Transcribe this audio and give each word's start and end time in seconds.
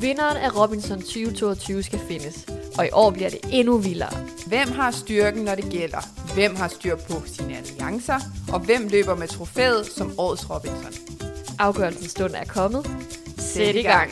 Vinderen 0.00 0.36
af 0.36 0.56
Robinson 0.56 0.98
2022 0.98 1.82
skal 1.82 1.98
findes, 1.98 2.46
og 2.78 2.86
i 2.86 2.88
år 2.92 3.10
bliver 3.10 3.30
det 3.30 3.40
endnu 3.52 3.78
vildere. 3.78 4.16
Hvem 4.46 4.68
har 4.68 4.90
styrken, 4.90 5.44
når 5.44 5.54
det 5.54 5.72
gælder? 5.72 6.32
Hvem 6.34 6.56
har 6.56 6.68
styr 6.68 6.96
på 6.96 7.26
sine 7.26 7.56
alliancer? 7.56 8.18
Og 8.52 8.60
hvem 8.60 8.88
løber 8.88 9.14
med 9.14 9.28
trofæet 9.28 9.86
som 9.86 10.12
årets 10.18 10.50
Robinson? 10.50 10.92
Afgørelsens 11.58 12.10
stund 12.10 12.32
er 12.34 12.44
kommet. 12.44 12.86
Sæt 13.38 13.74
i 13.74 13.82
gang. 13.82 14.10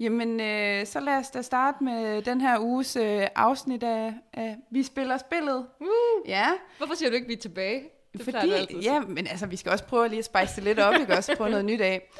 Jamen, 0.00 0.40
øh, 0.40 0.86
så 0.86 1.00
lad 1.00 1.14
os 1.14 1.30
da 1.30 1.42
starte 1.42 1.84
med 1.84 2.22
den 2.22 2.40
her 2.40 2.58
uges 2.60 2.96
øh, 2.96 3.26
afsnit 3.36 3.82
af, 3.82 4.14
af 4.34 4.56
Vi 4.70 4.82
spiller 4.82 5.18
spillet. 5.18 5.66
Uh, 5.80 6.28
Ja, 6.28 6.46
hvorfor 6.78 6.94
siger 6.94 7.08
du 7.10 7.14
ikke, 7.14 7.26
vi 7.26 7.32
er 7.32 7.38
tilbage? 7.38 7.95
Det 8.16 8.24
fordi, 8.24 8.52
at 8.52 8.84
ja, 8.84 9.00
men 9.00 9.26
altså, 9.26 9.46
vi 9.46 9.56
skal 9.56 9.72
også 9.72 9.84
prøve 9.84 10.08
lige 10.08 10.18
at 10.18 10.24
spice 10.24 10.56
det 10.56 10.64
lidt 10.64 10.78
op, 10.78 10.94
ikke 11.00 11.12
også, 11.12 11.36
på 11.36 11.48
noget 11.48 11.64
nyt 11.64 11.80
af. 11.80 12.10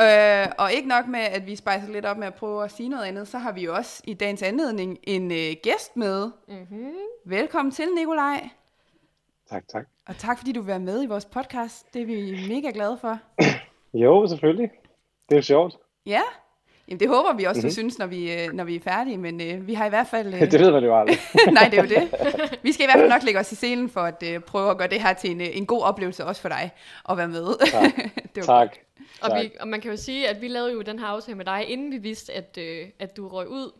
Øh, 0.00 0.52
og 0.58 0.72
ikke 0.72 0.88
nok 0.88 1.06
med, 1.06 1.20
at 1.20 1.46
vi 1.46 1.56
spicer 1.56 1.88
lidt 1.88 2.06
op 2.06 2.18
med 2.18 2.26
at 2.26 2.34
prøve 2.34 2.64
at 2.64 2.72
sige 2.72 2.88
noget 2.88 3.04
andet, 3.04 3.28
så 3.28 3.38
har 3.38 3.52
vi 3.52 3.64
jo 3.64 3.74
også 3.74 4.02
i 4.04 4.14
dagens 4.14 4.42
anledning 4.42 4.98
en 5.02 5.32
øh, 5.32 5.56
gæst 5.62 5.96
med. 5.96 6.30
Mm-hmm. 6.48 6.92
Velkommen 7.24 7.72
til, 7.72 7.88
Nikolaj. 7.94 8.48
Tak, 9.50 9.68
tak. 9.68 9.86
Og 10.08 10.16
tak, 10.16 10.38
fordi 10.38 10.52
du 10.52 10.60
vil 10.60 10.66
være 10.66 10.80
med 10.80 11.02
i 11.02 11.06
vores 11.06 11.24
podcast. 11.24 11.94
Det 11.94 12.02
er 12.02 12.06
vi 12.06 12.46
mega 12.48 12.70
glade 12.74 12.98
for. 13.00 13.18
Jo, 13.94 14.26
selvfølgelig. 14.26 14.70
Det 15.28 15.34
er 15.34 15.36
jo 15.36 15.42
sjovt. 15.42 15.76
Ja, 16.06 16.22
Jamen, 16.88 17.00
det 17.00 17.08
håber 17.08 17.32
vi 17.36 17.44
også, 17.44 17.58
mm-hmm. 17.58 17.62
du 17.62 17.66
Mhm. 17.66 17.72
synes, 17.72 17.98
når 17.98 18.06
vi, 18.06 18.32
øh, 18.32 18.52
når 18.52 18.64
vi 18.64 18.76
er 18.76 18.80
færdige, 18.80 19.18
men 19.18 19.40
øh, 19.40 19.66
vi 19.66 19.74
har 19.74 19.86
i 19.86 19.88
hvert 19.88 20.06
fald... 20.06 20.34
Øh, 20.34 20.40
Det 20.50 20.60
ved 20.60 20.70
man 20.72 20.84
jo 20.84 21.00
aldrig. 21.00 21.18
nej, 21.52 21.68
det 21.70 21.78
er 21.78 21.82
jo 21.82 21.88
det. 21.88 22.58
Vi 22.62 22.72
skal 22.72 22.84
i 22.84 22.86
hvert 22.86 22.98
fald 22.98 23.08
nok 23.10 23.22
lægge 23.22 23.40
os 23.40 23.52
i 23.52 23.54
scenen 23.54 23.90
for 23.90 24.00
at 24.00 24.22
øh, 24.26 24.40
prøve 24.40 24.70
at 24.70 24.78
gøre 24.78 24.88
det 24.88 25.00
her 25.00 25.12
til 25.12 25.30
en, 25.30 25.40
øh, 25.40 25.46
en 25.56 25.66
god 25.66 25.82
oplevelse 25.82 26.24
også 26.24 26.40
for 26.42 26.48
dig 26.48 26.70
at 27.10 27.16
være 27.18 27.28
med. 27.28 27.46
Tak. 27.72 27.92
det 28.34 28.46
var 28.48 28.60
tak. 28.64 28.76
Og, 29.22 29.30
Tak. 29.30 29.42
vi, 29.42 29.50
og 29.60 29.68
man 29.68 29.80
kan 29.80 29.90
jo 29.90 29.96
sige, 29.96 30.28
at 30.28 30.42
vi 30.42 30.48
lavede 30.48 30.72
jo 30.72 30.82
den 30.82 30.98
her 30.98 31.06
aftale 31.06 31.36
med 31.36 31.44
dig, 31.44 31.64
inden 31.68 31.92
vi 31.92 31.96
vidste, 31.98 32.32
at, 32.32 32.58
øh, 32.60 32.86
at 32.98 33.16
du 33.16 33.28
røg 33.28 33.48
ud. 33.48 33.72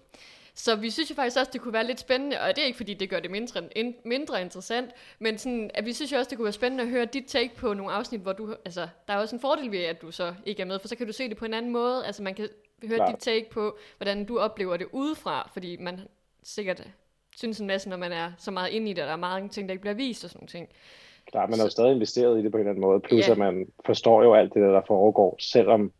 Så 0.57 0.77
vi 0.77 0.91
synes 0.91 1.11
jo 1.11 1.15
faktisk 1.15 1.37
også, 1.39 1.51
det 1.53 1.61
kunne 1.61 1.73
være 1.73 1.87
lidt 1.87 2.01
spændende, 2.01 2.41
og 2.41 2.57
det 2.57 2.63
er 2.63 2.67
ikke 2.67 2.77
fordi, 2.77 2.95
det 2.95 3.11
gør 3.11 3.21
det 3.21 3.31
mindre, 3.31 3.63
in, 3.77 3.95
mindre 4.05 4.41
interessant, 4.43 4.91
men 5.19 5.39
sådan, 5.39 5.71
at 5.75 5.85
vi 5.85 5.93
synes 5.93 6.13
jo 6.13 6.17
også, 6.19 6.29
det 6.29 6.39
kunne 6.39 6.45
være 6.45 6.53
spændende 6.53 6.85
at 6.85 6.91
høre 6.91 7.05
dit 7.05 7.25
take 7.27 7.55
på 7.57 7.75
nogle 7.75 7.93
afsnit, 7.93 8.21
hvor 8.21 8.33
du, 8.33 8.57
altså, 8.65 8.89
der 9.09 9.15
er 9.15 9.19
også 9.19 9.37
en 9.37 9.41
fordel 9.41 9.71
ved, 9.71 9.79
at 9.79 10.03
du 10.03 10.11
så 10.11 10.35
ikke 10.47 10.63
er 10.63 10.67
med, 10.67 10.79
for 10.79 10.89
så 10.89 10.97
kan 10.97 11.07
du 11.07 11.13
se 11.13 11.29
det 11.29 11.37
på 11.37 11.45
en 11.45 11.55
anden 11.55 11.73
måde, 11.73 12.07
altså 12.07 12.23
man 12.23 12.35
kan 12.35 12.49
høre 12.85 12.97
Klart. 12.97 13.11
dit 13.11 13.19
take 13.21 13.51
på, 13.51 13.77
hvordan 13.97 14.25
du 14.25 14.39
oplever 14.39 14.77
det 14.77 14.87
udefra, 14.93 15.51
fordi 15.53 15.77
man 15.77 16.01
sikkert 16.43 16.89
synes 17.37 17.61
en 17.61 17.67
masse, 17.67 17.89
når 17.89 17.97
man 17.97 18.13
er 18.13 18.33
så 18.39 18.51
meget 18.51 18.71
inde 18.71 18.91
i 18.91 18.93
det, 18.93 19.03
og 19.03 19.07
der 19.07 19.13
er 19.13 19.17
mange 19.17 19.49
ting, 19.49 19.69
der 19.69 19.73
ikke 19.73 19.81
bliver 19.81 19.95
vist 19.95 20.25
og 20.25 20.31
sådan 20.31 20.39
nogle 20.39 20.49
ting. 20.49 20.69
Klar, 21.27 21.47
man 21.47 21.59
er 21.59 21.65
jo 21.65 21.71
stadig 21.71 21.93
investeret 21.93 22.41
i 22.41 22.43
det 22.43 22.51
på 22.51 22.57
en 22.57 22.61
eller 22.61 22.71
anden 22.71 22.81
måde. 22.83 23.01
Plus 23.01 23.27
Ja. 23.27 23.33
at 23.33 23.39
man 23.39 23.67
forstår 23.87 24.23
jo 24.23 24.35
alt 24.35 24.55
det, 24.55 24.63
der, 24.63 24.73
der 24.73 24.83
foregår, 24.87 25.37
selvom 25.41 25.93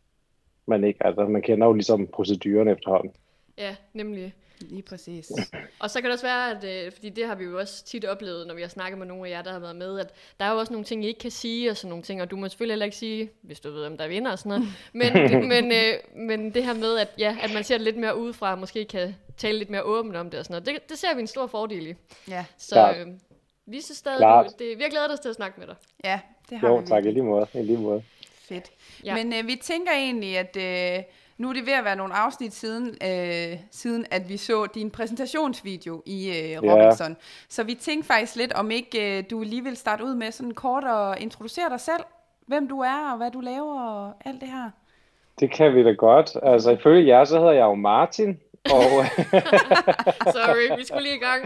man 0.65 0.83
ikke, 0.83 1.05
altså 1.05 1.25
man 1.25 1.41
kender 1.41 1.67
jo 1.67 1.73
ligesom 1.73 2.07
proceduren 2.07 2.67
efterhånden. 2.67 3.11
Ja, 3.57 3.75
nemlig. 3.93 4.33
Lige 4.69 4.81
præcis. 4.81 5.31
Og 5.79 5.89
så 5.89 6.01
kan 6.01 6.05
det 6.05 6.13
også 6.13 6.25
være, 6.25 6.51
at, 6.57 6.85
øh, 6.85 6.91
fordi 6.91 7.09
det 7.09 7.27
har 7.27 7.35
vi 7.35 7.43
jo 7.43 7.59
også 7.59 7.83
tit 7.85 8.05
oplevet, 8.05 8.47
når 8.47 8.53
vi 8.55 8.61
har 8.61 8.69
snakket 8.69 8.97
med 8.97 9.07
nogle 9.07 9.27
af 9.27 9.31
jer, 9.31 9.41
der 9.41 9.51
har 9.51 9.59
været 9.59 9.75
med, 9.75 9.99
at 9.99 10.13
der 10.39 10.45
er 10.45 10.51
jo 10.51 10.57
også 10.59 10.73
nogle 10.73 10.85
ting, 10.85 11.05
I 11.05 11.07
ikke 11.07 11.19
kan 11.19 11.31
sige, 11.31 11.71
og 11.71 11.77
sådan 11.77 11.89
nogle 11.89 12.03
ting, 12.03 12.21
og 12.21 12.31
du 12.31 12.35
må 12.35 12.47
selvfølgelig 12.47 12.73
heller 12.73 12.85
ikke 12.85 12.97
sige, 12.97 13.29
hvis 13.41 13.59
du 13.59 13.71
ved, 13.71 13.85
om 13.85 13.97
der 13.97 14.07
vinder 14.07 14.31
og 14.31 14.39
sådan 14.39 14.49
noget. 14.49 14.67
Men, 14.93 15.47
men, 15.47 15.71
øh, 15.71 15.93
men 16.27 16.53
det 16.53 16.63
her 16.63 16.73
med, 16.73 16.97
at, 16.97 17.07
ja, 17.17 17.37
at 17.41 17.53
man 17.53 17.63
ser 17.63 17.77
det 17.77 17.83
lidt 17.85 17.97
mere 17.97 18.17
udefra, 18.17 18.51
og 18.51 18.59
måske 18.59 18.85
kan 18.85 19.15
tale 19.37 19.57
lidt 19.57 19.69
mere 19.69 19.83
åbent 19.83 20.15
om 20.15 20.29
det 20.29 20.39
og 20.39 20.45
sådan 20.45 20.63
noget, 20.63 20.81
det, 20.81 20.89
det 20.89 20.97
ser 20.97 21.15
vi 21.15 21.21
en 21.21 21.27
stor 21.27 21.47
fordel 21.47 21.87
i. 21.87 21.95
Ja, 22.27 22.45
Så 22.57 22.93
øh, 22.97 23.07
vi 23.65 23.81
synes 23.81 23.97
stadig, 23.97 24.17
Klart. 24.17 24.45
du, 24.59 24.63
det, 24.63 24.77
vi 24.77 24.83
har 24.83 24.89
glædet 24.89 25.11
os 25.11 25.19
til 25.19 25.29
at 25.29 25.35
snakke 25.35 25.59
med 25.59 25.67
dig. 25.67 25.75
ja 26.03 26.19
det 26.49 26.57
har 26.59 26.67
Jo, 26.67 26.75
vi 26.75 26.87
tak 26.87 27.05
i 27.05 27.11
lige 27.11 27.23
måde. 27.23 27.47
I 27.53 27.57
lige 27.61 27.77
måde. 27.77 28.03
Fedt. 28.49 28.71
Ja. 29.03 29.15
Men 29.15 29.33
øh, 29.33 29.47
vi 29.47 29.55
tænker 29.55 29.91
egentlig, 29.91 30.37
at 30.37 30.57
øh, 30.97 31.03
nu 31.37 31.49
er 31.49 31.53
det 31.53 31.65
ved 31.65 31.73
at 31.73 31.85
være 31.85 31.95
nogle 31.95 32.13
afsnit 32.13 32.53
siden, 32.53 32.97
øh, 33.03 33.59
siden 33.71 34.05
at 34.11 34.29
vi 34.29 34.37
så 34.37 34.65
din 34.65 34.91
præsentationsvideo 34.91 36.03
i 36.05 36.29
øh, 36.29 36.71
Robinson. 36.71 37.17
Så 37.49 37.63
vi 37.63 37.73
tænkte 37.73 38.07
faktisk 38.07 38.35
lidt, 38.35 38.53
om 38.53 38.71
ikke 38.71 39.17
øh, 39.17 39.23
du 39.29 39.41
lige 39.41 39.63
vil 39.63 39.77
starte 39.77 40.03
ud 40.03 40.15
med 40.15 40.31
sådan 40.31 40.53
kort 40.53 40.83
og 40.83 41.19
introducere 41.19 41.69
dig 41.69 41.79
selv, 41.79 42.03
hvem 42.47 42.67
du 42.67 42.79
er 42.79 43.11
og 43.11 43.17
hvad 43.17 43.31
du 43.31 43.39
laver 43.39 43.81
og 43.81 44.13
alt 44.25 44.41
det 44.41 44.49
her. 44.49 44.69
Det 45.39 45.51
kan 45.51 45.75
vi 45.75 45.83
da 45.83 45.91
godt. 45.91 46.31
Altså 46.43 46.71
ifølge 46.71 47.07
jer, 47.07 47.25
så 47.25 47.39
hedder 47.39 47.51
jeg 47.51 47.63
jo 47.63 47.75
Martin, 47.75 48.39
og 48.71 48.83
Sorry, 50.35 50.77
vi 50.77 50.85
skulle 50.85 51.03
lige 51.03 51.15
i 51.15 51.19
gang. 51.19 51.45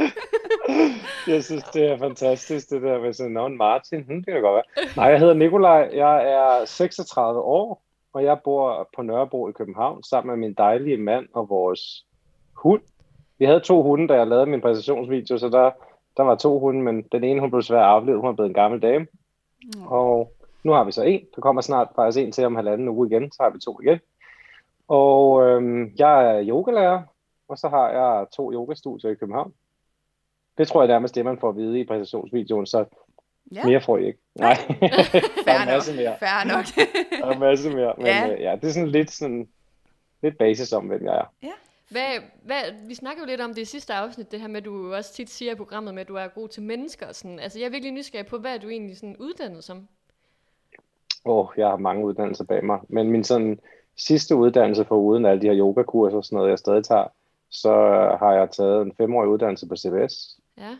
jeg 1.33 1.43
synes, 1.43 1.63
det 1.63 1.91
er 1.91 1.97
fantastisk, 1.97 2.69
det 2.69 2.81
der 2.81 2.99
med 2.99 3.13
sådan 3.13 3.31
navn 3.31 3.57
Martin. 3.57 4.03
Hm, 4.03 4.23
det 4.23 4.33
kan 4.33 4.41
godt 4.41 4.55
være. 4.55 4.87
Nej, 4.95 5.05
jeg 5.05 5.19
hedder 5.19 5.33
Nikolaj. 5.33 5.89
Jeg 5.93 6.31
er 6.31 6.65
36 6.65 7.39
år, 7.39 7.81
og 8.13 8.23
jeg 8.23 8.39
bor 8.43 8.89
på 8.95 9.01
Nørrebro 9.01 9.49
i 9.49 9.51
København, 9.51 10.03
sammen 10.03 10.39
med 10.39 10.47
min 10.47 10.53
dejlige 10.53 10.97
mand 10.97 11.27
og 11.33 11.49
vores 11.49 12.05
hund. 12.53 12.81
Vi 13.37 13.45
havde 13.45 13.59
to 13.59 13.83
hunde, 13.83 14.07
da 14.07 14.13
jeg 14.13 14.27
lavede 14.27 14.45
min 14.45 14.61
præsentationsvideo, 14.61 15.37
så 15.37 15.49
der, 15.49 15.71
der 16.17 16.23
var 16.23 16.35
to 16.35 16.59
hunde, 16.59 16.81
men 16.81 17.01
den 17.11 17.23
ene 17.23 17.39
hun 17.39 17.51
blev 17.51 17.61
svært 17.61 17.85
aflevet, 17.85 18.21
hun 18.21 18.29
er 18.29 18.33
blevet 18.33 18.49
en 18.49 18.53
gammel 18.53 18.81
dame. 18.81 19.07
Og 19.85 20.33
nu 20.63 20.71
har 20.71 20.83
vi 20.83 20.91
så 20.91 21.03
en. 21.03 21.25
Der 21.35 21.41
kommer 21.41 21.61
snart 21.61 21.87
faktisk 21.95 22.25
en 22.25 22.31
til 22.31 22.45
om 22.45 22.55
halvanden 22.55 22.89
uge 22.89 23.07
igen, 23.07 23.31
så 23.31 23.43
har 23.43 23.49
vi 23.49 23.59
to 23.59 23.79
igen. 23.81 23.99
Og 24.87 25.43
øhm, 25.43 25.91
jeg 25.97 26.37
er 26.37 26.43
yogalærer, 26.47 27.01
og 27.47 27.57
så 27.57 27.69
har 27.69 27.89
jeg 27.89 28.27
to 28.31 28.53
yogastudier 28.53 29.11
i 29.11 29.15
København. 29.15 29.53
Det 30.57 30.67
tror 30.67 30.81
jeg 30.81 30.87
nærmest 30.87 31.15
det, 31.15 31.25
man 31.25 31.37
får 31.37 31.49
at 31.49 31.55
vide 31.55 31.79
i 31.79 31.85
præsentationsvideoen, 31.85 32.65
så 32.65 32.85
Ja, 33.51 33.65
mere 33.65 33.81
får 33.81 33.97
I 33.97 34.05
ikke. 34.07 34.19
Nej, 34.35 34.53
der 35.45 35.51
er 35.51 35.65
masse 35.65 35.91
nok. 35.91 35.99
mere. 35.99 36.15
Fair 36.19 36.47
nok. 36.47 36.65
Der 37.19 37.25
er 37.25 37.31
en 37.31 37.39
masse 37.39 37.69
mere, 37.69 37.93
men 37.97 38.05
Ja. 38.05 38.25
ja. 38.25 38.33
Øh, 38.33 38.41
ja, 38.41 38.55
det 38.61 38.67
er 38.67 38.71
sådan 38.71 38.89
lidt, 38.89 39.11
sådan, 39.11 39.49
lidt 40.21 40.37
basis 40.37 40.73
om, 40.73 40.85
hvem 40.85 41.05
jeg 41.05 41.15
er. 41.15 41.49
Hvad, 41.89 42.21
hvad, 42.43 42.87
vi 42.87 42.95
snakker 42.95 43.23
jo 43.23 43.27
lidt 43.27 43.41
om 43.41 43.53
det 43.53 43.61
i 43.61 43.65
sidste 43.65 43.93
afsnit, 43.93 44.31
det 44.31 44.41
her 44.41 44.47
med, 44.47 44.57
at 44.57 44.65
du 44.65 44.93
også 44.93 45.13
tit 45.13 45.29
siger 45.29 45.51
i 45.51 45.55
programmet 45.55 45.93
med, 45.93 46.01
at 46.01 46.07
du 46.07 46.15
er 46.15 46.27
god 46.27 46.47
til 46.47 46.63
mennesker. 46.63 47.07
Og 47.07 47.15
sådan. 47.15 47.39
Altså, 47.39 47.59
jeg 47.59 47.65
er 47.65 47.69
virkelig 47.69 47.91
nysgerrig 47.93 48.27
på, 48.27 48.37
hvad 48.37 48.53
er 48.53 48.57
du 48.57 48.69
egentlig 48.69 48.97
sådan 48.97 49.17
uddannet 49.17 49.63
som? 49.63 49.87
Åh, 51.25 51.37
oh, 51.37 51.47
jeg 51.57 51.67
har 51.67 51.77
mange 51.77 52.05
uddannelser 52.05 52.43
bag 52.43 52.65
mig, 52.65 52.79
men 52.89 53.11
min 53.11 53.23
sådan 53.23 53.59
sidste 53.97 54.35
uddannelse 54.35 54.85
for 54.85 54.95
uden 54.95 55.25
alle 55.25 55.41
de 55.41 55.47
her 55.47 55.57
yogakurser 55.57 56.17
og 56.17 56.25
sådan 56.25 56.35
noget, 56.37 56.49
jeg 56.49 56.59
stadig 56.59 56.83
tager, 56.83 57.07
så 57.49 57.73
har 58.19 58.33
jeg 58.33 58.51
taget 58.51 58.81
en 58.81 58.93
femårig 58.97 59.29
uddannelse 59.29 59.67
på 59.67 59.75
CBS. 59.75 60.39
Ja. 60.57 60.77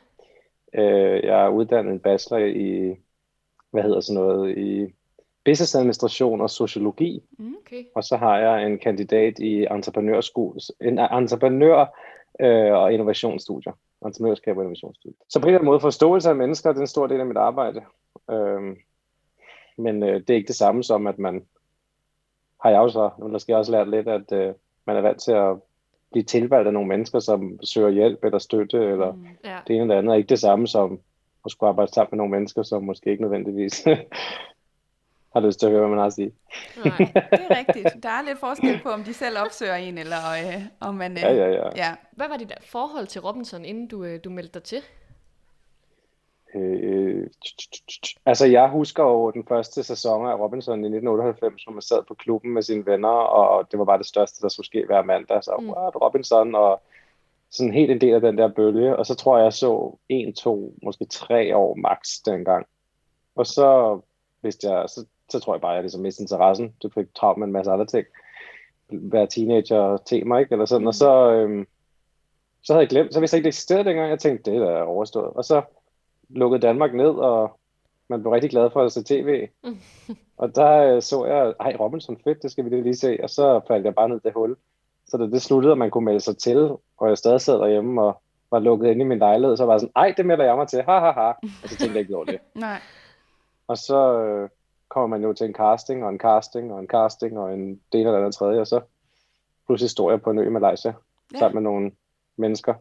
Øh, 0.73 1.23
jeg 1.23 1.45
er 1.45 1.49
uddannet 1.49 1.91
en 1.91 1.99
bachelor 1.99 2.45
i, 2.45 2.95
hvad 3.71 3.83
hedder 3.83 3.99
sådan 3.99 4.21
noget, 4.21 4.57
i 4.57 4.93
business 5.45 5.75
administration 5.75 6.41
og 6.41 6.49
sociologi, 6.49 7.23
Okay. 7.61 7.83
og 7.95 8.03
så 8.03 8.17
har 8.17 8.37
jeg 8.37 8.65
en 8.65 8.79
kandidat 8.79 9.39
i 9.39 9.61
en 9.61 9.71
entreprenør 11.11 11.85
øh, 12.39 12.73
og 12.73 12.93
innovationsstudier. 12.93 13.73
Entreprenørskab 14.05 14.57
og 14.57 14.63
innovationsstudier. 14.63 15.17
Så 15.29 15.39
på 15.39 15.43
en 15.43 15.49
eller 15.49 15.59
anden 15.59 15.65
måde 15.65 15.79
forståelse 15.79 16.29
af 16.29 16.35
mennesker, 16.35 16.69
det 16.69 16.77
er 16.77 16.81
en 16.81 16.87
stor 16.87 17.07
del 17.07 17.19
af 17.19 17.25
mit 17.25 17.37
arbejde. 17.37 17.81
Øhm, 18.31 18.77
men 19.77 20.03
øh, 20.03 20.13
det 20.21 20.29
er 20.29 20.35
ikke 20.35 20.47
det 20.47 20.55
samme 20.55 20.83
som, 20.83 21.07
at 21.07 21.19
man 21.19 21.45
har 22.63 22.69
jeg 22.69 22.79
også, 22.79 23.09
nu 23.19 23.27
måske 23.27 23.57
også 23.57 23.71
lært 23.71 23.89
lidt, 23.89 24.07
at 24.07 24.31
øh, 24.31 24.53
man 24.85 24.95
er 24.95 25.01
vant 25.01 25.21
til 25.21 25.31
at 25.31 25.55
blive 26.11 26.23
tilvalgt 26.23 26.67
af 26.67 26.73
nogle 26.73 26.87
mennesker, 26.89 27.19
som 27.19 27.59
søger 27.63 27.89
hjælp 27.89 28.23
eller 28.23 28.39
støtte, 28.39 28.77
eller 28.77 29.11
Mm. 29.13 29.27
Ja. 29.45 29.57
det 29.67 29.73
ene 29.75 29.83
eller 29.83 29.97
andet, 29.97 30.11
er 30.13 30.17
ikke 30.17 30.29
det 30.29 30.39
samme 30.39 30.67
som 30.67 30.99
at 31.45 31.51
skulle 31.51 31.69
arbejde 31.69 31.93
sammen 31.93 32.09
med 32.11 32.17
nogle 32.17 32.31
mennesker, 32.31 32.63
som 32.63 32.83
måske 32.83 33.09
ikke 33.11 33.23
nødvendigvis 33.23 33.83
har 35.33 35.39
lyst 35.39 35.59
til 35.59 35.65
at 35.65 35.71
høre, 35.71 35.79
hvad 35.81 35.89
man 35.89 35.99
har 35.99 36.05
at 36.05 36.13
sige. 36.13 36.31
Nej. 36.85 36.97
Det 36.97 37.39
er 37.49 37.57
rigtigt. 37.59 38.03
Der 38.03 38.09
er 38.09 38.21
lidt 38.27 38.39
forskel 38.39 38.79
på, 38.83 38.89
om 38.89 39.03
de 39.03 39.13
selv 39.13 39.37
opsøger 39.45 39.75
en, 39.75 39.97
eller 39.97 40.17
øh, 40.45 40.61
om 40.79 40.95
man... 40.95 41.11
Øh, 41.11 41.21
Ja, 41.21 41.33
ja, 41.33 41.47
ja. 41.51 41.69
ja. 41.75 41.95
Hvad 42.11 42.27
var 42.27 42.37
dit 42.37 42.53
forhold 42.61 43.07
til 43.07 43.21
Robinson, 43.21 43.65
inden 43.65 43.87
du, 43.87 44.03
øh, 44.03 44.19
du 44.23 44.29
meldte 44.29 44.53
dig 44.53 44.63
til? 44.63 44.77
Øh, 46.55 47.27
altså, 48.25 48.45
jeg 48.45 48.69
husker 48.69 49.03
jo 49.03 49.31
den 49.31 49.45
første 49.47 49.83
sæson 49.83 50.27
af 50.27 50.39
Robinson 50.39 50.73
i 50.79 50.87
1998, 50.87 51.63
hvor 51.63 51.73
man 51.73 51.81
sad 51.81 52.03
på 52.07 52.13
klubben 52.13 52.53
med 52.53 52.61
sine 52.61 52.85
venner, 52.85 53.09
og 53.09 53.71
det 53.71 53.79
var 53.79 53.85
bare 53.85 53.97
det 53.97 54.05
største, 54.05 54.41
der 54.41 54.49
skulle 54.49 54.65
ske 54.65 54.85
hver 54.85 55.03
mandag. 55.03 55.43
Så, 55.43 55.55
Mm. 55.59 55.69
what, 55.69 55.95
Robinson, 56.01 56.55
og 56.55 56.81
sådan 57.51 57.73
helt 57.73 57.91
en 57.91 58.01
del 58.01 58.13
af 58.13 58.21
den 58.21 58.37
der 58.37 58.47
bølge. 58.47 58.95
Og 58.95 59.05
så 59.05 59.15
tror 59.15 59.37
jeg, 59.37 59.43
jeg 59.43 59.53
så 59.53 59.97
en, 60.09 60.33
to, 60.33 60.73
måske 60.83 61.05
tre 61.05 61.55
år 61.55 61.75
max 61.75 61.99
dengang. 62.25 62.65
Og 63.35 63.45
så, 63.45 63.99
hvis 64.41 64.57
jeg, 64.63 64.85
så, 64.87 65.05
så 65.29 65.39
tror 65.39 65.53
jeg 65.53 65.61
bare, 65.61 65.71
at 65.71 65.75
jeg 65.75 65.83
ligesom 65.83 66.01
mistede 66.01 66.23
interessen. 66.23 66.73
Du 66.83 66.89
fik 66.89 67.05
travlt 67.15 67.37
med 67.37 67.47
en 67.47 67.53
masse 67.53 67.71
andre 67.71 67.85
ting. 67.85 68.05
Være 68.91 69.27
teenager 69.27 69.97
tema, 69.97 70.37
ikke? 70.37 70.51
Eller 70.53 70.65
sådan. 70.65 70.87
Og 70.87 70.93
så, 70.95 71.31
øhm, 71.31 71.67
så 72.61 72.73
havde 72.73 72.81
jeg 72.81 72.89
glemt, 72.89 73.13
så 73.13 73.19
vidste 73.19 73.35
jeg 73.35 73.39
ikke, 73.39 73.45
det 73.45 73.49
eksisterede 73.49 73.83
dengang. 73.85 74.09
Jeg 74.09 74.19
tænkte, 74.19 74.51
det 74.51 74.61
er 74.61 74.81
overstået. 74.81 75.33
Og 75.33 75.45
så 75.45 75.61
lukkede 76.29 76.61
Danmark 76.61 76.93
ned, 76.93 77.09
og 77.09 77.59
man 78.09 78.21
blev 78.21 78.31
rigtig 78.31 78.49
glad 78.49 78.69
for 78.69 78.83
at 78.83 78.91
se 78.91 79.03
tv. 79.03 79.47
og 80.41 80.55
der 80.55 80.95
øh, 80.95 81.01
så 81.01 81.25
jeg, 81.25 81.53
ej 81.59 81.75
Robinson, 81.79 82.17
fedt, 82.23 82.43
det 82.43 82.51
skal 82.51 82.65
vi 82.65 82.69
lige 82.69 82.95
se. 82.95 83.17
Og 83.23 83.29
så 83.29 83.61
faldt 83.67 83.85
jeg 83.85 83.95
bare 83.95 84.09
ned 84.09 84.17
i 84.17 84.19
det 84.23 84.33
hul. 84.33 84.55
Så 85.07 85.17
da 85.17 85.23
det 85.23 85.41
sluttede, 85.41 85.71
og 85.71 85.77
man 85.77 85.91
kunne 85.91 86.05
melde 86.05 86.19
sig 86.19 86.37
til, 86.37 86.57
og 86.97 87.09
jeg 87.09 87.17
stadig 87.17 87.41
sad 87.41 87.59
derhjemme 87.59 88.01
og 88.01 88.21
var 88.51 88.59
lukket 88.59 88.91
inde 88.91 89.05
i 89.05 89.07
min 89.07 89.19
lejlighed, 89.19 89.57
så 89.57 89.65
var 89.65 89.73
jeg 89.73 89.79
sådan, 89.79 89.93
ej, 89.95 90.13
det 90.17 90.25
melder 90.25 90.45
jeg 90.45 90.55
mig 90.55 90.67
til, 90.67 90.83
ha 90.83 90.99
ha 90.99 91.11
ha. 91.11 91.29
Og 91.63 91.69
så 91.69 91.77
tænkte 91.77 91.93
jeg 91.93 91.99
ikke 91.99 92.15
over 92.15 92.25
det. 92.25 92.39
Nej. 92.55 92.79
Og 93.67 93.77
så, 93.77 94.23
øh, 94.23 94.49
kommer 94.89 95.07
man 95.07 95.23
jo 95.23 95.33
til 95.33 95.47
en 95.47 95.53
casting, 95.53 96.03
og 96.03 96.09
en 96.09 96.17
casting, 96.17 96.73
og 96.73 96.79
en 96.79 96.87
casting, 96.87 97.39
og 97.39 97.53
en 97.53 97.81
del 97.91 98.05
eller 98.05 98.17
andet 98.17 98.35
tredje, 98.35 98.59
og 98.59 98.67
så 98.67 98.81
pludselig 99.65 99.89
står 99.89 100.09
jeg 100.09 100.21
på 100.21 100.31
en 100.31 100.39
ø 100.39 100.47
i 100.47 100.49
Malaysia, 100.49 100.93
ja. 101.33 101.39
sammen 101.39 101.63
med 101.63 101.71
nogle 101.71 101.91
mennesker. 102.37 102.73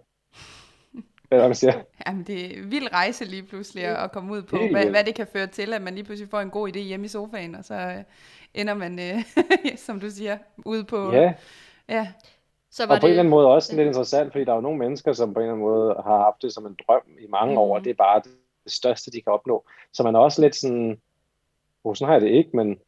Hvad 1.29 1.43
man 1.43 1.55
siger? 1.55 1.73
Jamen, 2.07 2.25
det 2.25 2.45
er 2.45 2.63
en 2.63 2.71
vild 2.71 2.93
rejse 2.93 3.25
lige 3.25 3.43
pludselig 3.43 3.85
at 3.85 4.13
komme 4.13 4.33
ud 4.33 4.43
på, 4.43 4.57
hvad, 4.71 4.87
hvad 4.87 5.05
det 5.05 5.15
kan 5.15 5.27
føre 5.33 5.47
til, 5.47 5.73
at 5.73 5.83
man 5.83 5.95
lige 5.95 6.05
pludselig 6.05 6.31
får 6.31 6.41
en 6.41 6.51
god 6.51 6.69
idé 6.69 6.79
hjemme 6.79 7.07
i 7.07 7.09
sofaen, 7.09 7.55
og 7.55 7.65
så 7.65 7.75
øh, 7.75 8.05
ender 8.55 8.75
man, 8.75 8.99
øh, 8.99 9.25
som 9.87 10.01
du 10.01 10.11
siger, 10.11 10.39
ude 10.65 10.85
på... 10.85 11.13
Ja. 11.13 11.35
ja. 11.89 12.09
Så 12.71 12.87
var 12.87 12.95
og 12.95 13.01
på 13.01 13.07
det... 13.07 13.09
en 13.09 13.11
eller 13.11 13.21
anden 13.21 13.31
måde 13.31 13.47
også 13.47 13.77
lidt 13.77 13.87
interessant, 13.87 14.33
fordi 14.33 14.45
der 14.45 14.53
er 14.53 14.57
jo 14.57 14.61
nogle 14.61 14.79
mennesker, 14.79 15.13
som 15.13 15.35
på 15.35 15.41
en 15.41 15.45
eller 15.45 15.53
anden 15.53 15.67
måde 15.67 15.95
har 16.05 16.19
haft 16.19 16.43
det 16.43 16.53
som 16.53 16.67
en 16.67 16.77
drøm 16.87 17.03
i 17.21 17.27
mange 17.29 17.53
mm. 17.53 17.59
år, 17.59 17.77
og 17.77 17.85
det 17.85 17.91
er 17.91 17.95
bare 17.95 18.23
det 18.65 18.73
største, 18.73 19.11
de 19.11 19.23
kan 19.23 19.33
opnå. 19.33 19.65
Så 19.93 20.03
man 20.03 20.15
er 20.15 20.19
også 20.19 20.43
lidt 20.43 20.57
sådan, 20.57 21.01
oh, 21.85 21.95
sådan 21.95 22.07
har 22.09 22.15
jeg 22.15 22.21
det 22.21 22.31
ikke, 22.31 22.57
men 22.57 22.79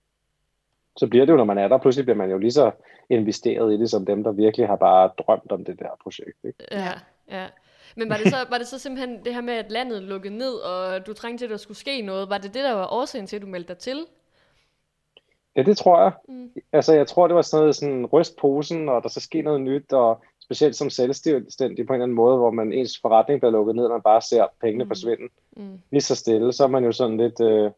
så 0.96 1.06
bliver 1.06 1.24
det 1.24 1.32
jo, 1.32 1.36
når 1.36 1.44
man 1.44 1.58
er 1.58 1.68
der, 1.68 1.78
pludselig 1.78 2.04
bliver 2.04 2.16
man 2.16 2.30
jo 2.30 2.38
lige 2.38 2.52
så 2.52 2.70
investeret 3.10 3.72
i 3.72 3.78
det, 3.78 3.90
som 3.90 4.06
dem, 4.06 4.24
der 4.24 4.32
virkelig 4.32 4.66
har 4.66 4.76
bare 4.76 5.10
drømt 5.18 5.52
om 5.52 5.64
det 5.64 5.78
der 5.78 5.88
projekt. 6.02 6.44
Ikke? 6.44 6.64
Ja, 6.70 6.92
ja. 7.28 7.46
Men 7.96 8.08
var 8.08 8.16
det, 8.16 8.28
så, 8.28 8.36
var 8.50 8.58
det 8.58 8.66
så 8.66 8.78
simpelthen 8.78 9.24
det 9.24 9.34
her 9.34 9.40
med, 9.40 9.54
at 9.54 9.72
landet 9.72 10.02
lukkede 10.02 10.36
ned, 10.36 10.52
og 10.52 11.06
du 11.06 11.12
trængte 11.12 11.42
til, 11.42 11.46
at 11.46 11.50
der 11.50 11.56
skulle 11.56 11.78
ske 11.78 12.02
noget? 12.02 12.30
Var 12.30 12.38
det 12.38 12.54
det, 12.54 12.64
der 12.64 12.72
var 12.72 12.92
årsagen 12.92 13.26
til, 13.26 13.36
at 13.36 13.42
du 13.42 13.46
meldte 13.46 13.68
dig 13.68 13.78
til? 13.78 14.06
Ja, 15.56 15.62
det 15.62 15.76
tror 15.76 16.02
jeg. 16.02 16.12
Mm. 16.28 16.50
Altså, 16.72 16.94
jeg 16.94 17.06
tror, 17.06 17.26
det 17.26 17.36
var 17.36 17.42
sådan 17.42 17.62
noget 17.62 17.76
sådan 17.76 18.06
ryst 18.06 18.36
posen, 18.36 18.88
og 18.88 19.02
der 19.02 19.08
så 19.08 19.20
sker 19.20 19.42
noget 19.42 19.60
nyt, 19.60 19.92
og 19.92 20.22
specielt 20.40 20.76
som 20.76 20.90
selvstændig 20.90 21.86
på 21.86 21.92
en 21.92 21.96
eller 21.96 22.04
anden 22.04 22.14
måde, 22.14 22.36
hvor 22.36 22.50
man 22.50 22.72
ens 22.72 22.98
forretning 23.02 23.40
bliver 23.40 23.52
lukket 23.52 23.76
ned, 23.76 23.84
og 23.84 23.90
man 23.90 24.02
bare 24.02 24.22
ser 24.22 24.46
pengene 24.60 24.84
mm. 24.84 24.90
forsvinde. 24.90 25.22
Mm. 25.56 25.78
Lige 25.90 26.00
så 26.00 26.14
stille, 26.14 26.52
så 26.52 26.64
er 26.64 26.68
man 26.68 26.84
jo 26.84 26.92
sådan 26.92 27.16
lidt, 27.16 27.40
øh, 27.40 27.70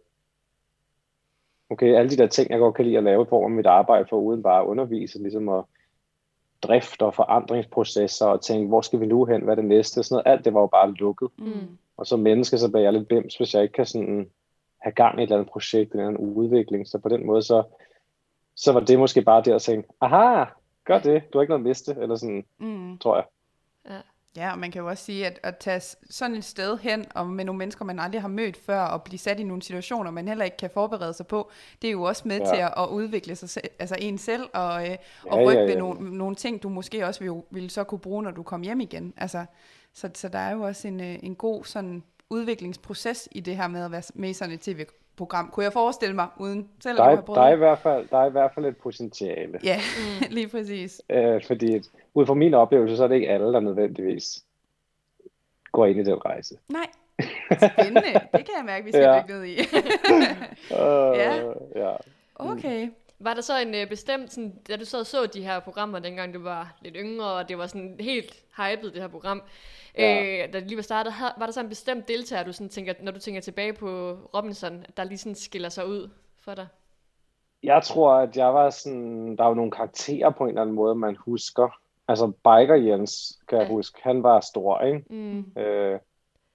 okay, 1.70 1.94
alle 1.94 2.10
de 2.10 2.16
der 2.16 2.26
ting, 2.26 2.50
jeg 2.50 2.58
godt 2.58 2.74
kan 2.74 2.84
lide 2.84 2.98
at 2.98 3.04
lave 3.04 3.26
på 3.26 3.48
mit 3.48 3.66
arbejde, 3.66 4.06
for 4.10 4.16
uden 4.16 4.42
bare 4.42 4.62
at 4.62 4.66
undervise, 4.66 5.18
ligesom 5.18 5.48
at 5.48 5.64
drift 6.62 7.02
og 7.02 7.14
forandringsprocesser, 7.14 8.26
og 8.26 8.40
tænke, 8.40 8.68
hvor 8.68 8.80
skal 8.80 9.00
vi 9.00 9.06
nu 9.06 9.24
hen, 9.24 9.42
hvad 9.42 9.52
er 9.52 9.60
det 9.60 9.64
næste, 9.64 10.02
sådan 10.02 10.14
noget, 10.14 10.36
alt 10.36 10.44
det 10.44 10.54
var 10.54 10.60
jo 10.60 10.66
bare 10.66 10.92
lukket. 10.92 11.28
Mm. 11.38 11.78
Og 11.96 12.06
som 12.06 12.20
menneske, 12.20 12.58
så 12.58 12.70
bliver 12.70 12.82
jeg 12.82 12.92
lidt 12.92 13.08
bims, 13.08 13.36
hvis 13.36 13.54
jeg 13.54 13.62
ikke 13.62 13.72
kan 13.72 13.86
sådan 13.86 14.30
have 14.78 14.92
gang 14.92 15.18
i 15.18 15.22
et 15.22 15.26
eller 15.26 15.36
andet 15.36 15.52
projekt, 15.52 15.92
eller 15.92 16.08
en 16.08 16.16
udvikling, 16.16 16.88
så 16.88 16.98
på 16.98 17.08
den 17.08 17.26
måde, 17.26 17.42
så, 17.42 17.62
så 18.56 18.72
var 18.72 18.80
det 18.80 18.98
måske 18.98 19.22
bare 19.22 19.42
der 19.42 19.54
at 19.54 19.62
tænke, 19.62 19.88
aha, 20.00 20.44
gør 20.84 20.98
det, 20.98 21.32
du 21.32 21.38
har 21.38 21.42
ikke 21.42 21.50
noget 21.50 21.60
at 21.60 21.68
miste, 21.68 21.96
eller 22.00 22.16
sådan, 22.16 22.44
mm. 22.58 22.98
tror 22.98 23.16
jeg. 23.16 23.24
Ja. 24.36 24.52
Og 24.52 24.58
man 24.58 24.70
kan 24.70 24.80
jo 24.80 24.88
også 24.88 25.04
sige, 25.04 25.26
at 25.26 25.40
at 25.42 25.56
tage 25.56 25.80
sådan 26.10 26.36
et 26.36 26.44
sted 26.44 26.78
hen, 26.78 27.04
og 27.14 27.26
med 27.26 27.44
nogle 27.44 27.58
mennesker, 27.58 27.84
man 27.84 27.98
aldrig 27.98 28.20
har 28.20 28.28
mødt 28.28 28.56
før, 28.56 28.80
og 28.80 29.02
blive 29.02 29.18
sat 29.18 29.40
i 29.40 29.42
nogle 29.42 29.62
situationer, 29.62 30.10
man 30.10 30.28
heller 30.28 30.44
ikke 30.44 30.56
kan 30.56 30.70
forberede 30.70 31.12
sig 31.12 31.26
på, 31.26 31.50
det 31.82 31.88
er 31.88 31.92
jo 31.92 32.02
også 32.02 32.28
med 32.28 32.38
ja. 32.38 32.44
til 32.44 32.56
at, 32.56 32.74
at 32.76 32.88
udvikle 32.88 33.36
sig, 33.36 33.62
altså 33.78 33.96
en 33.98 34.18
selv, 34.18 34.48
og, 34.52 34.88
øh, 34.88 34.96
og 35.22 35.38
ja, 35.38 35.46
rykke 35.46 35.60
ja, 35.60 35.66
ja. 35.66 35.72
ved 35.72 35.76
nogle, 35.76 36.18
nogle 36.18 36.36
ting, 36.36 36.62
du 36.62 36.68
måske 36.68 37.06
også 37.06 37.24
vil, 37.24 37.42
vil 37.50 37.70
så 37.70 37.84
kunne 37.84 37.98
bruge, 37.98 38.22
når 38.22 38.30
du 38.30 38.42
kommer 38.42 38.64
hjem 38.64 38.80
igen. 38.80 39.14
Altså, 39.16 39.44
så, 39.94 40.10
så 40.14 40.28
der 40.28 40.38
er 40.38 40.52
jo 40.52 40.62
også 40.62 40.88
en, 40.88 41.00
øh, 41.00 41.18
en 41.22 41.34
god 41.34 41.64
sådan 41.64 42.02
udviklingsproces 42.30 43.28
i 43.30 43.40
det 43.40 43.56
her 43.56 43.68
med 43.68 43.84
at 43.84 43.92
være 43.92 44.02
med 44.14 44.30
i 44.30 44.32
sådan 44.32 44.54
et 44.54 44.60
tv 44.60 44.84
program, 45.16 45.50
kunne 45.50 45.64
jeg 45.64 45.72
forestille 45.72 46.14
mig, 46.14 46.26
uden 46.38 46.68
selv 46.80 46.96
der 46.96 47.02
er, 47.02 47.08
at 47.08 47.14
have 47.16 47.22
prøvet 47.22 47.36
der 47.36 47.42
er, 47.42 47.54
i 47.54 47.56
hvert 47.56 47.78
fald, 47.78 48.08
der 48.08 48.18
er 48.18 48.26
i 48.26 48.30
hvert 48.30 48.50
fald 48.54 48.66
et 48.66 48.76
potentiale. 48.76 49.58
Ja, 49.64 49.80
mm. 49.98 50.26
lige 50.34 50.48
præcis. 50.48 51.02
Øh, 51.10 51.42
fordi 51.46 51.80
ud 52.14 52.26
fra 52.26 52.34
min 52.34 52.54
oplevelse, 52.54 52.96
så 52.96 53.04
er 53.04 53.08
det 53.08 53.14
ikke 53.14 53.28
alle, 53.28 53.52
der 53.52 53.60
nødvendigvis 53.60 54.44
går 55.72 55.86
ind 55.86 56.00
i 56.00 56.04
den 56.04 56.24
rejse. 56.24 56.58
Nej, 56.68 56.86
spændende. 57.72 58.12
det 58.12 58.44
kan 58.44 58.54
jeg 58.56 58.64
mærke, 58.64 58.84
vi 58.84 58.92
skal 58.92 59.02
ja. 59.02 59.22
dykke 59.22 59.34
ned 59.34 59.44
i. 59.44 59.58
uh, 60.70 61.18
ja. 61.22 61.52
ja. 61.76 61.96
Okay. 62.34 62.88
Var 63.18 63.34
der 63.34 63.40
så 63.40 63.58
en 63.58 63.74
øh, 63.74 63.88
bestemt, 63.88 64.32
sådan, 64.32 64.54
da 64.68 64.76
du 64.76 64.84
så 64.84 65.04
så 65.04 65.26
de 65.26 65.42
her 65.42 65.60
programmer, 65.60 65.98
dengang 65.98 66.34
du 66.34 66.42
var 66.42 66.76
lidt 66.80 66.96
yngre, 66.98 67.32
og 67.32 67.48
det 67.48 67.58
var 67.58 67.66
sådan 67.66 67.96
helt 68.00 68.44
hypet, 68.56 68.92
det 68.94 69.02
her 69.02 69.08
program, 69.08 69.42
ja. 69.98 70.42
øh, 70.44 70.52
da 70.52 70.60
det 70.60 70.68
lige 70.68 70.76
var 70.76 70.82
startet, 70.82 71.12
var 71.38 71.46
der 71.46 71.52
så 71.52 71.60
en 71.60 71.68
bestemt 71.68 72.08
deltager, 72.08 72.42
du 72.42 72.52
sådan 72.52 72.68
tænker, 72.68 72.94
når 73.00 73.12
du 73.12 73.18
tænker 73.18 73.40
tilbage 73.40 73.72
på 73.72 74.12
Robinson, 74.34 74.84
der 74.96 75.04
lige 75.04 75.18
sådan 75.18 75.34
skiller 75.34 75.68
sig 75.68 75.86
ud 75.86 76.10
for 76.44 76.54
dig? 76.54 76.66
Jeg 77.62 77.82
tror, 77.82 78.14
at 78.14 78.36
jeg 78.36 78.54
var 78.54 78.70
sådan, 78.70 79.36
der 79.36 79.44
er 79.44 79.48
jo 79.48 79.54
nogle 79.54 79.70
karakterer 79.70 80.30
på 80.30 80.44
en 80.44 80.48
eller 80.48 80.62
anden 80.62 80.76
måde, 80.76 80.94
man 80.94 81.16
husker. 81.16 81.80
Altså 82.12 82.26
Biker 82.26 82.74
Jens, 82.74 83.38
kan 83.48 83.58
ja. 83.58 83.64
jeg 83.64 83.72
huske, 83.72 84.00
han 84.02 84.22
var 84.22 84.40
stor, 84.40 84.80
ikke? 84.80 85.04
Mm. 85.10 85.60
Øh, 85.62 85.98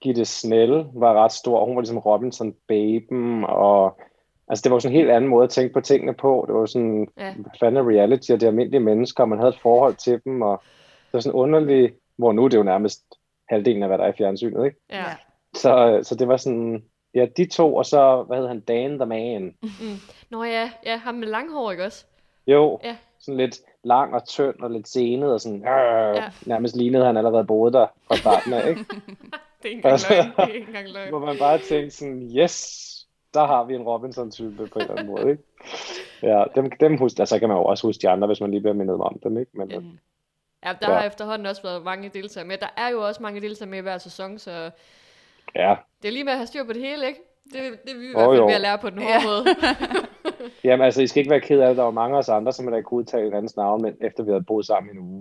Gitte 0.00 0.24
Snell 0.24 0.86
var 0.94 1.24
ret 1.24 1.32
stor, 1.32 1.64
hun 1.64 1.76
var 1.76 1.82
ligesom 1.82 1.98
Robinson 1.98 2.54
baben, 2.68 3.44
og 3.44 4.00
Altså, 4.48 4.62
det 4.62 4.72
var 4.72 4.78
sådan 4.78 4.96
en 4.96 5.00
helt 5.00 5.10
anden 5.10 5.30
måde 5.30 5.44
at 5.44 5.50
tænke 5.50 5.72
på 5.72 5.80
tingene 5.80 6.14
på. 6.14 6.44
Det 6.48 6.54
var 6.54 6.66
sådan, 6.66 7.08
ja. 7.18 7.34
hvad 7.34 7.50
fanden 7.60 7.76
er 7.76 7.90
reality, 7.90 8.30
og 8.30 8.40
det 8.40 8.46
er 8.46 8.50
almindelige 8.50 8.80
mennesker, 8.80 9.22
og 9.22 9.28
man 9.28 9.38
havde 9.38 9.48
et 9.48 9.60
forhold 9.60 9.94
til 9.94 10.20
dem, 10.24 10.42
og 10.42 10.62
det 11.06 11.12
var 11.12 11.20
sådan 11.20 11.38
underligt, 11.38 11.94
hvor 12.16 12.32
nu 12.32 12.44
det 12.44 12.54
er 12.54 12.58
jo 12.58 12.64
nærmest 12.64 13.04
halvdelen 13.48 13.82
af, 13.82 13.88
hvad 13.88 13.98
der 13.98 14.04
er 14.04 14.12
i 14.12 14.16
fjernsynet, 14.18 14.64
ikke? 14.64 14.76
Ja. 14.90 15.04
Så, 15.54 16.00
så 16.02 16.14
det 16.14 16.28
var 16.28 16.36
sådan, 16.36 16.84
ja, 17.14 17.26
de 17.36 17.46
to, 17.46 17.74
og 17.74 17.86
så, 17.86 18.22
hvad 18.22 18.36
hedder 18.36 18.48
han, 18.48 18.60
Dan 18.60 18.98
the 18.98 19.06
Man. 19.06 19.54
Mm. 19.62 19.68
Nå 20.30 20.44
ja, 20.44 20.70
ja, 20.86 20.96
ham 20.96 21.14
med 21.14 21.28
langhår, 21.28 21.70
ikke 21.70 21.84
også? 21.84 22.06
Jo, 22.46 22.80
ja. 22.84 22.96
sådan 23.18 23.36
lidt 23.36 23.60
lang 23.84 24.14
og 24.14 24.24
tynd 24.26 24.60
og 24.60 24.70
lidt 24.70 24.88
senet, 24.88 25.32
og 25.32 25.40
sådan, 25.40 25.58
øh, 25.58 26.16
ja. 26.16 26.30
nærmest 26.46 26.76
lignede 26.76 27.04
han 27.04 27.16
allerede 27.16 27.44
boede 27.44 27.72
der 27.72 27.86
fra 28.08 28.16
starten 28.16 28.52
af, 28.52 28.68
ikke? 28.68 28.84
det 29.62 29.64
er 29.64 29.68
ikke 29.68 29.76
engang 29.76 30.00
løgn, 30.10 30.32
det 30.36 30.38
er 30.38 30.46
ikke 30.46 30.66
engang 30.66 30.88
løgn. 30.88 31.08
Hvor 31.08 31.18
man 31.18 31.38
bare 31.38 31.58
tænkte 31.58 31.96
sådan, 31.96 32.30
yes, 32.36 32.88
der 33.34 33.46
har 33.46 33.64
vi 33.64 33.74
en 33.74 33.82
Robinson-type 33.82 34.66
på 34.66 34.78
en 34.78 34.82
eller 34.82 34.94
anden 34.94 35.06
måde, 35.06 35.30
ikke? 35.30 35.42
Ja, 36.22 36.44
dem, 36.54 36.70
dem 36.80 36.98
husk, 36.98 37.18
altså 37.18 37.38
kan 37.38 37.48
man 37.48 37.56
jo 37.56 37.64
også 37.64 37.86
huske 37.86 38.02
de 38.02 38.08
andre, 38.08 38.26
hvis 38.26 38.40
man 38.40 38.50
lige 38.50 38.60
bliver 38.60 38.74
mindet 38.74 39.00
om 39.00 39.18
dem, 39.22 39.38
ikke? 39.38 39.50
Men, 39.54 39.70
ja. 39.70 39.80
ja, 40.68 40.74
der 40.80 40.90
ja. 40.90 40.98
har 40.98 41.06
efterhånden 41.06 41.46
også 41.46 41.62
været 41.62 41.84
mange 41.84 42.08
deltagere 42.08 42.48
med. 42.48 42.58
Der 42.58 42.74
er 42.76 42.88
jo 42.88 43.06
også 43.06 43.22
mange 43.22 43.40
deltagere 43.40 43.70
med 43.70 43.82
hver 43.82 43.98
sæson, 43.98 44.38
så 44.38 44.70
ja. 45.54 45.76
det 46.02 46.08
er 46.08 46.12
lige 46.12 46.24
med 46.24 46.32
at 46.32 46.38
have 46.38 46.46
styr 46.46 46.64
på 46.64 46.72
det 46.72 46.82
hele, 46.82 47.06
ikke? 47.06 47.20
Det, 47.52 47.82
det 47.84 47.92
er 47.92 47.98
vi 47.98 48.04
i 48.04 48.10
hvert 48.12 48.24
fald 48.24 48.46
ved 48.46 48.54
at 48.54 48.60
lære 48.60 48.78
på 48.78 48.90
den 48.90 48.98
hårde 48.98 49.12
ja. 49.12 49.24
måde. 49.24 49.44
Jamen 50.64 50.84
altså, 50.84 51.02
I 51.02 51.06
skal 51.06 51.20
ikke 51.20 51.30
være 51.30 51.40
ked 51.40 51.60
af 51.60 51.68
det. 51.68 51.76
Der 51.76 51.82
var 51.82 51.90
mange 51.90 52.14
af 52.16 52.18
os 52.18 52.28
andre, 52.28 52.52
som 52.52 52.66
der 52.66 52.76
ikke 52.76 52.86
kunne 52.86 52.98
udtale 52.98 53.36
andens 53.36 53.56
navn, 53.56 53.82
men 53.82 53.94
efter 54.00 54.22
vi 54.22 54.30
havde 54.30 54.44
boet 54.44 54.66
sammen 54.66 54.88
i 54.90 54.92
en 54.92 54.98
uge. 54.98 55.20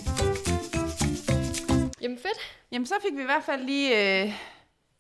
Jamen 2.01 2.17
fedt. 2.17 2.39
Jamen 2.71 2.85
så 2.85 2.93
fik 3.01 3.17
vi 3.17 3.21
i 3.21 3.25
hvert 3.25 3.43
fald 3.43 3.61
lige 3.61 4.23
øh, 4.23 4.31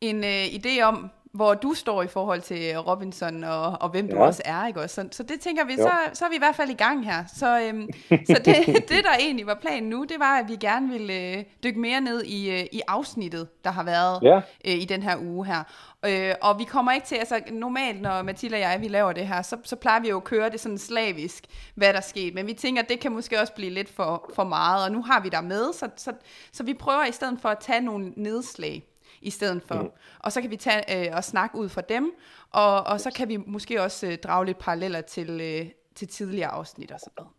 en 0.01 0.23
øh, 0.23 0.45
idé 0.45 0.81
om, 0.81 1.09
hvor 1.33 1.53
du 1.53 1.73
står 1.73 2.03
i 2.03 2.07
forhold 2.07 2.41
til 2.41 2.79
Robinson, 2.79 3.43
og, 3.43 3.77
og 3.81 3.89
hvem 3.89 4.05
ja. 4.05 4.15
du 4.15 4.19
også 4.19 4.41
er, 4.45 4.67
ikke 4.67 4.81
også? 4.81 4.95
Så, 4.95 5.07
så 5.11 5.23
det 5.23 5.39
tænker 5.39 5.65
vi, 5.65 5.75
så, 5.75 5.91
så 6.13 6.25
er 6.25 6.29
vi 6.29 6.35
i 6.35 6.39
hvert 6.39 6.55
fald 6.55 6.69
i 6.69 6.73
gang 6.73 7.05
her. 7.05 7.23
Så, 7.35 7.61
øhm, 7.61 7.89
så 8.29 8.41
det, 8.45 8.65
det, 8.89 9.03
der 9.03 9.15
egentlig 9.19 9.47
var 9.47 9.57
planen 9.61 9.89
nu, 9.89 10.03
det 10.03 10.19
var, 10.19 10.39
at 10.39 10.47
vi 10.47 10.55
gerne 10.55 10.89
ville 10.89 11.13
øh, 11.13 11.43
dykke 11.63 11.79
mere 11.79 12.01
ned 12.01 12.23
i, 12.23 12.51
øh, 12.51 12.65
i 12.71 12.81
afsnittet, 12.87 13.47
der 13.63 13.71
har 13.71 13.83
været 13.83 14.19
ja. 14.23 14.35
øh, 14.65 14.81
i 14.81 14.85
den 14.85 15.03
her 15.03 15.17
uge 15.17 15.45
her. 15.45 15.63
Øh, 16.05 16.35
og 16.41 16.59
vi 16.59 16.63
kommer 16.63 16.91
ikke 16.91 17.07
til, 17.07 17.15
altså 17.15 17.41
normalt, 17.51 18.01
når 18.01 18.21
Mathilde 18.21 18.55
og 18.55 18.61
jeg, 18.61 18.81
vi 18.81 18.87
laver 18.87 19.13
det 19.13 19.27
her, 19.27 19.41
så, 19.41 19.57
så 19.63 19.75
plejer 19.75 19.99
vi 19.99 20.09
jo 20.09 20.17
at 20.17 20.23
køre 20.23 20.49
det 20.49 20.59
sådan 20.59 20.77
slavisk, 20.77 21.43
hvad 21.75 21.93
der 21.93 22.01
skete. 22.01 22.35
Men 22.35 22.47
vi 22.47 22.53
tænker, 22.53 22.81
at 22.81 22.89
det 22.89 22.99
kan 22.99 23.11
måske 23.11 23.39
også 23.41 23.53
blive 23.53 23.71
lidt 23.71 23.89
for, 23.89 24.31
for 24.35 24.43
meget, 24.43 24.85
og 24.85 24.91
nu 24.91 25.03
har 25.03 25.19
vi 25.19 25.29
der 25.29 25.41
med, 25.41 25.73
så, 25.73 25.89
så, 25.95 26.11
så 26.51 26.63
vi 26.63 26.73
prøver 26.73 27.05
i 27.05 27.11
stedet 27.11 27.39
for 27.41 27.49
at 27.49 27.59
tage 27.59 27.81
nogle 27.81 28.13
nedslag 28.15 28.83
i 29.21 29.29
stedet 29.29 29.63
for. 29.63 29.81
Mm. 29.81 29.89
Og 30.19 30.31
så 30.31 30.41
kan 30.41 30.51
vi 30.51 30.55
tage 30.55 31.07
øh, 31.07 31.15
og 31.15 31.23
snakke 31.23 31.57
ud 31.57 31.69
fra 31.69 31.81
dem, 31.81 32.11
og, 32.51 32.83
og 32.83 33.01
så 33.01 33.11
kan 33.15 33.29
vi 33.29 33.37
måske 33.37 33.81
også 33.81 34.07
øh, 34.07 34.17
drage 34.17 34.45
lidt 34.45 34.57
paralleller 34.57 35.01
til, 35.01 35.41
øh, 35.41 35.69
til 35.95 36.07
tidligere 36.07 36.49
afsnit 36.49 36.91
og 36.91 36.99
sådan 36.99 37.13
noget. 37.17 37.31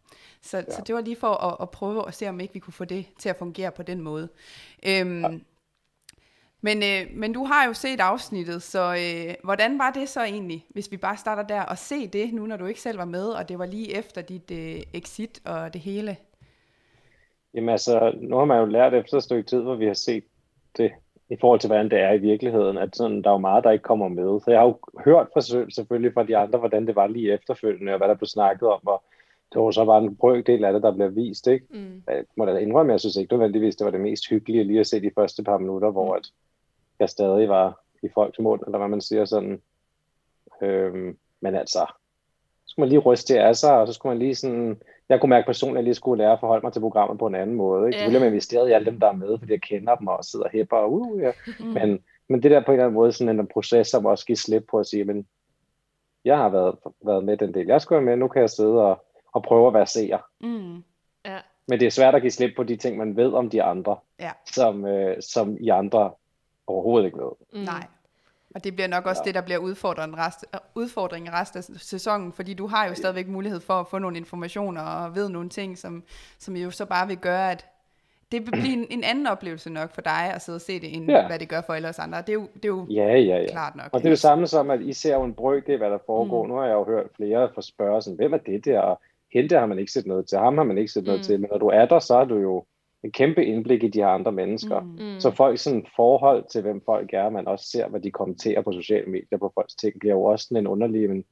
Så, 0.42 0.56
ja. 0.56 0.64
så 0.70 0.82
det 0.86 0.94
var 0.94 1.00
lige 1.00 1.16
for 1.16 1.34
at, 1.34 1.56
at 1.60 1.70
prøve 1.70 2.08
at 2.08 2.14
se, 2.14 2.28
om 2.28 2.40
ikke 2.40 2.54
vi 2.54 2.60
kunne 2.60 2.72
få 2.72 2.84
det 2.84 3.06
til 3.18 3.28
at 3.28 3.36
fungere 3.36 3.70
på 3.70 3.82
den 3.82 4.00
måde. 4.00 4.28
Øhm, 4.86 5.20
ja. 5.20 5.38
Men, 6.60 6.82
øh, 6.82 7.16
men 7.16 7.32
du 7.32 7.44
har 7.44 7.66
jo 7.66 7.72
set 7.72 8.00
afsnittet, 8.00 8.62
så 8.62 8.94
øh, 8.94 9.34
hvordan 9.44 9.78
var 9.78 9.90
det 9.90 10.08
så 10.08 10.22
egentlig, 10.24 10.66
hvis 10.68 10.90
vi 10.90 10.96
bare 10.96 11.16
starter 11.16 11.42
der 11.42 11.62
og 11.62 11.78
se 11.78 12.06
det, 12.06 12.34
nu 12.34 12.46
når 12.46 12.56
du 12.56 12.66
ikke 12.66 12.80
selv 12.80 12.98
var 12.98 13.04
med, 13.04 13.28
og 13.28 13.48
det 13.48 13.58
var 13.58 13.66
lige 13.66 13.96
efter 13.96 14.22
dit 14.22 14.50
øh, 14.50 14.82
exit 14.94 15.40
og 15.44 15.72
det 15.72 15.80
hele? 15.80 16.16
Jamen 17.54 17.68
altså, 17.68 18.12
nu 18.20 18.36
har 18.36 18.44
man 18.44 18.58
jo 18.58 18.66
lært 18.66 18.94
efter 18.94 19.16
et 19.16 19.22
stykke 19.22 19.48
tid, 19.48 19.60
hvor 19.60 19.74
vi 19.74 19.86
har 19.86 19.94
set 19.94 20.24
det 20.76 20.92
i 21.30 21.36
forhold 21.40 21.60
til, 21.60 21.68
hvordan 21.68 21.90
det 21.90 22.00
er 22.00 22.12
i 22.12 22.18
virkeligheden, 22.18 22.78
at 22.78 22.96
sådan, 22.96 23.22
der 23.22 23.30
er 23.30 23.34
jo 23.34 23.38
meget, 23.38 23.64
der 23.64 23.70
ikke 23.70 23.82
kommer 23.82 24.08
med. 24.08 24.40
Så 24.40 24.50
jeg 24.50 24.60
har 24.60 24.66
jo 24.66 24.78
hørt 25.04 25.26
fra, 25.32 25.40
selvfølgelig 25.70 26.14
fra 26.14 26.22
de 26.22 26.36
andre, 26.36 26.58
hvordan 26.58 26.86
det 26.86 26.96
var 26.96 27.06
lige 27.06 27.32
efterfølgende, 27.32 27.92
og 27.92 27.98
hvad 27.98 28.08
der 28.08 28.14
blev 28.14 28.26
snakket 28.26 28.68
om, 28.68 28.86
og 28.86 29.02
det 29.52 29.60
var 29.60 29.70
så 29.70 29.84
bare 29.84 30.02
en 30.02 30.16
brøkdel 30.16 30.64
af 30.64 30.72
det, 30.72 30.82
der 30.82 30.94
blev 30.94 31.16
vist, 31.16 31.46
ikke? 31.46 31.66
Mm. 31.70 32.02
Jeg 32.08 32.24
må 32.36 32.44
da 32.44 32.56
indrømme, 32.56 32.92
jeg 32.92 33.00
synes 33.00 33.16
ikke 33.16 33.32
nødvendigvis, 33.32 33.76
det 33.76 33.84
var 33.84 33.90
det 33.90 34.00
mest 34.00 34.28
hyggelige 34.28 34.64
lige 34.64 34.80
at 34.80 34.86
se 34.86 35.02
de 35.02 35.10
første 35.14 35.42
par 35.42 35.58
minutter, 35.58 35.90
hvor 35.90 36.14
at 36.14 36.32
jeg 36.98 37.08
stadig 37.08 37.48
var 37.48 37.80
i 38.02 38.08
folks 38.14 38.38
mund, 38.38 38.62
eller 38.66 38.78
hvad 38.78 38.88
man 38.88 39.00
siger 39.00 39.24
sådan. 39.24 39.62
Øhm, 40.62 41.18
men 41.40 41.54
altså, 41.54 41.86
så 42.64 42.72
skulle 42.72 42.84
man 42.84 42.88
lige 42.88 42.98
ryste 42.98 43.34
det 43.34 43.40
af 43.40 43.56
sig, 43.56 43.78
og 43.80 43.86
så 43.86 43.92
skulle 43.92 44.10
man 44.10 44.18
lige 44.18 44.34
sådan 44.34 44.80
jeg 45.08 45.20
kunne 45.20 45.30
mærke 45.30 45.46
personligt, 45.46 45.76
at 45.76 45.78
jeg 45.78 45.84
lige 45.84 45.94
skulle 45.94 46.24
lære 46.24 46.32
at 46.32 46.40
forholde 46.40 46.66
mig 46.66 46.72
til 46.72 46.80
programmet 46.80 47.18
på 47.18 47.26
en 47.26 47.34
anden 47.34 47.56
måde. 47.56 47.86
Ikke? 47.86 47.96
Ja. 47.96 48.00
Selvfølgelig 48.00 48.20
har 48.20 48.24
jeg 48.24 48.32
investeret 48.32 48.68
i 48.68 48.72
alle 48.72 48.86
dem, 48.86 49.00
der 49.00 49.08
er 49.08 49.12
med, 49.12 49.38
fordi 49.38 49.52
jeg 49.52 49.60
kender 49.60 49.94
dem 49.94 50.06
og 50.06 50.24
sidder 50.24 50.44
og 50.44 50.50
hæpper. 50.50 50.76
Og, 50.76 50.92
uh, 50.92 51.22
ja. 51.22 51.32
mm. 51.60 51.66
men, 51.66 51.98
men 52.28 52.42
det 52.42 52.50
der 52.50 52.60
på 52.60 52.70
en 52.70 52.74
eller 52.74 52.84
anden 52.84 52.94
måde, 52.94 53.12
sådan 53.12 53.40
en 53.40 53.46
proces, 53.46 53.88
som 53.88 54.06
også 54.06 54.26
giver 54.26 54.36
slip 54.36 54.64
på 54.70 54.78
at 54.78 54.86
sige, 54.86 55.04
men 55.04 55.26
jeg 56.24 56.36
har 56.36 56.48
været, 56.48 56.74
været 57.04 57.24
med 57.24 57.36
den 57.36 57.54
del. 57.54 57.66
Jeg 57.66 57.80
skulle 57.80 57.96
være 57.96 58.04
med, 58.06 58.16
nu 58.16 58.28
kan 58.28 58.40
jeg 58.40 58.50
sidde 58.50 58.82
og, 58.84 59.04
og 59.32 59.42
prøve 59.42 59.66
at 59.66 59.74
være 59.74 59.86
seer. 59.86 60.18
Mm. 60.40 60.82
Ja. 61.24 61.38
Men 61.68 61.80
det 61.80 61.86
er 61.86 61.90
svært 61.90 62.14
at 62.14 62.22
give 62.22 62.30
slip 62.30 62.56
på 62.56 62.62
de 62.62 62.76
ting, 62.76 62.96
man 62.96 63.16
ved 63.16 63.32
om 63.32 63.50
de 63.50 63.62
andre, 63.62 63.96
Ja. 64.20 64.30
som, 64.46 64.86
øh, 64.86 65.22
som 65.22 65.56
I 65.60 65.68
andre 65.68 66.10
overhovedet 66.66 67.06
ikke 67.06 67.18
ved. 67.18 67.32
Mm. 67.52 67.60
Nej. 67.60 67.86
Og 68.58 68.64
det 68.64 68.74
bliver 68.74 68.88
nok 68.88 69.06
også 69.06 69.22
ja. 69.24 69.28
det, 69.28 69.34
der 69.34 69.40
bliver 69.40 69.58
udfordringen 69.58 70.18
rest, 70.18 70.44
udfordringen 70.74 71.32
resten 71.32 71.58
af 71.58 71.64
sæsonen, 71.64 72.32
fordi 72.32 72.54
du 72.54 72.66
har 72.66 72.88
jo 72.88 72.94
stadigvæk 72.94 73.28
mulighed 73.28 73.60
for 73.60 73.74
at 73.74 73.86
få 73.86 73.98
nogle 73.98 74.16
informationer 74.16 74.82
og 74.82 75.14
ved 75.14 75.28
nogle 75.28 75.48
ting, 75.48 75.78
som, 75.78 76.02
som 76.38 76.56
jo 76.56 76.70
så 76.70 76.86
bare 76.86 77.06
vil 77.06 77.16
gøre, 77.16 77.50
at 77.50 77.66
det 78.32 78.46
vil 78.46 78.50
blive 78.50 78.72
en, 78.72 78.86
en 78.90 79.04
anden 79.04 79.26
oplevelse 79.26 79.70
nok 79.70 79.94
for 79.94 80.00
dig 80.00 80.32
at 80.34 80.42
sidde 80.42 80.56
og 80.56 80.60
se 80.60 80.80
det, 80.80 80.96
end 80.96 81.10
ja. 81.10 81.26
hvad 81.26 81.38
det 81.38 81.48
gør 81.48 81.60
for 81.60 81.72
alle 81.72 81.88
os 81.88 81.98
andre. 81.98 82.18
Det 82.18 82.28
er 82.28 82.32
jo, 82.32 82.48
det 82.54 82.64
er 82.64 82.68
jo 82.68 82.86
ja, 82.90 83.16
ja, 83.16 83.40
ja. 83.40 83.46
klart 83.50 83.76
nok. 83.76 83.88
Og 83.92 84.00
det 84.00 84.06
er 84.06 84.10
det 84.10 84.18
samme 84.18 84.46
som, 84.46 84.70
at 84.70 84.80
I 84.80 84.92
ser 84.92 85.14
jo 85.14 85.22
en 85.24 85.34
brøk, 85.34 85.66
hvad 85.66 85.90
der 85.90 85.98
foregår. 86.06 86.42
Mm. 86.42 86.48
Nu 86.48 86.56
har 86.56 86.64
jeg 86.64 86.74
jo 86.74 86.84
hørt 86.84 87.06
flere 87.16 87.48
få 87.54 87.62
spørge 87.62 88.02
sådan, 88.02 88.16
hvem 88.16 88.32
er 88.32 88.38
det 88.38 88.64
der? 88.64 88.80
Og 88.80 89.00
hente 89.32 89.58
har 89.58 89.66
man 89.66 89.78
ikke 89.78 89.92
set 89.92 90.06
noget 90.06 90.26
til, 90.26 90.38
ham 90.38 90.58
har 90.58 90.64
man 90.64 90.78
ikke 90.78 90.92
set 90.92 91.02
mm. 91.02 91.06
noget 91.06 91.24
til. 91.24 91.40
Men 91.40 91.48
når 91.50 91.58
du 91.58 91.66
er 91.66 91.86
der, 91.86 91.98
så 91.98 92.16
er 92.16 92.24
du 92.24 92.38
jo 92.38 92.64
en 93.02 93.12
kæmpe 93.12 93.44
indblik 93.44 93.82
i 93.82 93.88
de 93.88 93.98
her 93.98 94.08
andre 94.08 94.32
mennesker. 94.32 94.80
Mm. 94.80 95.20
Så 95.20 95.30
folk 95.30 95.58
sådan 95.58 95.86
forhold 95.96 96.44
til, 96.50 96.62
hvem 96.62 96.82
folk 96.84 97.10
er, 97.12 97.30
man 97.30 97.48
også 97.48 97.66
ser, 97.70 97.88
hvad 97.88 98.00
de 98.00 98.10
kommenterer 98.10 98.62
på 98.62 98.72
sociale 98.72 99.10
medier 99.10 99.38
på 99.38 99.52
folks 99.54 99.74
ting, 99.74 100.00
bliver 100.00 100.14
jo 100.14 100.22
også 100.22 100.46
sådan 100.46 100.56
en 100.56 100.66
underlig, 100.66 101.10
men 101.10 101.24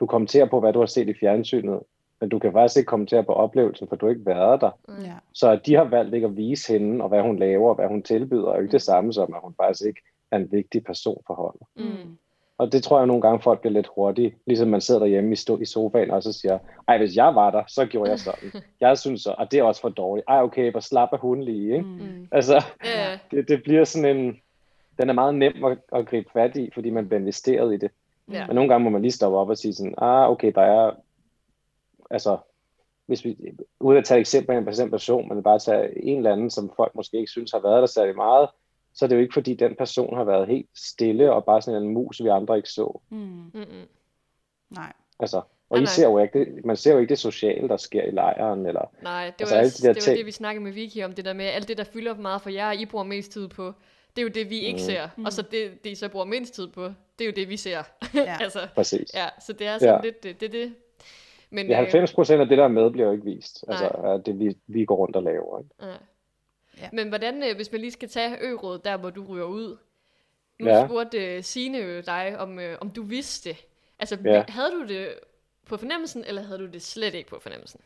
du 0.00 0.06
kommenterer 0.06 0.46
på, 0.46 0.60
hvad 0.60 0.72
du 0.72 0.78
har 0.78 0.86
set 0.86 1.08
i 1.08 1.14
fjernsynet, 1.20 1.80
men 2.20 2.28
du 2.28 2.38
kan 2.38 2.52
faktisk 2.52 2.76
ikke 2.76 2.88
kommentere 2.88 3.24
på 3.24 3.32
oplevelsen, 3.32 3.88
for 3.88 3.96
du 3.96 4.06
har 4.06 4.10
ikke 4.10 4.26
været 4.26 4.60
der. 4.60 4.70
Ja. 4.88 5.14
Så 5.32 5.50
at 5.50 5.66
de 5.66 5.74
har 5.74 5.84
valgt 5.84 6.14
ikke 6.14 6.26
at 6.26 6.36
vise 6.36 6.72
hende, 6.72 7.02
og 7.02 7.08
hvad 7.08 7.22
hun 7.22 7.38
laver, 7.38 7.68
og 7.68 7.74
hvad 7.74 7.88
hun 7.88 8.02
tilbyder, 8.02 8.48
er 8.48 8.56
jo 8.56 8.62
ikke 8.62 8.72
det 8.72 8.82
samme 8.82 9.12
som, 9.12 9.34
at 9.34 9.40
hun 9.42 9.54
faktisk 9.56 9.86
ikke 9.86 10.00
er 10.30 10.36
en 10.36 10.52
vigtig 10.52 10.84
person 10.84 11.22
for 11.26 11.34
holdet. 11.34 11.62
Mm. 11.76 12.18
Og 12.58 12.72
det 12.72 12.82
tror 12.82 12.98
jeg 12.98 13.06
nogle 13.06 13.22
gange, 13.22 13.42
folk 13.42 13.60
bliver 13.60 13.72
lidt 13.72 13.88
hurtige. 13.94 14.36
Ligesom 14.46 14.68
man 14.68 14.80
sidder 14.80 15.00
derhjemme 15.00 15.32
i, 15.32 15.36
stå, 15.36 15.58
i 15.58 15.64
sofaen 15.64 16.10
og 16.10 16.22
så 16.22 16.32
siger, 16.32 16.58
ej, 16.88 16.98
hvis 16.98 17.16
jeg 17.16 17.34
var 17.34 17.50
der, 17.50 17.62
så 17.68 17.86
gjorde 17.86 18.10
jeg 18.10 18.18
sådan. 18.18 18.52
Jeg 18.80 18.98
synes 18.98 19.22
så, 19.22 19.34
og 19.38 19.50
det 19.52 19.58
er 19.58 19.62
også 19.62 19.80
for 19.80 19.88
dårligt. 19.88 20.24
Ej, 20.28 20.42
okay, 20.42 20.72
bare 20.72 20.82
slap 20.82 21.08
af 21.12 21.18
hun 21.18 21.42
lige, 21.42 21.72
ikke? 21.72 21.84
Mm. 21.84 22.28
Altså, 22.32 22.64
Ja. 22.84 23.18
det, 23.30 23.48
det 23.48 23.62
bliver 23.62 23.84
sådan 23.84 24.16
en... 24.16 24.40
Den 24.98 25.08
er 25.08 25.12
meget 25.12 25.34
nem 25.34 25.64
at, 25.64 25.78
at 25.92 26.06
gribe 26.06 26.30
fat 26.32 26.56
i, 26.56 26.70
fordi 26.74 26.90
man 26.90 27.08
bliver 27.08 27.20
investeret 27.20 27.74
i 27.74 27.76
det. 27.76 27.90
Ja. 28.32 28.46
Men 28.46 28.54
nogle 28.54 28.68
gange 28.70 28.84
må 28.84 28.90
man 28.90 29.02
lige 29.02 29.12
stoppe 29.12 29.38
op 29.38 29.48
og 29.48 29.58
sige 29.58 29.74
sådan, 29.74 29.94
ah, 29.98 30.30
okay, 30.30 30.52
der 30.54 30.62
er... 30.62 30.92
Altså, 32.10 32.36
hvis 33.06 33.24
vi, 33.24 33.36
uden 33.80 33.98
at 33.98 34.04
tage 34.04 34.18
et 34.18 34.20
eksempel 34.20 34.54
af 34.54 34.58
en 34.58 34.64
bestemt 34.64 34.90
person, 34.90 35.28
men 35.28 35.42
bare 35.42 35.58
tage 35.58 36.04
en 36.04 36.16
eller 36.16 36.32
anden, 36.32 36.50
som 36.50 36.72
folk 36.76 36.94
måske 36.94 37.16
ikke 37.18 37.30
synes 37.30 37.52
har 37.52 37.60
været 37.60 37.80
der 37.80 37.86
særlig 37.86 38.16
meget, 38.16 38.48
så 38.96 39.04
er 39.04 39.08
det 39.08 39.16
jo 39.16 39.20
ikke, 39.20 39.34
fordi 39.34 39.54
den 39.54 39.74
person 39.78 40.16
har 40.16 40.24
været 40.24 40.48
helt 40.48 40.68
stille 40.74 41.32
og 41.32 41.44
bare 41.44 41.62
sådan 41.62 41.82
en 41.82 41.88
mus, 41.88 42.22
vi 42.22 42.28
andre 42.28 42.56
ikke 42.56 42.68
så. 42.68 43.00
Mm. 43.10 43.18
Mm-mm. 43.18 43.86
Nej. 44.70 44.92
Altså, 45.20 45.36
og 45.36 45.44
Nej, 45.70 45.78
I 45.78 45.82
nej. 45.82 45.86
ser 45.86 46.06
jo 46.08 46.18
ikke 46.18 46.38
det, 46.38 46.64
man 46.64 46.76
ser 46.76 46.92
jo 46.92 46.98
ikke 46.98 47.08
det 47.10 47.18
sociale, 47.18 47.68
der 47.68 47.76
sker 47.76 48.02
i 48.02 48.10
lejren, 48.10 48.66
eller 48.66 48.90
Nej, 49.02 49.24
det 49.24 49.34
Altså, 49.40 49.54
var, 49.54 49.58
alle 49.60 49.68
også, 49.68 49.82
de 49.82 49.86
der 49.88 49.94
det, 49.94 50.08
var 50.08 50.14
det, 50.16 50.26
vi 50.26 50.30
snakkede 50.30 50.64
med 50.64 50.72
Vicky 50.72 51.04
om, 51.04 51.12
det 51.12 51.24
der 51.24 51.32
med 51.32 51.44
alt 51.44 51.68
det, 51.68 51.78
der 51.78 51.84
fylder 51.84 52.14
meget 52.14 52.42
for 52.42 52.50
jer, 52.50 52.72
I 52.72 52.84
bruger 52.84 53.04
mest 53.04 53.32
tid 53.32 53.48
på. 53.48 53.72
Det 54.16 54.22
er 54.22 54.26
jo 54.26 54.28
det, 54.28 54.50
vi 54.50 54.58
ikke 54.60 54.76
Mm. 54.76 54.84
ser. 54.84 55.08
Og 55.26 55.32
så 55.32 55.42
det, 55.42 55.84
det, 55.84 55.90
I 55.90 55.94
så 55.94 56.08
bruger 56.08 56.24
mindst 56.26 56.54
tid 56.54 56.68
på, 56.68 56.84
det 57.18 57.24
er 57.24 57.26
jo 57.26 57.32
det, 57.36 57.48
vi 57.48 57.56
ser. 57.56 57.82
Ja. 58.14 58.36
altså, 58.44 58.58
præcis. 58.74 59.14
ja, 59.14 59.26
så 59.40 59.52
det 59.52 59.66
er 59.66 59.78
sådan 59.78 59.94
Ja. 59.94 60.00
lidt 60.02 60.22
det. 60.22 60.40
det, 60.40 60.52
det. 60.52 60.74
Men, 61.50 61.66
Ja, 61.66 61.72
øh, 61.72 61.76
90 61.78 62.12
procent 62.14 62.40
af 62.40 62.46
det, 62.48 62.58
der 62.58 62.64
er 62.64 62.68
med, 62.68 62.90
bliver 62.90 63.06
jo 63.06 63.12
ikke 63.12 63.24
vist. 63.24 63.64
Altså, 63.68 63.90
Nej. 64.02 64.12
af 64.12 64.22
det 64.22 64.38
vi, 64.38 64.56
vi 64.66 64.84
går 64.84 64.96
rundt 64.96 65.16
og 65.16 65.22
laver. 65.22 65.58
Ikke? 65.58 65.70
Ja. 65.82 65.92
Ja. 66.80 66.88
Men 66.92 67.08
hvordan, 67.08 67.42
øh, 67.42 67.56
hvis 67.56 67.72
man 67.72 67.80
lige 67.80 67.90
skal 67.90 68.08
tage 68.08 68.36
ø 68.40 68.50
der 68.84 68.96
hvor 68.96 69.10
du 69.10 69.24
ryger 69.24 69.44
ud. 69.44 69.76
Nu 70.60 70.66
Ja. 70.66 70.86
spurgte 70.86 71.36
øh, 71.36 71.42
Signe 71.42 71.78
jo 71.78 72.00
dig, 72.00 72.36
om, 72.38 72.58
øh, 72.58 72.78
om 72.80 72.90
du 72.90 73.02
vidste 73.02 73.48
det. 73.50 73.66
Altså, 73.98 74.18
Ja. 74.24 74.44
havde 74.48 74.70
du 74.70 74.86
det 74.88 75.08
på 75.66 75.76
fornemmelsen, 75.76 76.24
eller 76.24 76.42
havde 76.42 76.58
du 76.58 76.66
det 76.66 76.82
slet 76.82 77.14
ikke 77.14 77.30
på 77.30 77.38
fornemmelsen? 77.40 77.80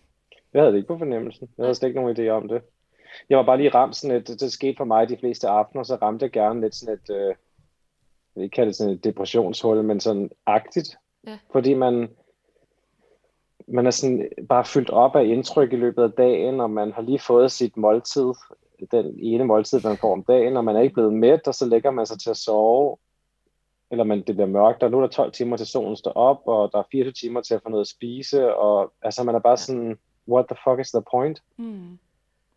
Jeg 0.54 0.62
havde 0.62 0.72
det 0.72 0.78
ikke 0.78 0.88
på 0.88 0.98
fornemmelsen. 0.98 1.48
Jeg 1.58 1.64
havde 1.64 1.74
slet 1.74 1.88
ikke 1.88 2.00
nogen 2.00 2.16
idé 2.16 2.28
om 2.30 2.48
det. 2.48 2.62
Jeg 3.28 3.38
var 3.38 3.44
bare 3.44 3.56
lige 3.56 3.68
ramt 3.70 3.96
sådan 3.96 4.16
et, 4.16 4.28
det, 4.28 4.40
det 4.40 4.52
skete 4.52 4.74
for 4.76 4.84
mig 4.84 5.08
de 5.08 5.16
fleste 5.16 5.48
aftener, 5.48 5.82
så 5.84 5.94
ramte 5.94 6.22
jeg 6.22 6.30
gerne 6.30 6.60
lidt 6.60 6.74
sådan 6.74 6.94
et, 6.94 7.10
øh, 7.16 7.26
jeg 7.26 7.36
vil 8.34 8.44
ikke 8.44 8.54
kalde 8.54 8.68
det 8.68 8.76
sådan 8.76 8.92
et 8.92 9.04
depressionshul, 9.04 9.82
men 9.82 10.00
sådan 10.00 10.30
agtigt. 10.46 10.96
Ja. 11.26 11.38
Fordi 11.52 11.74
man, 11.74 12.10
man 13.66 13.86
er 13.86 13.90
sådan 13.90 14.28
bare 14.48 14.64
fyldt 14.64 14.90
op 14.90 15.16
af 15.16 15.24
indtryk 15.24 15.72
i 15.72 15.76
løbet 15.76 16.02
af 16.02 16.12
dagen, 16.12 16.60
og 16.60 16.70
man 16.70 16.92
har 16.92 17.02
lige 17.02 17.18
fået 17.18 17.52
sit 17.52 17.76
måltid, 17.76 18.32
den 18.92 19.18
ene 19.18 19.44
måltid, 19.44 19.80
man 19.84 19.96
får 19.96 20.12
om 20.12 20.24
dagen, 20.24 20.56
og 20.56 20.64
man 20.64 20.76
er 20.76 20.80
ikke 20.80 20.94
blevet 20.94 21.12
mæt, 21.12 21.48
og 21.48 21.54
så 21.54 21.66
lægger 21.66 21.90
man 21.90 22.06
sig 22.06 22.20
til 22.20 22.30
at 22.30 22.36
sove, 22.36 22.96
eller 23.90 24.04
man, 24.04 24.18
det 24.18 24.34
bliver 24.34 24.46
mørkt, 24.46 24.82
og 24.82 24.90
nu 24.90 24.96
er 24.96 25.00
der 25.00 25.08
12 25.08 25.32
timer 25.32 25.56
til 25.56 25.66
solen 25.66 25.96
står 25.96 26.12
op, 26.12 26.40
og 26.44 26.72
der 26.72 26.78
er 26.78 26.82
24 26.92 27.12
timer 27.12 27.40
til 27.40 27.54
at 27.54 27.62
få 27.62 27.68
noget 27.68 27.84
at 27.84 27.88
spise, 27.88 28.54
og 28.54 28.92
altså 29.02 29.24
man 29.24 29.34
er 29.34 29.38
bare 29.38 29.56
sådan, 29.56 29.98
what 30.28 30.46
the 30.48 30.56
fuck 30.64 30.80
is 30.80 30.90
the 30.90 31.02
point? 31.10 31.42
Mm. 31.56 31.98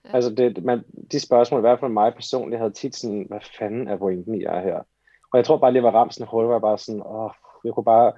Ja. 0.06 0.10
Altså 0.14 0.30
det, 0.30 0.64
man, 0.64 0.84
de 1.12 1.20
spørgsmål, 1.20 1.60
i 1.60 1.62
hvert 1.62 1.80
fald 1.80 1.92
mig 1.92 2.14
personligt, 2.14 2.60
havde 2.60 2.74
tit 2.74 2.96
sådan, 2.96 3.26
hvad 3.30 3.40
fanden 3.60 3.88
er 3.88 3.98
pointen 3.98 4.36
i 4.36 4.44
er 4.44 4.62
her? 4.62 4.78
Og 5.34 5.38
jeg 5.38 5.46
tror 5.46 5.58
bare 5.58 5.72
lige, 5.72 5.80
at 5.80 5.84
jeg 5.84 5.94
var 5.94 6.00
ramt 6.00 6.14
sådan 6.14 6.28
hul, 6.28 6.46
hvor 6.46 6.54
jeg 6.54 6.62
bare 6.62 6.78
sådan, 6.78 7.02
åh, 7.06 7.32
jeg 7.66 7.74
kunne 7.74 7.84
bare 7.84 8.12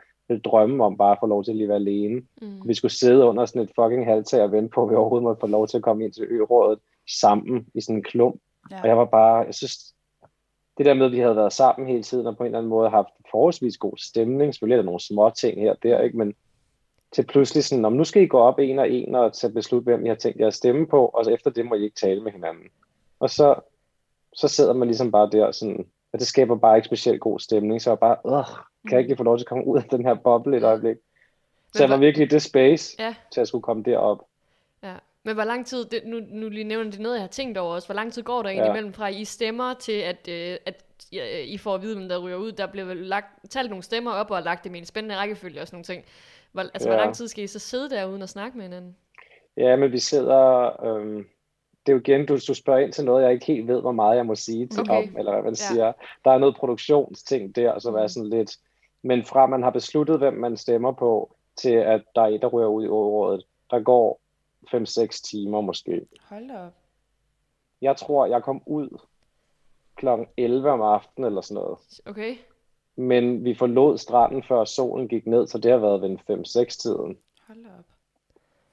drømme 0.46 0.84
om 0.84 0.98
bare 0.98 1.12
at 1.12 1.18
få 1.22 1.26
lov 1.26 1.44
til 1.44 1.52
at 1.52 1.58
lige 1.58 1.68
være 1.68 1.78
alene. 1.78 2.22
Mm. 2.42 2.62
Vi 2.68 2.74
skulle 2.74 2.92
sidde 2.92 3.26
under 3.26 3.46
sådan 3.46 3.62
et 3.62 3.72
fucking 3.76 4.06
halvtag 4.06 4.44
og 4.44 4.52
vente 4.52 4.70
på, 4.70 4.84
at 4.84 4.90
vi 4.90 4.96
overhovedet 4.96 5.24
måtte 5.24 5.40
få 5.40 5.48
lov 5.48 5.68
til 5.68 5.78
at 5.78 5.84
komme 5.84 6.04
ind 6.04 6.14
til 6.14 6.28
ørådet 6.30 6.80
sammen 7.20 7.68
i 7.74 7.82
sådan 7.82 7.96
en 7.96 8.04
klump. 8.04 8.42
Ja. 8.72 8.82
Og 8.82 8.88
jeg 8.88 8.98
var 8.98 9.06
bare, 9.06 9.36
jeg 9.46 9.54
synes, 9.54 9.94
det 10.78 10.86
der 10.86 10.94
med, 10.94 11.06
at 11.06 11.12
vi 11.12 11.20
havde 11.20 11.36
været 11.36 11.54
sammen 11.54 11.88
hele 11.90 12.04
tiden, 12.04 12.28
og 12.28 12.38
på 12.38 12.44
en 12.44 12.48
eller 12.48 12.58
anden 12.58 12.70
måde 12.70 12.90
haft 12.90 13.10
forholdsvis 13.32 13.78
god 13.78 13.98
stemning, 13.98 14.54
selvfølgelig 14.54 14.74
er 14.74 14.82
der 14.82 14.86
nogle 14.86 15.00
små 15.00 15.30
ting 15.30 15.62
her 15.62 15.72
og 15.72 15.78
der, 15.84 16.02
ikke? 16.02 16.18
men 16.18 16.34
til 17.12 17.26
pludselig 17.26 17.64
sådan, 17.64 17.86
om 17.86 17.94
nu 17.94 18.04
skal 18.04 18.22
I 18.24 18.28
gå 18.28 18.40
op 18.40 18.60
en 18.60 18.80
og 18.80 18.92
en 18.92 19.16
og 19.16 19.34
tage 19.34 19.54
beslut, 19.54 19.84
hvem 19.84 20.06
I 20.06 20.10
har 20.10 20.16
tænkt 20.16 20.40
jer 20.40 20.48
at 20.48 20.54
stemme 20.54 20.88
på, 20.88 21.06
og 21.06 21.26
så 21.26 21.32
efter 21.32 21.50
det 21.50 21.66
må 21.66 21.76
I 21.76 21.84
ikke 21.84 21.96
tale 21.96 22.22
med 22.22 22.32
hinanden. 22.32 22.64
Og 23.20 23.30
så, 23.30 23.56
så 24.34 24.48
sidder 24.48 24.74
man 24.74 24.88
ligesom 24.88 25.12
bare 25.12 25.30
der 25.32 25.52
sådan, 25.52 25.86
og 26.14 26.20
det 26.20 26.28
skaber 26.28 26.56
bare 26.56 26.78
ikke 26.78 26.86
specielt 26.86 27.22
god 27.22 27.40
stemning, 27.40 27.82
så 27.82 27.90
jeg 27.90 28.00
bare, 28.00 28.18
øh, 28.26 28.46
kan 28.88 28.92
jeg 28.92 29.00
ikke 29.00 29.10
lige 29.10 29.18
få 29.18 29.24
lov 29.24 29.38
til 29.38 29.44
at 29.44 29.50
komme 29.50 29.68
ud 29.68 29.78
af 29.78 29.84
den 29.84 30.06
her 30.06 30.14
boble 30.14 30.58
et 30.58 30.64
øjeblik? 30.64 30.98
Så 31.74 31.84
jeg 31.84 31.90
var 31.90 31.98
virkelig 31.98 32.26
i 32.26 32.30
det 32.30 32.42
space, 32.42 32.96
Ja. 33.00 33.16
til 33.34 33.42
at 33.42 33.48
skulle 33.48 33.62
komme 33.62 33.84
derop. 33.84 34.26
Men 35.26 35.34
hvor 35.36 35.44
lang 35.44 35.66
tid, 35.66 35.86
det, 35.86 36.02
nu, 36.06 36.20
nu 36.30 36.50
lige 36.50 36.64
nævner 36.64 36.92
det 36.92 37.00
noget, 37.00 37.16
jeg 37.16 37.24
har 37.24 37.28
tænkt 37.28 37.58
over 37.58 37.74
også, 37.76 37.88
hvor 37.88 37.96
lang 37.96 38.14
tid 38.14 38.24
går 38.24 38.42
der 38.42 38.50
egentlig 38.50 38.66
Ja. 38.68 38.72
imellem 38.74 38.94
fra, 38.94 39.08
I 39.08 39.24
stemmer 39.26 39.74
til, 39.74 39.92
at, 39.92 40.28
øh, 40.30 40.58
at 40.66 40.84
ja, 41.14 41.40
I 41.44 41.58
får 41.58 41.76
at 41.76 41.82
vide, 41.82 41.96
hvem 41.96 42.10
der 42.10 42.18
ryger 42.18 42.38
ud. 42.38 42.52
Der 42.52 42.68
bliver 42.68 42.94
lagt, 42.94 43.28
talt 43.50 43.70
nogle 43.70 43.84
stemmer 43.84 44.12
op 44.12 44.32
og 44.32 44.42
lagt 44.44 44.64
dem 44.64 44.76
i 44.76 44.78
en 44.78 44.86
spændende 44.86 45.16
rækkefølge 45.16 45.62
og 45.62 45.68
sådan 45.68 45.76
nogle 45.76 45.84
ting. 45.84 46.06
Hvor, 46.52 46.62
altså, 46.62 46.90
ja. 46.90 46.96
hvor 46.96 47.04
lang 47.04 47.16
tid 47.16 47.28
skal 47.28 47.44
I 47.44 47.48
så 47.48 47.60
sidde 47.60 47.90
der 47.90 48.06
uden 48.06 48.22
at 48.22 48.30
snakke 48.30 48.58
med 48.58 48.66
hinanden? 48.66 48.96
Ja, 49.58 49.76
men 49.76 49.92
vi 49.92 50.00
sidder... 50.00 50.84
Øhm, 50.86 51.26
det 51.86 51.92
er 51.92 51.96
jo 51.96 52.00
igen, 52.00 52.26
du, 52.26 52.38
du 52.48 52.54
spørger 52.54 52.80
ind 52.80 52.92
til 52.94 53.06
noget, 53.06 53.24
jeg 53.24 53.34
ikke 53.34 53.46
helt 53.46 53.68
ved, 53.68 53.82
hvor 53.82 53.92
meget 53.92 54.18
jeg 54.18 54.26
må 54.26 54.36
sige 54.36 54.68
til 54.68 54.80
Okay. 54.82 54.98
om, 55.08 55.18
eller 55.18 55.32
hvad 55.32 55.44
man 55.44 55.52
Ja. 55.52 55.74
siger. 55.74 55.92
Der 56.26 56.32
er 56.32 56.38
noget 56.38 56.56
produktionsting 56.56 57.56
der, 57.56 57.80
som 57.80 57.96
er 57.96 58.02
Mm. 58.02 58.08
sådan 58.08 58.30
lidt... 58.30 58.58
Men 59.04 59.24
fra 59.26 59.46
man 59.48 59.64
har 59.64 59.70
besluttet, 59.70 60.18
hvem 60.18 60.34
man 60.34 60.58
stemmer 60.58 60.92
på, 60.92 61.36
til 61.58 61.74
at 61.74 62.02
der 62.16 62.22
er 62.22 62.28
et, 62.28 62.42
der 62.42 62.48
ryger 62.48 62.68
ud 62.68 62.86
i 62.86 62.88
rådet, 62.88 63.44
der 63.72 63.80
går 63.80 64.22
5-6 64.74 65.08
timer 65.30 65.62
måske. 65.62 66.02
Hold 66.22 66.48
da 66.48 66.66
op. 66.66 66.74
Jeg 67.82 67.98
tror, 67.98 68.26
jeg 68.26 68.44
kom 68.44 68.62
ud 68.66 69.00
klokken 69.96 70.28
11 70.38 70.72
om 70.72 70.82
aftenen 70.82 71.28
eller 71.28 71.42
sådan 71.42 71.64
noget. 71.64 71.78
Okay? 72.06 72.36
Men 72.96 73.44
vi 73.44 73.56
forlod 73.56 73.98
stranden, 73.98 74.44
før 74.44 74.66
solen 74.66 75.08
gik 75.08 75.28
ned, 75.28 75.48
så 75.48 75.58
det 75.58 75.72
har 75.72 75.78
været 75.78 76.02
ved 76.02 76.10
en 76.10 76.20
5-6 76.20 76.66
tiden. 76.82 77.18
Hold 77.48 77.64
da 77.64 77.70
op. 77.80 77.86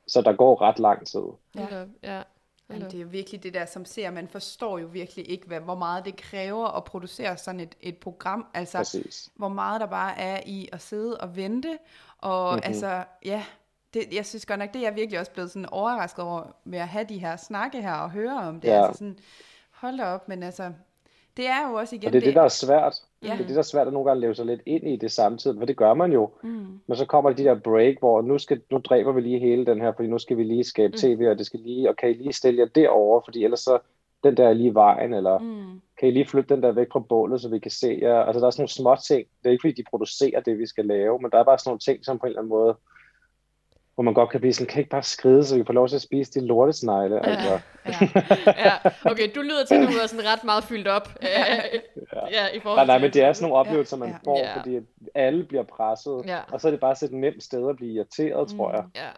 Så 0.06 0.22
der 0.22 0.32
går 0.32 0.60
ret 0.62 0.78
lang 0.78 1.06
tid. 1.06 1.22
Ja. 1.54 1.60
Hold 1.60 1.72
op. 1.82 1.88
Ja. 2.02 2.22
Men 2.68 2.80
det 2.82 2.94
er 2.94 3.00
jo 3.00 3.08
virkelig 3.10 3.42
det 3.42 3.54
der, 3.54 3.66
som 3.66 3.84
ser, 3.84 4.10
man 4.10 4.28
forstår 4.28 4.78
jo 4.78 4.86
virkelig 4.86 5.30
ikke, 5.30 5.46
hvad, 5.46 5.60
hvor 5.60 5.74
meget 5.74 6.04
det 6.04 6.16
kræver 6.16 6.66
at 6.66 6.84
producere 6.84 7.36
sådan 7.36 7.60
et, 7.60 7.76
et 7.80 7.96
program. 7.98 8.46
Altså, 8.54 8.78
Præcis. 8.78 9.30
hvor 9.34 9.48
meget 9.48 9.80
der 9.80 9.86
bare 9.86 10.18
er 10.18 10.40
i 10.46 10.68
at 10.72 10.80
sidde 10.80 11.18
og 11.20 11.36
vente. 11.36 11.78
Og 12.18 12.52
Mhm. 12.52 12.54
mm-hmm. 12.56 12.66
altså, 12.66 13.04
ja, 13.24 13.44
det, 13.94 14.14
jeg 14.14 14.26
synes 14.26 14.46
godt 14.46 14.58
nok, 14.58 14.72
det 14.72 14.78
er 14.78 14.82
jeg 14.82 14.96
virkelig 14.96 15.20
også 15.20 15.32
blevet 15.32 15.50
sådan 15.50 15.68
overrasket 15.72 16.24
over 16.24 16.42
med 16.64 16.78
at 16.78 16.88
have 16.88 17.04
de 17.08 17.18
her 17.18 17.36
snakke 17.36 17.82
her 17.82 17.94
og 17.94 18.10
høre 18.10 18.38
om 18.38 18.60
det. 18.60 18.68
Ja. 18.68 18.86
Altså 18.86 18.98
sådan, 18.98 19.18
hold 19.70 19.98
da 19.98 20.04
op, 20.04 20.28
men 20.28 20.42
altså, 20.42 20.72
det 21.36 21.46
er 21.46 21.68
jo 21.68 21.74
også 21.74 21.96
igen 21.96 22.06
Og 22.06 22.12
det 22.12 22.18
er 22.22 22.24
det, 22.24 22.34
der 22.34 22.42
er 22.42 22.48
svært. 22.48 22.94
Ja. 23.22 23.26
Det 23.26 23.32
er 23.32 23.36
det, 23.46 23.48
der 23.48 23.58
er 23.58 23.62
svært 23.62 23.86
at 23.86 23.92
nogle 23.92 24.08
gange 24.08 24.20
leve 24.20 24.34
sig 24.34 24.46
lidt 24.46 24.60
ind 24.66 24.88
i 24.88 24.96
det 24.96 25.12
samtidig, 25.12 25.58
for 25.58 25.66
det 25.66 25.76
gør 25.76 25.94
man 25.94 26.12
jo. 26.12 26.30
Mm, 26.42 26.80
Men 26.86 26.96
så 26.96 27.06
kommer 27.06 27.32
de 27.32 27.44
der 27.44 27.54
break, 27.54 27.94
hvor 27.98 28.22
nu, 28.22 28.38
skal, 28.38 28.60
nu 28.70 28.78
dræber 28.78 29.12
vi 29.12 29.20
lige 29.20 29.38
hele 29.38 29.66
den 29.66 29.80
her, 29.80 29.92
fordi 29.96 30.08
nu 30.08 30.18
skal 30.18 30.36
vi 30.36 30.44
lige 30.44 30.64
skabe 30.64 30.92
Mm. 30.92 30.98
tv, 30.98 31.26
og 31.30 31.38
det 31.38 31.46
skal 31.46 31.60
lige, 31.60 31.88
og 31.88 31.96
kan 31.96 32.10
I 32.10 32.12
lige 32.12 32.32
stille 32.32 32.60
jer 32.60 32.66
derover, 32.66 33.20
fordi 33.24 33.44
ellers 33.44 33.60
så, 33.60 33.78
den 34.24 34.36
der 34.36 34.48
er 34.48 34.52
lige 34.52 34.74
vejen, 34.74 35.14
eller 35.14 35.38
mm, 35.38 35.80
kan 35.98 36.08
I 36.08 36.10
lige 36.10 36.26
flytte 36.26 36.54
den 36.54 36.62
der 36.62 36.72
væk 36.72 36.86
fra 36.92 37.00
bålet, 37.00 37.40
så 37.40 37.48
vi 37.48 37.58
kan 37.58 37.70
se 37.70 37.98
jer. 38.02 38.22
Altså 38.22 38.40
der 38.40 38.46
er 38.46 38.50
sådan 38.50 38.60
nogle 38.60 38.68
små 38.68 38.96
ting. 39.16 39.28
Det 39.42 39.48
er 39.48 39.50
ikke 39.50 39.62
fordi, 39.62 39.74
de 39.74 39.88
producerer 39.90 40.40
det, 40.40 40.58
vi 40.58 40.66
skal 40.66 40.84
lave, 40.86 41.18
men 41.18 41.30
der 41.30 41.38
er 41.38 41.44
bare 41.44 41.58
sådan 41.58 41.68
nogle 41.68 41.78
ting, 41.78 42.04
som 42.04 42.18
på 42.18 42.26
en 42.26 42.30
eller 42.30 42.40
anden 42.40 42.48
måde 42.48 42.76
hvor 43.94 44.02
man 44.02 44.14
godt 44.14 44.30
kan 44.30 44.40
blive 44.40 44.52
sådan, 44.52 44.66
kan 44.66 44.78
ikke 44.78 44.90
bare 44.90 45.02
skride, 45.02 45.44
så 45.44 45.56
vi 45.56 45.64
får 45.66 45.72
lov 45.72 45.88
til 45.88 45.96
at 45.96 46.02
spise 46.02 46.40
de 46.40 46.46
lortesnegle, 46.46 47.16
ja. 47.16 47.22
altså. 47.30 47.60
Ja. 47.86 47.92
ja. 48.46 48.72
Okay, 49.10 49.30
du 49.34 49.40
lyder 49.40 49.64
til, 49.64 49.74
at 49.74 49.88
du 49.88 49.92
er 50.02 50.06
sådan 50.06 50.26
ret 50.26 50.44
meget 50.44 50.64
fyldt 50.64 50.88
op. 50.88 51.08
ja. 51.22 51.54
ja, 52.30 52.48
i 52.54 52.60
forhold 52.60 52.78
nej, 52.78 52.86
nej, 52.86 52.98
men 52.98 53.12
det 53.12 53.22
er 53.22 53.32
sådan 53.32 53.48
nogle 53.48 53.60
oplevelser, 53.60 53.96
man 53.96 54.08
Ja. 54.08 54.16
får, 54.24 54.38
Ja. 54.38 54.58
fordi 54.60 54.78
alle 55.14 55.44
bliver 55.44 55.62
presset, 55.62 56.22
Ja. 56.26 56.38
og 56.52 56.60
så 56.60 56.66
er 56.68 56.70
det 56.70 56.80
bare 56.80 56.94
sådan 56.96 57.16
et 57.16 57.20
nemt 57.20 57.42
sted 57.42 57.68
at 57.68 57.76
blive 57.76 57.92
irriteret, 57.92 58.48
tror 58.48 58.68
Mm. 58.68 58.74
jeg. 58.74 58.84
Ja. 58.96 59.08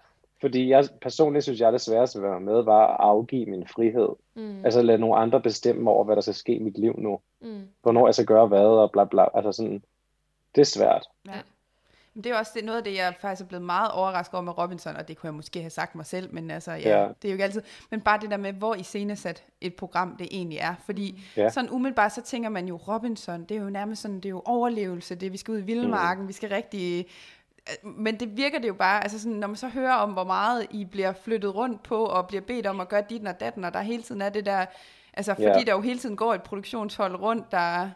Fordi 0.40 0.69
jeg 0.71 0.88
personligt 1.02 1.43
synes, 1.43 1.61
jeg 1.61 1.73
det 1.73 1.81
sværeste 1.81 2.19
ved 2.19 2.26
at 2.26 2.31
være 2.33 2.40
med, 2.40 2.62
var 2.62 2.87
at 2.87 2.97
afgive 2.99 3.47
min 3.47 3.66
frihed. 3.69 4.09
Mm. 4.35 4.64
Altså 4.64 4.83
lade 4.83 4.99
nogle 4.99 5.16
andre 5.16 5.40
bestemme 5.40 5.90
over, 5.90 6.04
hvad 6.04 6.16
der 6.16 6.23
skal 6.23 6.35
ske 6.35 6.54
i 6.54 6.59
mit 6.59 6.78
liv 6.78 6.95
nu. 6.99 7.21
Mm. 7.40 7.62
Hvornår 7.83 8.07
jeg 8.07 8.14
skal 8.14 8.26
gøre 8.26 8.47
hvad, 8.47 8.61
og 8.61 8.90
bla 8.93 9.04
bla. 9.04 9.25
Altså 9.35 9.52
sådan, 9.52 9.83
det 10.54 10.61
er 10.61 10.64
svært. 10.64 11.07
Ja. 11.26 11.33
Men 12.14 12.25
det 12.25 12.33
er 12.33 12.38
også 12.38 12.52
det, 12.54 12.64
noget 12.64 12.78
af 12.78 12.85
det, 12.85 12.94
jeg 12.97 13.14
faktisk 13.21 13.42
er 13.42 13.47
blevet 13.49 13.64
meget 13.64 13.90
overrasket 13.90 14.35
over 14.35 14.42
med 14.42 14.59
Robinson, 14.59 14.97
og 14.97 15.09
det 15.09 15.18
kunne 15.18 15.28
jeg 15.28 15.35
måske 15.35 15.61
have 15.61 15.71
sagt 15.71 15.94
mig 15.94 16.06
selv, 16.06 16.35
men 16.35 16.50
altså, 16.50 16.73
ja, 16.73 16.78
Ja. 17.00 17.09
det 17.09 17.25
er 17.25 17.28
jo 17.28 17.33
ikke 17.33 17.44
altid. 17.44 17.62
Men 17.90 18.00
bare 18.00 18.18
det 18.21 18.30
der 18.30 18.37
med, 18.37 18.52
hvor 18.52 18.75
iscenesat 18.75 19.44
et 19.61 19.75
program 19.75 20.16
det 20.16 20.28
egentlig 20.30 20.59
er. 20.59 20.75
Fordi 20.85 21.23
Ja. 21.37 21.42
ja. 21.42 21.49
sådan 21.50 21.71
umiddelbart, 21.71 22.12
så 22.14 22.23
tænker 22.23 22.49
man 22.49 22.66
jo, 22.68 22.76
Robinson, 22.76 23.44
det 23.44 23.56
er 23.56 23.61
jo 23.61 23.71
nærmest 23.71 24.02
sådan, 24.02 24.16
det 24.16 24.25
er 24.25 24.30
jo 24.30 24.42
overlevelse, 24.44 25.14
det 25.14 25.26
er, 25.26 25.30
vi 25.30 25.37
skal 25.37 25.52
ud 25.52 25.59
i 25.59 25.62
vildmarken, 25.62 26.23
mm. 26.23 26.28
vi 26.28 26.33
skal 26.33 26.49
rigtig... 26.49 27.06
Men 27.83 28.21
det 28.21 28.37
virker 28.37 28.59
det 28.59 28.68
jo 28.68 28.75
bare, 28.75 29.02
altså 29.02 29.18
sådan, 29.21 29.38
når 29.38 29.47
man 29.47 29.56
så 29.56 29.68
hører 29.68 29.94
om, 29.94 30.11
hvor 30.12 30.25
meget 30.25 30.66
I 30.71 30.85
bliver 30.85 31.12
flyttet 31.12 31.54
rundt 31.54 31.83
på, 31.83 32.04
og 32.06 32.26
bliver 32.26 32.40
bedt 32.40 32.66
om 32.66 32.80
at 32.80 32.88
gøre 32.88 33.02
dit 33.11 33.26
og 33.26 33.40
datten, 33.40 33.64
og 33.64 33.75
der 33.75 33.80
hele 33.80 34.02
tiden 34.02 34.23
er 34.23 34.28
det 34.28 34.47
der, 34.47 34.66
altså 35.14 35.35
fordi 35.35 35.47
Ja. 35.47 35.62
der 35.66 35.73
jo 35.73 35.80
hele 35.80 35.99
tiden 35.99 36.16
går 36.16 36.35
et 36.35 36.42
produktionshold 36.42 37.14
rundt, 37.21 37.50
der 37.50 37.90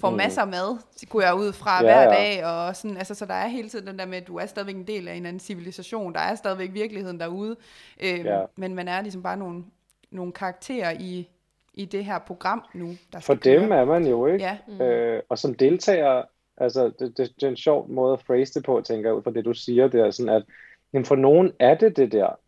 får 0.00 0.10
Mm. 0.10 0.16
masser 0.16 0.42
af 0.42 0.48
mad, 0.48 0.78
det 1.00 1.08
går 1.08 1.20
jeg 1.20 1.34
ud 1.34 1.52
fra 1.52 1.74
Ja, 1.76 1.82
hver 1.82 2.02
ja. 2.02 2.10
dag, 2.10 2.44
og 2.44 2.76
sådan, 2.76 2.96
altså, 2.96 3.14
så 3.14 3.26
der 3.26 3.34
er 3.34 3.48
hele 3.48 3.68
tiden 3.68 3.86
den 3.86 3.98
der 3.98 4.06
med, 4.06 4.18
at 4.18 4.26
du 4.26 4.36
er 4.36 4.46
stadigvæk 4.46 4.74
en 4.76 4.86
del 4.86 5.08
af 5.08 5.14
en 5.14 5.26
anden 5.26 5.40
civilisation, 5.40 6.12
der 6.12 6.20
er 6.20 6.34
stadigvæk 6.34 6.72
virkeligheden 6.72 7.20
derude, 7.20 7.56
øhm, 8.02 8.24
Ja. 8.26 8.40
men 8.56 8.74
man 8.74 8.88
er 8.88 9.00
ligesom 9.02 9.22
bare 9.22 9.36
nogle, 9.36 9.64
nogle 10.10 10.32
karakterer 10.32 10.90
i, 11.00 11.28
i 11.74 11.84
det 11.84 12.04
her 12.04 12.18
program 12.18 12.64
nu, 12.74 12.96
der 13.12 13.20
For 13.20 13.34
dem 13.34 13.68
køre. 13.68 13.78
er 13.80 13.84
man 13.84 14.06
jo 14.06 14.26
ikke. 14.26 14.44
Ja, 14.44 14.58
Mm. 14.68 14.80
Øh, 14.80 15.22
og 15.28 15.38
som 15.38 15.54
deltager, 15.54 16.22
altså 16.56 16.84
det, 16.98 17.16
det, 17.16 17.16
det 17.36 17.42
er 17.42 17.48
en 17.48 17.56
sjov 17.56 17.88
måde 17.90 18.12
at 18.12 18.22
phrase 18.26 18.54
det 18.54 18.64
på, 18.64 18.80
tænker 18.84 19.08
jeg, 19.10 19.16
ud 19.16 19.22
fra 19.22 19.30
det 19.30 19.44
du 19.44 19.54
siger, 19.54 19.88
det 19.88 20.00
er 20.00 20.10
sådan, 20.10 20.34
at 20.34 20.42
jamen 20.92 21.04
for 21.06 21.16
nogen 21.16 21.52
er 21.58 21.74
det 21.74 21.96
det 21.96 22.12
der 22.12 22.38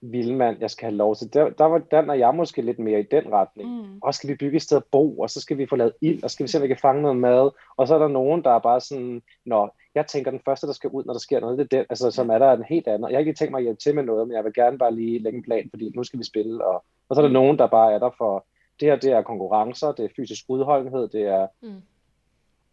vildmand, 0.00 0.56
jeg 0.60 0.70
skal 0.70 0.86
have 0.86 0.96
lov 0.96 1.16
til. 1.16 1.32
Der, 1.32 1.50
der 1.50 1.64
var 1.64 1.82
og 2.08 2.18
jeg 2.18 2.34
måske 2.34 2.62
lidt 2.62 2.78
mere 2.78 3.00
i 3.00 3.06
den 3.10 3.32
retning. 3.32 3.70
Mm. 3.70 3.98
Og 4.02 4.14
skal 4.14 4.30
vi 4.30 4.34
bygge 4.34 4.56
et 4.56 4.62
sted 4.62 4.76
at 4.76 4.84
bo, 4.84 5.18
og 5.18 5.30
så 5.30 5.40
skal 5.40 5.58
vi 5.58 5.66
få 5.66 5.76
lavet 5.76 5.92
ild, 6.00 6.22
og 6.24 6.30
skal 6.30 6.44
vi 6.44 6.48
se, 6.48 6.58
om 6.58 6.62
vi 6.62 6.68
kan 6.68 6.76
fange 6.76 7.02
noget 7.02 7.16
mad. 7.16 7.50
Og 7.76 7.88
så 7.88 7.94
er 7.94 7.98
der 7.98 8.08
nogen, 8.08 8.44
der 8.44 8.50
er 8.50 8.58
bare 8.58 8.80
sådan, 8.80 9.22
nå, 9.44 9.68
jeg 9.94 10.06
tænker, 10.06 10.30
den 10.30 10.40
første, 10.44 10.66
der 10.66 10.72
skal 10.72 10.90
ud, 10.90 11.04
når 11.04 11.12
der 11.12 11.20
sker 11.20 11.40
noget, 11.40 11.58
det 11.58 11.64
er 11.64 11.78
den, 11.78 11.86
altså, 11.90 12.10
som 12.10 12.30
er 12.30 12.38
der 12.38 12.52
en 12.52 12.64
helt 12.68 12.88
anden. 12.88 13.10
Jeg 13.10 13.16
har 13.16 13.20
ikke 13.20 13.32
tænkt 13.32 13.50
mig 13.50 13.58
at 13.58 13.64
hjælpe 13.64 13.80
til 13.80 13.94
med 13.94 14.02
noget, 14.02 14.28
men 14.28 14.36
jeg 14.36 14.44
vil 14.44 14.54
gerne 14.54 14.78
bare 14.78 14.94
lige 14.94 15.18
lægge 15.18 15.36
en 15.36 15.42
plan, 15.44 15.70
fordi 15.70 15.92
nu 15.94 16.04
skal 16.04 16.18
vi 16.18 16.24
spille. 16.24 16.64
Og, 16.64 16.84
og 17.08 17.16
så 17.16 17.22
er 17.22 17.26
der 17.26 17.32
nogen, 17.32 17.58
der 17.58 17.66
bare 17.66 17.92
er 17.92 17.98
der 17.98 18.10
for, 18.18 18.46
det 18.80 18.88
her, 18.88 18.96
det 18.96 19.12
er 19.12 19.22
konkurrencer, 19.22 19.92
det 19.92 20.04
er 20.04 20.08
fysisk 20.16 20.44
udholdenhed, 20.48 21.08
det 21.08 21.22
er, 21.22 21.46
Mm. 21.62 21.82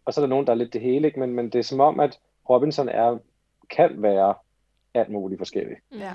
og 0.04 0.14
så 0.14 0.20
er 0.20 0.22
der 0.22 0.30
nogen, 0.30 0.46
der 0.46 0.52
er 0.52 0.56
lidt 0.56 0.72
det 0.72 0.80
hele, 0.80 1.06
ikke? 1.06 1.20
Men, 1.20 1.34
men 1.34 1.50
det 1.50 1.58
er 1.58 1.62
som 1.62 1.80
om, 1.80 2.00
at 2.00 2.18
Robinson 2.50 2.88
er, 2.88 3.18
kan 3.70 4.02
være 4.02 4.34
alt 4.94 5.10
muligt 5.10 5.40
forskelligt. 5.40 5.80
Mm. 5.92 5.98
Ja. 5.98 6.12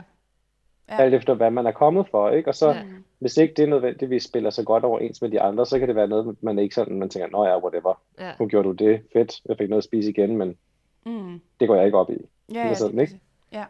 Ja. 0.89 1.01
Alt 1.03 1.13
efter, 1.13 1.34
hvad 1.34 1.51
man 1.51 1.65
er 1.65 1.72
kommet 1.72 2.08
for, 2.12 2.29
ikke? 2.29 2.50
Og 2.50 2.55
så, 2.55 2.69
Ja. 2.69 2.81
hvis 3.19 3.38
ikke 3.38 3.53
det 3.53 3.69
nødvendigvis 3.69 4.24
spiller 4.24 4.50
så 4.50 4.63
godt 4.63 4.84
overens 4.84 5.22
med 5.22 5.29
de 5.29 5.41
andre, 5.41 5.65
så 5.65 5.79
kan 5.79 5.88
det 5.88 5.96
være 5.96 6.08
noget, 6.08 6.43
man 6.43 6.60
ikke 6.60 6.75
sådan, 6.75 7.00
man 7.00 7.10
tænker, 7.10 7.29
nå 7.29 7.46
ja, 7.46 7.60
whatever, 7.60 8.01
Ja. 8.19 8.31
nu 8.39 8.48
gjorde 8.48 8.67
du 8.67 8.72
det, 8.74 9.01
fedt, 9.13 9.41
jeg 9.46 9.58
fik 9.58 9.69
noget 9.69 9.81
at 9.81 9.84
spise 9.86 10.10
igen, 10.10 10.38
men 10.38 10.58
Mm. 11.05 11.41
det 11.60 11.67
går 11.67 11.75
jeg 11.75 11.86
ikke 11.86 11.98
op 11.98 12.10
i. 12.10 12.17
Ja, 12.53 12.60
er 12.63 12.67
ja, 12.67 12.74
sådan, 12.74 12.96
det- 12.98 13.01
ikke? 13.01 13.19
Ja. 13.51 13.65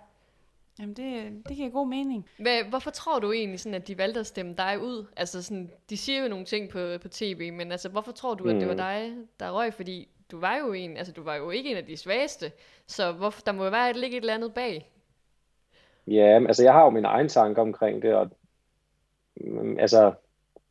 Jamen, 0.80 0.94
det, 0.96 1.32
det 1.50 1.58
giver 1.58 1.70
god 1.70 1.88
mening. 1.88 2.26
Hvad, 2.40 2.64
hvorfor 2.70 2.90
tror 2.92 3.20
du 3.20 3.32
egentlig, 3.32 3.60
sådan, 3.60 3.76
at 3.76 3.88
de 3.88 3.98
valgte 3.98 4.20
at 4.20 4.28
stemme 4.28 4.54
dig 4.58 4.80
ud? 4.82 5.06
Altså, 5.18 5.44
sådan, 5.44 5.70
de 5.90 5.98
siger 5.98 6.24
jo 6.24 6.30
nogle 6.30 6.46
ting 6.46 6.70
på, 6.70 6.80
på 7.02 7.08
tv, 7.10 7.54
men 7.54 7.72
altså, 7.72 7.90
hvorfor 7.90 8.12
tror 8.12 8.34
du, 8.34 8.44
at 8.50 8.56
det 8.56 8.66
var 8.68 8.74
Mm. 8.74 8.78
dig, 8.78 9.14
der 9.40 9.52
røg? 9.52 9.74
Fordi 9.74 10.08
du 10.32 10.40
var 10.40 10.58
jo 10.58 10.74
en, 10.74 10.98
altså, 10.98 11.14
du 11.14 11.24
var 11.24 11.36
jo 11.36 11.50
ikke 11.50 11.72
en 11.72 11.78
af 11.78 11.86
de 11.86 11.98
svageste, 11.98 12.52
så 12.88 13.12
hvorfor, 13.12 13.42
der 13.46 13.52
må 13.52 13.64
jo 13.64 13.70
være 13.70 13.90
et, 13.90 13.96
ligge 13.96 14.18
et 14.18 14.22
eller 14.22 14.34
andet 14.34 14.54
bag. 14.54 14.90
Ja, 16.10 16.40
altså 16.48 16.64
jeg 16.64 16.74
har 16.74 16.84
jo 16.84 16.90
mine 16.90 17.08
egne 17.08 17.30
tanker 17.30 17.62
omkring 17.62 18.02
det, 18.02 18.16
og 18.16 18.30
mm, 19.42 19.78
altså, 19.80 20.14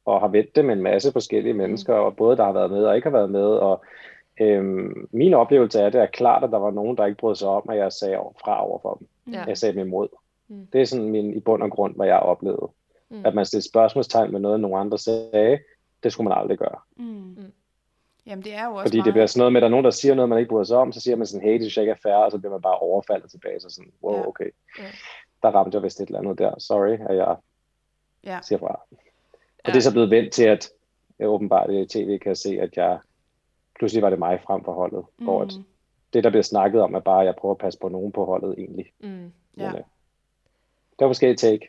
og 0.04 0.20
har 0.20 0.28
vendt 0.28 0.56
det 0.56 0.64
med 0.64 0.74
en 0.74 0.82
masse 0.82 1.12
forskellige 1.12 1.54
mennesker, 1.54 1.94
og 1.94 2.16
både 2.16 2.36
der 2.36 2.44
har 2.44 2.52
været 2.52 2.70
med 2.70 2.84
og 2.84 2.96
ikke 2.96 3.06
har 3.10 3.16
været 3.16 3.30
med, 3.30 3.46
og 3.46 3.84
øhm, 4.40 5.08
min 5.12 5.34
oplevelse 5.34 5.82
af 5.82 5.92
det 5.92 6.00
er 6.00 6.06
klart, 6.06 6.44
at 6.44 6.50
der 6.50 6.58
var 6.58 6.70
nogen, 6.70 6.96
der 6.96 7.06
ikke 7.06 7.18
brød 7.18 7.34
sig 7.34 7.48
om, 7.48 7.68
at 7.70 7.76
jeg 7.76 7.92
sagde 7.92 8.16
fra 8.44 8.66
over 8.66 8.78
for 8.78 8.94
dem. 8.94 9.34
Ja. 9.34 9.44
Jeg 9.44 9.58
sagde 9.58 9.78
dem 9.78 9.86
imod. 9.86 10.08
Mm. 10.48 10.66
Det 10.72 10.80
er 10.80 10.84
sådan 10.84 11.08
min, 11.08 11.34
i 11.34 11.40
bund 11.40 11.62
og 11.62 11.70
grund, 11.70 11.96
hvad 11.96 12.06
jeg 12.06 12.18
oplevede. 12.18 12.68
Mm. 13.10 13.22
At 13.24 13.34
man 13.34 13.46
stiller 13.46 13.62
spørgsmålstegn 13.62 14.32
med 14.32 14.40
noget, 14.40 14.60
nogen 14.60 14.80
andre 14.80 14.98
sagde, 14.98 15.58
det 16.02 16.12
skulle 16.12 16.28
man 16.28 16.38
aldrig 16.38 16.58
gøre. 16.58 16.78
Mm. 16.96 17.04
Mm. 17.04 17.52
Jamen, 18.26 18.44
det 18.44 18.54
er 18.54 18.66
jo 18.66 18.74
også 18.74 18.84
Fordi 18.84 18.96
meget... 18.96 19.04
det 19.04 19.12
bliver 19.14 19.26
sådan 19.26 19.40
noget 19.40 19.52
med, 19.52 19.58
at 19.58 19.62
der 19.62 19.68
er 19.68 19.70
nogen, 19.70 19.84
der 19.84 19.90
siger 19.90 20.14
noget, 20.14 20.28
man 20.28 20.38
ikke 20.38 20.48
bryder 20.48 20.64
sig 20.64 20.76
om, 20.76 20.92
så 20.92 21.00
siger 21.00 21.16
man 21.16 21.26
sådan, 21.26 21.46
hey, 21.46 21.52
det 21.52 21.60
synes 21.62 21.76
jeg 21.76 21.82
ikke 21.82 21.90
er 21.92 22.02
fair, 22.02 22.14
og 22.14 22.30
så 22.30 22.38
bliver 22.38 22.52
man 22.52 22.62
bare 22.62 22.78
overfaldet 22.78 23.30
tilbage, 23.30 23.60
så 23.60 23.70
sådan, 23.70 23.92
wow, 24.02 24.16
Ja. 24.16 24.26
okay. 24.26 24.50
Ja. 24.78 24.84
Der 25.42 25.48
ramte 25.48 25.74
jeg 25.77 25.83
vist 25.83 26.01
et 26.01 26.07
eller 26.07 26.18
andet 26.20 26.38
der. 26.38 26.59
Sorry, 26.59 26.98
at 27.11 27.16
jeg 27.16 27.37
Ja. 28.24 28.38
siger 28.42 28.59
fra. 28.59 28.66
Og 28.66 28.98
Ja. 29.66 29.72
det 29.72 29.77
er 29.77 29.83
så 29.83 29.92
blevet 29.92 30.11
vendt 30.11 30.33
til, 30.33 30.44
at 30.44 30.68
jeg 31.18 31.29
åbenbart 31.29 31.70
i 31.70 31.87
tv 31.87 32.18
kan 32.18 32.37
se, 32.37 32.59
at 32.61 32.77
jeg 32.77 32.98
pludselig 33.79 34.03
var 34.03 34.11
det 34.11 34.18
mig 34.18 34.40
frem 34.46 34.64
for 34.64 34.72
holdet, 34.72 35.05
mm. 35.18 35.24
hvor 35.24 35.42
at 35.42 35.53
Mm. 35.59 35.64
det, 36.12 36.24
der 36.24 36.31
bliver 36.31 36.42
snakket 36.42 36.81
om, 36.83 36.94
er 36.94 37.01
bare, 37.01 37.20
at 37.20 37.27
jeg 37.27 37.35
prøver 37.37 37.55
at 37.55 37.59
passe 37.59 37.79
på 37.79 37.88
nogen 37.88 38.12
på 38.12 38.24
holdet 38.24 38.55
egentlig. 38.59 38.92
Mm. 39.01 39.09
Men, 39.09 39.33
Ja. 39.59 39.68
øh, 39.68 39.74
der 40.98 41.05
er 41.05 41.09
forskellige 41.09 41.37
take. 41.37 41.68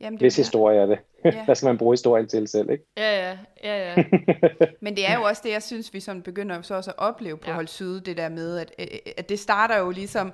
Jamen, 0.00 0.12
det 0.18 0.24
Hvis 0.24 0.38
er- 0.38 0.42
historie 0.42 0.78
er 0.80 0.86
det. 0.86 0.98
Ja. 1.24 1.30
Hvad 1.44 1.54
skal 1.54 1.66
man 1.66 1.78
bruge 1.78 1.92
historien 1.92 2.28
til 2.28 2.48
selv, 2.48 2.70
ikke? 2.70 2.84
Ja, 2.96 3.28
ja, 3.30 3.38
ja, 3.64 3.94
ja. 3.96 4.04
Men 4.84 4.96
det 4.96 5.10
er 5.10 5.14
jo 5.18 5.22
også 5.22 5.42
det, 5.44 5.50
jeg 5.52 5.62
synes, 5.62 5.94
vi 5.94 6.00
sådan 6.00 6.22
begynder 6.22 6.62
så 6.62 6.74
også 6.74 6.90
at 6.90 6.98
opleve 6.98 7.36
på 7.36 7.48
Ja. 7.50 7.54
Hold 7.54 7.66
Syde, 7.68 8.00
det 8.00 8.16
der 8.16 8.28
med, 8.28 8.58
at, 8.58 8.72
at 9.16 9.28
det 9.28 9.38
starter 9.38 9.78
jo 9.78 9.90
ligesom 9.90 10.32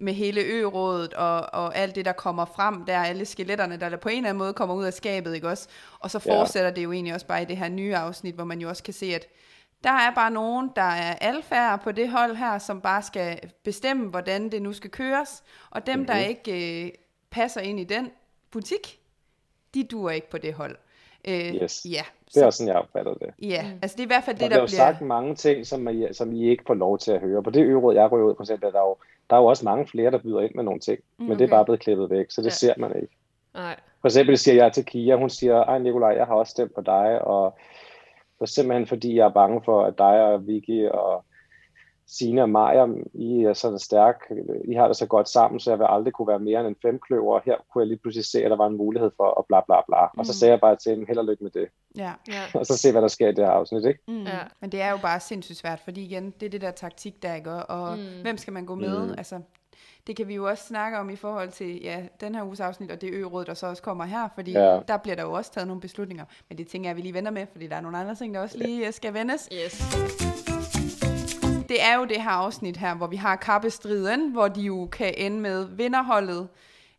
med 0.00 0.12
hele 0.12 0.40
ø-rådet 0.40 1.14
og, 1.14 1.40
og 1.52 1.76
alt 1.76 1.94
det, 1.94 2.04
der 2.04 2.12
kommer 2.12 2.44
frem, 2.44 2.84
der 2.84 2.92
er 2.92 3.04
alle 3.04 3.24
skeletterne, 3.24 3.76
der 3.80 3.96
på 3.96 4.08
en 4.08 4.16
eller 4.16 4.28
anden 4.28 4.38
måde 4.38 4.52
kommer 4.52 4.74
ud 4.74 4.84
af 4.84 4.92
skabet, 4.92 5.34
ikke 5.34 5.48
også? 5.48 5.68
Og 6.00 6.10
så 6.10 6.20
Ja. 6.26 6.38
fortsætter 6.40 6.70
det 6.70 6.84
jo 6.84 6.92
egentlig 6.92 7.14
også 7.14 7.26
bare 7.26 7.42
i 7.42 7.44
det 7.44 7.56
her 7.56 7.68
nye 7.68 7.96
afsnit, 7.96 8.34
hvor 8.34 8.44
man 8.44 8.60
jo 8.60 8.68
også 8.68 8.82
kan 8.82 8.94
se, 8.94 9.06
at 9.14 9.26
der 9.84 9.90
er 9.90 10.14
bare 10.14 10.30
nogen, 10.30 10.70
der 10.76 10.82
er 10.82 11.14
alfærd 11.14 11.80
på 11.82 11.92
det 11.92 12.08
hold 12.10 12.36
her, 12.36 12.58
som 12.58 12.80
bare 12.80 13.02
skal 13.02 13.38
bestemme, 13.64 14.08
hvordan 14.10 14.48
det 14.50 14.62
nu 14.62 14.72
skal 14.72 14.90
køres. 14.90 15.42
Og 15.70 15.86
dem, 15.86 15.94
mm-hmm. 15.98 16.06
der 16.06 16.14
Mhm. 16.14 16.28
ikke 16.28 16.84
øh, 16.86 16.90
passer 17.30 17.60
ind 17.60 17.80
i 17.80 17.84
den 17.84 18.10
butik, 18.50 18.98
de 19.74 19.84
duer 19.84 20.10
ikke 20.10 20.30
på 20.30 20.38
det 20.38 20.54
hold. 20.54 20.76
Øh, 21.28 21.54
Yes. 21.54 21.86
Ja, 21.90 22.02
Det 22.34 22.42
er 22.42 22.46
også 22.46 22.56
sådan, 22.56 22.68
jeg 22.68 22.76
opfatter 22.76 23.14
det. 23.14 23.30
Ja, 23.42 23.62
Mm. 23.62 23.68
mm. 23.68 23.78
altså 23.82 23.96
det 23.96 24.00
er 24.02 24.06
i 24.06 24.06
hvert 24.06 24.24
fald 24.24 24.36
Der 24.36 24.40
det, 24.42 24.48
bliver 24.48 24.56
der 24.56 24.60
jo 24.60 24.66
bliver... 24.66 24.92
sagt 24.92 25.00
mange 25.00 25.34
ting, 25.34 25.66
som 25.66 25.88
I, 25.88 26.06
som 26.12 26.32
I 26.32 26.48
ikke 26.50 26.64
får 26.66 26.74
lov 26.74 26.98
til 26.98 27.12
at 27.12 27.20
høre. 27.20 27.42
På 27.42 27.50
det 27.50 27.62
øvrigt, 27.62 27.98
jeg 27.98 28.12
ryger 28.12 28.26
ud, 28.26 28.34
for 28.36 28.42
eksempel, 28.42 28.66
er 28.66 28.70
der 28.72 28.80
jo, 28.80 28.96
der 29.32 29.38
er 29.38 29.42
jo 29.42 29.46
også 29.46 29.64
mange 29.64 29.86
flere, 29.86 30.10
der 30.10 30.18
byder 30.18 30.40
ind 30.40 30.54
med 30.54 30.64
nogle 30.64 30.80
ting. 30.80 30.98
Mm, 31.18 31.24
Men 31.24 31.38
det 31.38 31.40
er 31.40 31.46
okay. 31.48 31.50
bare 31.56 31.64
blevet 31.64 31.80
klippet 31.80 32.10
væk, 32.10 32.26
så 32.30 32.40
det 32.40 32.46
Ja. 32.46 32.50
ser 32.50 32.74
man 32.76 32.96
ikke. 33.02 33.16
Nej. 33.54 33.76
For 34.00 34.08
eksempel 34.08 34.38
siger 34.38 34.54
jeg 34.54 34.72
til 34.72 34.84
Kia, 34.84 35.16
hun 35.16 35.30
siger, 35.30 35.64
ej 35.64 35.78
Nikolaj, 35.78 36.10
jeg 36.16 36.26
har 36.26 36.34
også 36.34 36.50
stemt 36.50 36.74
på 36.74 36.80
dig, 36.80 37.22
og 37.24 37.58
det 38.38 38.40
er 38.40 38.46
simpelthen 38.46 38.86
fordi, 38.86 39.16
jeg 39.16 39.24
er 39.26 39.32
bange 39.32 39.62
for, 39.64 39.84
at 39.84 39.98
dig 39.98 40.22
og 40.24 40.46
Vicky 40.46 40.88
og 40.88 41.24
Sine 42.18 42.42
og 42.42 42.50
Maja, 42.50 42.86
I 43.14 43.42
er 43.44 43.52
så 43.52 43.78
stærk, 43.78 44.16
I 44.68 44.74
har 44.74 44.86
det 44.86 44.96
så 44.96 45.06
godt 45.06 45.28
sammen, 45.28 45.60
så 45.60 45.70
jeg 45.70 45.78
vil 45.78 45.86
aldrig 45.88 46.12
kunne 46.12 46.28
være 46.28 46.38
mere 46.38 46.60
end 46.60 46.68
en 46.68 46.76
femkløver. 46.82 47.40
Her 47.44 47.56
kunne 47.72 47.82
jeg 47.82 47.88
lige 47.88 47.98
pludselig 47.98 48.24
se, 48.26 48.44
at 48.44 48.50
der 48.50 48.56
var 48.56 48.66
en 48.66 48.76
mulighed 48.76 49.10
for, 49.16 49.24
og 49.24 49.46
bla 49.48 49.60
bla 49.66 49.76
bla. 49.88 50.04
Og 50.18 50.26
så 50.26 50.30
Mm. 50.32 50.34
sagde 50.34 50.52
jeg 50.52 50.60
bare 50.60 50.76
til 50.76 50.92
dem, 50.96 51.06
held 51.06 51.18
og 51.18 51.24
lykke 51.24 51.44
med 51.44 51.50
det. 51.50 51.68
Ja. 51.96 52.12
Ja. 52.28 52.42
Og 52.60 52.66
så 52.66 52.76
se, 52.78 52.92
hvad 52.92 53.02
der 53.02 53.08
sker 53.08 53.28
i 53.28 53.32
det 53.32 53.44
her 53.44 53.52
afsnit, 53.52 53.84
ikke? 53.84 54.00
Mm. 54.08 54.22
Ja. 54.22 54.38
Men 54.60 54.72
det 54.72 54.80
er 54.82 54.90
jo 54.90 54.96
bare 55.02 55.20
sindssygt 55.20 55.58
svært, 55.58 55.80
fordi 55.80 56.04
igen, 56.04 56.34
det 56.40 56.46
er 56.46 56.50
det 56.50 56.60
der 56.60 56.70
taktik, 56.70 57.22
der 57.22 57.34
ikke 57.34 57.50
og 57.50 57.98
Mm. 57.98 58.02
mm. 58.02 58.22
hvem 58.22 58.36
skal 58.38 58.52
man 58.52 58.66
gå 58.66 58.74
med? 58.74 58.98
Mm. 58.98 59.06
Mm. 59.06 59.14
Altså, 59.18 59.40
det 60.06 60.16
kan 60.16 60.28
vi 60.28 60.34
jo 60.34 60.48
også 60.48 60.64
snakke 60.66 60.98
om 60.98 61.10
i 61.10 61.16
forhold 61.16 61.50
til 61.50 61.82
ja, 61.82 62.02
den 62.20 62.34
her 62.34 62.42
uges 62.44 62.60
afsnit, 62.60 62.90
og 62.90 63.00
det 63.00 63.10
ø-råd, 63.12 63.44
der 63.44 63.54
så 63.54 63.66
også 63.66 63.82
kommer 63.82 64.04
her, 64.04 64.28
fordi 64.34 64.52
Ja. 64.52 64.74
ja. 64.74 64.80
der 64.88 64.96
bliver 64.96 65.16
der 65.16 65.22
jo 65.22 65.32
også 65.32 65.52
taget 65.52 65.66
nogle 65.66 65.80
beslutninger. 65.80 66.24
Men 66.48 66.58
det 66.58 66.68
tænker 66.68 66.88
jeg, 66.88 66.96
vi 66.96 67.02
lige 67.02 67.14
venter 67.14 67.30
med, 67.30 67.46
fordi 67.52 67.66
der 67.66 67.76
er 67.76 67.80
nogle 67.80 67.98
andre 67.98 68.14
ting, 68.14 68.34
der 68.34 68.40
også 68.40 68.58
lige 68.58 68.86
øh, 68.86 68.92
skal 68.92 69.14
vendes. 69.14 69.48
Yes. 69.64 70.31
Det 71.72 71.82
er 71.82 71.94
jo 71.94 72.04
det 72.04 72.22
her 72.22 72.30
afsnit 72.30 72.76
her, 72.76 72.94
hvor 72.94 73.06
vi 73.06 73.16
har 73.16 73.36
kappestriden, 73.36 74.32
hvor 74.32 74.48
de 74.48 74.60
jo 74.60 74.88
kan 74.92 75.14
ende 75.16 75.40
med 75.40 75.64
vinderholdet, 75.64 76.48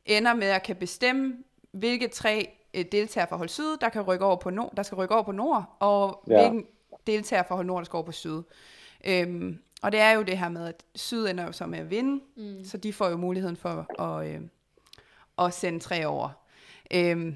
ender 0.06 0.34
med 0.34 0.48
at 0.48 0.64
kan 0.64 0.76
bestemme, 0.76 1.34
hvilke 1.72 2.08
tre 2.08 2.50
øh, 2.74 2.86
deltagere 2.92 3.30
fra 3.30 3.38
hold 3.38 3.50
syd, 3.50 3.78
der 3.78 3.90
kan 3.90 4.02
rykke 4.02 4.26
over 4.26 4.36
på 4.36 4.50
nord, 4.50 4.74
der 4.78 4.84
skal 4.84 4.96
rykke 4.96 5.14
over 5.14 5.24
på 5.24 5.32
nord, 5.32 5.78
og 5.80 6.24
Ja. 6.28 6.34
ja. 6.34 6.50
hvilken 6.50 6.68
deltager 7.08 7.44
fra 7.44 7.56
hold 7.56 7.68
nord, 7.68 7.80
der 7.80 7.86
skal 7.86 7.98
over 7.98 8.06
på 8.06 8.12
syd. 8.12 8.42
Øhm, 9.06 9.60
og 9.82 9.92
det 9.92 10.00
er 10.00 10.12
jo 10.12 10.22
det 10.22 10.38
her 10.38 10.50
med, 10.50 10.68
at 10.68 10.84
syd 10.96 11.28
ender 11.28 11.46
jo 11.46 11.52
så 11.52 11.66
med 11.66 11.80
at 11.80 11.90
vinde, 11.90 12.24
mm. 12.36 12.66
så 12.66 12.78
de 12.78 12.94
får 12.94 13.10
jo 13.10 13.18
muligheden 13.18 13.58
for 13.58 14.02
at, 14.02 14.28
øh, 14.28 14.42
at 15.38 15.54
sende 15.54 15.80
tre 15.80 16.06
over. 16.06 16.30
Øhm, 16.94 17.36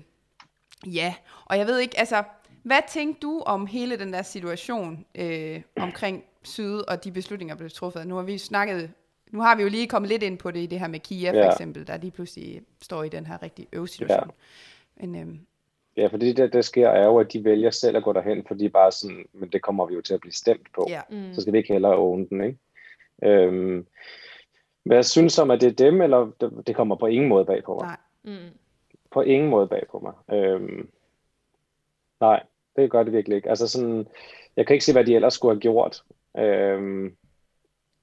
ja, 0.85 1.15
og 1.45 1.57
jeg 1.57 1.67
ved 1.67 1.79
ikke, 1.79 1.99
altså, 1.99 2.23
hvad 2.67 2.79
tænkte 2.89 3.19
du 3.19 3.43
om 3.45 3.67
hele 3.67 3.99
den 3.99 4.13
der 4.13 4.21
situation 4.21 5.05
øh, 5.15 5.61
omkring 5.75 6.23
syd 6.43 6.77
og 6.87 7.03
de 7.03 7.11
beslutninger, 7.11 7.55
der 7.55 7.57
blev 7.59 7.69
truffet? 7.69 8.07
Nu 8.07 8.15
har 8.15 8.23
vi 8.23 8.37
snakket 8.37 8.91
nu 9.31 9.41
har 9.41 9.55
vi 9.55 9.63
jo 9.63 9.69
lige 9.69 9.87
kommet 9.87 10.09
lidt 10.09 10.23
ind 10.23 10.37
på 10.37 10.51
det 10.51 10.59
i 10.59 10.65
det 10.65 10.79
her 10.79 10.87
med 10.87 10.99
Kia 10.99 11.31
for 11.31 11.37
Ja. 11.37 11.51
eksempel, 11.51 11.87
der 11.87 11.97
lige 11.97 12.11
pludselig 12.11 12.61
står 12.81 13.03
i 13.03 13.09
den 13.09 13.25
her 13.25 13.43
rigtig 13.43 13.67
øvsituation. 13.73 14.31
Men 14.95 15.15
øhm, 15.15 15.39
Ja, 15.97 16.07
fordi 16.07 16.33
det, 16.33 16.53
der 16.53 16.61
sker, 16.61 16.89
er 16.89 17.05
jo, 17.05 17.17
at 17.19 17.33
de 17.33 17.43
vælger 17.43 17.69
selv 17.69 17.97
at 17.97 18.03
gå 18.03 18.13
derhen, 18.13 18.43
fordi 18.47 18.69
bare 18.69 18.91
sådan, 18.91 19.25
men 19.33 19.49
det 19.49 19.61
kommer 19.61 19.85
vi 19.85 19.93
jo 19.95 20.01
til 20.01 20.13
at 20.13 20.19
blive 20.21 20.33
stemt 20.33 20.67
på. 20.75 20.85
ja, 20.89 21.01
Mm. 21.09 21.33
Så 21.33 21.41
skal 21.41 21.53
vi 21.53 21.57
ikke 21.57 21.73
hellere 21.73 21.95
own 21.95 22.25
den, 22.29 22.41
ikke? 22.43 22.57
Øhm, 23.23 23.87
men 24.83 24.95
jeg 24.95 25.05
synes 25.05 25.39
om, 25.39 25.51
at 25.51 25.61
det 25.61 25.67
er 25.67 25.85
dem, 25.85 26.01
eller 26.01 26.31
det, 26.41 26.67
det 26.67 26.75
kommer 26.75 26.95
på 26.95 27.05
ingen 27.05 27.29
måde 27.29 27.45
bag 27.45 27.63
på 27.63 27.73
mig. 27.81 27.97
nej. 28.23 28.37
Mm. 28.39 28.57
På 29.11 29.21
ingen 29.21 29.49
måde 29.49 29.67
bag 29.67 29.83
på 29.91 29.99
mig. 29.99 30.37
Øhm, 30.37 30.89
nej, 32.19 32.43
det 32.77 32.91
gør 32.91 33.03
det 33.03 33.13
virkelig 33.13 33.35
ikke. 33.35 33.49
Altså 33.49 33.67
sådan, 33.67 34.07
jeg 34.57 34.67
kan 34.67 34.73
ikke 34.73 34.85
se, 34.85 34.93
hvad 34.93 35.03
de 35.05 35.15
ellers 35.15 35.33
skulle 35.33 35.53
have 35.55 35.59
gjort. 35.61 36.03
Øhm, 36.37 37.15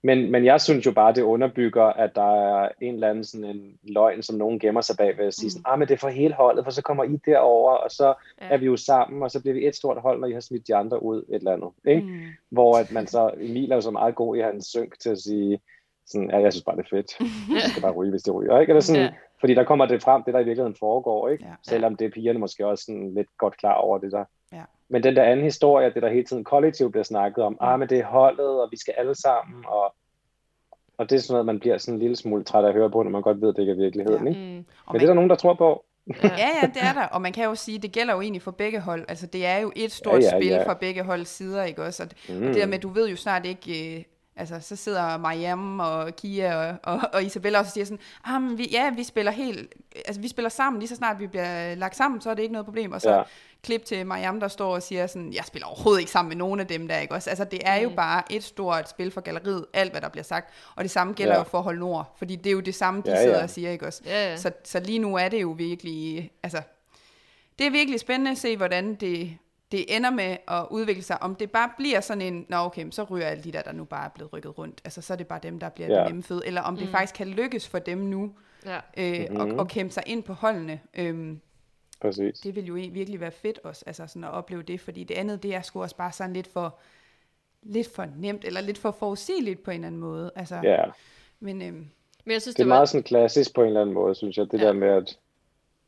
men, 0.03 0.31
men 0.31 0.45
jeg 0.45 0.61
synes 0.61 0.87
jo 0.87 0.93
bare, 0.93 1.13
det 1.15 1.23
underbygger, 1.23 1.85
at 1.85 2.11
der 2.15 2.63
er 2.65 2.69
en 2.81 2.95
eller 2.95 3.09
anden 3.11 3.25
sådan 3.25 3.45
en 3.45 3.79
løgn, 3.83 4.23
som 4.23 4.37
nogen 4.37 4.59
gemmer 4.59 4.81
sig 4.81 4.97
bag 4.97 5.19
ved 5.19 5.25
at 5.27 5.35
sige 5.35 5.47
Mm. 5.47 5.51
sådan, 5.51 5.63
ah, 5.67 5.79
men 5.79 5.89
det 5.89 5.95
er 5.95 5.99
for 5.99 6.09
hele 6.09 6.35
holdet, 6.35 6.65
for 6.65 6.71
så 6.71 6.83
kommer 6.83 7.05
I 7.05 7.17
derover, 7.27 7.71
og 7.73 7.91
så 7.91 8.15
Ja. 8.41 8.47
er 8.51 8.57
vi 8.57 8.67
jo 8.67 8.77
sammen, 8.77 9.23
og 9.23 9.31
så 9.31 9.41
bliver 9.41 9.55
vi 9.55 9.67
et 9.67 9.77
stort 9.77 10.01
hold, 10.01 10.21
når 10.21 10.27
I 10.27 10.33
har 10.33 10.41
smidt 10.41 10.67
de 10.69 10.75
andre 10.75 11.03
ud, 11.03 11.19
et 11.19 11.35
eller 11.35 11.53
andet. 11.53 11.69
Ikke? 11.87 12.03
Mm. 12.03 12.21
Hvor 12.51 12.79
at 12.79 12.93
man 12.93 13.07
så, 13.07 13.31
Emil 13.41 13.71
er 13.71 13.75
jo 13.75 13.81
så 13.81 13.91
meget 13.91 14.15
god 14.15 14.37
i 14.37 14.41
hans 14.41 14.67
synk 14.67 14.99
til 15.01 15.11
at 15.11 15.19
sige, 15.19 15.61
sådan, 16.07 16.31
ja, 16.31 16.39
jeg 16.39 16.53
synes 16.53 16.65
bare, 16.65 16.77
det 16.77 16.85
er 16.85 16.97
fedt. 16.97 17.13
Jeg 17.55 17.63
skal 17.71 17.83
bare 17.83 17.93
ryge, 17.93 18.11
hvis 18.11 18.23
det 18.23 18.35
ryger. 18.35 18.61
Ikke? 18.61 18.71
Eller 18.71 18.81
sådan, 18.81 19.03
Ja. 19.03 19.11
Fordi 19.41 19.55
der 19.55 19.65
kommer 19.65 19.87
det 19.87 20.03
frem, 20.03 20.23
det 20.23 20.35
der 20.35 20.41
i 20.41 20.45
virkeligheden 20.45 20.77
foregår. 20.79 21.29
Ikke? 21.29 21.45
Ja. 21.45 21.51
Selvom 21.63 21.97
det 21.97 22.05
er 22.05 22.11
pigerne 22.11 22.39
måske 22.39 22.67
også 22.67 22.85
sådan 22.85 23.15
lidt 23.15 23.29
godt 23.39 23.57
klar 23.57 23.75
over 23.75 23.99
det 23.99 24.13
der. 24.13 24.25
Ja. 24.53 24.63
Men 24.89 25.03
den 25.03 25.17
der 25.17 25.23
anden 25.23 25.45
historie, 25.45 25.95
det 25.95 26.03
der 26.03 26.09
hele 26.09 26.25
tiden 26.25 26.45
kollektivt 26.45 26.93
bliver 26.93 27.05
snakket 27.05 27.45
om, 27.45 27.57
ah, 27.61 27.79
men 27.79 27.89
det 27.89 27.99
er 27.99 28.05
holdet, 28.05 28.47
og 28.63 28.69
vi 28.71 28.77
skal 28.77 28.95
alle 28.99 29.15
sammen, 29.15 29.65
og, 29.69 29.95
og 30.99 31.11
det 31.11 31.17
er 31.17 31.21
sådan 31.21 31.33
noget, 31.33 31.47
man 31.47 31.61
bliver 31.61 31.79
sådan 31.79 31.95
en 31.95 32.01
lille 32.01 32.17
smule 32.17 32.45
træt 32.45 32.65
af 32.65 32.69
at 32.69 32.75
høre 32.75 32.91
på, 32.91 33.03
når 33.03 33.11
man 33.11 33.23
godt 33.23 33.41
ved, 33.41 33.49
at 33.49 33.57
det 33.57 33.63
ikke 33.63 33.73
er 33.73 33.77
virkeligheden. 33.77 34.25
Ja. 34.27 34.31
Ikke? 34.31 34.41
Mm. 34.41 34.47
Men 34.47 34.67
Og 34.87 34.95
det 34.95 35.03
er 35.03 35.07
der 35.07 35.15
man, 35.15 35.17
nogen, 35.17 35.31
der 35.31 35.37
tror 35.37 35.55
på. 35.55 35.85
Ja. 36.07 36.15
ja, 36.23 36.49
ja, 36.63 36.67
det 36.67 36.83
er 36.83 36.93
der. 36.93 37.07
Og 37.07 37.23
man 37.23 37.33
kan 37.33 37.45
jo 37.45 37.55
sige, 37.55 37.79
det 37.79 37.93
gælder 37.93 38.15
jo 38.15 38.21
egentlig 38.21 38.43
for 38.43 38.51
begge 38.51 38.81
hold. 38.81 39.05
Altså, 39.09 39.27
det 39.27 39.47
er 39.47 39.59
jo 39.59 39.73
et 39.77 39.93
stort 39.93 40.23
Ja, 40.23 40.27
ja, 40.33 40.41
spil 40.41 40.49
ja. 40.49 40.67
fra 40.69 40.75
begge 40.75 41.03
holds 41.03 41.29
sider, 41.29 41.65
ikke 41.65 41.83
også? 41.83 42.03
Og, 42.03 42.09
Mm. 42.35 42.43
og 42.43 42.49
det 42.49 42.55
der 42.55 42.67
med, 42.67 42.79
du 42.79 42.89
ved 42.89 43.09
jo 43.09 43.17
snart 43.17 43.47
ikke... 43.47 44.05
Altså, 44.37 44.61
så 44.61 44.77
sidder 44.77 45.17
Mariam 45.19 45.81
og 45.81 46.17
Kia 46.17 46.57
og, 46.57 46.77
og, 46.83 47.01
og 47.13 47.25
Isabella 47.25 47.59
og 47.59 47.67
så 47.67 47.71
siger 47.73 47.85
sådan, 47.85 47.99
ah, 48.25 48.43
men 48.43 48.59
vi, 48.59 48.69
ja, 48.73 48.91
vi 48.91 49.03
spiller 49.05 49.33
helt, 49.33 49.75
altså 50.07 50.21
vi 50.21 50.29
spiller 50.29 50.49
sammen, 50.49 50.81
lige 50.81 50.89
så 50.89 50.95
snart 50.97 51.21
vi 51.21 51.27
bliver 51.27 51.75
lagt 51.75 51.97
sammen, 51.97 52.21
så 52.21 52.31
er 52.31 52.35
det 52.35 52.43
ikke 52.43 52.53
noget 52.53 52.65
problem. 52.65 52.93
Og 52.93 53.01
så 53.01 53.11
Ja. 53.11 53.17
ja. 53.17 53.23
klip 53.63 53.85
til 53.85 54.07
Mariam, 54.07 54.41
der 54.41 54.49
står 54.49 54.75
og 54.75 54.83
siger 54.83 55.07
sådan, 55.07 55.33
jeg 55.33 55.45
spiller 55.45 55.67
overhovedet 55.67 56.01
ikke 56.01 56.11
sammen 56.13 56.29
med 56.29 56.37
nogen 56.37 56.61
af 56.61 56.67
dem 56.67 56.89
der, 56.89 56.99
ikke 56.99 57.15
også? 57.15 57.31
Altså, 57.31 57.45
det 57.45 57.61
er 57.65 57.75
jo 57.77 57.89
Mm. 57.89 57.97
bare 57.97 58.23
et 58.33 58.45
stort 58.45 58.89
spil 58.91 59.11
for 59.11 59.21
galleriet, 59.21 59.67
alt 59.73 59.91
hvad 59.91 60.01
der 60.01 60.09
bliver 60.09 60.25
sagt. 60.25 60.51
Og 60.77 60.83
det 60.85 60.91
samme 60.91 61.13
gælder 61.13 61.33
Ja. 61.33 61.39
jo 61.39 61.45
for 61.45 61.61
Hold 61.61 61.79
Nord, 61.79 62.15
fordi 62.19 62.37
det 62.37 62.47
er 62.47 62.53
jo 62.55 62.61
det 62.61 62.75
samme, 62.75 63.03
de 63.07 63.11
Ja, 63.11 63.17
ja. 63.17 63.23
sidder 63.23 63.43
og 63.43 63.51
siger, 63.51 63.71
ikke 63.71 63.87
også? 63.87 64.03
Ja, 64.07 64.29
ja. 64.31 64.37
Så, 64.37 64.51
så 64.65 64.81
lige 64.81 64.99
nu 64.99 65.17
er 65.17 65.29
det 65.29 65.43
jo 65.43 65.51
virkelig, 65.51 66.31
altså, 66.43 66.63
det 67.59 67.67
er 67.67 67.71
virkelig 67.71 68.01
spændende 68.01 68.31
at 68.31 68.39
se, 68.39 68.57
hvordan 68.57 68.95
det, 68.95 69.37
det 69.77 69.97
ender 69.97 70.11
med 70.11 70.37
at 70.49 70.67
udvikle 70.71 71.03
sig. 71.03 71.23
Om 71.23 71.35
det 71.35 71.51
bare 71.51 71.71
bliver 71.79 72.01
sådan 72.01 72.21
en, 72.23 72.47
nå 72.49 72.57
okay, 72.57 72.87
så 72.91 73.03
ryger 73.05 73.27
alle 73.27 73.45
de 73.45 73.53
der, 73.53 73.63
der 73.63 73.73
nu 73.73 73.85
bare 73.85 74.05
er 74.05 74.09
blevet 74.15 74.33
rykket 74.33 74.59
rundt. 74.59 74.81
Altså, 74.85 75.01
så 75.03 75.13
er 75.13 75.17
det 75.17 75.27
bare 75.27 75.41
dem, 75.43 75.59
der 75.59 75.69
bliver 75.69 75.89
ja. 75.89 76.05
Det 76.05 76.15
nemme. 76.29 76.47
Eller 76.47 76.61
om 76.63 76.77
det 76.77 76.87
Mm. 76.87 76.91
faktisk 76.93 77.15
kan 77.15 77.27
lykkes 77.29 77.69
for 77.69 77.79
dem 77.79 77.99
nu, 77.99 78.33
ja. 78.67 78.79
øh, 78.97 79.27
Mhm. 79.31 79.41
og, 79.41 79.49
og 79.59 79.69
kæmpe 79.69 79.93
sig 79.95 80.03
ind 80.07 80.23
på 80.23 80.33
holdene. 80.33 80.81
Øhm, 80.95 81.41
Præcis. 82.01 82.39
det 82.41 82.57
vil 82.57 82.67
jo 82.67 82.77
e- 82.77 82.91
virkelig 82.91 83.21
være 83.21 83.31
fedt 83.31 83.59
også, 83.65 83.83
altså 83.87 84.07
sådan 84.07 84.25
at 84.25 84.31
opleve 84.31 84.63
det, 84.63 84.81
fordi 84.81 85.05
det 85.05 85.15
andet, 85.15 85.43
det 85.43 85.55
er 85.55 85.63
sgu 85.63 85.83
også 85.83 85.97
bare 85.97 86.13
sådan 86.13 86.33
lidt 86.33 86.47
for, 86.47 86.79
lidt 87.63 87.95
for 87.95 88.07
nemt, 88.17 88.45
eller 88.45 88.61
lidt 88.61 88.79
for 88.79 88.91
forudsigeligt 88.91 89.63
på 89.63 89.71
en 89.71 89.75
eller 89.75 89.87
anden 89.87 90.01
måde. 90.01 90.31
Altså, 90.37 90.61
Ja. 90.63 90.85
Men 91.41 91.63
øhm, 91.63 91.87
Men 92.27 92.33
jeg 92.33 92.43
synes, 92.43 92.55
Det 92.55 92.61
er 92.63 92.65
det, 92.65 92.71
var... 92.71 92.75
meget 92.77 92.89
sådan 92.89 93.03
klassisk 93.03 93.55
på 93.55 93.61
en 93.61 93.67
eller 93.67 93.81
anden 93.81 93.95
måde, 93.95 94.15
synes 94.15 94.37
jeg. 94.39 94.51
Det 94.51 94.61
Ja. 94.61 94.67
der 94.67 94.73
med, 94.73 94.89
at 94.89 95.19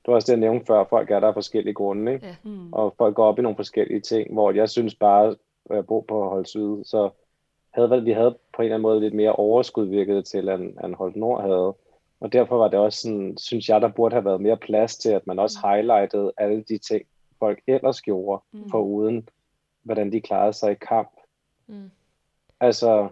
du 0.06 0.10
har 0.10 0.14
også 0.14 0.26
det, 0.32 0.40
jeg 0.40 0.50
nævnte 0.50 0.66
før, 0.66 0.84
folk 0.84 1.10
er 1.10 1.20
der 1.20 1.28
af 1.28 1.34
forskellige 1.34 1.74
grunde, 1.74 2.12
ikke? 2.12 2.26
Ja. 2.26 2.36
mm, 2.44 2.72
og 2.72 2.94
folk 2.98 3.14
går 3.16 3.24
op 3.26 3.38
i 3.38 3.42
nogle 3.42 3.56
forskellige 3.56 4.00
ting, 4.00 4.32
hvor 4.32 4.50
jeg 4.50 4.68
synes 4.70 4.94
bare, 4.94 5.26
at 5.26 5.36
jeg 5.76 5.86
bor 5.86 6.00
på 6.08 6.28
Hold 6.28 6.46
Syd, 6.46 6.84
så 6.84 7.10
havde 7.74 7.90
vel- 7.90 8.04
vi 8.04 8.12
havde 8.12 8.30
på 8.56 8.62
en 8.62 8.64
eller 8.64 8.74
anden 8.74 8.82
måde 8.82 9.00
lidt 9.00 9.14
mere 9.14 9.32
overskud 9.32 9.86
virket 9.86 10.24
til, 10.24 10.48
end, 10.48 10.78
end 10.84 10.94
Hold 10.94 11.16
Nord 11.16 11.42
havde. 11.42 11.74
Og 12.20 12.32
derfor 12.32 12.56
var 12.58 12.68
det 12.68 12.78
også 12.78 13.00
sådan, 13.00 13.38
synes 13.38 13.68
jeg, 13.68 13.80
der 13.80 13.88
burde 13.88 14.14
have 14.14 14.24
været 14.24 14.40
mere 14.40 14.56
plads 14.56 14.96
til, 14.96 15.10
at 15.10 15.26
man 15.26 15.38
også 15.38 15.58
highlightede 15.64 16.32
alle 16.36 16.62
de 16.68 16.78
ting, 16.78 17.02
folk 17.38 17.60
ellers 17.66 18.00
gjorde, 18.02 18.42
Mm. 18.52 18.70
for 18.70 18.78
uden 18.82 19.28
hvordan 19.82 20.12
de 20.12 20.20
klarede 20.20 20.52
sig 20.52 20.72
i 20.72 20.74
kamp. 20.74 21.10
Mm. 21.66 21.90
Altså, 22.60 23.08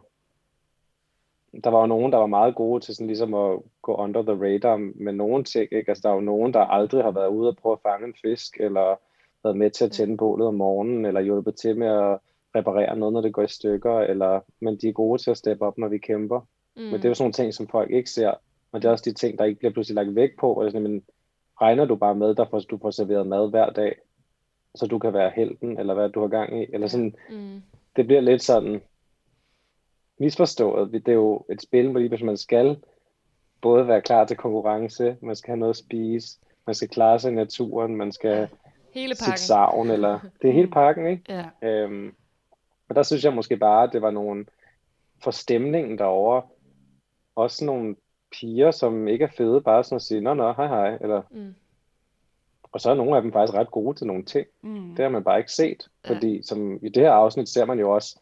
der 1.65 1.71
var 1.71 1.81
jo 1.81 1.87
nogen, 1.87 2.13
der 2.13 2.19
var 2.19 2.27
meget 2.27 2.55
gode 2.55 2.85
til 2.85 2.95
sådan 2.95 3.07
ligesom 3.07 3.35
at 3.35 3.59
gå 3.83 3.95
under 3.95 4.23
the 4.23 4.45
radar 4.45 4.77
med 4.77 5.13
nogle 5.13 5.45
ting, 5.45 5.69
ikke? 5.73 5.89
Altså, 5.89 6.03
der 6.03 6.09
er 6.09 6.15
jo 6.15 6.21
nogen, 6.21 6.55
der 6.55 6.61
aldrig 6.61 7.05
har 7.05 7.11
været 7.11 7.29
ude 7.29 7.49
og 7.49 7.57
prøve 7.57 7.73
at 7.73 7.83
fange 7.83 8.07
en 8.07 8.15
fisk, 8.23 8.57
eller 8.61 9.01
været 9.45 9.57
med 9.57 9.71
til 9.71 9.85
at 9.85 9.93
tænde 9.93 10.17
bålet 10.17 10.47
om 10.47 10.55
morgenen, 10.55 11.05
eller 11.05 11.21
hjulpet 11.21 11.55
til 11.57 11.79
med 11.79 11.87
at 11.87 12.19
reparere 12.57 12.97
noget, 12.97 13.13
når 13.13 13.21
det 13.21 13.33
går 13.33 13.43
i 13.43 13.49
stykker, 13.49 13.99
eller, 13.99 14.41
men 14.61 14.77
de 14.77 14.89
er 14.89 14.93
gode 14.93 15.23
til 15.23 15.31
at 15.31 15.37
steppe 15.37 15.65
op, 15.67 15.79
når 15.79 15.89
vi 15.89 15.99
kæmper. 15.99 16.41
Mm. 16.77 16.83
Men 16.83 16.93
det 16.93 17.05
er 17.05 17.09
jo 17.09 17.15
sådan 17.15 17.25
nogle 17.25 17.33
ting, 17.33 17.55
som 17.55 17.69
folk 17.69 17.91
ikke 17.91 18.11
ser, 18.11 18.33
og 18.73 18.83
det 18.83 18.89
er 18.89 18.93
også 18.93 19.11
de 19.11 19.15
ting, 19.15 19.39
der 19.39 19.45
ikke 19.45 19.59
bliver 19.59 19.73
pludselig 19.73 19.95
lagt 19.95 20.17
væk 20.17 20.31
på, 20.41 20.53
og 20.53 20.71
sådan, 20.71 20.83
men 20.83 21.03
regner 21.61 21.85
du 21.85 21.97
bare 21.97 22.15
med, 22.15 22.35
der 22.35 22.65
du 22.71 22.79
får 22.79 22.91
serveret 22.91 23.27
mad 23.27 23.51
hver 23.51 23.71
dag, 23.71 23.97
så 24.75 24.87
du 24.87 24.99
kan 24.99 25.13
være 25.13 25.33
helten, 25.37 25.79
eller 25.79 25.95
hvad 25.95 26.09
du 26.09 26.21
har 26.21 26.29
gang 26.29 26.63
i, 26.63 26.67
eller 26.73 26.87
sådan, 26.87 27.15
Mm. 27.31 27.63
det 27.97 28.07
bliver 28.07 28.21
lidt 28.21 28.43
sådan 28.43 28.83
misforstået. 30.19 30.93
Det 30.93 31.09
er 31.09 31.13
jo 31.13 31.45
et 31.51 31.63
spil, 31.63 31.91
hvor 31.91 32.01
pludselig 32.01 32.27
man 32.27 32.37
skal 32.37 32.77
både 33.61 33.89
være 33.89 34.01
klar 34.03 34.25
til 34.25 34.37
konkurrence, 34.37 35.17
man 35.21 35.37
skal 35.37 35.51
have 35.51 35.59
noget 35.59 35.71
at 35.73 35.77
spise, 35.77 36.39
man 36.67 36.75
skal 36.75 36.89
klare 36.89 37.19
sig 37.19 37.33
i 37.33 37.35
naturen, 37.35 37.97
man 37.97 38.13
skal 38.13 38.49
Hele 38.95 39.15
sit 39.15 39.25
pakken. 39.25 39.39
savn, 39.39 39.91
eller 39.91 40.21
det 40.43 40.49
er 40.49 40.53
hele 40.55 40.71
pakken, 40.71 41.07
ikke? 41.07 41.23
Ja. 41.63 41.69
Øhm, 41.69 42.15
og 42.89 42.95
der 42.95 43.03
synes 43.03 43.25
jeg 43.25 43.33
måske 43.35 43.57
bare, 43.57 43.83
at 43.85 43.91
det 43.93 44.03
var 44.03 44.11
nogle 44.11 44.47
for 45.23 45.31
stemningen 45.31 45.99
derovre, 45.99 46.43
også 47.37 47.65
nogle 47.65 47.97
piger, 48.33 48.71
som 48.71 49.09
ikke 49.09 49.25
er 49.25 49.29
fede, 49.37 49.61
bare 49.61 49.85
sådan 49.85 49.97
at 49.97 50.03
sige, 50.03 50.21
nå, 50.21 50.35
nå, 50.35 50.53
hej, 50.53 50.67
hej, 50.67 50.99
eller, 51.01 51.23
Mm. 51.31 51.55
og 52.73 52.81
så 52.81 52.91
er 52.91 52.95
nogle 52.95 53.17
af 53.17 53.23
dem 53.23 53.33
faktisk 53.33 53.55
ret 53.59 53.71
gode 53.71 53.97
til 53.99 54.07
nogle 54.07 54.25
ting. 54.25 54.47
mm, 54.63 54.95
Det 54.97 55.03
har 55.03 55.09
man 55.09 55.25
bare 55.25 55.39
ikke 55.39 55.53
set, 55.53 55.89
Ja. 56.05 56.15
fordi 56.15 56.43
som 56.43 56.79
i 56.83 56.89
det 56.89 57.03
her 57.03 57.13
afsnit 57.13 57.49
ser 57.49 57.65
man 57.65 57.79
jo 57.79 57.91
også, 57.95 58.19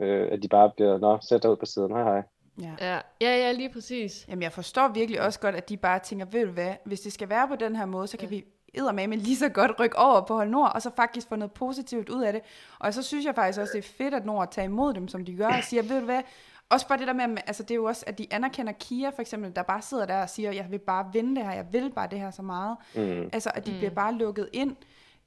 øh, 0.00 0.28
at 0.32 0.42
de 0.42 0.48
bare 0.48 0.70
bliver, 0.76 0.98
nå, 0.98 1.18
sæt 1.22 1.42
dig 1.42 1.50
ud 1.50 1.56
på 1.56 1.66
siden, 1.66 1.90
hej 1.92 2.02
hej. 2.02 2.22
ja. 2.62 2.72
Ja. 2.80 3.00
ja, 3.20 3.36
ja, 3.36 3.52
lige 3.52 3.68
præcis. 3.72 4.24
Jamen, 4.28 4.42
jeg 4.42 4.52
forstår 4.52 4.88
virkelig 4.88 5.20
også 5.20 5.40
godt, 5.40 5.54
at 5.54 5.68
de 5.68 5.76
bare 5.76 5.98
tænker, 5.98 6.26
ved 6.26 6.46
du 6.46 6.52
hvad, 6.52 6.72
hvis 6.84 7.00
det 7.00 7.12
skal 7.12 7.28
være 7.28 7.48
på 7.48 7.56
den 7.56 7.76
her 7.76 7.86
måde, 7.86 8.06
så 8.06 8.16
kan 8.16 8.28
Ja. 8.28 8.34
vi 8.36 8.44
eddermame 8.74 9.16
lige 9.16 9.36
så 9.36 9.48
godt 9.48 9.80
rykke 9.80 9.98
over 9.98 10.20
på 10.20 10.34
Hold 10.34 10.48
Nord, 10.50 10.72
og 10.74 10.82
så 10.82 10.90
faktisk 10.96 11.28
få 11.28 11.36
noget 11.36 11.52
positivt 11.52 12.08
ud 12.08 12.22
af 12.22 12.32
det. 12.32 12.42
Og 12.78 12.94
så 12.94 13.02
synes 13.02 13.26
jeg 13.26 13.34
faktisk 13.34 13.60
også, 13.60 13.72
det 13.72 13.84
er 13.84 13.88
fedt, 13.98 14.14
at 14.14 14.24
Nord 14.26 14.50
tager 14.50 14.66
imod 14.66 14.94
dem, 14.94 15.08
som 15.08 15.24
de 15.24 15.34
gør, 15.34 15.46
og 15.48 15.64
siger, 15.64 15.82
ved 15.82 15.98
du 16.00 16.04
hvad, 16.04 16.22
også 16.70 16.88
bare 16.88 16.98
det 16.98 17.06
der 17.06 17.12
med, 17.12 17.24
altså 17.46 17.62
det 17.62 17.70
er 17.70 17.74
jo 17.74 17.84
også, 17.84 18.04
at 18.06 18.18
de 18.18 18.26
anerkender 18.30 18.72
Kia 18.72 19.10
for 19.10 19.20
eksempel, 19.20 19.56
der 19.56 19.62
bare 19.62 19.82
sidder 19.82 20.06
der 20.06 20.22
og 20.22 20.28
siger, 20.30 20.52
jeg 20.52 20.66
vil 20.70 20.78
bare 20.78 21.06
vinde 21.12 21.36
det 21.36 21.44
her, 21.44 21.52
jeg 21.52 21.66
vil 21.72 21.90
bare 21.94 22.08
det 22.10 22.20
her 22.20 22.30
så 22.30 22.42
meget. 22.42 22.76
Mm. 22.94 23.30
Altså, 23.32 23.50
at 23.54 23.66
de 23.66 23.70
Mm. 23.70 23.74
mm. 23.74 23.78
bliver 23.78 23.94
bare 23.94 24.14
lukket 24.14 24.48
ind. 24.52 24.76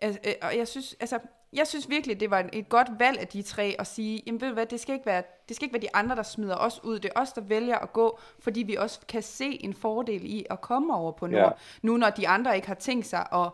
Altså, 0.01 0.19
øh, 0.27 0.33
og 0.41 0.57
jeg 0.57 0.67
synes, 0.67 0.95
altså, 0.99 1.19
jeg 1.53 1.67
synes 1.67 1.89
virkelig, 1.89 2.19
det 2.19 2.31
var 2.31 2.45
et- 2.53 2.69
godt 2.69 2.87
valg 2.99 3.19
af 3.19 3.27
de 3.27 3.41
tre 3.41 3.75
at 3.79 3.87
sige, 3.87 4.23
jamen 4.25 4.41
ved 4.41 4.47
du 4.47 4.53
hvad, 4.53 4.65
det 4.65 4.79
skal, 4.79 4.93
ikke 4.93 5.05
være, 5.05 5.23
det 5.49 5.55
skal 5.55 5.65
ikke 5.65 5.73
være 5.73 5.81
de 5.81 5.95
andre, 5.95 6.15
der 6.15 6.23
smider 6.23 6.55
os 6.55 6.83
ud. 6.83 6.99
Det 6.99 7.11
er 7.15 7.19
os, 7.21 7.33
der 7.33 7.41
vælger 7.41 7.77
at 7.77 7.93
gå, 7.93 8.19
fordi 8.39 8.59
vi 8.63 8.75
også 8.75 8.99
kan 9.07 9.21
se 9.23 9.63
en 9.65 9.73
fordel 9.73 10.21
i 10.25 10.45
at 10.49 10.61
komme 10.61 10.95
over 10.95 11.11
på 11.11 11.27
Nord. 11.27 11.41
Ja. 11.41 11.49
Nu 11.81 11.97
når 11.97 12.09
de 12.09 12.27
andre 12.27 12.55
ikke 12.55 12.67
har 12.67 12.75
tænkt 12.75 13.05
sig 13.07 13.27
at 13.33 13.49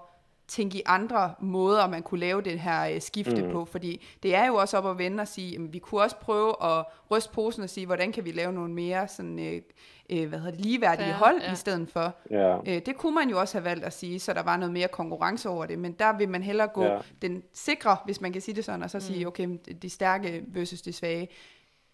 tænke 0.47 0.77
i 0.77 0.81
andre 0.85 1.33
måder, 1.39 1.87
man 1.87 2.03
kunne 2.03 2.19
lave 2.19 2.41
det 2.41 2.59
her 2.59 2.89
øh, 2.93 3.01
skifte 3.01 3.43
Mm. 3.43 3.51
på, 3.51 3.65
fordi 3.65 4.05
det 4.23 4.35
er 4.35 4.47
jo 4.47 4.55
også 4.55 4.77
op 4.77 4.87
at 4.87 4.97
vende 4.97 5.21
og 5.21 5.27
sige, 5.27 5.51
jamen, 5.51 5.73
vi 5.73 5.79
kunne 5.79 6.01
også 6.01 6.15
prøve 6.15 6.63
at 6.63 6.85
ryste 7.11 7.31
posen 7.33 7.63
og 7.63 7.69
sige, 7.69 7.85
hvordan 7.85 8.11
kan 8.11 8.25
vi 8.25 8.31
lave 8.31 8.53
nogle 8.53 8.73
mere 8.73 9.07
sådan, 9.07 9.39
øh, 9.39 9.61
øh, 10.09 10.29
hvad 10.29 10.39
hedder 10.39 10.51
det, 10.51 10.61
ligeværdige 10.65 11.05
Fair, 11.05 11.13
hold 11.15 11.41
ja. 11.41 11.51
i 11.53 11.55
stedet 11.55 11.89
for. 11.89 12.13
Ja. 12.31 12.57
Øh, 12.57 12.81
det 12.85 12.97
kunne 12.97 13.15
man 13.15 13.29
jo 13.29 13.39
også 13.39 13.57
have 13.57 13.65
valgt 13.65 13.85
at 13.85 13.93
sige, 13.93 14.19
så 14.19 14.33
der 14.33 14.43
var 14.43 14.57
noget 14.57 14.73
mere 14.73 14.87
konkurrence 14.87 15.49
over 15.49 15.65
det, 15.65 15.79
men 15.79 15.91
der 15.91 16.17
vil 16.17 16.29
man 16.29 16.43
hellere 16.43 16.67
gå 16.67 16.83
Ja. 16.83 16.93
ja. 16.93 16.99
den 17.21 17.43
sikre, 17.53 17.97
hvis 18.05 18.21
man 18.21 18.31
kan 18.33 18.41
sige 18.41 18.55
det 18.55 18.65
sådan, 18.65 18.83
og 18.83 18.89
så 18.89 18.99
sige, 18.99 19.19
Mm. 19.25 19.27
okay, 19.27 19.47
de 19.81 19.89
stærke 19.89 20.43
versus 20.47 20.81
de 20.81 20.93
svage, 20.93 21.27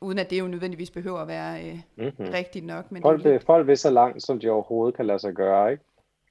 uden 0.01 0.19
at 0.19 0.29
det 0.29 0.39
jo 0.39 0.47
nødvendigvis 0.47 0.91
behøver 0.91 1.19
at 1.19 1.27
være 1.27 1.65
øh, 1.69 1.79
Mm-hmm. 1.95 2.25
rigtigt 2.33 2.65
nok. 2.65 2.91
Men 2.91 3.01
Folk, 3.01 3.23
det 3.23 3.43
folk 3.43 3.67
vil 3.67 3.77
så 3.77 3.89
langt, 3.89 4.23
som 4.23 4.39
de 4.39 4.49
overhovedet 4.49 4.95
kan 4.95 5.05
lade 5.05 5.19
sig 5.19 5.33
gøre, 5.33 5.71
ikke? 5.71 5.83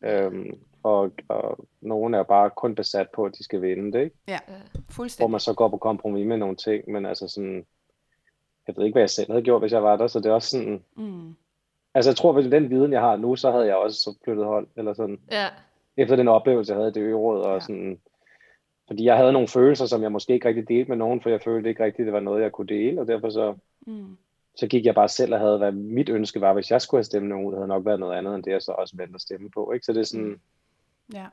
Øhm, 0.04 0.46
og, 0.82 1.12
og 1.28 1.66
nogen 1.80 2.14
er 2.14 2.22
bare 2.22 2.50
kun 2.50 2.74
besat 2.74 3.06
på, 3.14 3.24
at 3.24 3.32
de 3.38 3.44
skal 3.44 3.62
vinde 3.62 3.92
det, 3.92 4.04
ikke? 4.04 4.16
ja, 4.28 4.32
Ja. 4.48 4.54
Hvor 4.72 4.82
fuldstændig. 4.90 5.30
man 5.30 5.40
så 5.40 5.54
går 5.54 5.68
på 5.68 5.76
kompromis 5.76 6.26
med 6.26 6.36
nogle 6.36 6.56
ting, 6.56 6.90
men 6.92 7.06
altså 7.06 7.28
sådan, 7.28 7.66
jeg 8.66 8.76
ved 8.76 8.84
ikke, 8.84 8.94
hvad 8.94 9.02
jeg 9.02 9.10
selv 9.10 9.30
havde 9.30 9.42
gjort, 9.42 9.62
hvis 9.62 9.72
jeg 9.72 9.82
var 9.82 9.96
der, 9.96 10.06
så 10.06 10.18
det 10.20 10.26
er 10.26 10.32
også 10.32 10.48
sådan, 10.50 10.82
Mm. 10.96 11.34
altså 11.94 12.10
jeg 12.10 12.16
tror, 12.16 12.38
at 12.38 12.52
den 12.52 12.70
viden, 12.70 12.92
jeg 12.92 13.00
har 13.00 13.16
nu, 13.16 13.36
så 13.36 13.50
havde 13.50 13.66
jeg 13.66 13.76
også 13.76 14.00
så 14.00 14.14
flyttet 14.24 14.44
hold, 14.46 14.66
eller 14.76 14.94
sådan, 14.94 15.20
Ja. 15.30 15.46
efter 15.96 16.16
den 16.16 16.28
oplevelse, 16.28 16.72
jeg 16.72 16.78
havde 16.78 16.90
i 16.90 16.92
det 16.92 17.00
øgeråd, 17.00 17.40
og 17.42 17.54
Ja. 17.54 17.60
sådan, 17.60 18.00
fordi 18.86 19.04
jeg 19.04 19.16
havde 19.16 19.32
nogle 19.32 19.48
følelser, 19.48 19.86
som 19.86 20.02
jeg 20.02 20.12
måske 20.12 20.32
ikke 20.32 20.48
rigtig 20.48 20.68
delte 20.68 20.88
med 20.88 20.96
nogen, 20.96 21.20
for 21.22 21.30
jeg 21.30 21.40
følte 21.42 21.68
ikke 21.68 21.84
rigtigt, 21.84 22.06
det 22.06 22.12
var 22.12 22.20
noget, 22.20 22.42
jeg 22.42 22.52
kunne 22.52 22.66
dele, 22.66 23.00
og 23.00 23.06
derfor 23.06 23.30
så, 23.30 23.54
Mm. 23.86 24.16
så 24.56 24.66
gik 24.66 24.86
jeg 24.86 24.94
bare 24.94 25.08
selv 25.08 25.34
og 25.34 25.40
havde, 25.40 25.58
hvad 25.58 25.72
mit 25.72 26.08
ønske 26.08 26.40
var, 26.40 26.52
hvis 26.54 26.70
jeg 26.70 26.82
skulle 26.82 26.98
have 26.98 27.04
stemt 27.04 27.28
nogen 27.28 27.46
ud, 27.46 27.54
havde 27.54 27.68
nok 27.68 27.84
været 27.84 28.00
noget 28.00 28.18
andet, 28.18 28.34
end 28.34 28.42
det 28.44 28.50
jeg 28.50 28.62
så 28.62 28.72
også 28.72 28.96
valgte 28.96 29.14
at 29.14 29.20
stemme 29.20 29.50
på, 29.50 29.72
ikke? 29.72 29.86
Så 29.86 29.92
det 29.92 30.00
er 30.00 30.04
sådan, 30.04 30.40
Ja. 31.14 31.26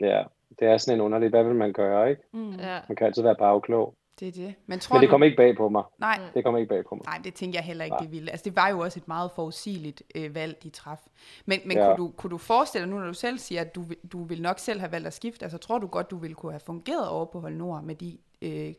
ja, 0.00 0.22
det 0.58 0.68
er 0.68 0.76
sådan 0.78 0.98
en 0.98 1.00
underlig, 1.04 1.28
hvad 1.30 1.44
vil 1.44 1.54
man 1.54 1.72
gøre, 1.72 2.10
ikke? 2.10 2.22
Mm. 2.32 2.50
Ja. 2.52 2.80
Man 2.88 2.96
kan 2.96 3.06
altid 3.06 3.22
være 3.22 3.36
bagklog. 3.38 3.94
Det 4.20 4.28
er 4.28 4.32
det. 4.32 4.54
Men, 4.66 4.78
tror 4.80 4.94
Men 4.96 5.00
det 5.00 5.08
du... 5.08 5.10
kom 5.10 5.22
ikke 5.22 5.36
bag 5.36 5.56
på 5.56 5.68
mig. 5.68 5.82
Nej, 5.98 6.20
Det 6.34 6.44
kom 6.44 6.56
ikke 6.56 6.68
bag 6.68 6.84
på 6.88 6.94
mig. 6.94 7.04
Nej, 7.06 7.20
det 7.24 7.34
tænker 7.34 7.58
jeg 7.58 7.64
heller 7.64 7.84
ikke, 7.84 7.92
Nej. 7.94 8.00
det 8.02 8.12
ville. 8.12 8.30
Altså, 8.30 8.44
det 8.44 8.56
var 8.56 8.68
jo 8.68 8.78
også 8.80 8.98
et 9.00 9.08
meget 9.08 9.30
forudsigeligt 9.34 10.02
øh, 10.14 10.34
valg, 10.34 10.62
de 10.62 10.70
traf. 10.70 11.06
Men, 11.46 11.60
men 11.66 11.76
Ja. 11.76 11.86
kunne, 11.86 11.96
du, 11.96 12.12
kunne 12.16 12.30
du 12.30 12.38
forestille 12.38 12.86
dig 12.86 12.94
nu, 12.94 13.00
når 13.00 13.06
du 13.06 13.14
selv 13.14 13.38
siger, 13.38 13.60
at 13.60 13.74
du, 13.74 13.82
vil- 13.82 13.98
du 14.12 14.24
vil 14.24 14.42
nok 14.42 14.58
selv 14.58 14.80
have 14.80 14.92
valgt 14.92 15.06
at 15.06 15.12
skifte, 15.12 15.42
altså 15.44 15.58
tror 15.58 15.78
du 15.78 15.86
godt, 15.86 16.10
du 16.10 16.16
ville 16.16 16.34
kunne 16.34 16.52
have 16.52 16.60
fungeret 16.60 17.08
over 17.08 17.24
på 17.24 17.40
Hold 17.40 17.54
Nord 17.54 17.82
med 17.82 17.94
de 17.94 18.18
øh, 18.42 18.74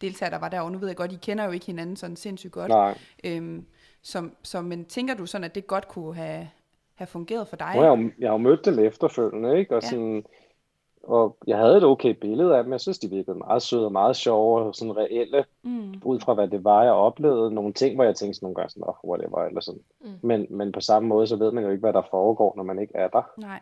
deltagere, 0.00 0.32
der 0.34 0.38
var 0.40 0.48
der? 0.48 0.60
Og 0.60 0.72
nu 0.72 0.78
ved 0.78 0.88
jeg 0.88 0.96
godt, 0.96 1.12
I 1.12 1.16
kender 1.22 1.44
jo 1.44 1.50
ikke 1.50 1.66
hinanden 1.66 1.96
sådan 1.96 2.16
sindssygt 2.16 2.52
godt. 2.52 2.68
Nej. 2.68 2.98
Øhm, 3.24 3.66
som, 4.02 4.36
som, 4.42 4.64
men 4.64 4.84
tænker 4.84 5.14
du 5.14 5.26
sådan, 5.26 5.44
at 5.44 5.54
det 5.54 5.66
godt 5.66 5.88
kunne 5.88 6.14
have, 6.14 6.48
have 6.98 7.06
fungeret 7.06 7.48
for 7.48 7.56
dig? 7.56 7.72
Nu 7.74 7.80
har 7.80 7.88
jeg, 7.90 7.98
jo, 8.04 8.10
jeg 8.18 8.28
har 8.28 8.32
jo 8.34 8.38
mødt 8.38 8.64
dem 8.64 8.78
efterfølgende, 8.78 9.58
ikke? 9.58 9.76
Og, 9.76 9.82
Ja. 9.82 9.88
sådan, 9.88 10.24
og 11.02 11.36
jeg 11.46 11.58
havde 11.58 11.76
et 11.76 11.84
okay 11.84 12.10
billede 12.10 12.56
af 12.56 12.62
dem. 12.62 12.72
Jeg 12.72 12.80
synes, 12.80 12.98
de 12.98 13.10
virkede 13.10 13.38
meget 13.38 13.62
søde 13.62 13.84
og 13.84 13.92
meget 13.92 14.16
sjove 14.16 14.60
og 14.60 14.74
sådan 14.74 14.96
reelle, 14.96 15.44
Mm. 15.62 15.94
ud 16.04 16.20
fra 16.20 16.34
hvad 16.34 16.48
det 16.48 16.64
var, 16.64 16.82
jeg 16.84 16.92
oplevede. 16.92 17.50
Nogle 17.54 17.72
ting, 17.72 17.94
hvor 17.94 18.04
jeg 18.04 18.16
tænkte 18.16 18.34
sådan 18.34 18.44
nogle 18.46 18.54
gange 18.54 18.70
sådan, 18.70 18.84
oh, 18.88 19.10
whatever, 19.10 19.38
eller 19.44 19.60
sådan. 19.60 19.80
Mm. 20.00 20.08
Men, 20.22 20.46
men 20.50 20.72
på 20.72 20.80
samme 20.80 21.08
måde, 21.08 21.26
så 21.26 21.36
ved 21.36 21.52
man 21.52 21.64
jo 21.64 21.70
ikke, 21.70 21.80
hvad 21.80 21.92
der 21.92 22.02
foregår, 22.10 22.52
når 22.56 22.62
man 22.62 22.78
ikke 22.78 22.94
er 22.96 23.08
der. 23.08 23.22
Nej. 23.36 23.60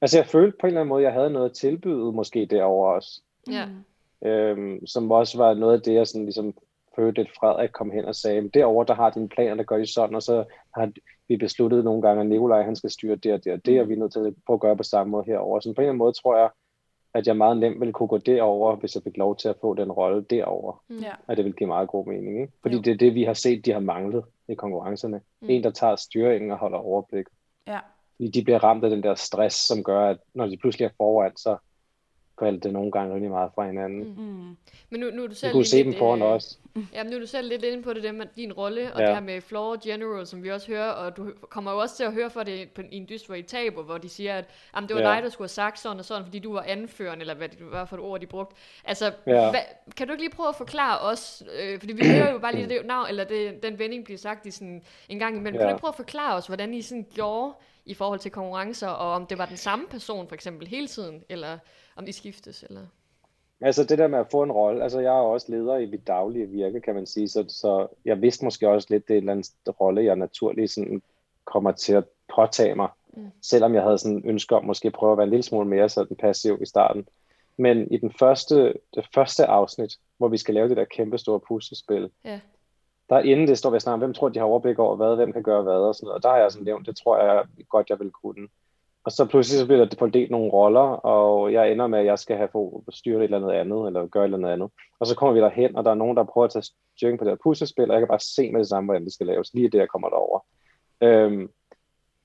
Altså, 0.00 0.18
jeg 0.18 0.26
følte 0.26 0.58
på 0.60 0.66
en 0.66 0.68
eller 0.68 0.80
anden 0.80 0.88
måde, 0.88 1.02
jeg 1.02 1.12
havde 1.12 1.30
noget 1.30 1.50
at 1.50 1.56
tilbyde 1.56 2.12
måske 2.12 2.46
derovre 2.46 2.94
også. 2.94 3.20
Ja. 3.50 3.66
Mm. 3.66 4.28
Øhm, 4.28 4.86
som 4.86 5.10
også 5.10 5.38
var 5.38 5.54
noget 5.54 5.74
af 5.74 5.82
det, 5.82 5.94
jeg 5.94 6.06
sådan 6.06 6.24
ligesom 6.24 6.54
følte, 6.96 7.20
at 7.20 7.30
Frederik 7.40 7.70
kom 7.70 7.90
hen 7.90 8.04
og 8.04 8.14
sagde, 8.14 8.40
men 8.40 8.50
derovre, 8.50 8.86
der 8.86 8.94
har 8.94 9.10
dine 9.10 9.28
planer, 9.28 9.54
der 9.54 9.62
gør 9.62 9.76
de 9.76 9.92
sådan, 9.92 10.14
og 10.16 10.22
så 10.22 10.44
har 10.74 10.90
vi 11.28 11.36
besluttet 11.36 11.84
nogle 11.84 12.02
gange, 12.02 12.20
at 12.20 12.26
Nikolaj, 12.26 12.62
han 12.62 12.76
skal 12.76 12.90
styre 12.90 13.16
det 13.16 13.32
og 13.32 13.44
det 13.44 13.52
og 13.52 13.66
det, 13.66 13.80
og 13.80 13.88
vi 13.88 13.94
er 13.94 13.98
nødt 13.98 14.12
til 14.12 14.18
at 14.18 14.34
prøve 14.46 14.54
at 14.54 14.60
gøre 14.60 14.76
på 14.76 14.82
samme 14.82 15.10
måde 15.10 15.24
herover. 15.26 15.60
Så 15.60 15.68
på 15.68 15.80
en 15.80 15.82
eller 15.82 15.88
anden 15.88 15.98
måde 15.98 16.12
tror 16.12 16.36
jeg, 16.36 16.50
at 17.14 17.26
jeg 17.26 17.36
meget 17.36 17.56
nemt 17.56 17.80
ville 17.80 17.92
kunne 17.92 18.08
gå 18.08 18.18
derover, 18.18 18.76
hvis 18.76 18.94
jeg 18.94 19.02
fik 19.02 19.16
lov 19.16 19.36
til 19.36 19.48
at 19.48 19.56
få 19.60 19.74
den 19.74 19.92
rolle 19.92 20.24
derover. 20.30 20.84
Mm. 20.88 20.98
Ja. 20.98 21.12
At 21.28 21.36
det 21.36 21.44
vil 21.44 21.54
give 21.54 21.66
meget 21.66 21.88
god 21.88 22.06
mening, 22.06 22.40
ikke? 22.40 22.52
Fordi 22.62 22.74
Jo. 22.74 22.82
det 22.82 22.92
er 22.92 22.96
det, 22.96 23.14
vi 23.14 23.22
har 23.22 23.34
set, 23.34 23.64
de 23.64 23.72
har 23.72 23.80
manglet 23.80 24.24
i 24.48 24.54
konkurrencerne. 24.54 25.20
Mm. 25.40 25.50
En, 25.50 25.62
der 25.64 25.70
tager 25.70 25.96
styringen 25.96 26.50
og 26.50 26.58
holder 26.58 26.78
overblik. 26.78 27.26
Ja. 27.66 27.78
Fordi 28.16 28.30
de 28.30 28.44
bliver 28.44 28.64
ramt 28.64 28.84
af 28.84 28.90
den 28.90 29.02
der 29.02 29.14
stress, 29.14 29.56
som 29.56 29.84
gør, 29.84 30.10
at 30.10 30.18
når 30.34 30.46
de 30.46 30.56
pludselig 30.56 30.86
er 30.86 30.90
foran, 30.96 31.36
så 31.36 31.56
falder 32.38 32.60
det 32.60 32.72
nogle 32.72 32.90
gange 32.92 33.14
rigtig 33.14 33.30
meget 33.30 33.50
fra 33.54 33.66
hinanden. 33.66 34.04
Mm. 34.04 34.22
Mm. 34.24 34.56
Men 34.90 35.00
nu, 35.00 35.10
nu 35.10 35.22
er 35.22 35.26
du 35.26 35.32
Vi 35.32 35.34
selv 35.34 35.52
kunne 35.52 35.60
lige 35.62 35.68
se 35.70 35.76
lidt, 35.76 35.86
dem 35.86 35.94
foran 35.98 36.22
øh, 36.22 36.28
os. 36.28 36.58
Jamen, 36.94 37.10
nu 37.10 37.16
er 37.16 37.20
du 37.20 37.26
selv 37.26 37.48
lidt 37.48 37.64
inde 37.64 37.82
på 37.82 37.92
det, 37.92 38.02
det 38.02 38.14
med 38.14 38.26
din 38.36 38.52
rolle, 38.52 38.92
og 38.94 39.00
Ja. 39.00 39.06
det 39.06 39.14
her 39.14 39.22
med 39.22 39.40
Floor 39.40 39.88
General, 39.88 40.26
som 40.26 40.42
vi 40.42 40.50
også 40.50 40.66
hører, 40.66 40.90
og 40.90 41.16
du 41.16 41.32
kommer 41.48 41.72
jo 41.72 41.78
også 41.78 41.96
til 41.96 42.04
at 42.04 42.12
høre 42.12 42.30
for 42.30 42.42
det 42.42 42.70
på, 42.70 42.82
i 42.90 42.96
en 42.96 43.06
dyst, 43.08 43.26
hvor 43.26 43.34
I 43.34 43.42
taber, 43.42 43.82
hvor 43.82 43.98
de 43.98 44.08
siger, 44.08 44.38
at 44.38 44.44
det 44.88 44.96
var 44.96 45.00
Ja. 45.02 45.14
dig, 45.14 45.22
der 45.22 45.28
skulle 45.28 45.44
have 45.44 45.48
sagt 45.48 45.78
sådan 45.80 45.98
og 45.98 46.04
sådan, 46.04 46.24
fordi 46.24 46.38
du 46.38 46.52
var 46.52 46.62
anføreren, 46.68 47.20
eller 47.20 47.34
hvad 47.34 47.48
det 47.48 47.58
var 47.70 47.84
for 47.84 47.96
et 47.96 48.02
ord, 48.02 48.20
de 48.20 48.26
brugte. 48.26 48.56
Altså, 48.84 49.12
Ja. 49.26 49.50
hvad, 49.50 49.60
kan 49.96 50.06
du 50.06 50.12
ikke 50.12 50.22
lige 50.24 50.34
prøve 50.36 50.48
at 50.48 50.56
forklare 50.56 50.98
os, 50.98 51.42
øh, 51.62 51.78
fordi 51.78 51.92
vi 51.92 52.06
hører 52.08 52.32
jo 52.32 52.38
bare 52.38 52.54
lige 52.54 52.68
det 52.78 52.86
navn, 52.86 53.06
eller 53.08 53.24
det, 53.24 53.62
den 53.62 53.78
vending 53.78 54.04
bliver 54.04 54.18
sagt 54.18 54.46
i 54.46 54.50
sådan 54.50 54.82
en 55.08 55.18
gang 55.18 55.36
imellem. 55.36 55.52
Kan 55.58 55.60
Ja. 55.60 55.66
du 55.66 55.70
ikke 55.76 55.80
prøve 55.80 55.88
at 55.92 55.96
forklare 55.96 56.34
os, 56.36 56.46
hvordan 56.46 56.74
I 56.74 56.82
sådan 56.82 57.06
gjorde 57.14 57.52
i 57.86 57.94
forhold 57.94 58.18
til 58.18 58.30
konkurrencer, 58.30 58.88
og 58.88 59.12
om 59.12 59.26
det 59.26 59.38
var 59.38 59.46
den 59.46 59.56
samme 59.56 59.86
person 59.90 60.28
for 60.28 60.34
eksempel 60.34 60.66
hele 60.68 60.86
tiden, 60.86 61.24
eller 61.28 61.58
om 61.98 62.06
de 62.06 62.12
skiftes, 62.12 62.62
eller... 62.62 62.80
Altså 63.60 63.84
det 63.84 63.98
der 63.98 64.08
med 64.08 64.18
at 64.18 64.30
få 64.30 64.42
en 64.42 64.52
rolle, 64.52 64.82
altså 64.82 65.00
jeg 65.00 65.16
er 65.16 65.22
også 65.22 65.46
leder 65.48 65.76
i 65.76 65.86
mit 65.86 66.06
daglige 66.06 66.46
virke, 66.46 66.80
kan 66.80 66.94
man 66.94 67.06
sige, 67.06 67.28
så, 67.28 67.44
så 67.48 67.86
jeg 68.04 68.22
vidste 68.22 68.44
måske 68.44 68.68
også 68.68 68.86
lidt, 68.90 69.08
det 69.08 69.14
er 69.14 69.18
en 69.18 69.22
eller 69.22 69.32
anden 69.32 69.72
rolle, 69.80 70.04
jeg 70.04 70.16
naturligt 70.16 70.70
sådan 70.70 71.02
kommer 71.44 71.72
til 71.72 71.92
at 71.92 72.04
påtage 72.34 72.74
mig, 72.74 72.88
Mm. 73.18 73.30
selvom 73.42 73.74
jeg 73.74 73.82
havde 73.82 73.98
sådan 73.98 74.22
ønske 74.24 74.56
om 74.56 74.64
måske 74.64 74.86
at 74.86 74.92
prøve 74.92 75.12
at 75.12 75.18
være 75.18 75.24
en 75.24 75.30
lille 75.30 75.42
smule 75.42 75.68
mere 75.68 75.88
sådan 75.88 76.16
passiv 76.16 76.58
i 76.62 76.66
starten. 76.66 77.08
Men 77.56 77.92
i 77.92 77.96
den 77.96 78.12
første, 78.18 78.74
det 78.94 79.06
første 79.14 79.46
afsnit, 79.46 79.98
hvor 80.16 80.28
vi 80.28 80.36
skal 80.36 80.54
lave 80.54 80.68
det 80.68 80.76
der 80.76 80.84
kæmpe 80.84 81.18
store 81.18 81.40
puslespil, 81.40 82.10
Ja. 82.24 82.40
der 83.08 83.18
inden 83.18 83.48
det 83.48 83.58
står 83.58 83.70
vi 83.70 83.78
om, 83.86 83.98
hvem 83.98 84.14
tror 84.14 84.28
de 84.28 84.38
har 84.38 84.46
overblik 84.46 84.78
over 84.78 84.96
hvad, 84.96 85.16
hvem 85.16 85.32
kan 85.32 85.42
gøre 85.42 85.62
hvad 85.62 85.72
og 85.72 85.94
sådan 85.94 86.06
noget, 86.06 86.16
og 86.16 86.22
der 86.22 86.28
har 86.28 86.38
jeg 86.38 86.52
sådan 86.52 86.64
nævnt, 86.64 86.86
det 86.86 86.96
tror 86.96 87.22
jeg 87.24 87.44
godt, 87.68 87.90
jeg 87.90 87.98
vil 88.00 88.10
kunne. 88.10 88.48
Og 89.08 89.12
så 89.12 89.26
pludselig 89.26 89.60
så 89.60 89.66
bliver 89.66 89.84
der 89.84 89.96
fordelt 89.98 90.30
nogle 90.30 90.50
roller, 90.50 90.88
og 91.14 91.52
jeg 91.52 91.72
ender 91.72 91.86
med, 91.86 91.98
at 91.98 92.04
jeg 92.04 92.18
skal 92.18 92.36
have 92.36 92.48
få 92.52 92.84
styre 92.90 93.18
et 93.18 93.24
eller 93.24 93.36
andet 93.36 93.52
andet, 93.52 93.86
eller 93.86 94.06
gøre 94.06 94.24
et 94.24 94.26
eller 94.26 94.38
andet 94.38 94.50
andet. 94.50 94.70
Og 95.00 95.06
så 95.06 95.16
kommer 95.16 95.32
vi 95.34 95.40
derhen, 95.40 95.76
og 95.76 95.84
der 95.84 95.90
er 95.90 95.94
nogen, 95.94 96.16
der 96.16 96.24
prøver 96.24 96.44
at 96.44 96.52
tage 96.52 96.64
styring 96.96 97.18
på 97.18 97.24
det 97.24 97.30
her 97.30 97.38
puslespil, 97.42 97.90
og 97.90 97.92
jeg 97.92 98.00
kan 98.00 98.08
bare 98.08 98.20
se 98.20 98.52
med 98.52 98.60
det 98.60 98.68
samme, 98.68 98.86
hvordan 98.86 99.04
det 99.04 99.12
skal 99.12 99.26
laves, 99.26 99.54
lige 99.54 99.70
det, 99.70 99.78
jeg 99.78 99.88
kommer 99.88 100.08
derover. 100.08 100.40
Øhm, 101.00 101.48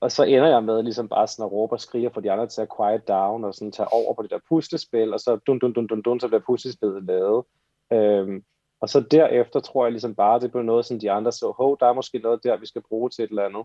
og 0.00 0.12
så 0.12 0.24
ender 0.24 0.48
jeg 0.48 0.64
med 0.64 0.82
ligesom 0.82 1.08
bare 1.08 1.26
sådan 1.26 1.44
at 1.44 1.52
råbe 1.52 1.74
og 1.74 1.80
skrige 1.80 2.10
for 2.14 2.20
de 2.20 2.32
andre 2.32 2.46
til 2.46 2.62
at 2.62 2.68
quiet 2.76 3.08
down, 3.08 3.44
og 3.44 3.54
sådan 3.54 3.72
tage 3.72 3.92
over 3.92 4.14
på 4.14 4.22
det 4.22 4.30
der 4.30 4.38
puslespil, 4.48 5.12
og 5.12 5.20
så 5.20 5.36
dun 5.36 5.58
dun 5.58 5.72
dun 5.72 5.86
dun 5.86 6.02
dun, 6.02 6.20
så 6.20 6.28
bliver 6.28 6.42
puslespillet 6.46 7.04
lavet. 7.04 7.44
Øhm, 7.92 8.44
og 8.80 8.88
så 8.88 9.00
derefter 9.00 9.60
tror 9.60 9.84
jeg 9.84 9.92
ligesom 9.92 10.14
bare, 10.14 10.40
det 10.40 10.50
blev 10.50 10.62
noget, 10.62 10.86
som 10.86 11.00
de 11.00 11.10
andre 11.10 11.32
så, 11.32 11.54
hov, 11.56 11.76
der 11.80 11.86
er 11.86 11.92
måske 11.92 12.18
noget 12.18 12.44
der, 12.44 12.56
vi 12.56 12.66
skal 12.66 12.82
bruge 12.88 13.10
til 13.10 13.24
et 13.24 13.30
eller 13.30 13.44
andet. 13.44 13.64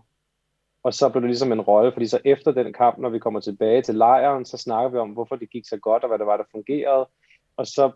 Og 0.82 0.94
så 0.94 1.08
blev 1.08 1.22
det 1.22 1.30
ligesom 1.30 1.52
en 1.52 1.60
rolle, 1.60 1.92
fordi 1.92 2.06
så 2.06 2.18
efter 2.24 2.52
den 2.52 2.72
kamp, 2.72 2.98
når 2.98 3.08
vi 3.08 3.18
kommer 3.18 3.40
tilbage 3.40 3.82
til 3.82 3.94
lejren, 3.94 4.44
så 4.44 4.56
snakker 4.56 4.90
vi 4.90 4.98
om, 4.98 5.10
hvorfor 5.10 5.36
det 5.36 5.50
gik 5.50 5.68
så 5.68 5.76
godt, 5.76 6.02
og 6.02 6.08
hvad 6.08 6.18
det 6.18 6.26
var, 6.26 6.36
der 6.36 6.44
fungerede. 6.50 7.08
Og 7.56 7.66
så 7.66 7.90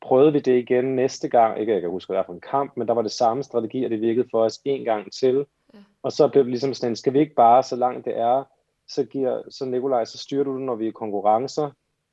prøvede 0.00 0.32
vi 0.32 0.38
det 0.38 0.58
igen 0.58 0.84
næste 0.84 1.28
gang, 1.28 1.60
ikke 1.60 1.72
at 1.72 1.74
jeg 1.74 1.82
kan 1.82 1.90
huske, 1.90 2.08
hvad 2.08 2.16
det 2.16 2.18
var 2.18 2.26
for 2.26 2.34
en 2.34 2.50
kamp, 2.50 2.76
men 2.76 2.88
der 2.88 2.94
var 2.94 3.02
det 3.02 3.12
samme 3.12 3.42
strategi, 3.42 3.84
og 3.84 3.90
det 3.90 4.00
virkede 4.00 4.28
for 4.30 4.44
os 4.44 4.60
en 4.64 4.84
gang 4.84 5.12
til. 5.12 5.46
Ja. 5.74 5.78
Og 6.02 6.12
så 6.12 6.28
blev 6.28 6.44
det 6.44 6.50
ligesom 6.50 6.74
sådan, 6.74 6.96
skal 6.96 7.12
vi 7.12 7.18
ikke 7.18 7.34
bare, 7.34 7.62
så 7.62 7.76
langt 7.76 8.04
det 8.04 8.18
er, 8.18 8.44
så 8.88 9.04
giver, 9.04 9.42
så 9.50 9.64
Nikolaj, 9.64 10.04
så 10.04 10.18
styrer 10.18 10.44
du 10.44 10.54
det, 10.54 10.62
når 10.62 10.74
vi 10.74 10.84
er 10.84 10.88
i 10.88 10.92
konkurrencer, 10.92 11.70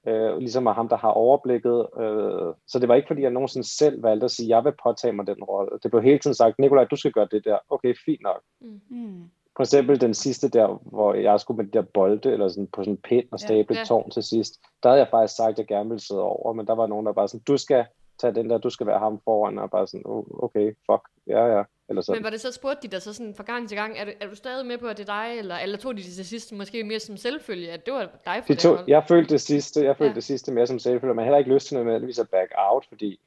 øh, 0.07 0.37
ligesom 0.37 0.65
er 0.65 0.73
ham, 0.73 0.89
der 0.89 0.97
har 0.97 1.09
overblikket. 1.09 1.87
Øh, 1.99 2.53
så 2.67 2.79
det 2.79 2.87
var 2.87 2.95
ikke, 2.95 3.07
fordi 3.07 3.21
jeg 3.21 3.31
nogensinde 3.31 3.67
selv 3.77 4.03
valgte 4.03 4.25
at 4.25 4.31
sige, 4.31 4.49
jeg 4.49 4.63
vil 4.63 4.73
påtage 4.83 5.13
mig 5.13 5.27
den 5.27 5.43
rolle. 5.43 5.79
Det 5.83 5.91
blev 5.91 6.03
hele 6.03 6.19
tiden 6.19 6.35
sagt, 6.35 6.59
Nikolaj, 6.59 6.83
du 6.83 6.95
skal 6.95 7.11
gøre 7.11 7.27
det 7.31 7.45
der. 7.45 7.57
Okay, 7.69 7.93
fint 8.05 8.21
nok. 8.21 8.41
Mm. 8.89 9.29
For 9.55 9.63
eksempel 9.63 10.01
den 10.01 10.13
sidste 10.13 10.49
der, 10.49 10.81
hvor 10.81 11.13
jeg 11.13 11.39
skulle 11.39 11.57
med 11.57 11.65
de 11.65 11.77
der 11.77 11.85
bolde, 11.93 12.31
eller 12.31 12.47
sådan 12.47 12.67
på 12.67 12.81
sådan 12.81 12.93
en 12.93 12.97
pind 12.97 13.25
og 13.31 13.39
stable 13.39 13.75
ja. 13.75 13.79
ja, 13.79 13.85
tårn 13.85 14.09
til 14.09 14.23
sidst, 14.23 14.59
der 14.83 14.89
havde 14.89 14.99
jeg 14.99 15.07
faktisk 15.11 15.35
sagt, 15.35 15.49
at 15.49 15.57
jeg 15.57 15.67
gerne 15.67 15.89
ville 15.89 16.01
sidde 16.01 16.21
over, 16.21 16.53
men 16.53 16.67
der 16.67 16.75
var 16.75 16.87
nogen, 16.87 17.05
der 17.05 17.13
bare 17.13 17.27
sådan, 17.27 17.43
du 17.47 17.57
skal 17.57 17.85
tage 18.19 18.35
den 18.35 18.49
der, 18.49 18.57
du 18.57 18.69
skal 18.69 18.87
være 18.87 18.99
ham 18.99 19.21
foran, 19.23 19.59
og 19.59 19.71
bare 19.71 19.87
sådan, 19.87 20.01
oh, 20.05 20.23
okay, 20.43 20.67
fuck, 20.91 21.03
ja, 21.27 21.45
ja, 21.57 21.63
eller 21.89 22.01
sådan. 22.01 22.17
Men 22.17 22.23
var 22.23 22.29
det 22.29 22.41
så, 22.41 22.51
spurgte 22.51 22.87
de 22.87 22.91
dig 22.91 23.01
så 23.01 23.13
sådan 23.13 23.35
fra 23.35 23.43
gang 23.43 23.69
til 23.69 23.77
gang, 23.77 23.97
er 23.97 24.05
du, 24.05 24.11
er 24.21 24.27
du 24.27 24.35
stadig 24.35 24.65
med 24.65 24.77
på, 24.77 24.87
at 24.87 24.97
det 24.97 25.09
er 25.09 25.13
dig, 25.13 25.37
eller, 25.37 25.55
eller 25.55 25.77
tog 25.77 25.97
de 25.97 26.03
det 26.03 26.11
til 26.11 26.25
sidst 26.25 26.53
måske 26.53 26.83
mere 26.83 26.99
som 26.99 27.17
selvfølge, 27.17 27.71
at 27.71 27.85
det 27.85 27.93
var 27.93 28.01
dig 28.25 28.43
for 28.43 28.47
De 28.47 28.53
det 28.53 28.59
to, 28.59 28.69
hold? 28.69 28.85
jeg 28.87 29.03
følte 29.07 29.29
det 29.33 29.41
sidste, 29.41 29.83
jeg 29.83 29.97
følte 29.97 30.11
Ja. 30.11 30.15
det 30.15 30.23
sidste 30.23 30.51
mere 30.51 30.67
som 30.67 30.79
selvfølge, 30.79 31.15
har 31.15 31.23
heller 31.23 31.37
ikke 31.37 31.53
lyst 31.53 31.67
til 31.67 31.77
noget 31.77 32.03
med 32.03 32.19
at 32.19 32.29
back 32.29 32.51
out, 32.57 32.85
fordi 32.85 33.19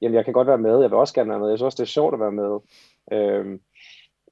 jamen, 0.00 0.14
jeg 0.14 0.24
kan 0.24 0.32
godt 0.32 0.48
være 0.48 0.58
med, 0.58 0.80
jeg 0.80 0.90
vil 0.90 0.98
også 0.98 1.14
gerne 1.14 1.30
være 1.30 1.38
med, 1.38 1.48
jeg 1.48 1.58
synes 1.58 1.66
også, 1.66 1.76
det 1.76 1.88
er 1.88 1.96
sjovt 1.98 2.14
at 2.14 2.20
være 2.20 2.32
med. 2.32 2.58
Øhm, 3.12 3.60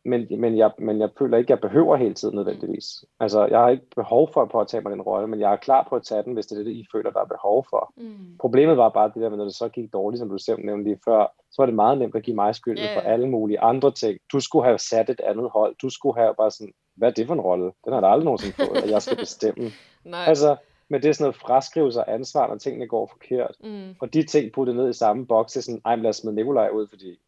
men, 0.05 0.27
men, 0.41 0.59
jeg, 0.59 0.71
men 0.79 1.01
jeg 1.01 1.11
føler 1.19 1.39
ikke, 1.39 1.51
jeg 1.51 1.61
behøver 1.61 1.97
hele 1.97 2.15
tiden 2.15 2.35
nødvendigvis. 2.35 3.05
Altså, 3.21 3.47
jeg 3.47 3.59
har 3.59 3.69
ikke 3.69 3.87
behov 3.97 4.33
for 4.33 4.43
at 4.43 4.49
påtage 4.49 4.83
mig 4.83 4.93
den 4.93 5.03
rolle, 5.03 5.29
men 5.29 5.41
jeg 5.41 5.53
er 5.53 5.57
klar 5.57 5.87
på 5.89 5.97
at 5.97 6.03
tage 6.03 6.23
den, 6.23 6.35
hvis 6.35 6.47
det 6.47 6.59
er 6.59 6.65
det, 6.65 6.71
I 6.71 6.87
føler, 6.93 7.11
der 7.11 7.21
er 7.21 7.25
behov 7.25 7.67
for. 7.71 7.93
Mm. 7.97 8.39
Problemet 8.41 8.77
var 8.77 8.89
bare 8.89 9.11
det 9.15 9.23
der 9.23 9.29
med, 9.29 9.39
når 9.39 9.45
det 9.45 9.55
så 9.55 9.69
gik 9.69 9.93
dårligt, 9.93 10.19
som 10.19 10.29
du 10.29 10.39
selv 10.39 10.65
nævnte 10.65 10.85
lige 10.85 11.01
før, 11.05 11.33
så 11.51 11.63
var 11.63 11.67
det 11.67 11.75
meget 11.75 11.99
nemt 11.99 12.15
at 12.15 12.23
give 12.23 12.37
mig 12.37 12.55
skylden 12.55 12.85
Ja, 12.85 12.97
for 12.97 13.01
alle 13.01 13.29
mulige 13.29 13.61
andre 13.61 13.91
ting. 13.91 14.19
Du 14.33 14.41
skulle 14.41 14.65
have 14.65 14.79
sat 14.79 15.11
et 15.11 15.21
andet 15.21 15.51
hold. 15.51 15.75
Du 15.83 15.91
skulle 15.91 16.17
have 16.21 16.35
bare 16.39 16.51
sådan, 16.51 16.73
hvad 16.97 17.09
er 17.09 17.13
det 17.13 17.27
for 17.27 17.35
en 17.35 17.41
rolle? 17.41 17.73
Den 17.85 17.93
har 17.93 18.01
der 18.01 18.09
aldrig 18.09 18.25
nogensinde 18.25 18.55
fået, 18.57 18.83
at 18.83 18.91
jeg 18.91 19.03
skal 19.03 19.17
bestemme. 19.17 19.71
Nej. 20.05 20.25
Altså, 20.27 20.57
men 20.89 21.03
det 21.03 21.09
er 21.09 21.13
sådan 21.13 21.25
noget 21.25 21.37
fraskrivelse 21.37 22.01
af 22.01 22.15
ansvar, 22.15 22.49
når 22.49 22.57
tingene 22.57 22.87
går 22.87 23.07
forkert. 23.07 23.57
mm. 23.65 23.95
Og 24.01 24.15
de 24.15 24.23
ting 24.23 24.53
puttet 24.53 24.77
ned 24.77 24.89
i 24.91 24.93
samme 24.93 25.27
boks, 25.27 25.53
det 25.53 25.61
er 25.61 25.63
sådan, 25.63 25.81
ej, 25.85 25.97
lad 25.97 26.11
os 26.11 26.17
smide 26.17 26.35
Nikolaj 26.35 26.69
ud, 26.69 26.87
fordi 26.89 27.19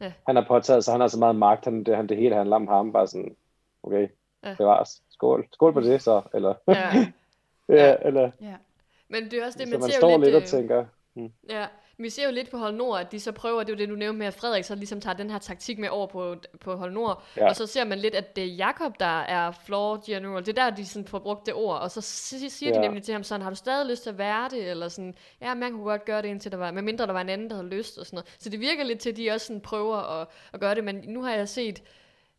Ja. 0.00 0.12
han 0.26 0.36
har 0.36 0.44
påtaget 0.48 0.84
sig, 0.84 0.92
han 0.94 1.00
har 1.00 1.08
så 1.08 1.18
meget 1.18 1.36
magt, 1.36 1.64
han, 1.64 1.84
det, 1.84 1.96
han, 1.96 2.08
det 2.08 2.16
hele 2.16 2.34
handler 2.34 2.56
om 2.56 2.68
ham, 2.68 2.92
bare 2.92 3.06
sådan, 3.06 3.36
okay, 3.82 4.08
Ja. 4.44 4.54
det 4.58 4.66
var 4.66 4.88
skål, 5.10 5.46
skål 5.52 5.72
på 5.72 5.80
det 5.80 6.02
så, 6.02 6.22
eller, 6.34 6.54
ja. 6.68 7.06
ja, 7.68 7.96
eller, 8.02 8.30
Ja. 8.40 8.54
Men 9.08 9.24
det 9.24 9.34
er 9.34 9.46
også 9.46 9.58
det, 9.58 9.68
så 9.68 9.72
man, 9.72 9.80
man 9.80 9.90
ser 9.90 9.98
står 9.98 10.10
jo 10.10 10.18
lidt 10.18 10.24
lidt, 10.24 10.36
og 10.36 10.42
øh, 10.42 10.46
tænker, 10.46 10.84
Ja, 11.48 11.66
vi 11.98 12.10
ser 12.10 12.24
jo 12.24 12.30
lidt 12.32 12.50
på 12.50 12.56
Hold 12.58 12.74
Nord, 12.74 13.00
at 13.00 13.12
de 13.12 13.20
så 13.20 13.32
prøver, 13.32 13.60
det 13.60 13.68
er 13.68 13.72
jo 13.76 13.78
det, 13.78 13.88
du 13.88 13.94
nævnte 13.94 14.18
med, 14.18 14.26
at 14.26 14.34
Frederik 14.34 14.64
så 14.64 14.74
ligesom 14.74 15.00
tager 15.00 15.14
den 15.16 15.30
her 15.30 15.38
taktik 15.38 15.78
med 15.78 15.88
over 15.88 16.06
på, 16.06 16.36
på 16.60 16.76
Hold 16.76 16.92
Nord, 16.92 17.22
ja. 17.36 17.48
Og 17.48 17.56
så 17.56 17.66
ser 17.66 17.84
man 17.84 17.98
lidt, 17.98 18.14
at 18.14 18.36
det 18.36 18.44
er 18.44 18.48
Jakob, 18.48 19.00
der 19.00 19.20
er 19.20 19.50
floor 19.50 20.02
general. 20.06 20.46
Det 20.46 20.58
er 20.58 20.64
der, 20.70 20.76
de 20.76 20.86
sådan 20.86 21.08
får 21.08 21.18
brugt 21.18 21.46
det 21.46 21.54
ord, 21.54 21.80
og 21.80 21.90
så 21.90 22.00
si- 22.00 22.48
siger 22.48 22.72
de 22.72 22.78
Ja. 22.78 22.84
nemlig 22.86 23.02
til 23.02 23.12
ham 23.12 23.22
sådan, 23.24 23.42
har 23.42 23.50
du 23.50 23.56
stadig 23.56 23.86
lyst 23.90 24.02
til 24.02 24.10
at 24.10 24.18
være 24.18 24.48
det, 24.48 24.70
eller 24.70 24.88
sådan, 24.88 25.14
ja, 25.40 25.54
man 25.54 25.72
kunne 25.72 25.84
godt 25.84 26.04
gøre 26.04 26.22
det, 26.22 26.28
indtil 26.28 26.50
der 26.52 26.58
var, 26.58 26.70
medmindre 26.70 27.06
der 27.06 27.12
var 27.12 27.20
en 27.20 27.28
anden, 27.28 27.50
der 27.50 27.56
havde 27.56 27.68
lyst, 27.68 27.98
og 27.98 28.06
sådan 28.06 28.16
noget. 28.16 28.36
Så 28.38 28.48
det 28.50 28.60
virker 28.60 28.84
lidt 28.84 28.98
til, 28.98 29.10
at 29.10 29.16
de 29.16 29.30
også 29.30 29.46
sådan 29.46 29.60
prøver 29.60 29.96
at, 29.96 30.26
at 30.52 30.60
gøre 30.60 30.74
det, 30.74 30.84
men 30.84 31.04
nu 31.06 31.22
har 31.22 31.32
jeg 31.34 31.48
set, 31.48 31.82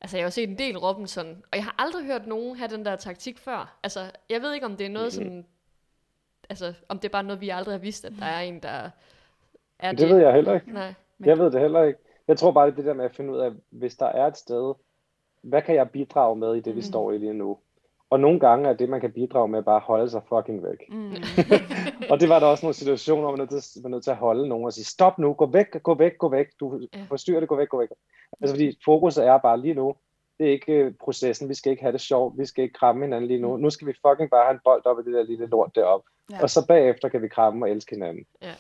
altså 0.02 0.18
jeg 0.18 0.24
har 0.24 0.28
jo 0.28 0.32
set 0.32 0.50
en 0.50 0.58
del 0.58 0.78
Robinson, 0.78 1.28
og 1.52 1.56
jeg 1.58 1.64
har 1.64 1.76
aldrig 1.78 2.06
hørt 2.06 2.28
nogen 2.28 2.56
have 2.58 2.68
den 2.68 2.86
der 2.86 2.96
taktik 2.96 3.38
før. 3.40 3.78
Altså, 3.84 4.12
jeg 4.30 4.42
ved 4.42 4.54
ikke, 4.54 4.66
om 4.66 4.78
det 4.78 4.86
er 4.86 4.90
noget 4.90 5.06
Mhm. 5.06 5.12
sådan, 5.12 5.46
altså, 6.50 6.74
om 6.90 7.00
det 7.00 7.08
er 7.08 7.12
bare 7.12 7.24
noget, 7.24 7.42
vi 7.42 7.50
aldrig 7.50 7.74
har 7.74 7.80
vidst, 7.80 8.06
at 8.06 8.14
der 8.20 8.26
er 8.26 8.42
en, 8.42 8.60
der 8.60 8.90
er 9.80 9.92
det 9.92 10.10
ved 10.10 10.18
jeg 10.18 10.34
heller 10.34 10.54
ikke. 10.54 10.74
Nej. 10.74 10.94
Men- 11.18 11.30
Jeg 11.30 11.38
ved 11.38 11.52
det 11.52 11.62
heller 11.62 11.84
ikke. 11.84 12.00
jeg 12.28 12.38
tror 12.38 12.52
bare, 12.52 12.66
det 12.66 12.72
er 12.72 12.76
det 12.76 12.86
der 12.86 12.94
med 12.94 13.06
at 13.06 13.16
finde 13.16 13.34
ud 13.34 13.38
af, 13.38 13.52
hvis 13.70 13.96
der 13.96 14.06
er 14.06 14.28
et 14.28 14.38
sted, 14.38 14.74
hvad 15.42 15.62
kan 15.62 15.76
jeg 15.76 15.90
bidrage 15.90 16.36
med 16.36 16.56
i 16.56 16.60
det, 16.60 16.76
vi 16.76 16.80
mm. 16.80 16.82
står 16.82 17.12
i 17.12 17.18
lige 17.18 17.34
nu? 17.34 17.58
Og 18.10 18.20
nogle 18.20 18.40
gange 18.40 18.70
er 18.70 18.74
det, 18.74 18.90
man 18.90 19.02
kan 19.02 19.12
bidrage 19.12 19.48
med, 19.48 19.64
bare 19.64 19.76
at 19.76 19.82
holde 19.82 20.10
sig 20.10 20.22
fucking 20.30 20.64
væk. 20.64 20.90
Mm. 20.90 21.12
og 22.12 22.20
det 22.20 22.30
var 22.30 22.40
der 22.40 22.48
også 22.48 22.66
nogle 22.66 22.74
situationer, 22.74 23.22
hvor 23.22 23.32
man 23.32 23.40
er 23.40 23.52
nødt 23.52 23.64
til, 23.64 23.82
man 23.82 23.92
er 23.92 23.96
nødt 23.96 24.04
til 24.04 24.12
at 24.12 24.18
holde 24.18 24.48
nogen 24.48 24.66
og 24.66 24.74
sige, 24.74 24.86
stop 24.86 25.20
nu, 25.20 25.34
gå 25.34 25.46
væk, 25.46 25.84
gå 25.84 25.94
væk, 25.94 26.18
gå 26.18 26.30
væk, 26.30 26.48
du 26.60 26.88
ja. 26.94 27.00
forstyrrer 27.10 27.40
det, 27.40 27.50
gå 27.50 27.56
væk, 27.56 27.70
gå 27.70 27.80
væk. 27.80 27.90
Altså 28.42 28.56
fordi 28.56 28.78
fokus 28.86 29.18
er 29.18 29.38
bare 29.38 29.60
lige 29.60 29.74
nu, 29.74 29.96
det 30.40 30.48
er 30.48 30.52
ikke 30.52 30.74
øh, 30.74 30.94
processen, 31.04 31.50
vi 31.50 31.54
skal 31.54 31.72
ikke 31.72 31.84
have 31.84 31.94
det 31.94 32.02
sjovt, 32.02 32.38
vi 32.38 32.46
skal 32.46 32.64
ikke 32.64 32.74
kramme 32.74 33.06
hinanden 33.06 33.28
lige 33.28 33.42
nu, 33.42 33.56
mm. 33.56 33.62
nu 33.62 33.70
skal 33.70 33.88
vi 33.88 33.94
fucking 34.08 34.30
bare 34.30 34.46
have 34.46 34.54
en 34.54 34.60
bold 34.64 34.86
op 34.86 35.00
i 35.00 35.04
det 35.04 35.14
der 35.14 35.24
lille 35.24 35.46
lort 35.46 35.76
deroppe, 35.76 36.10
ja. 36.32 36.42
og 36.42 36.50
så 36.50 36.68
bagefter 36.68 37.10
kan 37.10 37.22
vi 37.22 37.28
kramme 37.28 37.66
og 37.66 37.70
elske 37.70 37.96
hinanden. 37.96 38.26
Ja. 38.42 38.54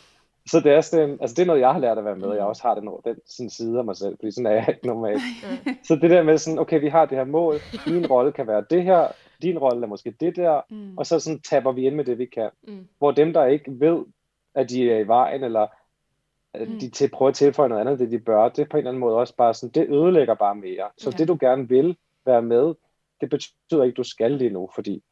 Så 0.49 0.59
det 0.59 0.71
er, 0.71 0.81
sådan, 0.81 1.17
altså 1.21 1.33
det 1.35 1.41
er 1.41 1.45
noget, 1.45 1.61
jeg 1.61 1.71
har 1.73 1.79
lært 1.79 1.97
at 1.97 2.05
være 2.05 2.15
med, 2.15 2.27
og 2.27 2.35
jeg 2.35 2.43
mm. 2.43 2.49
også 2.49 2.63
har 2.63 2.75
den, 2.75 2.89
den 3.05 3.15
sådan 3.25 3.49
side 3.49 3.77
af 3.77 3.85
mig 3.85 3.97
selv, 3.97 4.17
fordi 4.17 4.31
sådan 4.31 4.45
er 4.45 4.51
jeg 4.51 4.65
ikke 4.69 4.87
normalt. 4.87 5.21
så 5.87 5.95
det 5.95 6.09
der 6.09 6.23
med 6.23 6.37
sådan, 6.37 6.59
okay, 6.59 6.79
vi 6.79 6.87
har 6.87 7.05
det 7.05 7.17
her 7.17 7.25
mål, 7.25 7.55
min 7.87 8.07
rolle 8.07 8.31
kan 8.31 8.47
være 8.47 8.65
det 8.69 8.83
her, 8.83 9.07
din 9.41 9.57
rolle 9.57 9.83
er 9.83 9.87
måske 9.87 10.11
det 10.19 10.35
der, 10.35 10.61
mm. 10.69 10.97
og 10.97 11.05
så 11.05 11.19
sådan 11.19 11.39
tapper 11.39 11.71
vi 11.71 11.85
ind 11.85 11.95
med 11.95 12.05
det, 12.05 12.17
vi 12.17 12.25
kan. 12.25 12.49
Mm. 12.67 12.87
Hvor 12.97 13.11
dem, 13.11 13.33
der 13.33 13.45
ikke 13.45 13.79
ved, 13.79 14.05
at 14.55 14.69
de 14.69 14.91
er 14.91 14.99
i 14.99 15.07
vejen, 15.07 15.43
eller 15.43 15.67
at 16.53 16.69
mm. 16.69 16.79
de 16.79 16.89
til, 16.89 17.09
prøver 17.09 17.29
at 17.29 17.35
tilføje 17.35 17.69
noget 17.69 17.81
andet, 17.81 17.99
det 17.99 18.11
de 18.11 18.19
bør, 18.19 18.49
det 18.49 18.59
er 18.59 18.67
på 18.69 18.77
en 18.77 18.79
eller 18.79 18.91
anden 18.91 18.99
måde 18.99 19.15
også 19.15 19.35
bare 19.35 19.53
sådan, 19.53 19.73
det 19.73 19.89
ødelægger 19.89 20.33
bare 20.33 20.55
mere. 20.55 20.89
Så 20.97 21.09
ja. 21.09 21.17
det, 21.17 21.27
du 21.27 21.37
gerne 21.39 21.69
vil 21.69 21.97
være 22.25 22.41
med, 22.41 22.73
det 23.21 23.29
betyder 23.29 23.83
ikke, 23.83 23.95
du 23.95 24.03
skal 24.03 24.31
lige 24.31 24.49
nu, 24.49 24.69
fordi 24.75 25.03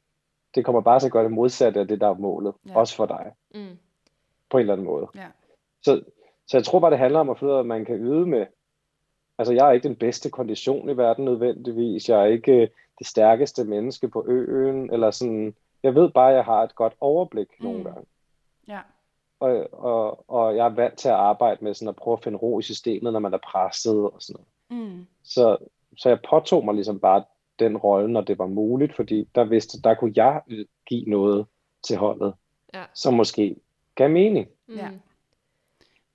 det 0.56 0.66
kommer 0.66 0.82
bare 0.82 1.00
til 1.00 1.06
at 1.06 1.12
gøre 1.12 1.24
det 1.24 1.32
modsatte 1.32 1.80
af 1.80 1.88
det, 1.88 2.02
der 2.02 2.08
er 2.08 2.14
målet, 2.14 2.54
ja. 2.68 2.78
også 2.78 2.96
for 2.96 3.06
dig. 3.06 3.32
Mm. 3.56 3.78
På 4.54 4.58
en 4.58 4.62
eller 4.62 4.74
anden 4.74 4.88
måde. 4.88 5.08
Ja. 5.16 5.28
Så, 5.82 6.02
så 6.48 6.58
jeg 6.58 6.64
tror 6.64 6.80
bare, 6.80 6.92
det 6.92 7.00
handler 7.00 7.20
om 7.20 7.30
at 7.30 7.40
finde 7.40 7.52
ud 7.54 7.58
af, 7.58 7.62
at 7.62 7.66
man 7.66 7.86
kan 7.86 7.96
yde 7.96 8.26
med, 8.26 8.46
altså 9.38 9.54
jeg 9.54 9.68
er 9.68 9.72
ikke 9.72 9.88
den 9.88 9.96
bedste 9.96 10.30
kondition 10.30 10.90
i 10.90 10.98
verden 10.98 11.26
nødvendigvis, 11.26 12.10
jeg 12.10 12.22
er 12.22 12.26
ikke 12.26 12.62
øh, 12.62 12.68
det 13.00 13.08
stærkeste 13.08 13.64
menneske 13.64 14.08
på 14.08 14.26
øen, 14.28 14.94
eller 14.94 15.12
sådan, 15.12 15.56
jeg 15.84 15.96
ved 15.96 16.10
bare, 16.10 16.30
at 16.30 16.36
jeg 16.36 16.46
har 16.46 16.64
et 16.64 16.76
godt 16.76 16.94
overblik 17.00 17.48
mm. 17.60 17.66
nogle 17.66 17.84
gange. 17.84 18.06
Ja. 18.68 18.80
Og, 19.40 19.74
og, 19.74 20.30
og 20.30 20.56
jeg 20.56 20.66
er 20.66 20.76
vant 20.76 20.98
til 20.98 21.10
at 21.10 21.16
arbejde 21.16 21.64
med 21.64 21.74
sådan 21.74 21.90
at 21.90 21.96
prøve 21.96 22.18
at 22.18 22.24
finde 22.24 22.38
ro 22.38 22.60
i 22.60 22.64
systemet, 22.64 23.14
når 23.14 23.20
man 23.20 23.34
er 23.34 23.40
presset 23.52 24.12
og 24.12 24.18
sådan 24.20 24.46
noget. 24.70 24.88
Mm. 24.90 25.06
Så, 25.24 25.58
så 25.98 26.10
jeg 26.10 26.20
påtog 26.30 26.66
mig 26.66 26.76
ligesom 26.76 27.00
bare 27.00 27.24
den 27.60 27.78
rolle, 27.78 28.14
når 28.14 28.22
det 28.22 28.40
var 28.40 28.48
muligt, 28.48 28.96
fordi 28.96 29.30
der 29.36 29.44
vidste, 29.44 29.82
der 29.82 29.94
kunne 29.94 30.14
jeg 30.16 30.42
give 30.86 31.06
noget 31.10 31.46
til 31.88 31.98
holdet, 31.98 32.34
ja. 32.74 32.84
som 32.94 33.14
måske 33.14 33.56
gav 33.96 34.10
mening. 34.10 34.48
Mm. 34.68 34.76
Ja. 34.76 34.90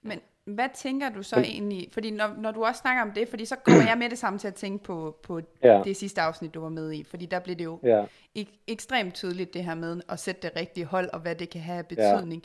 Men 0.03 0.21
hvad 0.45 0.69
tænker 0.75 1.09
du 1.09 1.23
så 1.23 1.37
Men, 1.37 1.45
egentlig, 1.45 1.89
fordi 1.93 2.11
når, 2.11 2.35
når 2.39 2.51
du 2.51 2.65
også 2.65 2.81
snakker 2.81 3.03
om 3.03 3.13
det, 3.13 3.29
fordi 3.29 3.45
så 3.45 3.57
kommer 3.57 3.83
jeg 3.83 3.99
med 3.99 4.11
det 4.11 4.19
samme 4.19 4.39
til 4.39 4.49
at 4.49 4.55
tænke 4.55 4.85
på, 4.85 5.17
på 5.23 5.41
ja. 5.63 5.83
det 5.85 5.97
sidste 5.97 6.21
afsnit, 6.21 6.55
du 6.55 6.61
var 6.61 6.69
med 6.69 6.93
i, 6.93 7.05
fordi 7.05 7.27
der 7.27 7.39
blev 7.39 7.57
det 7.57 7.65
jo 7.65 7.81
ja. 7.83 8.05
ek, 8.35 8.49
ekstremt 8.67 9.15
tydeligt 9.15 9.55
det 9.55 9.65
her 9.65 9.75
med 9.75 10.01
at 10.09 10.21
sætte 10.21 10.43
det 10.43 10.57
rigtige 10.57 10.85
hold, 10.85 11.11
og 11.13 11.21
hvad 11.21 11.35
det 11.35 11.51
kan 11.51 11.61
have 11.61 11.85
betydning. 11.85 12.45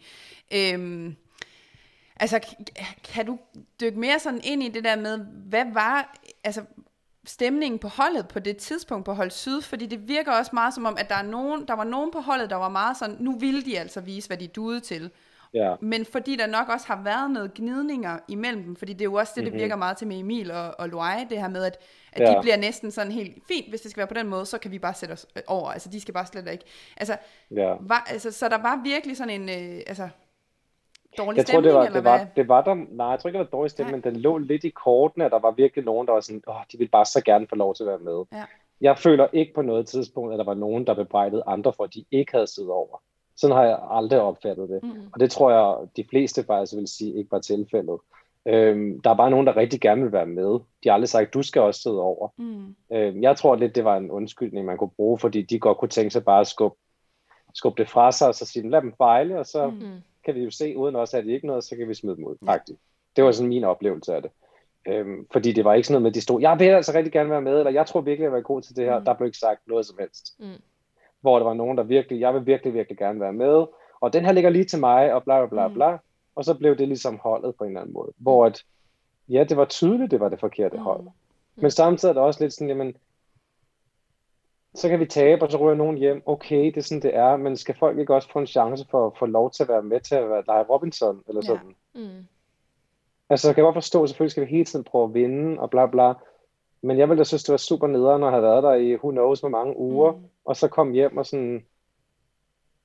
Ja. 0.52 0.74
Øhm, 0.74 1.16
altså, 2.20 2.56
kan 3.04 3.26
du 3.26 3.40
dykke 3.82 4.00
mere 4.00 4.20
sådan 4.20 4.42
ind 4.44 4.64
i 4.64 4.70
det 4.70 4.84
der 4.84 4.96
med, 4.96 5.18
hvad 5.50 5.66
var, 5.74 6.16
altså, 6.44 6.64
stemningen 7.26 7.80
på 7.80 7.88
holdet 7.88 8.28
på 8.28 8.40
det 8.40 8.58
tidspunkt 8.58 9.06
på 9.06 9.14
hold 9.14 9.32
syd, 9.32 9.62
fordi 9.62 9.86
det 9.86 10.08
virker 10.08 10.32
også 10.32 10.52
meget 10.54 10.74
som 10.74 10.86
om, 10.86 10.98
at 11.00 11.10
der, 11.10 11.16
er 11.16 11.24
nogen, 11.24 11.68
der 11.68 11.74
var 11.74 11.84
nogen 11.84 12.12
på 12.12 12.20
holdet, 12.20 12.50
der 12.50 12.56
var 12.56 12.70
meget 12.70 12.98
sådan, 12.98 13.18
nu 13.20 13.40
ville 13.40 13.66
de 13.66 13.80
altså 13.80 14.02
vise, 14.02 14.28
hvad 14.28 14.38
de 14.38 14.48
duede 14.48 14.80
til. 14.80 15.12
Ja. 15.54 15.76
Men 15.82 16.06
fordi 16.06 16.36
der 16.36 16.48
nok 16.48 16.70
også 16.70 16.88
har 16.88 17.04
været 17.04 17.32
noget 17.32 17.54
gnidninger 17.54 18.20
imellem 18.28 18.64
dem, 18.64 18.76
fordi 18.76 18.94
det 18.94 19.02
er 19.02 19.06
jo 19.06 19.14
også 19.14 19.34
det, 19.36 19.44
mm-hmm. 19.44 19.52
det 19.52 19.62
virker 19.62 19.76
meget 19.76 19.98
til 19.98 20.08
med 20.08 20.20
Emil 20.20 20.52
og, 20.52 20.76
og 20.80 20.90
Loai, 20.90 21.26
det 21.30 21.42
her 21.42 21.50
med, 21.50 21.64
at, 21.64 21.78
at 22.14 22.22
ja. 22.22 22.32
de 22.32 22.42
bliver 22.42 22.58
næsten 22.58 22.92
sådan 22.92 23.12
helt 23.12 23.38
fint, 23.48 23.70
hvis 23.70 23.82
det 23.82 23.92
skal 23.92 24.02
være 24.02 24.08
på 24.08 24.14
den 24.14 24.28
måde, 24.28 24.46
så 24.46 24.58
kan 24.58 24.72
vi 24.72 24.80
bare 24.80 24.94
sætte 24.94 25.14
os 25.14 25.28
over, 25.48 25.70
altså 25.70 25.90
de 25.90 26.02
skal 26.02 26.14
bare 26.14 26.26
slet 26.26 26.52
ikke, 26.52 26.66
altså, 26.98 27.18
ja. 27.52 27.74
var, 27.80 28.08
altså 28.10 28.32
så 28.32 28.50
der 28.50 28.58
var 28.58 28.82
virkelig 28.84 29.18
sådan 29.18 29.42
en, 29.42 29.50
øh, 29.50 29.82
altså, 29.88 30.10
dårlig 31.18 31.38
jeg 31.38 31.48
stemning, 31.48 31.72
tror, 31.72 31.82
det 31.82 31.94
var, 31.94 32.00
eller 32.00 32.02
det 32.02 32.04
var, 32.04 32.28
det 32.36 32.48
var 32.48 32.64
der, 32.64 32.96
nej, 32.96 33.08
jeg 33.08 33.20
tror 33.20 33.28
ikke, 33.28 33.40
det 33.40 33.46
var 33.52 33.58
dårlig 33.58 33.72
stemning, 33.72 33.98
men 33.98 34.14
den 34.14 34.22
lå 34.22 34.38
lidt 34.38 34.64
i 34.64 34.70
kortene, 34.70 35.26
at 35.26 35.32
der 35.32 35.40
var 35.40 35.52
virkelig 35.52 35.86
nogen, 35.86 36.08
der 36.08 36.14
var 36.14 36.20
sådan, 36.20 36.44
åh, 36.48 36.62
de 36.72 36.78
ville 36.78 36.92
bare 36.92 37.06
så 37.06 37.22
gerne 37.24 37.48
få 37.48 37.56
lov 37.56 37.76
til 37.76 37.84
at 37.84 37.88
være 37.88 38.00
med. 38.00 38.24
Ja. 38.32 38.44
Jeg 38.82 38.98
føler 38.98 39.28
ikke 39.34 39.54
på 39.54 39.62
noget 39.62 39.88
tidspunkt, 39.88 40.34
at 40.34 40.40
der 40.40 40.46
var 40.46 40.54
nogen, 40.54 40.88
der 40.88 40.94
bebrejdede 40.94 41.44
andre 41.48 41.74
for, 41.74 41.84
at 41.84 41.94
de 41.94 42.06
ikke 42.12 42.32
havde 42.32 42.48
siddet 42.48 42.72
over. 42.72 43.02
Sådan 43.38 43.56
har 43.56 43.64
jeg 43.64 43.80
aldrig 43.90 44.22
opfattet 44.22 44.70
det. 44.70 44.84
Mm. 44.84 44.90
Og 45.14 45.20
det 45.20 45.32
tror 45.32 45.52
jeg, 45.52 45.88
de 45.98 46.06
fleste 46.10 46.44
faktisk 46.44 46.76
vil 46.76 46.88
sige, 46.88 47.18
ikke 47.18 47.32
var 47.32 47.40
tilfældet. 47.40 48.00
Øhm, 48.46 49.02
der 49.02 49.10
er 49.10 49.16
bare 49.16 49.32
nogen, 49.32 49.48
der 49.48 49.58
rigtig 49.58 49.82
gerne 49.82 50.02
vil 50.02 50.12
være 50.12 50.26
med. 50.26 50.60
De 50.84 50.90
har 50.90 50.94
aldrig 50.94 51.10
sagt, 51.10 51.34
du 51.34 51.44
skal 51.44 51.62
også 51.62 51.82
sidde 51.82 52.02
over. 52.02 52.30
Mm. 52.38 52.76
Øhm, 52.92 53.24
jeg 53.24 53.38
tror 53.38 53.56
lidt, 53.56 53.76
det 53.76 53.86
var 53.86 53.98
en 53.98 54.12
undskyldning, 54.12 54.66
man 54.66 54.78
kunne 54.78 54.90
bruge, 54.96 55.20
fordi 55.20 55.42
de 55.42 55.60
godt 55.60 55.78
kunne 55.78 55.90
tænke 55.90 56.12
sig 56.12 56.26
bare 56.26 56.42
at 56.42 56.48
skubbe, 56.48 56.78
skubbe 57.54 57.84
det 57.84 57.92
fra 57.92 58.12
sig, 58.12 58.28
og 58.28 58.36
så 58.36 58.46
sige, 58.46 58.70
lad 58.70 58.82
dem 58.82 58.94
fejle, 58.98 59.40
og 59.40 59.46
så 59.46 59.68
mm. 59.68 60.02
kan 60.26 60.36
vi 60.36 60.44
jo 60.44 60.52
se, 60.52 60.78
uden 60.78 60.96
også 60.96 61.18
at 61.18 61.26
de 61.26 61.32
ikke 61.32 61.48
noget, 61.48 61.64
så 61.64 61.76
kan 61.76 61.90
vi 61.90 61.94
smide 61.94 62.16
dem 62.16 62.26
ud, 62.26 62.36
faktisk. 62.46 62.80
Det 63.16 63.24
var 63.24 63.32
sådan 63.32 63.50
min 63.50 63.64
oplevelse 63.64 64.16
af 64.16 64.22
det. 64.22 64.32
Øhm, 64.88 65.28
fordi 65.34 65.52
det 65.52 65.66
var 65.66 65.74
ikke 65.74 65.88
sådan 65.88 65.94
noget 65.94 66.04
med, 66.04 66.12
at 66.12 66.16
de 66.16 66.22
stod, 66.22 66.42
jeg 66.42 66.60
vil 66.60 66.66
altså 66.66 66.94
rigtig 66.94 67.14
gerne 67.14 67.30
være 67.30 67.42
med, 67.42 67.58
eller 67.58 67.72
jeg 67.72 67.86
tror 67.86 68.02
virkelig, 68.02 68.24
jeg 68.24 68.32
var 68.32 68.42
god 68.42 68.62
til 68.62 68.76
det 68.76 68.86
her. 68.86 69.00
Mm. 69.00 69.06
Der 69.06 69.14
blev 69.14 69.26
ikke 69.26 69.38
sagt 69.38 69.68
noget 69.68 69.86
som 69.86 69.98
helst. 70.00 70.40
Mm 70.40 70.62
hvor 71.24 71.40
der 71.40 71.46
var 71.46 71.54
nogen, 71.54 71.78
der 71.78 71.84
virkelig, 71.84 72.20
jeg 72.20 72.34
vil 72.34 72.46
virkelig, 72.46 72.74
virkelig 72.74 72.98
gerne 72.98 73.20
være 73.20 73.34
med, 73.34 73.66
og 74.02 74.14
den 74.14 74.26
her 74.26 74.32
ligger 74.32 74.50
lige 74.50 74.66
til 74.66 74.80
mig, 74.80 75.14
og 75.14 75.24
bla 75.24 75.40
bla 75.40 75.48
bla 75.48 75.68
mm. 75.68 75.74
bla, 75.74 75.98
og 76.36 76.46
så 76.46 76.54
blev 76.54 76.78
det 76.78 76.88
ligesom 76.88 77.20
holdet 77.24 77.56
på 77.56 77.64
en 77.64 77.70
eller 77.70 77.82
anden 77.82 77.94
måde, 77.94 78.12
hvor 78.18 78.46
at, 78.46 78.64
ja, 79.30 79.44
det 79.44 79.58
var 79.58 79.66
tydeligt, 79.66 80.12
det 80.12 80.20
var 80.20 80.30
det 80.30 80.40
forkerte 80.40 80.78
mm. 80.78 80.84
hold. 80.84 81.08
Men 81.56 81.72
samtidig 81.72 82.10
er 82.10 82.14
det 82.14 82.24
også 82.24 82.44
lidt 82.44 82.54
sådan, 82.54 82.68
jamen, 82.68 82.96
så 84.76 84.90
kan 84.90 85.00
vi 85.00 85.06
tabe, 85.06 85.46
og 85.46 85.52
så 85.52 85.58
ryger 85.58 85.76
nogen 85.76 85.98
hjem. 85.98 86.24
Okay, 86.26 86.66
det 86.66 86.78
er 86.78 86.82
sådan, 86.82 87.02
det 87.02 87.16
er, 87.16 87.38
men 87.38 87.58
skal 87.58 87.76
folk 87.76 87.98
ikke 88.00 88.16
også 88.16 88.32
få 88.32 88.40
en 88.40 88.48
chance 88.48 88.86
for 88.92 89.08
at 89.08 89.18
få 89.20 89.26
lov 89.26 89.52
til 89.52 89.64
at 89.64 89.70
være 89.70 89.84
med 89.84 90.00
til 90.00 90.16
at 90.16 90.30
være 90.30 90.44
lege 90.48 90.64
Robinson, 90.64 91.24
eller 91.28 91.42
sådan? 91.42 91.76
Ja. 91.96 92.00
Mm. 92.00 92.28
Altså, 93.30 93.48
jeg 93.48 93.56
kan 93.56 93.64
godt 93.64 93.76
forstå, 93.76 94.08
selvfølgelig 94.08 94.32
skal 94.32 94.44
vi 94.44 94.50
hele 94.50 94.66
tiden 94.66 94.84
prøve 94.84 95.04
at 95.04 95.14
vinde, 95.14 95.60
og 95.60 95.70
bla 95.70 95.86
bla, 95.86 96.14
men 96.84 96.98
jeg 96.98 97.10
ville 97.10 97.20
da 97.20 97.24
synes, 97.24 97.44
det 97.44 97.52
var 97.52 97.58
super 97.58 97.88
nederen 97.88 98.24
at 98.24 98.32
have 98.32 98.44
været 98.44 98.64
der 98.64 98.74
i 98.74 98.96
who 98.96 99.12
knows 99.12 99.40
hvor 99.40 99.50
mange 99.50 99.78
uger, 99.78 100.12
mm. 100.12 100.24
og 100.46 100.56
så 100.56 100.68
kom 100.68 100.92
hjem 100.92 101.18
og 101.18 101.26
sådan, 101.26 101.66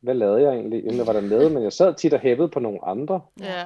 hvad 0.01 0.15
lavede 0.15 0.43
jeg 0.43 0.55
egentlig, 0.55 0.85
inden 0.85 0.99
jeg 0.99 1.07
var 1.07 1.13
dernede? 1.13 1.51
Men 1.51 1.63
jeg 1.63 1.73
sad 1.73 1.95
tit 1.95 2.15
og 2.15 2.21
hævede 2.21 2.49
på 2.49 2.61
nogle 2.61 2.85
andre. 2.85 3.21
Ja. 3.41 3.65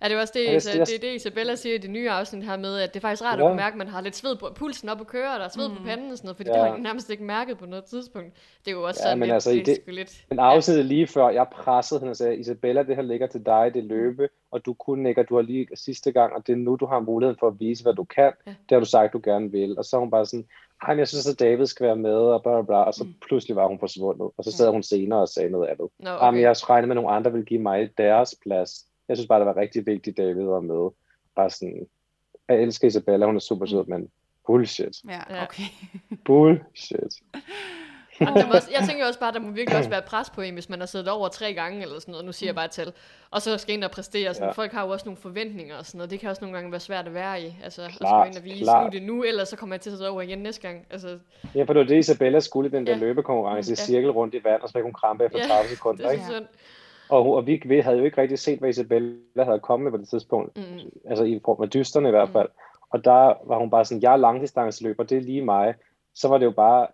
Er 0.00 0.08
det 0.08 0.18
også 0.20 0.32
det, 0.36 0.44
jeg, 0.44 0.86
det, 0.86 0.94
er 0.94 0.98
det 1.00 1.14
Isabella 1.14 1.54
siger 1.54 1.74
i 1.74 1.78
det 1.78 1.90
nye 1.90 2.10
afsnit 2.10 2.44
her 2.44 2.56
med, 2.56 2.78
at 2.78 2.94
det 2.94 3.00
er 3.00 3.00
faktisk 3.00 3.24
rart 3.24 3.38
ja. 3.38 3.44
at 3.44 3.48
kunne 3.48 3.56
mærke, 3.56 3.74
at 3.74 3.78
man 3.78 3.88
har 3.88 4.00
lidt 4.00 4.16
sved 4.16 4.36
på 4.36 4.48
pulsen 4.54 4.88
op 4.88 5.00
og 5.00 5.06
køre, 5.06 5.32
og 5.32 5.38
der 5.38 5.44
er 5.44 5.48
sved 5.48 5.68
mm. 5.68 5.76
på 5.76 5.82
panden 5.82 6.10
og 6.10 6.16
sådan 6.16 6.26
noget, 6.26 6.36
fordi 6.36 6.50
ja. 6.50 6.54
det 6.54 6.62
har 6.62 6.68
jeg 6.68 6.78
nærmest 6.78 7.10
ikke 7.10 7.24
mærket 7.24 7.58
på 7.58 7.66
noget 7.66 7.84
tidspunkt. 7.84 8.32
Det 8.64 8.70
er 8.70 8.76
jo 8.76 8.82
også 8.82 9.00
ja, 9.00 9.06
sådan 9.06 9.18
men 9.18 9.26
lidt, 9.26 9.34
altså, 9.34 9.50
det, 9.50 9.66
det, 9.66 9.94
lidt... 9.94 10.24
Men 10.30 10.38
afsnittet 10.38 10.82
ja. 10.84 10.88
lige 10.88 11.06
før, 11.06 11.28
jeg 11.28 11.46
pressede 11.52 12.00
hende 12.00 12.10
og 12.10 12.16
sagde, 12.16 12.36
Isabella, 12.36 12.82
det 12.82 12.96
her 12.96 13.02
ligger 13.02 13.26
til 13.26 13.46
dig, 13.46 13.70
det 13.74 13.84
løbe, 13.84 14.28
og 14.50 14.66
du 14.66 14.74
kunne 14.74 15.08
ikke, 15.08 15.20
og 15.20 15.28
du 15.28 15.34
har 15.34 15.42
lige 15.42 15.68
sidste 15.74 16.12
gang, 16.12 16.32
og 16.32 16.46
det 16.46 16.52
er 16.52 16.56
nu, 16.56 16.76
du 16.76 16.86
har 16.86 17.00
muligheden 17.00 17.38
for 17.40 17.46
at 17.46 17.60
vise, 17.60 17.82
hvad 17.82 17.94
du 17.94 18.04
kan. 18.04 18.32
Ja. 18.46 18.50
Det 18.50 18.70
har 18.70 18.78
du 18.78 18.86
sagt, 18.86 19.12
du 19.12 19.20
gerne 19.24 19.50
vil. 19.50 19.78
Og 19.78 19.84
så 19.84 19.96
er 19.96 20.00
hun 20.00 20.10
bare 20.10 20.26
sådan, 20.26 20.46
ej, 20.82 20.94
men 20.94 20.98
jeg 20.98 21.08
synes, 21.08 21.28
at 21.28 21.40
David 21.40 21.66
skal 21.66 21.86
være 21.86 21.96
med, 21.96 22.14
og 22.14 22.42
bla, 22.42 22.52
bla, 22.52 22.62
bla. 22.62 22.76
Og 22.76 22.94
så 22.94 23.04
mm. 23.04 23.14
pludselig 23.26 23.56
var 23.56 23.68
hun 23.68 23.78
forsvundet. 23.78 24.30
Og 24.36 24.44
så 24.44 24.52
sad 24.52 24.70
hun 24.70 24.82
senere 24.82 25.20
og 25.20 25.28
sagde 25.28 25.50
noget 25.50 25.68
andet. 25.68 25.88
No, 25.98 26.14
okay. 26.14 26.26
Jamen, 26.26 26.40
jeg 26.40 26.56
regnede 26.70 26.86
med, 26.86 26.96
at 26.96 27.02
nogle 27.02 27.16
andre 27.16 27.32
ville 27.32 27.46
give 27.46 27.60
mig 27.60 27.90
deres 27.98 28.34
plads. 28.42 28.86
Jeg 29.08 29.16
synes 29.16 29.28
bare, 29.28 29.40
det 29.40 29.46
var 29.46 29.56
rigtig 29.56 29.86
vigtigt, 29.86 30.16
David 30.16 30.44
var 30.44 30.60
med. 30.60 30.90
Bare 31.36 31.50
sådan, 31.50 31.86
jeg 32.48 32.62
elsker 32.62 32.88
Isabella, 32.88 33.26
hun 33.26 33.36
er 33.36 33.40
super 33.40 33.66
sød, 33.66 33.84
mm. 33.84 33.90
men 33.90 34.10
bullshit. 34.46 34.96
Ja, 35.08 35.42
okay. 35.42 35.62
bullshit. 36.26 37.22
Og 38.20 38.26
der 38.26 38.46
må 38.46 38.52
også, 38.52 38.68
jeg 38.72 38.88
tænker 38.88 39.06
også 39.06 39.20
bare, 39.20 39.32
der 39.32 39.38
må 39.38 39.50
virkelig 39.50 39.78
også 39.78 39.90
være 39.90 40.02
pres 40.02 40.30
på 40.30 40.40
en, 40.40 40.54
hvis 40.54 40.68
man 40.68 40.78
har 40.78 40.86
siddet 40.86 41.08
over 41.08 41.28
tre 41.28 41.54
gange 41.54 41.82
eller 41.82 41.98
sådan 41.98 42.12
noget, 42.12 42.26
nu 42.26 42.32
siger 42.32 42.48
jeg 42.48 42.54
bare 42.54 42.64
et 42.64 42.70
tal, 42.70 42.92
og 43.30 43.42
så 43.42 43.58
skal 43.58 43.74
ind 43.74 43.84
og 43.84 43.90
præstere. 43.90 44.34
Sådan. 44.34 44.48
Ja. 44.48 44.52
Folk 44.52 44.72
har 44.72 44.84
jo 44.84 44.92
også 44.92 45.04
nogle 45.06 45.16
forventninger 45.16 45.76
og 45.76 45.86
sådan 45.86 45.98
noget, 45.98 46.10
det 46.10 46.20
kan 46.20 46.30
også 46.30 46.42
nogle 46.44 46.56
gange 46.56 46.70
være 46.70 46.80
svært 46.80 47.06
at 47.06 47.14
være 47.14 47.42
i. 47.42 47.56
Altså, 47.64 47.90
klart, 47.98 48.28
at 48.28 48.34
skal 48.34 48.44
ind 48.44 48.52
og 48.52 48.56
vise, 48.56 48.64
klart. 48.64 48.92
nu 48.92 48.98
det 48.98 49.06
nu, 49.06 49.24
ellers 49.24 49.48
så 49.48 49.56
kommer 49.56 49.74
jeg 49.74 49.80
til 49.80 49.90
at 49.90 49.96
sidde 49.96 50.10
over 50.10 50.22
igen 50.22 50.38
næste 50.38 50.62
gang. 50.62 50.86
Altså, 50.90 51.18
ja, 51.54 51.62
for 51.62 51.72
det 51.72 51.80
var 51.80 51.86
det, 51.86 51.98
Isabella 51.98 52.40
skulle 52.40 52.70
den 52.70 52.86
der 52.86 52.92
ja. 52.92 52.98
løbekonkurrence, 52.98 53.70
ja. 53.70 53.74
cirkel 53.74 54.10
rundt 54.10 54.34
i 54.34 54.44
vand, 54.44 54.62
og 54.62 54.68
så 54.68 54.72
fik 54.72 54.82
hun 54.82 54.92
krampe 54.92 55.24
efter 55.24 55.38
ja, 55.38 55.46
30 55.46 55.68
sekunder. 55.70 56.02
Det 56.02 56.08
er 56.08 56.12
ikke? 56.12 56.24
Sådan. 56.24 56.48
Og, 57.08 57.34
og 57.34 57.46
vi, 57.46 57.62
vi 57.66 57.80
havde 57.80 57.98
jo 57.98 58.04
ikke 58.04 58.20
rigtig 58.20 58.38
set, 58.38 58.58
hvad 58.58 58.68
Isabella 58.68 59.44
havde 59.44 59.60
kommet 59.60 59.92
på 59.92 59.96
det 59.96 60.08
tidspunkt. 60.08 60.56
Mm. 60.56 60.90
Altså 61.04 61.24
i 61.24 61.40
form 61.44 61.62
af 61.62 61.70
dysterne 61.70 62.08
i 62.08 62.10
hvert 62.10 62.28
mm. 62.28 62.32
fald. 62.32 62.48
Mm. 62.48 62.66
Og 62.90 63.04
der 63.04 63.48
var 63.48 63.58
hun 63.58 63.70
bare 63.70 63.84
sådan, 63.84 64.02
jeg 64.02 64.12
er 64.12 64.16
langdistanceløber, 64.16 65.04
det 65.04 65.18
er 65.18 65.22
lige 65.22 65.44
mig. 65.44 65.74
Så 66.14 66.28
var 66.28 66.38
det 66.38 66.44
jo 66.44 66.50
bare, 66.50 66.86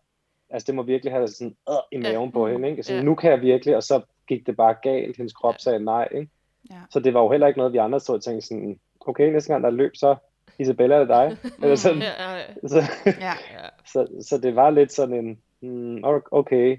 altså 0.51 0.67
det 0.67 0.75
må 0.75 0.83
virkelig 0.83 1.13
have 1.13 1.29
sådan 1.29 1.57
øh, 1.69 1.75
i 1.93 1.97
maven 1.97 2.29
ja. 2.29 2.31
på 2.31 2.49
hende, 2.49 2.71
ikke? 2.71 2.83
Så 2.83 2.95
ja. 2.95 3.03
nu 3.03 3.15
kan 3.15 3.31
jeg 3.31 3.41
virkelig, 3.41 3.77
og 3.77 3.83
så 3.83 4.01
gik 4.29 4.47
det 4.47 4.57
bare 4.57 4.75
galt. 4.83 5.17
Hendes 5.17 5.33
krop 5.33 5.55
sagde 5.59 5.85
nej, 5.85 6.09
ikke? 6.13 6.31
Ja. 6.71 6.77
Så 6.91 7.01
det 7.01 7.15
var 7.15 7.23
jo 7.23 7.31
heller 7.31 7.47
ikke 7.47 7.59
noget, 7.59 7.73
vi 7.73 7.79
andre 7.79 8.01
stod 8.01 8.15
og 8.15 8.23
tænkte 8.23 8.47
sådan, 8.47 8.81
okay, 9.01 9.33
næste 9.33 9.53
gang 9.53 9.63
der 9.63 9.71
er 9.71 9.75
løb, 9.75 9.97
så 9.97 10.17
Isabella 10.59 10.95
er 10.95 10.99
det 10.99 11.09
dig? 11.09 11.37
Eller 11.63 11.77
sådan. 11.77 12.03
Ja, 12.03 12.33
ja. 12.33 12.69
Så, 12.69 12.83
ja. 13.07 13.33
så, 13.93 14.07
så 14.21 14.39
det 14.39 14.57
var 14.57 14.71
lidt 14.71 14.93
sådan 14.93 15.15
en, 15.15 15.39
mm, 15.61 16.05
okay. 16.31 16.79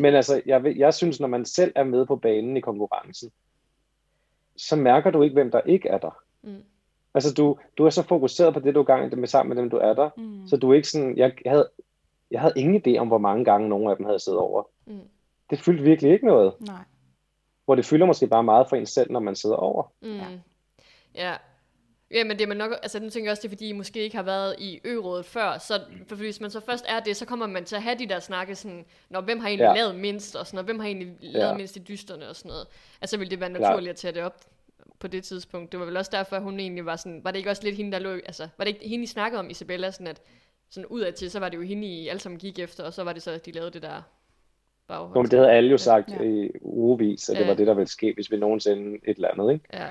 Men 0.00 0.14
altså, 0.14 0.42
jeg, 0.46 0.76
jeg 0.76 0.94
synes, 0.94 1.20
når 1.20 1.28
man 1.28 1.44
selv 1.44 1.72
er 1.74 1.84
med 1.84 2.06
på 2.06 2.16
banen 2.16 2.56
i 2.56 2.60
konkurrencen, 2.60 3.30
så 4.56 4.76
mærker 4.76 5.10
du 5.10 5.22
ikke, 5.22 5.34
hvem 5.34 5.50
der 5.50 5.60
ikke 5.60 5.88
er 5.88 5.98
der. 5.98 6.18
Mm. 6.42 6.64
Altså, 7.14 7.34
du, 7.34 7.58
du 7.78 7.84
er 7.84 7.90
så 7.90 8.02
fokuseret 8.02 8.54
på 8.54 8.60
det, 8.60 8.74
du 8.74 8.80
er 8.80 8.84
gang 8.84 9.18
med 9.18 9.28
sammen 9.28 9.54
med 9.54 9.62
dem, 9.62 9.70
du 9.70 9.76
er 9.76 9.94
der. 9.94 10.10
Mm. 10.16 10.48
Så 10.48 10.56
du 10.56 10.70
er 10.70 10.74
ikke 10.74 10.88
sådan... 10.88 11.16
Jeg 11.16 11.32
havde, 11.46 11.68
jeg 12.30 12.40
havde 12.40 12.54
ingen 12.56 12.82
idé 12.86 12.98
om, 12.98 13.08
hvor 13.08 13.18
mange 13.18 13.44
gange 13.44 13.68
nogen 13.68 13.90
af 13.90 13.96
dem 13.96 14.06
havde 14.06 14.18
siddet 14.18 14.40
over. 14.40 14.62
Mm. 14.86 15.00
Det 15.50 15.60
fyldte 15.60 15.84
virkelig 15.84 16.12
ikke 16.12 16.26
noget. 16.26 16.54
Nej. 16.60 16.84
Hvor 17.64 17.74
det 17.74 17.84
fylder 17.84 18.06
måske 18.06 18.26
bare 18.26 18.44
meget 18.44 18.66
for 18.68 18.76
en 18.76 18.86
selv, 18.86 19.12
når 19.12 19.20
man 19.20 19.36
sidder 19.36 19.56
over. 19.56 19.92
Mm. 20.02 20.16
Ja. 20.16 20.26
ja. 21.14 21.34
Ja, 22.10 22.24
men 22.24 22.30
det 22.30 22.42
er 22.42 22.46
man 22.46 22.56
nok, 22.56 22.72
altså 22.82 23.00
nu 23.00 23.10
tænker 23.10 23.26
jeg 23.26 23.30
også, 23.30 23.42
det 23.42 23.48
er 23.48 23.50
fordi, 23.50 23.68
I 23.68 23.72
måske 23.72 24.00
ikke 24.00 24.16
har 24.16 24.22
været 24.22 24.54
i 24.58 24.80
ø 24.84 25.22
før, 25.22 25.58
så 25.58 25.80
for 26.08 26.16
hvis 26.16 26.40
man 26.40 26.50
så 26.50 26.60
først 26.60 26.84
er 26.88 27.00
det, 27.00 27.16
så 27.16 27.26
kommer 27.26 27.46
man 27.46 27.64
til 27.64 27.76
at 27.76 27.82
have 27.82 27.98
de 27.98 28.06
der 28.06 28.20
snakke 28.20 28.54
sådan, 28.54 28.84
når 29.08 29.20
hvem 29.20 29.40
har 29.40 29.48
egentlig 29.48 29.64
ja. 29.64 29.74
lavet 29.74 29.94
mindst, 29.94 30.36
og 30.36 30.46
sådan 30.46 30.56
noget, 30.56 30.66
hvem 30.66 30.78
har 30.78 30.86
egentlig 30.86 31.16
ja. 31.22 31.38
lavet 31.38 31.56
mindst 31.56 31.76
i 31.76 31.78
dysterne 31.78 32.28
og 32.28 32.36
sådan 32.36 32.48
noget. 32.48 32.66
Altså 33.00 33.16
vil 33.16 33.30
det 33.30 33.40
være 33.40 33.50
naturligt 33.50 33.90
at 33.90 33.96
tage 33.96 34.14
det 34.14 34.22
op 34.22 34.40
på 34.98 35.08
det 35.08 35.24
tidspunkt. 35.24 35.72
Det 35.72 35.80
var 35.80 35.86
vel 35.86 35.96
også 35.96 36.10
derfor, 36.14 36.36
at 36.36 36.42
hun 36.42 36.60
egentlig 36.60 36.86
var 36.86 36.96
sådan, 36.96 37.20
var 37.24 37.30
det 37.30 37.38
ikke 37.38 37.50
også 37.50 37.62
lidt 37.62 37.76
hende, 37.76 37.92
der 37.92 37.98
lå, 37.98 38.10
altså 38.10 38.48
var 38.58 38.64
det 38.64 38.74
ikke 38.74 38.88
hende, 38.88 39.04
I 39.04 39.06
snakkede 39.06 39.40
om, 39.40 39.50
Isabella, 39.50 39.90
sådan 39.90 40.06
at 40.06 40.20
sådan 40.70 40.86
ud 40.86 41.00
af 41.00 41.14
til, 41.14 41.30
så 41.30 41.40
var 41.40 41.48
det 41.48 41.56
jo 41.56 41.62
hende, 41.62 41.86
I 41.86 42.08
alle 42.08 42.20
sammen 42.20 42.38
gik 42.38 42.58
efter, 42.58 42.84
og 42.84 42.92
så 42.92 43.04
var 43.04 43.12
det 43.12 43.22
så, 43.22 43.30
at 43.30 43.46
de 43.46 43.52
lavede 43.52 43.70
det 43.70 43.82
der 43.82 44.02
baghold. 44.86 45.16
Jo, 45.16 45.22
men 45.22 45.30
det 45.30 45.38
havde 45.38 45.52
alle 45.52 45.70
jo 45.70 45.78
sagt 45.78 46.08
ja. 46.08 46.22
i 46.22 46.50
ugevis, 46.60 47.28
at 47.28 47.34
ja. 47.34 47.40
det 47.40 47.48
var 47.48 47.54
det, 47.54 47.66
der 47.66 47.74
ville 47.74 47.88
ske, 47.88 48.12
hvis 48.14 48.30
vi 48.30 48.36
nogensinde 48.36 48.98
et 49.04 49.16
eller 49.16 49.28
andet, 49.28 49.52
ikke? 49.52 49.64
Ja. 49.72 49.88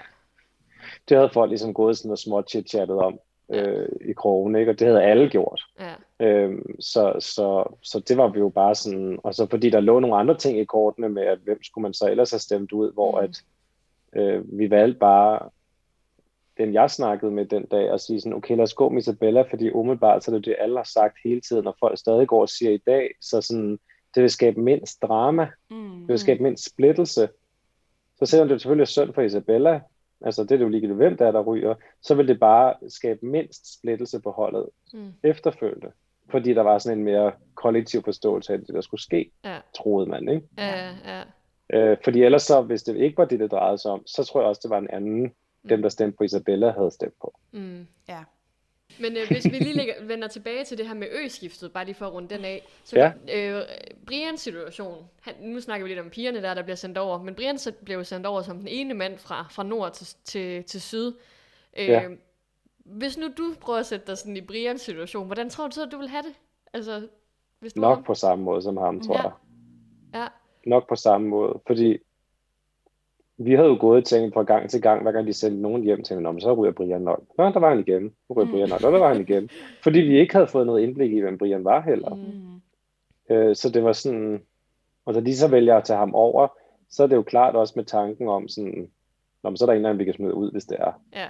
Det 1.09 1.17
havde 1.17 1.29
folk 1.33 1.49
ligesom 1.49 1.73
gået 1.73 1.97
sådan 1.97 2.11
og 2.11 2.17
småt 2.17 2.55
chit-chattet 2.55 2.97
om 2.97 3.19
øh, 3.49 3.89
i 4.09 4.13
krogen, 4.13 4.55
ikke? 4.55 4.71
Og 4.71 4.79
det 4.79 4.87
havde 4.87 5.03
alle 5.03 5.29
gjort. 5.29 5.61
Ja. 5.79 5.93
Øhm, 6.25 6.81
så, 6.81 7.15
så, 7.19 7.75
så 7.81 7.99
det 7.99 8.17
var 8.17 8.27
vi 8.27 8.39
jo 8.39 8.49
bare 8.49 8.75
sådan, 8.75 9.19
og 9.23 9.35
så 9.35 9.47
fordi 9.49 9.69
der 9.69 9.79
lå 9.79 9.99
nogle 9.99 10.15
andre 10.17 10.37
ting 10.37 10.59
i 10.59 10.65
kortene 10.65 11.09
med, 11.09 11.23
at 11.23 11.39
hvem 11.43 11.63
skulle 11.63 11.83
man 11.83 11.93
så 11.93 12.09
ellers 12.09 12.31
have 12.31 12.39
stemt 12.39 12.71
ud, 12.71 12.93
hvor 12.93 13.21
mm. 13.21 13.23
at 13.23 13.41
øh, 14.21 14.59
vi 14.59 14.69
valgte 14.69 14.99
bare 14.99 15.49
den 16.57 16.73
jeg 16.73 16.91
snakkede 16.91 17.31
med 17.31 17.45
den 17.45 17.65
dag, 17.65 17.91
og 17.91 17.99
sige 17.99 18.21
sådan, 18.21 18.33
okay, 18.33 18.55
lad 18.55 18.63
os 18.63 18.73
gå 18.73 18.89
med 18.89 19.01
Isabella, 19.01 19.41
fordi 19.41 19.71
umiddelbart 19.71 20.23
så 20.23 20.31
er 20.31 20.35
det 20.35 20.45
det, 20.45 20.55
alle 20.59 20.77
har 20.77 20.89
sagt 20.93 21.17
hele 21.23 21.41
tiden, 21.41 21.67
og 21.67 21.75
folk 21.79 21.99
stadig 21.99 22.27
går 22.27 22.41
og 22.41 22.49
siger 22.49 22.71
i 22.71 22.81
dag, 22.87 23.09
så 23.21 23.41
sådan, 23.41 23.79
det 24.15 24.21
vil 24.21 24.29
skabe 24.29 24.61
mindst 24.61 25.01
drama, 25.01 25.47
mm. 25.69 25.99
det 25.99 26.07
vil 26.07 26.19
skabe 26.19 26.43
mindst 26.43 26.65
splittelse. 26.65 27.29
Så 28.19 28.25
selvom 28.25 28.47
det 28.47 28.61
selvfølgelig 28.61 28.81
er 28.81 28.85
synd 28.85 29.13
for 29.13 29.21
Isabella, 29.21 29.81
altså 30.23 30.43
det 30.43 30.51
er 30.51 30.59
jo 30.59 30.69
ligegyldigt, 30.69 30.97
hvem 30.97 31.17
der 31.17 31.27
er, 31.27 31.31
der 31.31 31.41
ryger, 31.41 31.75
så 32.01 32.15
vil 32.15 32.27
det 32.27 32.39
bare 32.39 32.73
skabe 32.87 33.25
mindst 33.25 33.73
splittelse 33.79 34.19
på 34.19 34.31
holdet 34.31 34.65
mm. 34.93 35.13
efterfølgende. 35.23 35.91
Fordi 36.29 36.53
der 36.53 36.61
var 36.61 36.77
sådan 36.77 36.97
en 36.97 37.03
mere 37.03 37.31
kollektiv 37.55 38.03
forståelse 38.03 38.53
af 38.53 38.59
det, 38.59 38.67
der 38.67 38.81
skulle 38.81 39.01
ske, 39.01 39.31
ja. 39.45 39.57
troede 39.75 40.09
man, 40.09 40.29
ikke? 40.29 40.47
Ja, 40.57 40.89
ja. 41.05 41.23
Øh, 41.73 41.97
fordi 42.03 42.23
ellers 42.23 42.43
så, 42.43 42.61
hvis 42.61 42.83
det 42.83 42.95
ikke 42.95 43.17
var 43.17 43.25
det, 43.25 43.39
det 43.39 43.51
drejede 43.51 43.77
sig 43.77 43.91
om, 43.91 44.07
så 44.07 44.23
tror 44.23 44.41
jeg 44.41 44.47
også, 44.47 44.59
det 44.63 44.69
var 44.69 44.77
en 44.77 44.89
anden, 44.89 45.23
mm. 45.23 45.69
dem 45.69 45.81
der 45.81 45.89
stemte 45.89 46.17
på 46.17 46.23
Isabella, 46.23 46.71
havde 46.71 46.91
stemt 46.91 47.13
på. 47.21 47.33
Mm. 47.51 47.87
Ja. 48.09 48.23
Men 48.99 49.17
øh, 49.17 49.27
hvis 49.27 49.45
vi 49.45 49.49
lige 49.49 49.73
lægger, 49.73 49.93
vender 50.11 50.27
tilbage 50.27 50.65
til 50.65 50.77
det 50.77 50.87
her 50.87 50.93
med 50.93 51.07
øskiftet, 51.25 51.71
bare 51.71 51.85
lige 51.85 51.95
for 51.95 52.05
at 52.05 52.13
runde 52.13 52.35
den 52.35 52.45
af. 52.45 52.67
Så 52.83 52.95
ja. 52.99 53.11
øh, 53.35 53.61
Brians 54.05 54.41
situation, 54.41 55.05
han, 55.21 55.33
nu 55.41 55.59
snakker 55.59 55.85
vi 55.85 55.89
lidt 55.89 55.99
om 55.99 56.09
pigerne 56.09 56.41
der, 56.41 56.53
der 56.53 56.63
bliver 56.63 56.75
sendt 56.75 56.97
over, 56.97 57.23
men 57.23 57.35
Brian 57.35 57.57
blev 57.85 58.03
sendt 58.03 58.25
over 58.25 58.41
som 58.41 58.57
den 58.57 58.67
ene 58.67 58.93
mand 58.93 59.17
fra, 59.17 59.47
fra 59.51 59.63
nord 59.63 59.93
til, 59.93 60.07
til, 60.23 60.63
til 60.63 60.81
syd. 60.81 61.13
Øh, 61.77 61.87
ja. 61.87 62.09
Hvis 62.85 63.17
nu 63.17 63.27
du 63.37 63.55
prøver 63.61 63.79
at 63.79 63.85
sætte 63.85 64.07
dig 64.07 64.17
sådan 64.17 64.37
i 64.37 64.41
Brians 64.41 64.81
situation, 64.81 65.25
hvordan 65.25 65.49
tror 65.49 65.67
du 65.67 65.73
så, 65.73 65.83
at 65.83 65.91
du 65.91 65.97
vil 65.97 66.07
have 66.07 66.23
det? 66.23 66.33
Altså, 66.73 67.07
hvis 67.59 67.73
du 67.73 67.81
Nok 67.81 67.97
har... 67.97 68.03
på 68.03 68.13
samme 68.13 68.43
måde 68.43 68.61
som 68.61 68.77
ham, 68.77 69.01
tror 69.01 69.15
ja. 69.15 69.21
jeg. 69.23 69.31
Ja. 70.13 70.27
Nok 70.69 70.89
på 70.89 70.95
samme 70.95 71.27
måde, 71.27 71.61
fordi 71.67 71.97
vi 73.45 73.53
havde 73.53 73.67
jo 73.67 73.77
gået 73.79 73.97
og 73.97 74.05
tænkt 74.05 74.33
fra 74.33 74.43
gang 74.43 74.69
til 74.69 74.81
gang, 74.81 75.01
hver 75.01 75.11
gang 75.11 75.27
de 75.27 75.33
sendte 75.33 75.61
nogen 75.61 75.83
hjem 75.83 76.03
til 76.03 76.25
om 76.25 76.39
så 76.39 76.53
ryger 76.53 76.71
Brian 76.71 77.01
nok. 77.01 77.23
Nå, 77.37 77.49
der 77.49 77.59
var 77.59 77.69
han 77.69 77.79
igen. 77.79 78.03
Nu 78.03 78.35
ryger 78.35 78.45
mm. 78.45 78.51
Brian 78.51 78.69
nok. 78.69 78.81
Nå, 78.81 78.91
der 78.91 78.99
var 78.99 79.13
han 79.13 79.21
igen. 79.21 79.49
Fordi 79.83 79.99
vi 79.99 80.19
ikke 80.19 80.33
havde 80.33 80.47
fået 80.47 80.65
noget 80.65 80.83
indblik 80.83 81.11
i, 81.11 81.19
hvem 81.19 81.37
Brian 81.37 81.63
var 81.63 81.81
heller. 81.81 82.15
Mm. 82.15 83.35
Øh, 83.35 83.55
så 83.55 83.69
det 83.69 83.83
var 83.83 83.93
sådan, 83.93 84.41
og 85.05 85.13
da 85.13 85.19
de 85.19 85.37
så 85.37 85.47
vælger 85.47 85.77
at 85.77 85.83
tage 85.83 85.99
ham 85.99 86.15
over, 86.15 86.47
så 86.89 87.03
er 87.03 87.07
det 87.07 87.15
jo 87.15 87.23
klart 87.23 87.55
også 87.55 87.73
med 87.75 87.85
tanken 87.85 88.27
om 88.27 88.47
sådan, 88.47 88.89
Nå, 89.43 89.55
så 89.55 89.63
er 89.63 89.65
der 89.65 89.73
en 89.73 89.77
eller 89.77 89.89
anden, 89.89 89.99
vi 89.99 90.05
kan 90.05 90.13
smide 90.13 90.33
ud, 90.33 90.51
hvis 90.51 90.65
det 90.65 90.77
er. 90.79 91.01
Ja. 91.15 91.27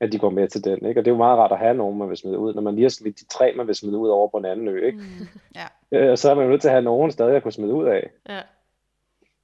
At 0.00 0.12
de 0.12 0.18
går 0.18 0.30
med 0.30 0.48
til 0.48 0.64
den, 0.64 0.86
ikke? 0.86 1.00
Og 1.00 1.04
det 1.04 1.10
er 1.10 1.14
jo 1.14 1.18
meget 1.18 1.38
rart 1.38 1.52
at 1.52 1.58
have 1.58 1.74
nogen, 1.74 1.98
man 1.98 2.08
vil 2.08 2.16
smide 2.16 2.38
ud. 2.38 2.54
Når 2.54 2.62
man 2.62 2.74
lige 2.74 2.84
har 2.84 2.88
smidt 2.88 3.20
de 3.20 3.26
tre, 3.26 3.52
man 3.56 3.66
vil 3.66 3.74
smide 3.74 3.98
ud 3.98 4.08
over 4.08 4.28
på 4.28 4.36
en 4.36 4.44
anden 4.44 4.68
ø, 4.68 4.86
ikke? 4.86 4.98
Mm. 4.98 5.26
Ja. 5.54 5.66
Øh, 5.92 6.16
så 6.16 6.30
er 6.30 6.34
man 6.34 6.44
jo 6.44 6.50
nødt 6.50 6.60
til 6.60 6.68
at 6.68 6.72
have 6.72 6.84
nogen 6.84 7.10
stadig 7.10 7.36
at 7.36 7.42
kunne 7.42 7.52
smide 7.52 7.74
ud 7.74 7.86
af. 7.86 8.10
Ja. 8.28 8.40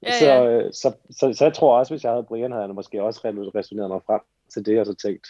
Ja, 0.02 0.18
så, 0.18 0.26
ja. 0.26 0.70
Så, 0.70 0.72
så, 0.72 0.92
så, 1.10 1.32
så 1.32 1.44
jeg 1.44 1.54
tror 1.54 1.78
også, 1.78 1.92
hvis 1.92 2.04
jeg 2.04 2.12
havde 2.12 2.24
Brian, 2.24 2.52
havde 2.52 2.66
han 2.66 2.74
måske 2.74 3.02
også 3.02 3.20
resoneret 3.54 3.90
mig 3.90 4.00
frem 4.06 4.20
til 4.52 4.66
det, 4.66 4.80
og 4.80 4.86
så 4.86 4.94
tænkt, 4.94 5.26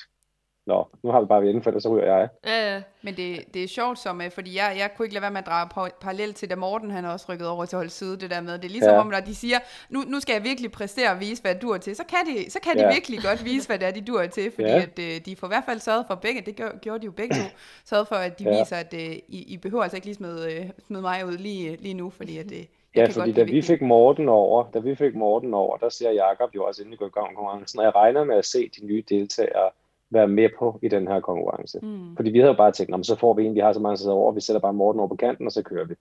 Nå, 0.66 0.88
nu 1.02 1.10
har 1.10 1.20
vi 1.20 1.26
bare 1.26 1.42
vi 1.42 1.60
for 1.62 1.70
det, 1.70 1.82
så 1.82 1.88
ryger 1.88 2.16
jeg. 2.16 2.28
Ja, 2.46 2.74
ja. 2.74 2.82
Men 3.02 3.16
det, 3.16 3.54
det 3.54 3.64
er 3.64 3.68
sjovt, 3.68 3.98
som, 3.98 4.20
øh, 4.20 4.30
fordi 4.30 4.56
jeg, 4.56 4.74
jeg 4.78 4.90
kunne 4.96 5.06
ikke 5.06 5.14
lade 5.14 5.22
være 5.22 5.30
med 5.30 5.38
at 5.40 5.46
drage 5.46 5.90
parallel 6.00 6.34
til, 6.34 6.50
da 6.50 6.56
Morten 6.56 6.90
han 6.90 7.04
også 7.04 7.26
rykket 7.28 7.48
over 7.48 7.64
til 7.64 7.76
hold 7.76 7.88
side, 7.88 8.20
det 8.20 8.30
der 8.30 8.40
med, 8.40 8.52
det 8.58 8.64
er 8.64 8.68
ligesom 8.68 8.92
ja. 8.92 9.00
om, 9.00 9.06
når 9.06 9.20
de 9.20 9.34
siger, 9.34 9.58
nu, 9.88 10.00
nu 10.06 10.20
skal 10.20 10.32
jeg 10.32 10.44
virkelig 10.44 10.72
præstere 10.72 11.10
og 11.10 11.20
vise, 11.20 11.42
hvad 11.42 11.54
du 11.54 11.70
er 11.70 11.78
til, 11.78 11.96
så 11.96 12.04
kan 12.04 12.18
de, 12.26 12.50
så 12.50 12.60
kan 12.60 12.76
de 12.76 12.82
ja. 12.82 12.92
virkelig 12.92 13.22
godt 13.22 13.44
vise, 13.44 13.66
hvad 13.66 13.78
det 13.78 13.88
er, 13.88 13.92
de 13.92 14.00
du 14.00 14.14
er 14.14 14.26
til, 14.26 14.50
fordi 14.50 14.68
ja. 14.68 14.82
at, 14.82 14.98
øh, 14.98 15.20
de 15.26 15.36
får 15.36 15.46
i 15.46 15.48
hvert 15.48 15.64
fald 15.64 15.80
sørget 15.80 16.04
for 16.06 16.14
begge, 16.14 16.40
det 16.40 16.56
gjorde, 16.56 16.78
gjorde 16.78 17.00
de 17.00 17.04
jo 17.04 17.12
begge 17.12 17.34
to, 17.34 17.42
sørget 17.90 18.08
for, 18.08 18.16
at 18.16 18.38
de 18.38 18.44
ja. 18.44 18.58
viser, 18.58 18.76
at 18.76 18.92
I, 18.92 19.22
I 19.28 19.56
behøver 19.56 19.82
altså 19.82 19.96
ikke 19.96 20.06
lige 20.06 20.16
smide, 20.16 20.72
smide 20.86 21.02
mig 21.02 21.26
ud 21.26 21.36
lige, 21.36 21.76
lige 21.76 21.94
nu, 21.94 22.10
fordi 22.10 22.38
at, 22.38 22.52
Ja, 22.96 23.06
fordi 23.06 23.32
da 23.32 23.42
vi 23.42 23.62
fik 23.62 23.82
Morten 23.82 24.28
over, 24.28 24.64
da 24.74 24.78
vi 24.78 24.94
fik 24.94 25.14
Morten 25.14 25.54
over, 25.54 25.76
der 25.76 25.88
siger 25.88 26.10
Jakob 26.10 26.54
jo 26.54 26.64
også, 26.64 26.82
inden 26.82 26.96
går 26.96 27.06
i 27.06 27.10
gang 27.10 27.36
konkurrencen, 27.36 27.78
og 27.78 27.84
jeg 27.84 27.94
regner 27.94 28.24
med 28.24 28.36
at 28.36 28.44
se 28.44 28.70
de 28.80 28.86
nye 28.86 29.04
deltagere 29.08 29.70
være 30.10 30.28
med 30.28 30.48
på 30.58 30.78
i 30.82 30.88
den 30.88 31.08
her 31.08 31.20
konkurrence. 31.20 31.78
Mm. 31.82 32.16
Fordi 32.16 32.30
vi 32.30 32.38
havde 32.38 32.50
jo 32.50 32.56
bare 32.56 32.72
tænkt, 32.72 33.06
så 33.06 33.16
får 33.16 33.34
vi 33.34 33.44
en, 33.44 33.54
vi 33.54 33.60
har 33.60 33.72
så 33.72 33.80
mange 33.80 33.96
sæder 33.96 34.12
over, 34.12 34.32
vi 34.32 34.40
sætter 34.40 34.60
bare 34.60 34.72
Morten 34.72 35.00
over 35.00 35.08
på 35.08 35.16
kanten, 35.16 35.46
og 35.46 35.52
så 35.52 35.62
kører 35.62 35.84
vi. 35.84 35.94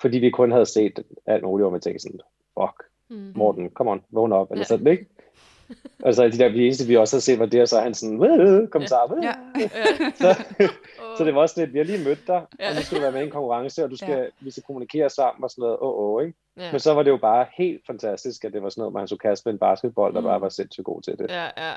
Fordi 0.00 0.18
vi 0.18 0.30
kun 0.30 0.52
havde 0.52 0.66
set 0.66 1.04
alt 1.26 1.44
muligt, 1.44 1.64
hvor 1.64 1.76
vi 1.76 1.80
tænkte 1.80 2.02
sådan, 2.02 2.20
fuck, 2.60 2.82
mm. 3.10 3.32
Morten, 3.36 3.70
come 3.70 3.90
on, 3.90 4.02
vågn 4.10 4.32
op, 4.32 4.50
eller 4.50 4.60
ja. 4.60 4.64
sådan, 4.64 4.86
ikke? 4.86 5.06
altså 6.06 6.24
de 6.24 6.38
der, 6.38 6.48
vi 6.48 6.64
eneste, 6.64 6.86
vi 6.86 6.96
også 6.96 7.16
har 7.16 7.20
set, 7.20 7.38
var 7.38 7.46
det, 7.46 7.62
og 7.62 7.68
så 7.68 7.76
er 7.76 7.82
han 7.82 7.94
sådan, 7.94 8.68
kommentar, 8.70 9.18
ja. 9.22 9.34
ja. 9.60 9.68
så, 10.20 10.42
så 11.18 11.24
det 11.24 11.34
var 11.34 11.40
også 11.40 11.60
lidt, 11.60 11.72
vi 11.72 11.78
har 11.78 11.84
lige 11.84 12.04
mødt 12.04 12.26
dig, 12.26 12.42
ja. 12.60 12.68
og 12.68 12.74
nu 12.74 12.80
skal 12.82 12.96
du 12.96 13.02
være 13.02 13.12
med 13.12 13.20
i 13.20 13.24
en 13.24 13.30
konkurrence, 13.30 13.84
og 13.84 13.90
du 13.90 13.96
skal, 13.96 14.18
ja. 14.18 14.24
vi 14.40 14.50
skal 14.50 14.62
kommunikere 14.62 15.10
sammen 15.10 15.44
og 15.44 15.50
sådan 15.50 15.62
noget, 15.62 15.78
åh, 15.80 15.88
oh, 15.88 16.14
oh, 16.14 16.26
ikke? 16.26 16.38
Ja. 16.56 16.72
Men 16.72 16.80
så 16.80 16.94
var 16.94 17.02
det 17.02 17.10
jo 17.10 17.16
bare 17.16 17.46
helt 17.56 17.86
fantastisk, 17.86 18.44
at 18.44 18.52
det 18.52 18.62
var 18.62 18.68
sådan 18.68 18.80
noget, 18.80 18.94
man 18.94 19.08
så 19.08 19.16
kaste 19.16 19.48
med 19.48 19.52
en 19.52 19.58
basketball, 19.58 20.14
der 20.14 20.20
mm. 20.20 20.26
bare 20.26 20.40
var 20.40 20.48
sindssygt 20.48 20.84
god 20.84 21.02
til 21.02 21.18
det. 21.18 21.30
Ja, 21.30 21.44
ja. 21.56 21.74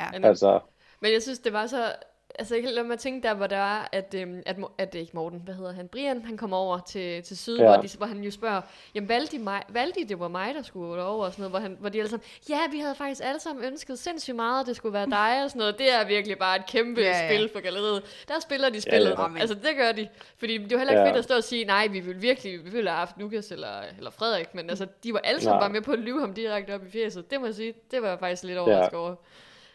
ja. 0.00 0.26
Altså, 0.28 0.60
men 1.00 1.12
jeg 1.12 1.22
synes, 1.22 1.38
det 1.38 1.52
var 1.52 1.66
så 1.66 1.92
altså 2.38 2.54
jeg 2.54 2.62
kan 2.62 2.72
lade 2.72 2.86
mig 2.86 2.98
tænke 2.98 3.28
der, 3.28 3.34
hvor 3.34 3.46
der 3.46 3.56
er, 3.56 3.88
at, 3.92 4.14
øhm, 4.16 4.42
at, 4.46 4.56
at 4.78 4.92
det 4.92 4.98
er 4.98 5.00
ikke 5.00 5.12
Morten, 5.14 5.40
hvad 5.44 5.54
hedder 5.54 5.72
han, 5.72 5.88
Brian, 5.88 6.22
han 6.24 6.36
kommer 6.36 6.56
over 6.56 6.78
til, 6.78 7.22
til 7.22 7.38
syd, 7.38 7.58
ja. 7.58 7.64
hvor, 7.64 7.82
de, 7.82 7.88
hvor 7.96 8.06
han 8.06 8.24
jo 8.24 8.30
spørger, 8.30 8.60
jamen 8.94 9.08
valgte 9.08 9.36
de, 9.36 9.42
mig, 9.42 9.62
valgte 9.68 10.00
de 10.00 10.08
det 10.08 10.20
var 10.20 10.28
mig, 10.28 10.54
der 10.54 10.62
skulle 10.62 11.02
over, 11.02 11.24
og 11.26 11.32
sådan 11.32 11.42
noget, 11.42 11.52
hvor, 11.52 11.58
han, 11.58 11.76
hvor 11.80 11.88
de 11.88 11.98
alle 11.98 12.10
sammen, 12.10 12.24
ja, 12.48 12.60
vi 12.70 12.78
havde 12.78 12.94
faktisk 12.94 13.20
alle 13.24 13.40
sammen 13.40 13.64
ønsket 13.64 13.98
sindssygt 13.98 14.36
meget, 14.36 14.60
at 14.60 14.66
det 14.66 14.76
skulle 14.76 14.92
være 14.92 15.06
dig, 15.06 15.44
og 15.44 15.50
sådan 15.50 15.58
noget, 15.58 15.78
det 15.78 15.92
er 15.92 16.06
virkelig 16.06 16.38
bare 16.38 16.56
et 16.56 16.66
kæmpe 16.66 17.00
ja, 17.00 17.08
ja. 17.08 17.28
spil 17.28 17.50
for 17.52 17.60
galleriet. 17.60 18.24
Der 18.28 18.40
spiller 18.40 18.70
de 18.70 18.80
spillet, 18.80 19.10
ja, 19.10 19.22
ja. 19.22 19.40
altså 19.40 19.54
det 19.54 19.76
gør 19.76 19.92
de, 19.92 20.08
fordi 20.38 20.58
det 20.58 20.72
er 20.72 20.78
heller 20.78 20.92
ikke 20.92 21.02
ja. 21.02 21.08
fedt 21.08 21.16
at 21.16 21.24
stå 21.24 21.36
og 21.36 21.44
sige, 21.44 21.64
nej, 21.64 21.86
vi 21.86 22.00
vil 22.00 22.22
virkelig, 22.22 22.64
vi 22.64 22.70
ville 22.70 22.90
have 22.90 22.98
haft 22.98 23.18
Lukas 23.18 23.52
eller, 23.52 23.80
eller 23.98 24.10
Frederik, 24.10 24.54
men 24.54 24.70
altså, 24.70 24.86
de 25.04 25.12
var 25.12 25.18
alle 25.18 25.40
sammen 25.40 25.60
bare 25.60 25.70
med 25.70 25.82
på 25.82 25.92
at 25.92 25.98
lyve 25.98 26.20
ham 26.20 26.34
direkte 26.34 26.74
op 26.74 26.86
i 26.86 26.90
fjeset, 26.90 27.30
det 27.30 27.40
må 27.40 27.46
jeg 27.46 27.54
sige, 27.54 27.74
det 27.90 28.02
var 28.02 28.08
jeg 28.08 28.18
faktisk 28.18 28.42
lidt 28.44 28.58
overrasket 28.58 28.92
ja. 28.92 28.98
over. 29.02 29.14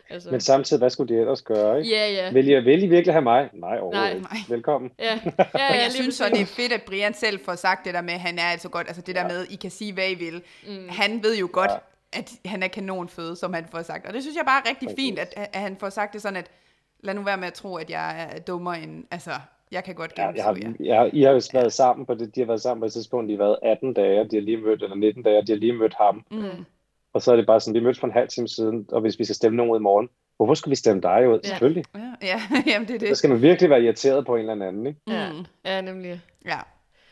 Altså. 0.10 0.32
Men 0.32 0.42
samtidig, 0.42 0.80
hvad 0.80 0.90
skulle 0.90 1.16
de 1.16 1.20
ellers 1.20 1.42
gøre, 1.42 1.80
ikke? 1.80 1.90
Ja, 1.96 2.12
ja. 2.12 2.32
Vil 2.32 2.48
I, 2.48 2.60
vil 2.60 2.84
I 2.84 2.88
virkelig 2.88 3.14
have 3.14 3.22
mig? 3.22 3.50
Nej, 3.54 3.80
overhovedet 3.80 4.22
Nej. 4.22 4.38
Velkommen. 4.50 4.92
Ja, 5.00 5.20
ja, 5.26 5.32
ja 5.60 5.84
jeg 5.84 5.92
synes 5.92 6.16
så, 6.16 6.24
det 6.30 6.42
er 6.42 6.46
fedt, 6.46 6.74
at 6.74 6.82
Brian 6.82 7.14
selv 7.14 7.40
får 7.40 7.56
sagt 7.56 7.86
det 7.86 7.94
der 7.94 8.02
med, 8.02 8.14
at 8.14 8.20
han 8.20 8.40
er 8.40 8.52
altså 8.52 8.70
godt, 8.70 8.88
altså 8.88 9.02
det 9.02 9.16
der 9.16 9.22
ja. 9.22 9.28
med, 9.28 9.46
I 9.50 9.56
kan 9.56 9.72
sige, 9.72 9.94
hvad 9.94 10.10
I 10.12 10.14
vil. 10.14 10.42
Mm. 10.68 10.90
Han 10.90 11.24
ved 11.24 11.38
jo 11.38 11.50
godt, 11.52 11.72
ja. 11.72 12.20
at 12.20 12.32
han 12.46 12.64
er 12.64 12.68
kanonføde, 12.68 13.36
som 13.36 13.54
han 13.54 13.66
får 13.72 13.82
sagt. 13.82 14.08
Og 14.08 14.14
det 14.14 14.22
synes 14.22 14.38
jeg 14.38 14.46
bare 14.46 14.62
er 14.66 14.70
rigtig 14.70 14.88
Præcis. 14.88 15.04
fint, 15.04 15.20
at, 15.20 15.34
at 15.54 15.62
han 15.62 15.78
får 15.80 15.90
sagt 15.90 16.14
det 16.14 16.22
sådan, 16.22 16.38
at 16.38 16.52
lad 17.00 17.14
nu 17.14 17.22
være 17.22 17.38
med 17.38 17.48
at 17.48 17.54
tro, 17.54 17.76
at 17.76 17.90
jeg 17.90 18.30
er 18.34 18.40
dummere 18.40 18.82
end, 18.82 19.04
altså, 19.12 19.32
jeg 19.72 19.84
kan 19.84 19.96
godt 19.96 20.16
gennemskue 20.16 20.44
ja, 20.44 20.54
jeg 20.80 20.96
har, 20.98 21.04
jeg, 21.04 21.10
I 21.14 21.22
har 21.22 21.32
jo 21.32 21.42
været 21.54 21.64
ja. 21.64 21.70
sammen 21.70 22.06
på 22.06 22.14
det, 22.14 22.36
de 22.36 22.40
har 22.40 22.48
været 22.48 22.62
sammen 22.62 22.82
på 22.82 22.86
et 22.86 22.94
tidspunkt, 22.94 23.30
de 23.30 23.38
har 23.38 23.44
været 23.44 23.58
18 23.62 23.94
dage, 23.94 24.30
de 24.30 24.36
har 24.36 24.42
lige 24.42 24.58
mødt, 24.58 24.84
eller 24.84 24.96
19 24.96 25.24
dage, 25.24 25.46
de 25.46 25.52
har 25.52 25.60
lige 25.60 25.74
mødt 25.74 25.96
ham. 25.98 26.26
Mm. 26.32 26.66
Og 27.14 27.22
så 27.22 27.32
er 27.32 27.36
det 27.36 27.46
bare 27.46 27.60
sådan, 27.60 27.74
vi 27.74 27.84
mødtes 27.84 28.00
for 28.00 28.08
en 28.08 28.14
halv 28.14 28.28
time 28.28 28.48
siden, 28.48 28.86
og 28.92 29.02
hvis 29.02 29.20
vi 29.20 29.24
skal 29.24 29.36
stemme 29.36 29.56
nogen 29.58 29.72
ud 29.72 29.80
i 29.80 29.82
morgen, 29.82 30.10
Hvorfor 30.40 30.54
skal 30.54 30.70
vi 30.70 30.76
stemme 30.76 31.02
dig 31.02 31.30
ud? 31.30 31.40
Ja. 31.44 31.50
Selvfølgelig. 31.50 31.84
Ja, 31.96 32.14
ja. 32.22 32.42
Jamen, 32.72 32.88
det 32.88 32.96
er 32.96 33.00
det. 33.00 33.10
Så 33.10 33.16
skal 33.16 33.30
man 33.30 33.42
virkelig 33.42 33.70
være 33.70 33.82
irriteret 33.82 34.26
på 34.26 34.36
en 34.36 34.50
eller 34.50 34.68
anden, 34.68 34.88
ikke? 34.88 35.00
Ja, 35.08 35.32
mm. 35.32 35.46
ja 35.66 35.82
nemlig. 35.82 36.22
Ja. 36.46 36.60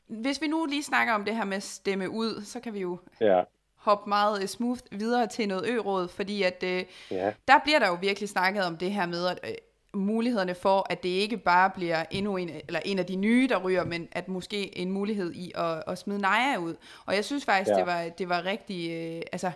Hvis 0.08 0.42
vi 0.42 0.48
nu 0.48 0.66
lige 0.66 0.84
snakker 0.84 1.14
om 1.14 1.26
det 1.26 1.36
her 1.36 1.46
med 1.46 1.60
stemme 1.60 2.10
ud, 2.10 2.42
så 2.46 2.60
kan 2.60 2.74
vi 2.74 2.80
jo 2.80 2.98
ja. 3.22 3.42
hoppe 3.76 4.10
meget 4.10 4.44
uh, 4.44 4.46
smooth 4.46 4.82
videre 4.92 5.28
til 5.28 5.48
noget 5.48 5.70
ø-råd, 5.70 6.08
fordi 6.08 6.44
at 6.44 6.64
uh, 6.64 6.70
ja. 7.12 7.32
der 7.48 7.60
bliver 7.64 7.80
der 7.80 7.88
jo 7.88 7.98
virkelig 8.02 8.30
snakket 8.30 8.64
om 8.64 8.78
det 8.78 8.92
her 8.92 9.06
med, 9.06 9.28
at 9.28 9.40
uh, 9.44 10.00
mulighederne 10.00 10.56
for, 10.56 10.88
at 10.90 11.04
det 11.04 11.10
ikke 11.10 11.38
bare 11.38 11.70
bliver 11.70 12.06
endnu 12.12 12.38
en, 12.38 12.50
eller 12.68 12.80
en 12.86 13.00
af 13.00 13.06
de 13.06 13.16
nye, 13.16 13.48
der 13.48 13.58
ryger, 13.58 13.86
men 13.86 14.08
at 14.12 14.28
måske 14.28 14.78
en 14.78 14.92
mulighed 14.92 15.34
i 15.34 15.52
at, 15.56 15.84
at 15.88 15.98
smide 15.98 16.20
Naja 16.20 16.58
ud. 16.58 16.76
Og 17.06 17.16
jeg 17.16 17.26
synes 17.26 17.46
faktisk, 17.46 17.72
ja. 17.72 17.78
det, 17.78 17.86
var, 17.86 18.10
det 18.18 18.30
var 18.30 18.46
rigtig, 18.46 19.16
uh, 19.16 19.22
altså 19.32 19.52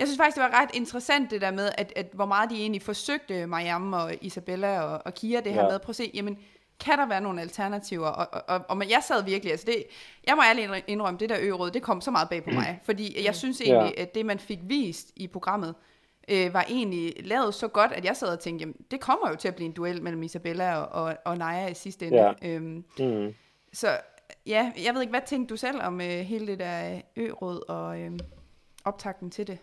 Jeg 0.00 0.08
synes 0.08 0.16
faktisk, 0.18 0.36
det 0.36 0.42
var 0.44 0.60
ret 0.62 0.70
interessant 0.74 1.30
det 1.30 1.40
der 1.40 1.50
med, 1.50 1.70
at, 1.78 1.92
at 1.96 2.06
hvor 2.12 2.26
meget 2.26 2.50
de 2.50 2.56
egentlig 2.56 2.82
forsøgte, 2.82 3.46
Mariam 3.46 3.92
og 3.92 4.12
Isabella 4.20 4.80
og, 4.80 5.02
og 5.04 5.14
Kira, 5.14 5.40
det 5.40 5.52
her 5.52 5.62
Ja. 5.64 5.68
med, 5.68 5.78
prøv 5.78 5.90
at 5.90 5.96
se, 5.96 6.10
jamen, 6.14 6.38
kan 6.80 6.98
der 6.98 7.06
være 7.06 7.20
nogle 7.20 7.40
alternativer? 7.40 8.08
Og, 8.08 8.28
og, 8.32 8.42
og, 8.48 8.64
og 8.68 8.90
jeg 8.90 9.02
sad 9.02 9.24
virkelig, 9.24 9.50
altså 9.50 9.66
det, 9.66 9.84
jeg 10.26 10.36
må 10.36 10.42
ærligt 10.42 10.84
indrømme, 10.86 11.18
det 11.20 11.28
der 11.28 11.36
ø 11.40 11.68
det 11.74 11.82
kom 11.82 12.00
så 12.00 12.10
meget 12.10 12.28
bag 12.28 12.44
på 12.44 12.50
mig, 12.50 12.80
fordi 12.84 13.24
jeg 13.24 13.34
synes 13.34 13.60
egentlig, 13.60 13.98
at 13.98 14.14
det 14.14 14.26
man 14.26 14.38
fik 14.38 14.58
vist 14.62 15.12
i 15.16 15.26
programmet, 15.26 15.74
øh, 16.28 16.54
var 16.54 16.64
egentlig 16.68 17.14
lavet 17.24 17.54
så 17.54 17.68
godt, 17.68 17.92
at 17.92 18.04
jeg 18.04 18.16
sad 18.16 18.28
og 18.28 18.40
tænkte, 18.40 18.62
jamen, 18.62 18.74
det 18.90 19.00
kommer 19.00 19.30
jo 19.30 19.36
til 19.36 19.48
at 19.48 19.54
blive 19.54 19.66
en 19.66 19.72
duel 19.72 20.02
mellem 20.02 20.22
Isabella 20.22 20.76
og, 20.76 21.04
og, 21.04 21.16
og 21.24 21.38
Naja 21.38 21.66
i 21.68 21.74
sidste 21.74 22.06
ende. 22.06 22.18
Ja. 22.22 22.32
Øhm, 22.42 22.84
Mm. 22.98 23.34
så 23.72 23.88
ja, 24.46 24.72
jeg 24.84 24.94
ved 24.94 25.00
ikke, 25.00 25.10
hvad 25.10 25.20
tænkte 25.26 25.52
du 25.52 25.56
selv 25.56 25.82
om 25.82 26.00
øh, 26.00 26.06
hele 26.08 26.46
det 26.46 26.58
der 26.58 27.00
ø-råd 27.16 27.68
og 27.68 28.00
øh, 28.00 28.10
optakten 28.84 29.30
til 29.30 29.46
det? 29.46 29.58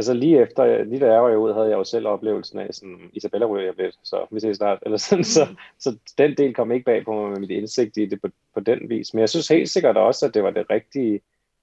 Altså 0.00 0.14
lige 0.14 0.42
efter, 0.42 0.84
lige 0.84 1.00
da 1.00 1.12
jeg 1.12 1.22
var 1.22 1.36
ud, 1.36 1.52
havde 1.52 1.68
jeg 1.68 1.76
jo 1.76 1.84
selv 1.84 2.06
oplevelsen 2.06 2.58
af, 2.58 2.74
sådan, 2.74 3.10
Isabella 3.12 3.46
ryger 3.46 3.64
jeg 3.64 3.74
lidt, 3.78 3.98
så 4.02 4.26
vi 4.30 4.40
ses 4.40 4.56
snart. 4.56 4.78
Eller 4.82 4.98
sådan, 4.98 5.24
så, 5.24 5.46
så 5.78 5.96
den 6.18 6.36
del 6.36 6.54
kom 6.54 6.72
ikke 6.72 6.84
bag 6.84 7.04
på 7.04 7.12
mig 7.12 7.30
med 7.30 7.40
mit 7.40 7.50
indsigt 7.50 7.96
i 7.96 8.06
det 8.06 8.20
på, 8.20 8.28
på 8.54 8.60
den 8.60 8.88
vis. 8.88 9.14
Men 9.14 9.20
jeg 9.20 9.28
synes 9.28 9.48
helt 9.48 9.68
sikkert 9.70 9.96
også, 9.96 10.26
at 10.26 10.34
det 10.34 10.42
var 10.42 10.50
det 10.50 10.70
rigtige, 10.70 11.20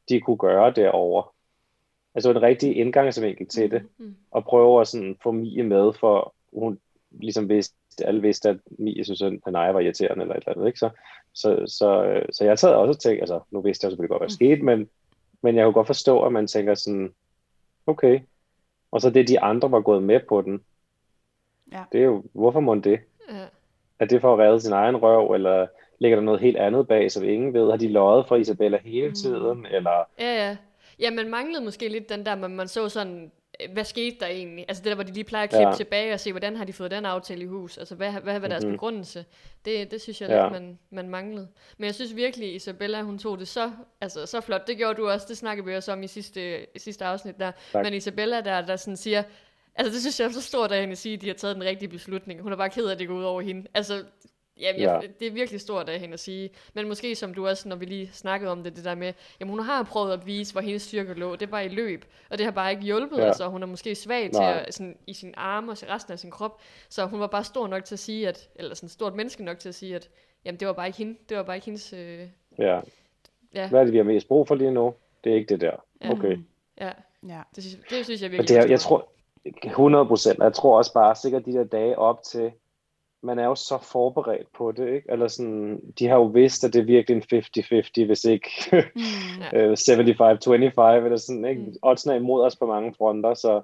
de 0.09 0.19
kunne 0.21 0.37
gøre 0.37 0.71
derovre. 0.71 1.23
Altså 2.15 2.33
den 2.33 2.41
rigtige 2.41 2.73
indgangsvinkel 2.73 3.47
til 3.47 3.71
det, 3.71 3.81
Mm. 3.97 4.15
og 4.31 4.43
prøve 4.43 4.81
at 4.81 4.87
sådan, 4.87 5.17
få 5.23 5.31
Mie 5.31 5.63
med, 5.63 5.93
for 5.93 6.33
hun 6.53 6.79
ligesom 7.11 7.49
vidste, 7.49 7.75
alle 8.05 8.21
vidste, 8.21 8.49
at 8.49 8.57
Mie 8.79 9.03
synes, 9.03 9.21
at 9.21 9.33
Panaya 9.43 9.71
var 9.71 9.79
irriterende 9.79 10.21
eller 10.21 10.35
et 10.35 10.43
eller 10.47 10.53
andet, 10.53 10.67
ikke? 10.67 10.79
Så, 10.79 10.89
så, 11.33 11.63
så, 11.67 12.19
så 12.31 12.43
jeg 12.45 12.59
sad 12.59 12.73
også 12.73 12.91
og 12.91 12.99
tænkte, 12.99 13.21
altså 13.21 13.39
nu 13.51 13.61
vidste 13.61 13.85
jeg 13.85 13.91
selvfølgelig 13.91 14.09
godt, 14.09 14.19
hvad 14.21 14.27
der 14.29 14.33
skete, 14.33 14.61
men, 14.61 14.89
men 15.41 15.55
jeg 15.55 15.65
kunne 15.65 15.73
godt 15.73 15.87
forstå, 15.87 16.23
at 16.23 16.31
man 16.31 16.47
tænker 16.47 16.75
sådan, 16.75 17.13
okay. 17.87 18.19
Og 18.91 19.01
så 19.01 19.09
det, 19.09 19.27
de 19.27 19.39
andre 19.39 19.71
var 19.71 19.81
gået 19.81 20.03
med 20.03 20.19
på 20.29 20.41
den. 20.41 20.61
Ja. 21.71 21.83
Det 21.91 21.99
er 21.99 22.05
jo, 22.05 22.23
hvorfor 22.33 22.59
må 22.59 22.75
det? 22.75 22.99
Ja. 23.31 23.45
Er 23.99 24.05
det 24.05 24.21
for 24.21 24.33
at 24.33 24.39
redde 24.39 24.61
sin 24.61 24.73
egen 24.73 24.97
røv, 24.97 25.33
eller 25.33 25.67
ligger 25.99 26.17
der 26.17 26.23
noget 26.23 26.41
helt 26.41 26.57
andet 26.57 26.87
bag, 26.87 27.11
som 27.11 27.23
ingen 27.23 27.53
ved? 27.53 27.69
Har 27.69 27.77
de 27.77 27.87
løjet 27.87 28.27
for 28.27 28.35
Isabella 28.35 28.77
hele 28.77 29.13
tiden, 29.13 29.65
eller... 29.65 30.03
Ja, 30.19 30.47
ja. 30.47 30.57
Ja, 30.99 31.11
man 31.11 31.29
manglede 31.29 31.63
måske 31.63 31.89
lidt 31.89 32.09
den 32.09 32.25
der, 32.25 32.35
man, 32.35 32.51
man 32.51 32.67
så 32.67 32.89
sådan, 32.89 33.23
øh, 33.23 33.29
hvad 33.73 33.83
skete 33.83 34.15
der 34.19 34.27
egentlig? 34.27 34.65
Altså 34.67 34.83
det 34.83 34.89
der, 34.89 34.95
hvor 34.95 35.03
de 35.03 35.13
lige 35.13 35.23
plejer 35.23 35.43
at 35.43 35.49
klippe 35.49 35.67
ja. 35.69 35.75
Tilbage 35.75 36.13
og 36.13 36.19
se, 36.19 36.31
hvordan 36.33 36.55
har 36.55 36.65
de 36.65 36.73
fået 36.73 36.91
den 36.91 37.05
aftale 37.05 37.41
i 37.41 37.45
hus? 37.45 37.77
Altså 37.77 37.95
hvad, 37.95 38.11
hvad 38.11 38.39
var 38.39 38.47
deres 38.47 38.63
Mhm. 38.63 38.73
begrundelse? 38.73 39.25
Det, 39.65 39.91
det 39.91 40.01
synes 40.01 40.21
jeg 40.21 40.29
Ja. 40.29 40.43
lidt, 40.43 40.51
man, 40.53 40.79
man 40.89 41.09
manglede. 41.09 41.47
Men 41.77 41.85
jeg 41.85 41.95
synes 41.95 42.15
virkelig, 42.15 42.55
Isabella, 42.55 43.01
hun 43.01 43.17
tog 43.19 43.39
det 43.39 43.47
så, 43.47 43.71
altså, 44.01 44.25
så 44.25 44.41
flot. 44.41 44.67
Det 44.67 44.77
gjorde 44.77 44.93
du 45.01 45.09
også, 45.09 45.25
det 45.29 45.37
snakkede 45.37 45.65
vi 45.67 45.75
også 45.75 45.91
om 45.91 46.03
i 46.03 46.07
sidste, 46.07 46.65
i 46.75 46.79
sidste 46.79 47.05
afsnit 47.05 47.39
der. 47.39 47.51
Tak. 47.71 47.83
Men 47.83 47.93
Isabella 47.93 48.41
der, 48.41 48.61
der 48.61 48.75
sådan 48.75 48.97
siger, 48.97 49.23
altså 49.75 49.93
det 49.93 50.01
synes 50.01 50.19
jeg 50.19 50.25
er 50.27 50.31
så 50.31 50.41
stort 50.41 50.71
af 50.71 50.79
hende 50.79 50.91
at 50.91 50.97
sige, 50.97 51.13
at 51.13 51.21
de 51.21 51.27
har 51.27 51.33
taget 51.33 51.55
den 51.55 51.63
rigtige 51.63 51.89
beslutning. 51.89 52.41
Hun 52.41 52.51
er 52.51 52.55
bare 52.57 52.69
ked 52.69 52.85
af, 52.87 52.91
at 52.91 52.99
det 52.99 53.07
går 53.07 53.15
ud 53.15 53.23
over 53.23 53.41
hende. 53.41 53.67
Altså, 53.73 54.03
Jamen, 54.59 54.81
jeg, 54.81 54.99
Ja. 55.03 55.07
det 55.19 55.27
er 55.27 55.31
virkelig 55.31 55.61
stort 55.61 55.89
af 55.89 55.99
hende 55.99 56.13
at 56.13 56.19
sige. 56.19 56.49
Men 56.73 56.87
måske 56.87 57.15
som 57.15 57.33
du 57.33 57.47
også, 57.47 57.69
når 57.69 57.75
vi 57.75 57.85
lige 57.85 58.09
snakkede 58.13 58.51
om 58.51 58.63
det, 58.63 58.75
det 58.75 58.85
der 58.85 58.95
med, 58.95 59.13
jamen 59.39 59.49
hun 59.49 59.59
har 59.59 59.83
prøvet 59.83 60.13
at 60.13 60.25
vise, 60.25 60.51
hvor 60.53 60.61
hendes 60.61 60.81
styrke 60.81 61.13
lå. 61.13 61.35
Det 61.35 61.51
var 61.51 61.59
i 61.59 61.67
løb, 61.67 62.05
og 62.29 62.37
det 62.37 62.45
har 62.45 62.51
bare 62.51 62.71
ikke 62.71 62.83
hjulpet. 62.83 63.17
Ja. 63.17 63.23
Altså, 63.25 63.47
hun 63.47 63.63
er 63.63 63.67
måske 63.67 63.95
svag 63.95 64.23
til 64.31 64.41
Nej. 64.41 64.63
at, 64.67 64.73
sådan, 64.73 64.97
i 65.07 65.13
sin 65.13 65.33
arme 65.37 65.71
og 65.71 65.77
resten 65.89 66.13
af 66.13 66.19
sin 66.19 66.31
krop. 66.31 66.61
Så 66.89 67.05
hun 67.05 67.19
var 67.19 67.27
bare 67.27 67.43
stor 67.43 67.67
nok 67.67 67.85
til 67.85 67.95
at 67.95 67.99
sige, 67.99 68.27
at, 68.27 68.49
eller 68.55 68.75
sådan 68.75 68.89
stort 68.89 69.15
menneske 69.15 69.43
nok 69.43 69.59
til 69.59 69.69
at 69.69 69.75
sige, 69.75 69.95
at 69.95 70.09
jamen, 70.45 70.59
det 70.59 70.67
var 70.67 70.73
bare 70.73 70.87
ikke 70.87 70.97
hende. 70.97 71.17
Det 71.29 71.37
var 71.37 71.43
bare 71.43 71.55
ikke 71.57 71.65
hendes... 71.65 71.93
Øh, 71.93 72.19
Ja. 72.59 72.79
ja, 73.53 73.69
Hvad 73.69 73.79
er 73.79 73.83
det, 73.83 73.93
vi 73.93 73.97
har 73.97 74.03
mest 74.03 74.27
brug 74.27 74.47
for 74.47 74.55
lige 74.55 74.71
nu? 74.71 74.93
Det 75.23 75.31
er 75.31 75.35
ikke 75.35 75.49
det 75.49 75.61
der. 75.61 75.71
Ja. 76.03 76.11
Okay. 76.11 76.37
ja, 76.81 76.91
Ja. 77.27 77.41
det 77.55 77.63
synes, 77.63 77.85
det 77.89 78.05
synes 78.05 78.21
jeg 78.21 78.29
Men 78.29 78.37
virkelig 78.37 78.57
det 78.57 78.65
er, 78.65 78.69
jeg 78.69 78.79
tror, 78.79 79.09
100 79.63 80.05
procent, 80.05 80.39
jeg 80.39 80.53
tror 80.53 80.77
også 80.77 80.93
bare 80.93 81.15
sikkert 81.15 81.45
de 81.45 81.53
der 81.53 81.63
dage 81.63 81.99
op 81.99 82.23
til, 82.23 82.51
man 83.23 83.39
er 83.39 83.45
jo 83.45 83.55
så 83.55 83.77
forberedt 83.91 84.47
på 84.57 84.71
det, 84.71 84.87
ikke? 84.87 85.11
Eller 85.11 85.27
sådan, 85.27 85.81
de 85.99 86.07
har 86.07 86.15
jo 86.15 86.23
vidst, 86.23 86.63
at 86.63 86.73
det 86.73 86.79
er 86.79 86.83
virkelig 86.85 87.15
en 87.31 87.43
50-50, 88.03 88.05
hvis 88.05 88.25
ikke 88.25 88.49
Mm. 88.95 89.01
øh, 89.59 89.71
75-25, 89.71 91.05
eller 91.05 91.17
sådan, 91.17 91.45
ikke? 91.45 91.61
Mm. 91.61 91.73
Oddsene 91.81 92.13
er 92.13 92.17
imod 92.17 92.43
os 92.43 92.55
på 92.55 92.65
mange 92.65 92.93
fronter, 92.97 93.33
så, 93.33 93.61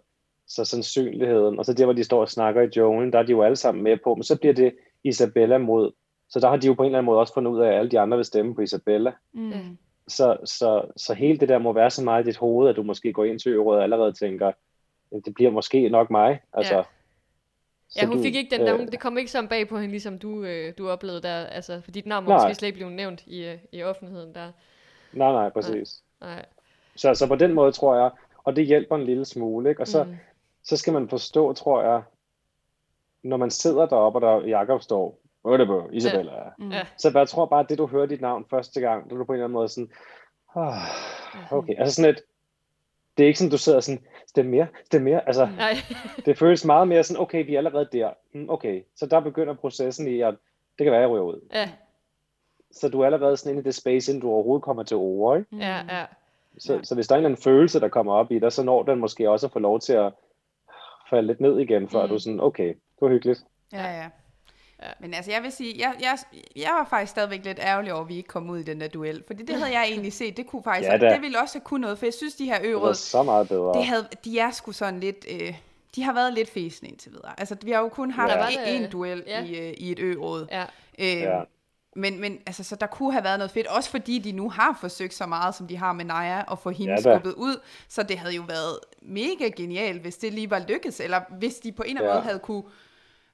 så 0.47 0.66
sandsynligheden, 0.66 1.60
og 1.60 1.66
så 1.66 1.74
der, 1.74 1.86
hvor 1.86 1.93
de 1.93 2.04
står 2.04 2.22
og 2.22 2.30
snakker 2.30 2.62
i 2.62 2.70
junglen, 2.78 3.14
der 3.14 3.20
er 3.20 3.24
de 3.24 3.32
jo 3.32 3.43
alle 3.43 3.56
sammen 3.56 3.84
med 3.84 3.97
på, 4.04 4.16
men 4.16 4.24
så 4.24 4.39
bliver 4.39 4.54
det 4.54 4.74
Isabella 5.04 5.58
mod, 5.58 5.91
så 6.30 6.39
der 6.39 6.49
har 6.49 6.58
de 6.58 6.68
jo 6.68 6.74
på 6.74 6.84
en 6.84 6.86
eller 6.88 6.97
anden 6.97 7.06
måde 7.06 7.20
også 7.20 7.34
fundet 7.34 7.51
ud 7.51 7.60
af, 7.60 7.68
at 7.68 7.78
alle 7.80 7.91
de 7.91 7.99
andre 7.99 8.18
vil 8.18 8.26
stemme 8.26 8.56
på 8.56 8.62
Isabella. 8.62 9.12
Mm. 9.34 9.78
Så, 10.08 10.38
så, 10.45 10.82
så 10.97 11.14
hele 11.14 11.38
det 11.38 11.49
der 11.49 11.58
må 11.58 11.74
være 11.74 11.89
så 11.89 12.04
meget 12.04 12.24
i 12.24 12.28
dit 12.28 12.38
hoved, 12.38 12.70
at 12.70 12.76
du 12.76 12.84
måske 12.84 13.14
går 13.14 13.24
ind 13.26 13.39
til 13.39 13.51
øvrigt 13.51 13.78
og 13.78 13.84
allerede 13.84 14.12
tænker, 14.14 14.51
"Ja, 15.12 15.18
det 15.26 15.34
bliver 15.34 15.51
måske 15.51 15.89
nok 15.89 16.10
mig. 16.10 16.39
Altså, 16.54 16.84
Ja. 17.96 18.02
så 18.02 18.08
hun 18.08 18.18
du, 18.18 18.24
fik 18.24 18.36
ikke 18.36 18.58
den 18.58 18.68
der, 18.68 18.78
hun, 18.78 18.88
det 18.88 19.00
kom 19.00 19.18
ikke 19.18 19.32
sådan 19.32 19.48
bag 19.48 19.68
på 19.68 19.78
hende, 19.78 19.91
ligesom 19.91 20.20
du, 20.20 20.44
øh, 20.44 20.74
du 20.78 20.89
oplevede 20.89 21.22
der, 21.22 21.46
altså, 21.46 21.82
for 21.82 21.91
dit 21.91 22.06
navn 22.06 22.24
Nej. 22.24 22.38
måske 22.38 22.56
slet 22.56 22.68
ikke 22.68 22.78
blevet 22.78 22.94
nævnt 22.94 23.24
i, 23.28 23.46
øh, 23.46 23.58
i 23.72 23.84
offentligheden 23.84 24.36
der. 24.36 24.52
Nej, 25.14 25.32
nej, 25.32 25.50
præcis. 25.50 26.02
Nej. 26.22 26.46
Så, 26.96 27.16
så 27.16 27.28
på 27.28 27.36
den 27.36 27.54
måde 27.54 27.72
tror 27.72 27.96
jeg, 27.96 28.12
og 28.44 28.56
det 28.56 28.66
hjælper 28.66 28.96
en 28.96 29.04
lille 29.04 29.26
smule, 29.26 29.70
ikke? 29.70 29.82
Og 29.82 29.88
så, 29.88 30.04
Mm. 30.04 30.16
så 30.64 30.78
skal 30.78 30.94
man 30.94 31.10
forstå, 31.10 31.54
tror 31.54 31.84
jeg, 31.84 32.04
når 33.24 33.38
man 33.38 33.52
sidder 33.52 33.86
deroppe, 33.86 34.18
og 34.18 34.22
der 34.22 34.48
Jakob 34.48 34.82
står, 34.82 35.20
er 35.46 35.66
på, 35.66 35.89
Isabella? 35.91 36.32
Ja. 36.34 36.50
Mm. 36.58 36.72
Så 36.98 37.12
jeg 37.16 37.28
tror 37.28 37.46
bare, 37.46 37.60
at 37.60 37.70
det 37.70 37.78
du 37.78 37.88
hører 37.88 38.06
dit 38.06 38.22
navn 38.22 38.46
første 38.50 38.82
gang, 38.82 39.12
er 39.12 39.16
du 39.16 39.24
på 39.24 39.32
en 39.32 39.36
eller 39.36 39.46
anden 39.46 39.54
måde 39.54 39.70
sådan, 39.70 39.91
oh, 40.56 40.74
okay, 41.52 41.74
altså 41.78 41.96
sådan 41.96 42.12
et, 42.12 42.22
det 43.18 43.24
er 43.24 43.28
ikke 43.28 43.39
sådan, 43.39 43.52
du 43.52 43.58
sidder 43.58 43.80
sådan, 43.80 44.06
stem 44.34 44.45
mere, 44.45 44.67
stem 44.86 45.01
mere, 45.01 45.27
altså, 45.27 45.49
Nej. 45.57 45.73
det 46.25 46.38
føles 46.38 46.65
meget 46.65 46.88
mere 46.88 47.03
sådan, 47.03 47.21
okay, 47.21 47.45
vi 47.45 47.53
er 47.53 47.57
allerede 47.57 47.88
der, 47.91 48.09
Hmm, 48.34 48.49
okay, 48.49 48.84
så 48.95 49.05
der 49.05 49.19
begynder 49.19 49.53
processen 49.53 50.07
i, 50.07 50.21
at 50.21 50.34
det 50.79 50.84
kan 50.86 50.91
være, 50.91 50.95
at 50.95 51.01
jeg 51.01 51.09
ryger 51.09 51.23
ud. 51.23 51.39
ja, 51.53 51.69
Så 52.71 52.89
du 52.89 53.01
er 53.01 53.05
allerede 53.05 53.38
sådan 53.38 53.51
inde 53.51 53.61
i 53.61 53.63
det 53.63 53.75
space, 53.75 54.11
inden 54.11 54.21
du 54.21 54.29
overhovedet 54.31 54.63
kommer 54.63 54.84
til 54.84 54.97
ord, 54.97 55.38
ikke? 55.39 55.55
ja, 55.57 55.77
ja. 55.89 56.05
Så, 56.57 56.73
Ja. 56.73 56.79
så 56.84 56.95
hvis 56.95 57.07
der 57.07 57.15
er 57.15 57.17
en 57.17 57.25
eller 57.25 57.29
anden 57.29 57.43
følelse, 57.43 57.79
der 57.79 57.88
kommer 57.88 58.13
op 58.13 58.31
i 58.31 58.39
dig, 58.39 58.51
så 58.51 58.63
når 58.63 58.84
den 58.84 58.99
måske 58.99 59.29
også 59.29 59.47
at 59.47 59.53
få 59.53 59.59
lov 59.59 59.79
til 59.79 59.93
at 59.93 60.13
falde 61.09 61.27
lidt 61.27 61.39
ned 61.41 61.59
igen, 61.59 61.89
før 61.89 61.99
Mm. 61.99 62.03
mm. 62.03 62.09
du 62.09 62.15
er 62.15 62.19
sådan, 62.19 62.39
okay, 62.39 62.67
det 62.67 63.01
var 63.01 63.09
hyggeligt. 63.09 63.43
Ja, 63.73 63.84
ja. 64.01 64.09
Ja. 64.84 64.88
Men 64.99 65.13
altså, 65.13 65.31
jeg 65.31 65.43
vil 65.43 65.51
sige, 65.51 65.75
jeg, 65.79 65.93
jeg, 66.01 66.17
jeg 66.55 66.69
var 66.79 66.88
faktisk 66.89 67.11
stadigvæk 67.11 67.45
lidt 67.45 67.59
ærgerlig 67.61 67.93
over, 67.93 68.01
at 68.03 68.09
vi 68.09 68.15
ikke 68.17 68.27
kom 68.27 68.49
ud 68.49 68.57
i 68.59 68.63
den 68.63 68.81
der 68.81 68.88
duel. 68.88 69.23
Fordi 69.27 69.43
det 69.45 69.55
havde 69.55 69.71
jeg 69.79 69.84
egentlig 69.84 70.13
set, 70.13 70.38
det 70.38 70.47
kunne 70.47 70.63
faktisk, 70.63 70.89
Ja 70.89 70.97
da. 70.97 71.09
det 71.13 71.21
ville 71.21 71.39
også 71.41 71.55
have 71.55 71.63
kunne 71.63 71.81
noget, 71.81 71.97
for 71.99 72.05
jeg 72.05 72.13
synes, 72.13 72.36
de 72.36 72.45
her 72.45 72.59
Det 72.59 72.67
øvrigt, 72.67 72.97
så 72.97 73.23
meget 73.23 73.47
bedre. 73.47 73.73
det 73.73 73.86
havde, 73.86 74.07
de 74.25 74.39
er 74.39 74.51
sgu 74.51 74.71
sådan 74.71 74.99
lidt, 74.99 75.25
øh, 75.31 75.55
de 75.95 76.03
har 76.03 76.13
været 76.13 76.34
lidt 76.34 76.49
fæsende 76.49 76.91
indtil 76.91 77.11
videre. 77.11 77.39
Altså, 77.39 77.55
vi 77.63 77.71
har 77.71 77.79
jo 77.79 77.89
kun 77.89 78.11
haft 78.11 78.31
Ja. 78.55 78.71
Det- 78.71 78.75
en 78.84 78.89
duel 78.89 79.23
ja. 79.27 79.43
i, 79.43 79.55
øh, 79.67 79.73
i 79.77 79.91
et 79.91 79.99
ø-råd. 79.99 80.47
ja. 80.51 80.63
Øh, 80.99 81.21
Ja. 81.21 81.39
Men, 81.95 82.21
men 82.21 82.39
altså, 82.45 82.63
så 82.63 82.75
der 82.75 82.88
kunne 82.88 83.11
have 83.11 83.23
været 83.23 83.39
noget 83.39 83.51
fedt, 83.51 83.67
også 83.67 83.89
fordi 83.89 84.19
de 84.19 84.31
nu 84.31 84.49
har 84.49 84.77
forsøgt 84.81 85.13
så 85.13 85.25
meget, 85.25 85.55
som 85.55 85.67
de 85.67 85.77
har 85.77 85.93
med 85.93 86.05
Naja, 86.05 86.41
at 86.51 86.59
få 86.59 86.69
hende 86.69 86.91
Ja 86.93 87.01
skubbet 87.01 87.34
ud. 87.34 87.61
Så 87.89 88.03
det 88.03 88.17
havde 88.17 88.36
jo 88.36 88.41
været 88.47 88.79
mega 89.01 89.47
genialt, 89.47 90.01
hvis 90.01 90.17
det 90.17 90.34
lige 90.34 90.49
var 90.49 90.63
lykkes, 90.67 90.99
eller 90.99 91.21
hvis 91.29 91.55
de 91.55 91.71
på 91.71 91.84
en 91.84 91.89
eller 91.89 92.01
anden 92.01 92.09
Ja. 92.09 92.13
måde 92.15 92.23
havde 92.27 92.39
kunne, 92.39 92.63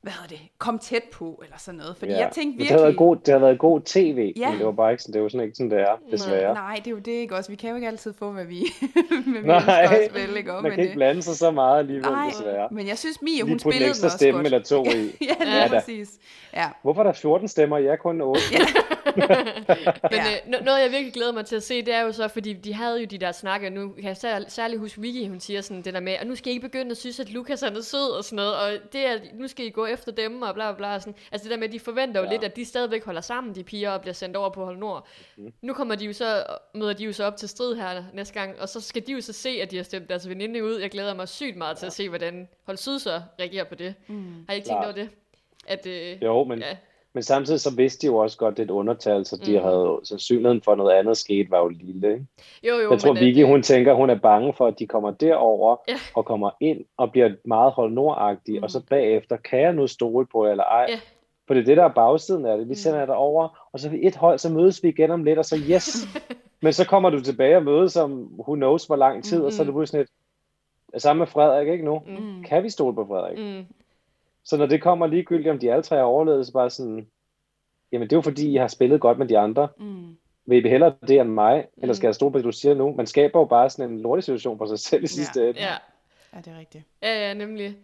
hvad 0.02 0.12
hedder 0.14 0.28
det, 0.28 0.40
komme 0.58 0.80
tæt 0.80 1.04
på, 1.14 1.42
eller 1.44 1.58
sådan 1.58 1.78
noget. 1.78 1.98
Fordi 1.98 2.12
Ja. 2.12 2.18
jeg 2.20 2.30
tænkte 2.32 2.58
Men 2.58 2.60
Det 2.60 2.68
har, 2.68 2.76
været 2.78 2.88
virkelig... 2.88 2.98
god, 2.98 3.16
det 3.16 3.32
har 3.34 3.40
været 3.40 3.60
god 3.60 3.82
tv, 3.86 4.34
Ja. 4.38 4.50
men 4.50 4.58
det 4.58 4.66
var 4.66 4.72
bare 4.72 4.92
ikke 4.92 5.04
sådan, 5.04 5.14
det 5.14 5.22
var 5.22 5.30
sådan 5.30 5.46
ikke 5.46 5.56
sådan, 5.56 5.72
det 5.72 5.80
er, 5.80 5.96
desværre. 6.12 6.54
Nej, 6.54 6.76
det 6.76 6.88
er 6.88 6.92
jo 6.92 6.98
det 7.00 7.12
ikke 7.12 7.36
også. 7.36 7.52
Vi 7.52 7.56
kan 7.56 7.70
jo 7.70 7.76
ikke 7.76 7.88
altid 7.88 8.14
få, 8.14 8.32
hvad 8.32 8.46
vi, 8.46 8.56
vi 9.34 9.40
Nej, 9.44 10.10
vel, 10.14 10.38
ikke? 10.38 10.54
Og, 10.54 10.64
man 10.64 10.72
kan 10.72 10.80
ikke 10.80 10.92
øh, 10.92 10.96
blande 10.96 11.22
sig 11.22 11.36
så 11.36 11.52
meget 11.52 11.80
alligevel, 11.80 12.12
Nej, 12.12 12.30
desværre. 12.30 12.68
men 12.72 12.88
jeg 12.88 12.98
synes, 12.98 13.22
Mia, 13.22 13.44
hun 13.44 13.60
spillede 13.60 13.84
den 13.84 13.90
også 13.90 14.10
stemme 14.10 14.38
godt. 14.38 14.46
eller 14.48 14.60
to 14.64 14.86
i. 14.86 14.88
ja, 15.30 15.44
lige 15.46 15.58
Ja 15.58 15.68
da. 15.68 15.80
præcis. 15.80 16.10
Ja. 16.54 16.66
Hvorfor 16.82 17.00
er 17.02 17.06
der 17.06 17.14
14 17.14 17.48
stemmer? 17.48 17.78
Jeg 17.78 17.92
er 17.92 17.96
kun 17.96 18.22
8. 18.22 18.42
Men 20.12 20.20
Ja. 20.20 20.24
øh, 20.48 20.54
no- 20.56 20.64
noget, 20.64 20.82
jeg 20.82 20.92
virkelig 20.92 21.14
glæder 21.14 21.32
mig 21.32 21.46
til 21.46 21.56
at 21.56 21.64
se, 21.64 21.82
det 21.86 21.94
er 21.94 22.02
jo 22.02 22.12
så, 22.12 22.28
fordi 22.28 22.54
de 22.54 22.74
havde 22.74 23.00
jo 23.00 23.06
de 23.06 23.18
der 23.18 23.32
snakke, 23.32 23.70
nu 23.70 23.92
kan 23.92 24.04
jeg 24.04 24.18
sær- 24.18 24.50
særligt 24.50 24.80
huske 24.80 25.02
Vicky, 25.02 25.28
hun 25.30 25.40
siger 25.40 25.62
sådan 25.62 25.82
det 25.82 25.94
der 25.94 26.00
med, 26.00 26.16
og 26.20 26.28
nu 26.28 26.36
skal 26.36 26.48
I 26.48 26.56
ikke 26.56 26.68
begynde 26.68 26.92
at 26.92 26.98
synes, 26.98 27.20
at 27.20 27.30
Lukas 27.30 27.62
han 27.62 27.76
er 27.76 27.82
sød 27.82 28.12
og 28.18 28.24
sådan 28.24 28.36
noget, 28.36 28.56
og 28.56 28.72
det 28.94 29.06
er, 29.06 29.18
nu 29.34 29.48
skal 29.48 29.66
I 29.66 29.70
gå 29.70 29.86
efter 29.86 30.12
dem, 30.12 30.42
og 30.42 30.54
bla 30.54 30.72
bla 30.72 30.78
bla. 30.78 30.96
og 30.96 31.02
Sådan. 31.02 31.16
Altså 31.32 31.44
det 31.44 31.52
der 31.52 31.58
med, 31.58 31.68
at 31.68 31.74
de 31.74 31.80
forventer 31.80 32.20
jo 32.22 32.26
Ja. 32.26 32.32
lidt, 32.32 32.44
at 32.44 32.56
de 32.56 32.66
stadigvæk 32.66 33.06
holder 33.06 33.22
sammen, 33.22 33.56
de 33.56 33.64
piger, 33.64 33.92
og 33.92 34.02
bliver 34.02 34.14
sendt 34.14 34.36
over 34.38 34.50
på 34.50 34.66
Hold 34.66 34.78
Nord. 34.78 35.08
Mhm. 35.38 35.54
Nu 35.62 35.74
kommer 35.74 35.96
de 35.96 36.06
jo 36.06 36.14
så, 36.14 36.44
møder 36.76 36.94
de 36.94 37.04
jo 37.04 37.14
så 37.14 37.24
op 37.24 37.38
til 37.38 37.50
strid 37.50 37.76
her 37.76 38.04
næste 38.14 38.34
gang, 38.34 38.60
og 38.62 38.70
så 38.70 38.82
skal 38.82 39.08
de 39.08 39.12
jo 39.12 39.22
så 39.22 39.34
se, 39.34 39.50
at 39.62 39.72
de 39.72 39.76
har 39.78 39.84
stemt 39.84 40.10
deres 40.10 40.30
veninde 40.30 40.64
ud. 40.64 40.80
Jeg 40.80 40.90
glæder 40.92 41.14
mig 41.14 41.28
sygt 41.28 41.58
meget 41.58 41.78
til 41.78 41.86
at 41.86 41.94
se, 41.94 42.10
hvordan 42.10 42.48
Hold 42.66 42.78
Syd 42.78 43.00
så 43.00 43.22
reagerer 43.40 43.64
på 43.64 43.76
det. 43.76 43.94
Mm. 44.08 44.46
Har 44.48 44.54
I 44.54 44.58
ikke 44.58 44.68
tænkt 44.68 44.82
Klart. 44.84 44.86
over 44.86 44.94
det? 45.06 45.10
At, 45.68 45.86
øh, 45.86 46.24
Jo, 46.24 46.44
men, 46.44 46.60
Ja. 46.60 46.78
Men 47.14 47.24
samtidig 47.24 47.60
så 47.60 47.76
vidste 47.76 48.02
de 48.02 48.08
jo 48.12 48.18
også 48.18 48.38
godt, 48.38 48.58
det 48.58 48.64
er 48.64 48.68
et 48.68 48.72
undertal, 48.72 49.26
så 49.26 49.38
de 49.46 49.58
Mm. 49.58 49.64
havde 49.64 50.00
sandsynligheden 50.04 50.62
for 50.62 50.72
at 50.72 50.78
noget 50.78 50.92
andet 50.94 51.18
skete, 51.18 51.52
var 51.52 51.60
jo 51.60 51.68
lille. 51.68 52.12
Ikke? 52.14 52.26
jo, 52.64 52.76
jo, 52.76 52.92
Jeg 52.92 53.00
tror, 53.00 53.14
men, 53.14 53.24
Vicky, 53.24 53.40
at, 53.40 53.48
hun 53.48 53.62
tænker, 53.64 53.94
hun 53.94 54.10
er 54.10 54.16
bange 54.20 54.54
for, 54.54 54.68
at 54.68 54.80
de 54.80 54.88
kommer 54.88 55.12
derover 55.12 55.76
Ja. 55.88 55.96
og 56.16 56.26
kommer 56.26 56.50
ind 56.60 56.86
og 56.98 57.12
bliver 57.12 57.30
meget 57.46 57.72
hold 57.72 57.92
nordagtige, 57.94 58.58
Mm. 58.60 58.64
og 58.64 58.72
så 58.72 58.82
bagefter, 58.90 59.38
kan 59.38 59.60
jeg 59.62 59.74
nu 59.74 59.88
stole 59.88 60.26
på 60.32 60.46
jer 60.46 60.52
eller 60.52 60.64
ej? 60.64 60.86
Ja. 60.90 61.00
For 61.48 61.54
det 61.54 61.62
er 61.62 61.66
det, 61.66 61.78
der 61.78 61.84
er 61.84 61.94
bagsiden 61.94 62.46
af 62.46 62.58
det. 62.58 62.68
Vi 62.68 62.72
Mm. 62.72 62.76
sender 62.76 63.00
jer 63.00 63.06
derover, 63.06 63.70
og 63.74 63.80
så 63.80 63.90
ved 63.90 64.00
et 64.02 64.16
hold, 64.16 64.40
så 64.40 64.50
mødes 64.50 64.84
vi 64.84 64.90
igen 64.90 65.12
om 65.12 65.24
lidt, 65.24 65.40
og 65.40 65.46
så 65.46 65.58
yes, 65.72 66.08
Men 66.62 66.74
så 66.74 66.86
kommer 66.88 67.10
du 67.10 67.22
tilbage 67.22 67.56
og 67.58 67.64
mødes 67.64 67.98
om 67.98 68.12
who 68.40 68.56
knows 68.56 68.86
hvor 68.86 68.96
lang 68.96 69.24
tid, 69.24 69.38
mm-hmm. 69.38 69.46
og 69.46 69.52
så 69.54 69.62
er 69.62 69.66
det 69.66 69.74
pludselig 69.74 70.02
et, 70.02 71.02
sammen 71.02 71.20
med 71.20 71.28
Frederik, 71.28 71.68
ikke 71.68 71.86
nu? 71.86 72.02
Mm. 72.08 72.44
Kan 72.44 72.64
vi 72.64 72.70
stole 72.70 72.96
på 72.96 73.06
Frederik? 73.06 73.38
Mm. 73.38 73.66
Så 74.44 74.58
når 74.58 74.66
det 74.66 74.82
kommer 74.82 75.08
ligegyldigt, 75.08 75.50
om 75.50 75.60
de 75.60 75.72
alle 75.72 75.84
tre 75.84 75.96
har 75.96 76.04
overlevet, 76.04 76.46
så 76.46 76.54
bare 76.54 76.70
sådan, 76.70 77.08
jamen 77.92 78.08
det 78.08 78.14
er 78.14 78.18
jo 78.18 78.22
fordi, 78.22 78.52
I 78.52 78.56
har 78.56 78.68
spillet 78.68 79.02
godt 79.02 79.18
med 79.18 79.28
de 79.28 79.38
andre. 79.38 79.68
Mm. 79.80 80.18
Vil 80.46 80.66
I 80.66 80.70
hellere 80.70 80.96
det 81.08 81.20
end 81.20 81.30
mig, 81.30 81.58
mm. 81.76 81.82
eller 81.82 81.94
skal 81.94 82.08
jeg 82.08 82.16
stole 82.16 82.32
på 82.32 82.38
det, 82.38 82.46
du 82.46 82.52
siger 82.52 82.76
nu? 82.76 82.96
Man 82.96 83.08
skaber 83.08 83.40
jo 83.40 83.46
bare 83.46 83.70
sådan 83.70 83.92
en 83.92 84.02
lortig 84.02 84.24
situation 84.24 84.58
for 84.58 84.66
sig 84.66 84.80
selv 84.80 85.04
i 85.04 85.08
sidste 85.08 85.42
ja. 85.42 85.48
ende. 85.50 85.60
Ja. 85.60 85.74
ja, 86.34 86.38
det 86.38 86.48
er 86.48 86.60
rigtigt. 86.60 86.84
Ja, 87.02 87.28
ja, 87.28 87.34
nemlig. 87.34 87.78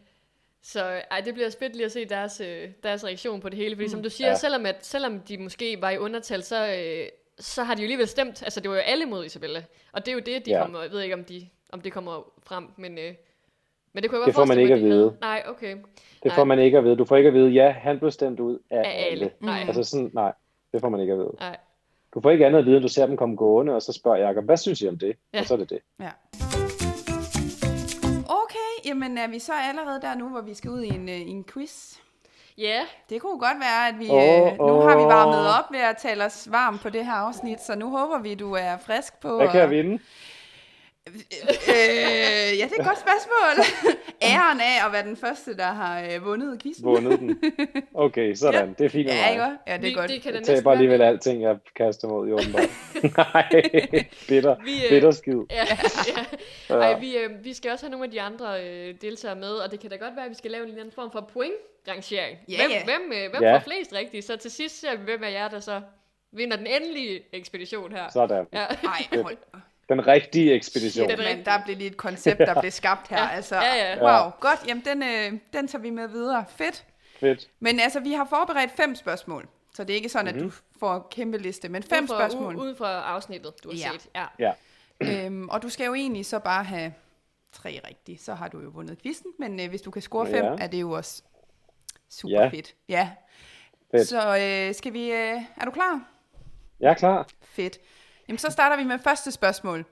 Så 0.62 1.02
ej, 1.12 1.22
det 1.22 1.34
bliver 1.34 1.50
spændt 1.50 1.76
lige 1.76 1.86
at 1.86 1.92
se 1.92 2.06
deres, 2.06 2.42
øh, 2.42 2.70
deres 2.84 3.06
reaktion 3.06 3.42
på 3.42 3.50
det 3.50 3.58
hele. 3.58 3.76
Fordi 3.76 3.86
mm. 3.86 3.92
som 3.92 4.04
du 4.04 4.10
siger, 4.10 4.30
ja. 4.30 4.36
selvom, 4.36 4.66
at, 4.66 4.86
selvom 4.86 5.20
de 5.20 5.38
måske 5.38 5.82
var 5.82 5.90
i 5.90 5.98
undertal, 5.98 6.44
så, 6.44 6.68
øh, 6.68 7.08
så 7.40 7.64
har 7.64 7.76
de 7.76 7.82
jo 7.82 7.86
alligevel 7.86 8.08
stemt. 8.08 8.44
Altså 8.44 8.60
det 8.60 8.70
var 8.70 8.76
jo 8.76 8.82
alle 8.82 9.06
mod 9.06 9.26
Isabella. 9.26 9.64
Og 9.92 10.06
det 10.06 10.12
er 10.12 10.14
jo 10.14 10.22
det, 10.26 10.46
de 10.46 10.52
ja. 10.52 10.62
kommer, 10.62 10.82
jeg 10.82 10.92
ved 10.92 11.02
ikke 11.02 11.16
om, 11.16 11.24
de, 11.24 11.48
om 11.72 11.82
det 11.82 11.94
kommer 11.94 12.32
frem, 12.44 12.68
men, 12.78 12.98
øh, 12.98 13.14
men 13.96 14.04
det 14.04 14.12
kunne 14.12 14.20
jeg 14.20 14.28
det 14.28 14.36
får 14.36 14.46
man 14.46 14.60
ikke 14.60 14.74
at 14.74 14.82
vide. 14.82 14.92
Havde. 14.92 15.18
Nej, 15.22 15.44
okay. 15.48 15.72
Det 15.72 16.26
nej. 16.26 16.36
får 16.36 16.44
man 16.44 16.60
ikke 16.60 16.78
at 16.78 16.84
vide. 16.84 16.96
Du 16.96 17.06
får 17.06 17.16
ikke 17.16 17.28
at 17.28 17.34
vide, 17.34 17.50
ja, 17.50 17.70
han 17.70 18.00
blev 18.00 18.12
stemt 18.12 18.40
ud 18.40 18.60
af, 18.70 18.80
af 18.80 19.06
alle. 19.12 19.26
alle. 19.26 19.32
Nej. 19.42 19.64
Altså 19.68 19.84
sådan, 19.84 20.12
nej, 20.14 20.34
det 20.74 20.82
får 20.82 20.90
man 20.90 21.00
ikke 21.00 21.14
at 21.14 21.20
vide. 21.20 21.36
Nej. 21.40 21.58
Du 22.14 22.22
får 22.22 22.32
ikke 22.32 22.46
andet 22.46 22.60
at 22.60 22.66
vide, 22.66 22.82
du 22.82 22.88
ser 22.88 23.06
dem 23.06 23.18
komme 23.18 23.36
gående, 23.36 23.76
og 23.76 23.82
så 23.82 23.94
spørger 23.94 24.28
Jacob, 24.28 24.46
hvad 24.46 24.58
synes 24.58 24.82
I 24.82 24.88
om 24.88 24.98
det? 24.98 25.16
Ja. 25.34 25.40
Og 25.40 25.46
så 25.46 25.54
er 25.54 25.58
det 25.58 25.70
det. 25.70 25.80
Ja. 26.00 26.10
Okay, 28.26 28.72
jamen 28.86 29.18
er 29.18 29.28
vi 29.28 29.40
så 29.40 29.54
allerede 29.70 30.02
der 30.02 30.16
nu, 30.16 30.30
hvor 30.30 30.42
vi 30.42 30.54
skal 30.54 30.72
ud 30.72 30.82
i 30.82 30.88
en, 30.88 31.04
uh, 31.10 31.30
en 31.30 31.44
quiz? 31.54 31.98
Ja. 32.58 32.64
Yeah. 32.64 32.86
Det 33.10 33.22
kunne 33.22 33.40
godt 33.40 33.60
være, 33.60 33.88
at 33.88 34.00
vi 34.00 34.10
oh, 34.10 34.52
øh, 34.52 34.68
nu 34.68 34.80
har 34.88 34.98
vi 34.98 35.04
varmet 35.04 35.48
op 35.60 35.72
ved 35.72 35.80
at 35.80 35.98
tale 35.98 36.26
os 36.26 36.48
varm 36.52 36.78
på 36.78 36.90
det 36.90 37.06
her 37.06 37.14
afsnit, 37.14 37.62
så 37.62 37.76
nu 37.76 37.90
håber 37.90 38.20
vi, 38.20 38.36
du 38.36 38.54
er 38.54 38.78
frisk 38.78 39.22
på. 39.22 39.38
Hvad 39.38 39.48
kan 39.48 39.60
jeg 39.60 39.70
vinde? 39.70 40.00
Øh, 41.08 42.60
ja, 42.60 42.66
det 42.66 42.76
er 42.78 42.80
et 42.80 42.86
godt 42.86 43.00
spørgsmål. 43.00 43.66
Æren 44.32 44.60
af 44.62 44.86
at 44.86 44.92
være 44.92 45.04
den 45.04 45.18
første, 45.18 45.58
der 45.58 45.64
har 45.64 46.02
øh, 46.02 46.26
vundet 46.26 46.62
quizzen. 46.62 46.86
Vundet 46.86 47.20
den. 47.20 47.42
Okay, 47.94 48.34
sådan. 48.44 48.68
Ja. 48.68 48.74
Det 48.78 48.86
er 48.86 48.90
fint 48.90 49.08
ja, 49.08 49.30
ikke? 49.30 49.44
Ja, 49.68 49.78
det 49.78 49.90
er 49.90 49.96
godt. 49.96 50.10
Det 50.10 50.22
kan 50.22 50.34
jeg 50.34 50.44
taber 50.44 50.72
alligevel 50.72 51.02
alting, 51.02 51.42
jeg 51.42 51.58
kaster 51.76 52.08
mod 52.08 52.28
i 52.28 52.32
åbenbart. 52.32 52.70
Nej, 53.18 53.50
bitter, 54.28 54.56
vi, 54.64 54.84
øh, 54.84 54.90
bitter 54.90 55.12
skid. 55.12 55.40
Ja, 55.52 55.66
ja. 56.70 56.76
Ej, 56.76 57.00
vi, 57.00 57.18
øh, 57.18 57.44
vi 57.44 57.54
skal 57.54 57.72
også 57.72 57.86
have 57.86 57.92
nogle 57.92 58.06
af 58.06 58.12
de 58.12 58.22
andre 58.22 58.64
øh, 58.64 58.96
deltagere 59.02 59.40
med, 59.40 59.52
og 59.52 59.72
det 59.72 59.80
kan 59.80 59.90
da 59.90 59.96
godt 59.96 60.16
være, 60.16 60.26
at 60.26 60.30
vi 60.30 60.36
skal 60.36 60.52
lave 60.52 60.64
en 60.64 60.70
eller 60.70 60.82
anden 60.82 60.96
form 60.96 61.12
for 61.12 61.30
point-rangering. 61.34 62.38
Ja, 62.50 62.68
hvem, 62.68 62.84
hvem, 62.86 63.12
øh, 63.14 63.32
hvem 63.32 63.44
ja. 63.44 63.56
får 63.56 63.60
flest 63.60 63.94
rigtigt? 63.94 64.26
Så 64.26 64.38
til 64.38 64.52
sidst 64.52 64.82
ser 64.82 64.96
vi, 64.96 65.04
hvem 65.04 65.24
af 65.24 65.32
jer, 65.32 65.48
der 65.48 65.60
så 65.60 65.82
vinder 66.32 66.58
den 66.58 66.68
endelige 66.68 67.22
ekspedition 67.34 67.92
her. 67.92 68.10
Sådan. 68.10 68.46
Ja. 68.54 68.66
Ej, 68.66 69.22
hold. 69.24 69.38
Den 69.90 70.08
rigtige 70.08 70.54
ekspedition. 70.54 71.10
Det, 71.10 71.18
men 71.18 71.46
der 71.46 71.64
blev 71.66 71.78
lige 71.78 71.90
et 71.90 71.98
koncept, 71.98 72.40
der 72.40 72.62
blev 72.62 72.72
skabt 72.72 73.08
her. 73.08 73.18
ja. 73.18 73.30
Altså, 73.30 73.56
ja, 73.56 73.76
ja. 73.76 74.24
Wow, 74.24 74.32
godt. 74.40 74.68
Jamen, 74.68 74.84
den, 74.86 75.04
øh, 75.04 75.40
den 75.54 75.68
tager 75.68 75.82
vi 75.82 75.90
med 75.90 76.08
videre. 76.08 76.46
Fedt. 76.48 76.86
Fedt. 77.20 77.50
Men 77.60 77.80
altså, 77.80 78.00
vi 78.00 78.12
har 78.12 78.28
forberedt 78.30 78.72
fem 78.72 78.96
spørgsmål. 78.96 79.48
Så 79.76 79.84
det 79.84 79.94
er 79.94 79.96
ikke 79.96 80.10
sådan, 80.10 80.26
mm-hmm. 80.26 80.48
at 80.48 80.54
du 80.54 80.58
mhm. 80.72 80.80
får 80.80 80.96
en 80.96 81.02
kæmpe 81.12 81.38
liste, 81.38 81.70
men 81.70 81.84
fem 81.84 82.04
ud 82.04 82.08
fra, 82.08 82.16
spørgsmål. 82.16 82.56
Ud 82.56 82.76
fra 82.76 83.02
afsnittet, 83.02 83.54
du 83.64 83.70
har 83.70 83.78
ja. 83.78 83.92
set. 83.92 84.10
Ja. 84.16 84.26
ja. 85.02 85.26
øhm, 85.26 85.50
og 85.50 85.62
du 85.62 85.70
skal 85.70 85.86
jo 85.86 85.94
egentlig 85.94 86.26
så 86.26 86.40
bare 86.40 86.64
have 86.64 86.94
tre 87.52 87.82
rigtige, 87.88 88.18
så 88.18 88.34
har 88.34 88.48
du 88.48 88.60
jo 88.60 88.70
vundet 88.70 89.02
quizzen. 89.02 89.32
Men 89.40 89.60
øh, 89.60 89.70
hvis 89.70 89.82
du 89.82 89.92
kan 89.92 90.02
score 90.02 90.28
fem, 90.28 90.46
ja. 90.46 90.56
er 90.60 90.68
det 90.68 90.82
jo 90.82 90.92
også 90.92 91.24
super 92.10 92.42
ja. 92.42 92.48
fedt. 92.48 92.76
Ja. 92.90 93.10
Fedt. 93.92 94.08
Så 94.08 94.38
øh, 94.38 94.76
skal 94.76 94.94
vi... 94.94 95.12
Øh, 95.12 95.42
er 95.58 95.66
du 95.66 95.72
klar? 95.72 96.02
Jeg 96.80 96.90
er 96.90 96.94
klar. 96.94 97.28
Fedt. 97.42 97.80
Jamen, 98.28 98.38
så 98.40 98.52
starter 98.52 98.78
vi 98.78 98.84
med 98.84 99.00
første 99.00 99.32
spørgsmål. 99.32 99.86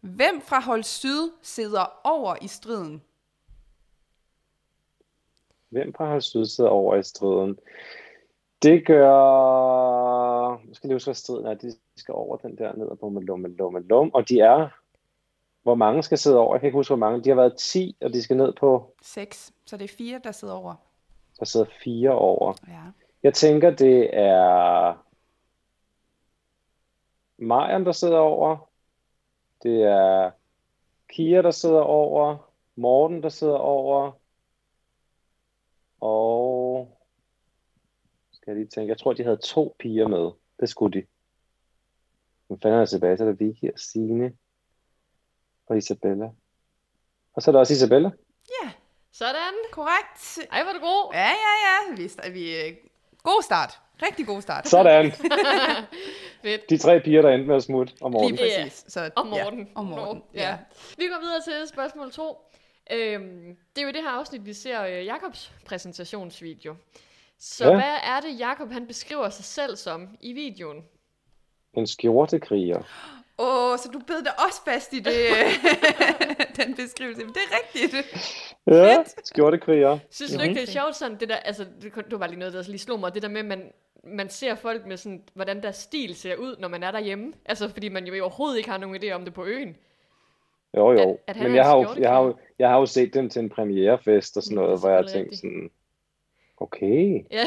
Hvem 0.00 0.40
fra 0.40 0.60
hold 0.60 0.82
syd 0.82 1.30
sidder 1.42 2.00
over 2.04 2.36
i 2.42 2.46
striden? 2.48 3.02
Hvem 5.68 5.94
fra 5.94 6.08
hold 6.08 6.20
syd 6.20 6.44
sidder 6.44 6.70
over 6.70 6.96
i 6.96 7.02
striden? 7.02 7.58
Det 8.62 8.86
gør... 8.86 10.66
Nu 10.66 10.74
skal 10.74 10.88
lige 10.88 10.94
huske, 10.94 11.06
hvad 11.08 11.14
striden 11.14 11.46
er. 11.46 11.54
De 11.54 11.72
skal 11.96 12.14
over 12.14 12.36
den 12.36 12.58
der 12.58 12.76
ned 12.76 12.86
og 12.86 12.98
lum, 13.02 13.16
lum, 13.16 13.44
lum, 13.44 13.76
lum. 13.76 14.10
Og 14.14 14.28
de 14.28 14.40
er... 14.40 14.68
Hvor 15.62 15.74
mange 15.74 16.02
skal 16.02 16.18
sidde 16.18 16.38
over? 16.38 16.54
Jeg 16.54 16.60
kan 16.60 16.66
ikke 16.66 16.78
huske, 16.78 16.90
hvor 16.90 17.06
mange. 17.06 17.24
De 17.24 17.28
har 17.28 17.36
været 17.36 17.56
10, 17.56 17.96
og 18.00 18.12
de 18.12 18.22
skal 18.22 18.36
ned 18.36 18.52
på... 18.52 18.94
6. 19.02 19.52
Så 19.66 19.76
det 19.76 19.84
er 19.84 19.94
fire, 19.96 20.20
der 20.24 20.32
sidder 20.32 20.54
over. 20.54 20.74
Der 21.38 21.44
sidder 21.44 21.66
fire 21.84 22.10
over. 22.10 22.54
Ja. 22.68 22.80
Jeg 23.22 23.34
tænker, 23.34 23.70
det 23.70 24.10
er 24.12 24.94
Marian, 27.38 27.86
der 27.86 27.92
sidder 27.92 28.18
over. 28.18 28.70
Det 29.62 29.82
er 29.82 30.30
Kia, 31.08 31.42
der 31.42 31.50
sidder 31.50 31.80
over. 31.80 32.36
Morten, 32.76 33.22
der 33.22 33.28
sidder 33.28 33.56
over. 33.56 34.12
Og 36.00 36.98
skal 38.32 38.50
jeg 38.50 38.56
lige 38.56 38.68
tænke, 38.68 38.90
jeg 38.90 38.98
tror, 38.98 39.12
de 39.12 39.24
havde 39.24 39.36
to 39.36 39.76
piger 39.78 40.08
med. 40.08 40.30
Det 40.60 40.68
skulle 40.68 41.00
de. 41.00 41.06
Men 42.48 42.60
fanden 42.60 42.80
er 42.80 42.86
tilbage, 42.86 43.16
så 43.16 43.24
er 43.24 43.28
der 43.28 43.34
Vicky 43.34 43.72
og 43.72 43.78
Signe 43.78 44.32
og 45.66 45.76
Isabella. 45.78 46.30
Og 47.32 47.42
så 47.42 47.50
er 47.50 47.52
der 47.52 47.58
også 47.58 47.72
Isabella. 47.72 48.10
Ja, 48.62 48.70
sådan. 49.12 49.54
Korrekt. 49.72 50.38
Ej, 50.52 50.62
var 50.62 50.72
du 50.72 50.78
god. 50.78 51.10
Ja, 51.14 51.28
ja, 51.28 51.54
ja. 51.66 51.94
Vi, 51.96 52.32
vi, 52.32 52.76
god 53.22 53.42
start. 53.42 53.80
Rigtig 54.02 54.26
god 54.26 54.42
start. 54.42 54.68
Sådan. 54.68 55.04
De 56.42 56.78
tre 56.78 57.00
piger, 57.00 57.22
der 57.22 57.30
endte 57.30 57.48
med 57.48 57.56
at 57.56 57.62
smutte, 57.62 57.94
og 58.00 58.10
Morten. 58.10 58.30
Lige 58.30 58.42
præcis. 58.42 58.84
Så, 58.88 59.10
og 59.16 59.26
Morten. 59.26 59.58
Ja, 59.58 59.66
og 59.74 59.84
Morten, 59.84 60.22
ja. 60.34 60.48
ja. 60.48 60.56
Vi 60.98 61.04
går 61.04 61.20
videre 61.20 61.40
til 61.40 61.68
spørgsmål 61.68 62.10
2. 62.10 62.36
Øhm, 62.92 63.56
det 63.76 63.82
er 63.82 63.86
jo 63.86 63.92
det 63.92 64.02
her 64.02 64.10
afsnit, 64.10 64.46
vi 64.46 64.52
ser 64.52 64.84
øh, 64.84 65.04
Jakobs 65.04 65.52
præsentationsvideo. 65.64 66.74
Så 67.38 67.64
ja. 67.64 67.74
hvad 67.74 67.96
er 68.02 68.20
det, 68.20 68.38
Jakob 68.38 68.72
han 68.72 68.86
beskriver 68.86 69.28
sig 69.28 69.44
selv 69.44 69.76
som 69.76 70.08
i 70.20 70.32
videoen? 70.32 70.84
En 71.74 71.86
skjortekriger. 71.86 72.82
Åh, 73.40 73.72
oh, 73.72 73.78
så 73.78 73.88
du 73.92 73.98
bed 73.98 74.22
dig 74.24 74.32
også 74.46 74.60
fast 74.64 74.92
i 74.92 74.98
det, 74.98 75.14
den 76.58 76.74
beskrivelse. 76.74 77.24
Men 77.24 77.34
det 77.34 77.40
er 77.50 77.58
rigtigt. 77.58 77.94
Ja, 78.66 79.02
skjortekriger. 79.24 79.98
Synes 80.10 80.32
du 80.32 80.42
ikke, 80.42 80.54
det 80.54 80.62
er 80.62 80.72
sjovt 80.72 80.96
sådan, 80.96 81.16
det 81.20 81.28
der, 81.28 81.36
altså, 81.36 81.66
det 82.10 82.20
var 82.20 82.26
lige 82.26 82.38
noget, 82.38 82.54
der 82.54 82.62
lige 82.62 82.78
slog 82.78 83.00
mig, 83.00 83.14
det 83.14 83.22
der 83.22 83.28
med, 83.28 83.42
man, 83.42 83.72
man 84.04 84.28
ser 84.28 84.54
folk 84.54 84.86
med 84.86 84.96
sådan, 84.96 85.22
hvordan 85.34 85.62
deres 85.62 85.76
stil 85.76 86.14
ser 86.14 86.36
ud, 86.36 86.56
når 86.58 86.68
man 86.68 86.82
er 86.82 86.90
derhjemme. 86.90 87.32
Altså, 87.44 87.68
fordi 87.68 87.88
man 87.88 88.06
jo 88.06 88.22
overhovedet 88.24 88.56
ikke 88.56 88.70
har 88.70 88.78
nogen 88.78 89.02
idé 89.02 89.10
om 89.10 89.24
det 89.24 89.34
på 89.34 89.44
øen. 89.44 89.76
Jo, 90.76 90.92
jo. 90.92 91.18
At, 91.26 91.36
at 91.36 91.42
Men 91.42 91.54
jeg 91.54 91.64
har 91.64 91.76
jo, 91.76 91.86
jeg, 91.98 92.10
har 92.10 92.22
jo, 92.22 92.36
jeg 92.58 92.68
har 92.68 92.78
jo 92.78 92.86
set 92.86 93.14
dem 93.14 93.28
til 93.28 93.40
en 93.40 93.48
premierefest 93.48 94.36
og 94.36 94.42
sådan 94.42 94.54
noget, 94.54 94.70
ja, 94.70 94.80
hvor 94.80 94.90
jeg 94.90 95.06
tænkte 95.06 95.36
sådan, 95.36 95.70
okay. 96.56 97.24
Ja. 97.30 97.44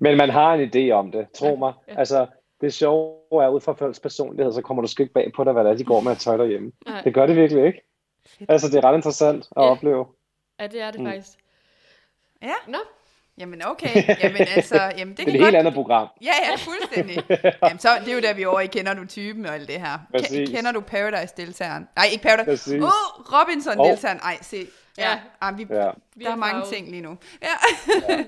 Men 0.00 0.16
man 0.16 0.30
har 0.30 0.54
en 0.54 0.70
idé 0.70 0.90
om 0.90 1.12
det, 1.12 1.26
tro 1.34 1.46
ja, 1.46 1.56
mig. 1.56 1.72
Ja. 1.88 1.98
Altså, 1.98 2.26
det 2.60 2.74
sjove 2.74 3.44
er, 3.44 3.48
ud 3.48 3.60
fra 3.60 3.72
folks 3.72 4.00
personlighed, 4.00 4.52
så 4.52 4.62
kommer 4.62 4.82
du 4.82 4.88
sgu 4.88 5.02
ikke 5.02 5.12
bag 5.12 5.32
på 5.36 5.44
dig, 5.44 5.52
hvad 5.52 5.64
det 5.64 5.70
er, 5.70 5.76
de 5.76 5.84
går 5.84 6.00
med 6.00 6.12
at 6.12 6.18
tøj 6.18 6.36
derhjemme. 6.36 6.72
Nej. 6.86 7.00
Det 7.00 7.14
gør 7.14 7.26
det 7.26 7.36
virkelig 7.36 7.66
ikke. 7.66 7.82
Altså, 8.48 8.68
det 8.68 8.76
er 8.76 8.84
ret 8.84 8.96
interessant 8.96 9.48
at 9.56 9.62
ja. 9.62 9.70
opleve. 9.70 10.06
Ja, 10.60 10.66
det 10.66 10.80
er 10.80 10.90
det 10.90 11.00
mm. 11.00 11.06
faktisk. 11.06 11.38
Ja. 12.42 12.54
Nå, 12.68 12.78
Jamen 13.40 13.62
okay, 13.66 14.18
jamen 14.22 14.46
altså, 14.56 14.92
jamen 14.98 15.16
det, 15.16 15.26
det 15.26 15.34
er 15.34 15.38
et 15.38 15.44
helt 15.44 15.56
andet 15.56 15.74
program. 15.74 16.08
Ja, 16.22 16.32
ja, 16.50 16.56
fuldstændig. 16.56 17.24
jamen 17.62 17.78
så, 17.78 17.88
det 18.04 18.08
er 18.08 18.14
jo 18.14 18.20
der, 18.20 18.34
vi 18.34 18.44
over 18.44 18.60
i 18.60 18.66
kender 18.66 18.94
du 18.94 19.06
typen 19.06 19.46
og 19.46 19.54
alt 19.54 19.68
det 19.68 19.80
her. 19.80 19.98
K- 20.16 20.54
kender 20.54 20.72
du 20.72 20.80
Paradise-deltageren? 20.80 21.88
Nej, 21.96 22.06
ikke 22.12 22.22
Paradise. 22.22 22.76
Åh, 22.76 22.82
oh, 22.82 22.90
Robinson-deltageren. 23.32 24.20
Nej, 24.22 24.38
se. 24.42 24.66
Ja, 24.98 25.10
ja. 25.10 25.18
Ah, 25.40 25.58
vi, 25.58 25.66
ja. 25.70 25.74
der 25.74 26.30
er 26.30 26.36
mange 26.36 26.62
ting 26.72 26.90
lige 26.90 27.02
nu. 27.02 27.16
Ja. 27.42 27.48
ja. 28.08 28.24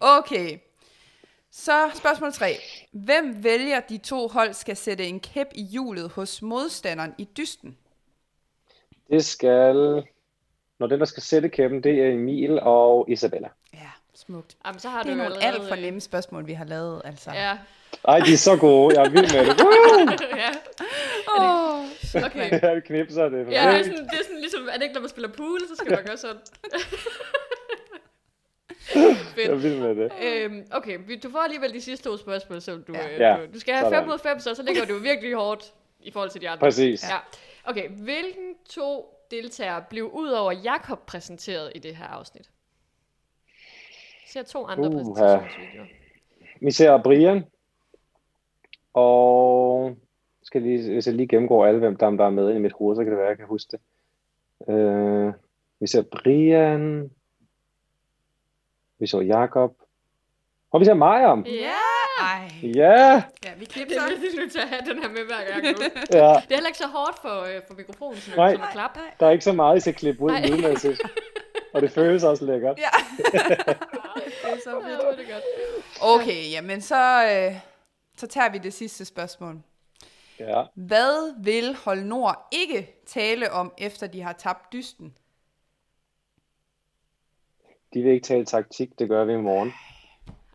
okay. 0.18 0.58
Så 1.52 1.90
spørgsmål 1.94 2.32
3. 2.32 2.56
Hvem 2.92 3.44
vælger 3.44 3.80
de 3.80 3.98
to 3.98 4.28
hold 4.28 4.52
skal 4.52 4.76
sætte 4.76 5.06
en 5.06 5.20
kæp 5.20 5.46
i 5.54 5.62
hjulet 5.62 6.10
hos 6.10 6.42
modstanderen 6.42 7.14
i 7.18 7.28
dysten? 7.36 7.76
Det 9.10 9.24
skal... 9.24 10.04
Når 10.78 10.86
den, 10.86 11.00
der 11.00 11.06
skal 11.06 11.22
sætte 11.22 11.48
kæppen, 11.48 11.82
det 11.82 12.00
er 12.02 12.08
Emil 12.12 12.60
og 12.60 13.10
Isabella. 13.10 13.48
Ja. 13.74 13.90
Smukt. 14.14 14.56
Jamen, 14.66 14.80
så 14.80 14.88
har 14.88 15.02
det 15.02 15.10
er 15.10 15.14
du 15.14 15.18
nogle 15.18 15.34
allerede... 15.34 15.60
alt 15.60 15.68
for 15.68 15.76
nemme 15.76 16.00
spørgsmål, 16.00 16.46
vi 16.46 16.52
har 16.52 16.64
lavet, 16.64 17.02
altså. 17.04 17.30
Ja. 17.30 17.58
Ej, 18.08 18.18
de 18.18 18.32
er 18.32 18.36
så 18.36 18.56
gode. 18.56 19.00
Jeg 19.00 19.06
er 19.06 19.10
vild 19.10 19.34
med 19.34 19.44
det. 19.46 20.26
ja. 20.44 20.50
Oh, 21.38 21.84
okay. 22.24 22.60
Jeg 22.62 22.82
knipser 22.84 23.28
det. 23.28 23.38
Ja, 23.38 23.42
det 23.42 23.80
er, 23.80 23.82
sådan, 23.82 24.04
det 24.04 24.18
er 24.20 24.24
sådan 24.24 24.40
ligesom, 24.40 24.68
er 24.68 24.72
det 24.72 24.82
ikke, 24.82 24.94
når 24.94 25.00
man 25.00 25.10
spiller 25.10 25.28
pool, 25.28 25.60
så 25.68 25.76
skal 25.76 25.92
man 25.92 26.04
gøre 26.04 26.16
sådan. 26.16 26.40
Fedt. 29.34 29.48
Jeg 29.48 29.62
vild 29.62 29.80
med 29.80 29.94
det. 29.94 30.12
Øhm, 30.22 30.66
okay, 30.72 30.98
du 31.22 31.30
får 31.30 31.38
alligevel 31.38 31.72
de 31.72 31.80
sidste 31.80 32.08
to 32.08 32.16
spørgsmål, 32.16 32.60
så 32.60 32.76
du, 32.76 32.94
ja. 32.94 33.38
øh, 33.38 33.46
du, 33.46 33.52
du 33.54 33.60
skal 33.60 33.74
have 33.74 33.90
5 33.90 34.06
mod 34.06 34.18
5, 34.18 34.40
så, 34.40 34.54
så 34.54 34.62
ligger 34.62 34.84
du 34.84 34.98
virkelig 34.98 35.34
hårdt 35.34 35.74
i 36.00 36.10
forhold 36.10 36.30
til 36.30 36.40
de 36.40 36.48
andre. 36.48 36.60
Præcis. 36.60 37.04
Ja. 37.10 37.16
Okay, 37.70 37.88
hvilken 37.88 38.54
to 38.70 39.14
deltagere 39.30 39.84
blev 39.90 40.10
ud 40.12 40.28
over 40.28 40.52
Jakob 40.52 41.06
præsenteret 41.06 41.72
i 41.74 41.78
det 41.78 41.96
her 41.96 42.06
afsnit? 42.06 42.50
ser 44.28 44.42
to 44.42 44.66
andre 44.66 44.88
uh, 44.88 44.94
præsentationsvideoer. 44.94 45.86
Vi 46.60 46.70
ser 46.70 47.02
Brian, 47.02 47.44
og 48.94 49.96
skal 50.42 50.62
lige, 50.62 50.92
hvis 50.92 51.06
jeg 51.06 51.14
lige 51.14 51.28
gennemgår 51.28 51.66
alle, 51.66 51.80
hvem 51.80 51.96
der, 51.96 52.10
der 52.10 52.24
er 52.24 52.30
med 52.30 52.54
i 52.54 52.58
mit 52.58 52.72
hoved, 52.72 52.96
så 52.96 53.04
kan 53.04 53.10
det 53.10 53.18
være, 53.18 53.26
at 53.26 53.30
jeg 53.30 53.38
kan 53.38 53.46
huske 53.46 53.70
det. 53.70 53.80
Øh, 54.74 55.32
vi 55.80 55.86
ser 55.86 56.02
Brian. 56.02 57.10
Vi 58.98 59.06
så 59.06 59.20
Jakob. 59.20 59.70
Og 60.72 60.80
vi 60.80 60.84
ser 60.84 60.94
Mariam. 60.94 61.42
Ja! 61.46 61.70
Ej. 62.20 62.50
Ja! 62.62 63.22
Ja, 63.44 63.54
vi 63.58 63.64
Det 63.64 63.68
klipper 63.68 63.94
er 63.94 64.00
så. 64.00 64.08
virkelig 64.08 64.34
nødt 64.36 64.52
til 64.52 64.58
at 64.58 64.68
have 64.68 64.80
den 64.86 65.02
her 65.02 65.08
med 65.08 65.24
hver 65.26 65.52
gang 65.52 65.62
nu. 65.62 65.68
ja. 66.18 66.28
Det 66.28 66.50
er 66.50 66.54
heller 66.54 66.66
ikke 66.66 66.78
så 66.78 66.86
hårdt 66.86 67.18
for, 67.22 67.40
øh, 67.42 67.60
for 67.66 67.74
mikrofonen, 67.74 68.16
som, 68.20 68.34
Nej. 68.36 68.52
som 68.52 68.62
at 68.62 68.68
klappe. 68.72 69.00
Der 69.20 69.26
er 69.26 69.30
ikke 69.30 69.44
så 69.44 69.52
meget, 69.52 69.76
I 69.76 69.80
skal 69.80 69.94
klippe 69.94 70.22
ud 70.22 70.30
lydmæssigt. 70.30 71.00
Og 71.74 71.82
det 71.82 71.90
føles 71.92 72.24
også 72.24 72.44
lækkert. 72.44 72.78
Ja. 72.78 72.88
det 73.32 73.44
er 74.42 74.56
så 74.64 74.70
Ja, 74.70 74.88
fedt. 74.88 75.00
er 75.02 75.16
det 75.16 75.26
godt. 75.32 75.42
Okay, 76.00 76.50
jamen 76.52 76.80
så, 76.80 77.24
øh, 77.24 77.56
så 78.16 78.26
tager 78.26 78.48
vi 78.48 78.58
det 78.58 78.74
sidste 78.74 79.04
spørgsmål. 79.04 79.56
Ja. 80.40 80.62
Hvad 80.74 81.44
vil 81.44 81.76
Hold 81.84 82.02
Nord 82.04 82.48
ikke 82.52 83.02
tale 83.06 83.52
om, 83.52 83.72
efter 83.78 84.06
de 84.06 84.22
har 84.22 84.32
tabt 84.32 84.72
dysten? 84.72 85.14
De 87.94 88.02
vil 88.02 88.12
ikke 88.12 88.24
tale 88.26 88.44
taktik, 88.44 88.88
det 88.98 89.08
gør 89.08 89.24
vi 89.24 89.32
i 89.32 89.36
morgen. 89.36 89.74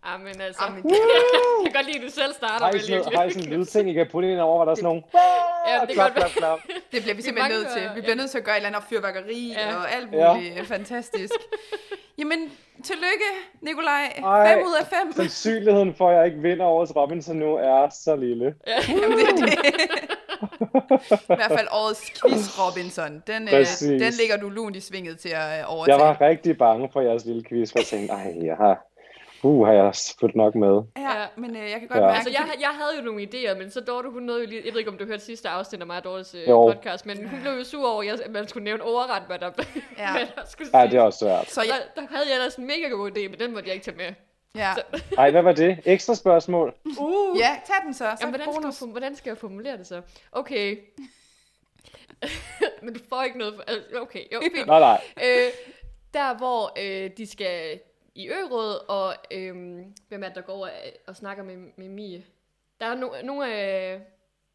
Ah, 0.05 0.19
men 0.21 0.41
altså, 0.41 0.63
Jamen, 0.63 0.83
jeg 1.63 1.71
kan 1.71 1.73
godt 1.73 1.85
lide, 1.85 1.97
at 1.97 2.03
du 2.03 2.11
selv 2.21 2.33
starter 2.33 2.69
I 2.69 2.71
med 2.71 2.79
lige 2.79 3.17
har 3.17 3.23
I 3.23 3.31
sådan 3.31 3.47
en 3.53 3.59
lydting, 3.59 3.89
I 3.89 3.93
kan 3.93 4.07
putte 4.11 4.31
ind 4.31 4.39
over, 4.39 4.55
hvor 4.55 4.65
der 4.65 4.71
er 4.71 4.75
sådan 4.75 4.83
nogle... 4.83 5.03
Ja, 5.67 5.85
det 5.85 5.93
klap, 5.93 6.11
klap, 6.15 6.29
klap. 6.29 6.59
Det 6.91 7.01
bliver 7.01 7.15
vi 7.15 7.21
simpelthen 7.21 7.55
nødt 7.55 7.67
til. 7.75 7.81
Vi 7.95 8.01
bliver 8.01 8.15
ja. 8.15 8.21
nødt 8.21 8.31
til 8.31 8.37
at 8.37 8.43
gøre 8.43 8.55
et 8.55 8.65
eller 8.65 8.69
andet 8.77 8.83
fyrværkeri 8.89 9.53
Ja. 9.57 9.69
ja. 9.69 9.75
og 9.75 9.91
alt 9.95 10.09
Ja. 10.13 10.33
muligt 10.33 10.55
ja. 10.55 10.61
fantastisk. 10.61 11.33
Jamen, 12.17 12.51
tillykke, 12.83 13.29
Nikolaj. 13.61 14.05
Ej. 14.23 14.53
5 14.55 14.63
ud 14.65 14.75
af 14.79 14.87
5. 14.87 15.13
Sandsynligheden 15.15 15.95
for, 15.95 16.09
at 16.09 16.15
jeg 16.17 16.25
ikke 16.25 16.39
vinder 16.39 16.65
årets 16.65 16.95
Robinson 16.95 17.35
nu, 17.35 17.55
er 17.55 17.89
så 17.89 18.15
lille. 18.15 18.55
Jamen, 18.89 19.17
det, 19.17 19.29
er 19.29 19.35
det. 19.35 19.55
I 20.43 21.35
hvert 21.35 21.51
fald 21.57 21.67
årets 21.71 22.11
quiz, 22.21 22.59
Robinson. 22.59 23.23
Den, 23.27 23.43
øh, 23.43 23.49
Præcis. 23.49 24.01
den 24.01 24.13
ligger 24.19 24.37
du 24.41 24.49
lunt 24.49 24.75
i 24.75 24.79
svinget 24.79 25.19
til 25.19 25.29
at 25.29 25.59
øh, 25.59 25.73
overtage. 25.73 25.97
Jeg 25.97 26.05
var 26.07 26.21
rigtig 26.21 26.57
bange 26.57 26.89
for 26.93 27.01
jeres 27.01 27.25
lille 27.25 27.43
quiz, 27.49 27.71
for 27.71 27.79
jeg 27.79 27.85
tænkte, 27.85 28.13
ej, 28.13 28.33
jeg 28.45 28.55
har... 28.55 28.85
Uh, 29.45 29.65
har 29.67 29.73
jeg 29.73 29.93
fulgt 30.19 30.35
nok 30.35 30.55
med. 30.55 30.81
Ja, 30.97 31.01
Ja. 31.01 31.25
men 31.37 31.55
øh, 31.55 31.61
jeg 31.71 31.79
kan 31.79 31.87
godt 31.87 31.99
Ja. 31.99 32.05
mærke, 32.05 32.15
Altså, 32.15 32.29
jeg, 32.29 32.45
jeg 32.59 32.69
havde 32.79 32.91
jo 32.99 33.01
nogle 33.05 33.21
idéer, 33.23 33.57
men 33.57 33.71
så 33.71 33.79
Dorte, 33.79 34.09
hun 34.09 34.23
nåede 34.23 34.41
jo 34.43 34.47
lige, 34.49 34.61
jeg 34.65 34.73
ved 34.73 34.79
ikke, 34.79 34.91
om 34.91 34.97
du 34.97 35.05
hørte 35.05 35.23
sidste 35.23 35.49
afsnit 35.49 35.81
af 35.81 35.87
mig 35.87 35.97
og 35.97 36.03
Dortes 36.03 36.35
øh, 36.35 36.49
Jo. 36.49 36.71
podcast, 36.71 37.05
men 37.05 37.29
hun 37.29 37.39
blev 37.41 37.51
jo 37.53 37.63
sur 37.63 37.89
over, 37.93 38.03
at 38.25 38.31
man 38.31 38.47
skulle 38.47 38.63
nævne 38.63 38.83
overret, 38.83 39.23
hvad 39.27 39.39
der, 39.39 39.49
Ja. 39.97 40.11
hvad 40.17 40.21
der 40.35 40.41
skulle 40.47 40.69
siges. 40.71 40.91
det 40.91 40.97
er 40.97 41.01
også 41.01 41.19
svært. 41.19 41.49
Så 41.51 41.61
jeg, 41.61 41.73
Der, 41.95 42.01
der 42.01 42.07
havde 42.15 42.25
jeg 42.29 42.35
ellers 42.35 42.55
en 42.55 42.67
mega 42.67 42.87
god 42.91 43.11
idé, 43.11 43.21
men 43.29 43.39
den 43.39 43.53
måtte 43.53 43.67
jeg 43.67 43.73
ikke 43.75 43.85
tage 43.85 43.97
med. 43.97 44.05
Ja. 44.55 44.73
Ej, 45.17 45.31
hvad 45.31 45.41
var 45.41 45.51
det? 45.51 45.79
Ekstra 45.85 46.15
spørgsmål? 46.15 46.73
Uh. 46.99 47.37
ja, 47.39 47.61
tag 47.65 47.75
den 47.85 47.93
så. 47.93 47.97
så 47.97 48.05
Jamen, 48.21 48.31
hvordan, 48.35 48.53
skal 48.53 48.61
bonus. 48.61 48.81
jeg, 48.81 48.89
hvordan 48.89 49.15
skal 49.15 49.29
jeg 49.29 49.37
formulere 49.37 49.77
det 49.77 49.87
så? 49.87 50.01
Okay. 50.31 50.77
men 52.83 52.93
du 52.93 52.99
får 53.09 53.23
ikke 53.23 53.37
noget 53.37 53.55
for... 53.55 53.63
Okay, 54.01 54.33
jo, 54.33 54.41
fint. 54.55 54.67
Nej, 54.73 54.79
nej. 54.79 55.01
øh, 55.17 55.51
der, 56.13 56.37
hvor 56.37 56.71
øh, 56.77 57.09
de 57.17 57.27
skal 57.27 57.79
i 58.15 58.29
øråd, 58.29 58.89
og 58.89 59.15
øh, 59.31 59.55
hvem 60.07 60.23
er 60.23 60.27
det, 60.27 60.35
der 60.35 60.41
går 60.41 60.53
over 60.53 60.67
øh, 60.67 60.91
og 61.07 61.15
snakker 61.15 61.43
med, 61.43 61.57
med 61.77 61.89
Mie? 61.89 62.23
Der 62.79 62.85
er 62.85 62.95
no, 62.95 63.09
nogle 63.23 63.53
af 63.53 64.01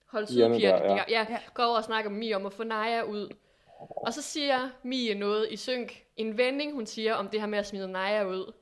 hold 0.07 0.27
Pigerne 0.27 0.55
sydpigerne, 0.55 0.85
der, 0.85 0.95
ja. 0.95 0.97
ja. 0.97 1.05
Ja, 1.09 1.27
Ja. 1.31 1.39
går 1.55 1.65
over 1.65 1.77
og 1.77 1.85
snakker 1.85 2.11
med 2.11 2.19
Mie 2.19 2.37
om 2.37 2.47
at 2.47 2.53
få 2.53 2.65
Naja 2.65 3.03
ud. 3.03 3.29
Og 3.79 4.15
så 4.15 4.23
siger 4.23 4.71
Mie 4.83 5.15
noget 5.15 5.49
i 5.51 5.57
synk. 5.57 6.05
En 6.17 6.39
vending, 6.39 6.73
hun 6.73 6.87
siger 6.87 7.15
om 7.15 7.29
det 7.29 7.41
her 7.41 7.47
med 7.47 7.59
at 7.59 7.67
smide 7.67 7.93
Naja 7.93 8.25
ud. 8.25 8.53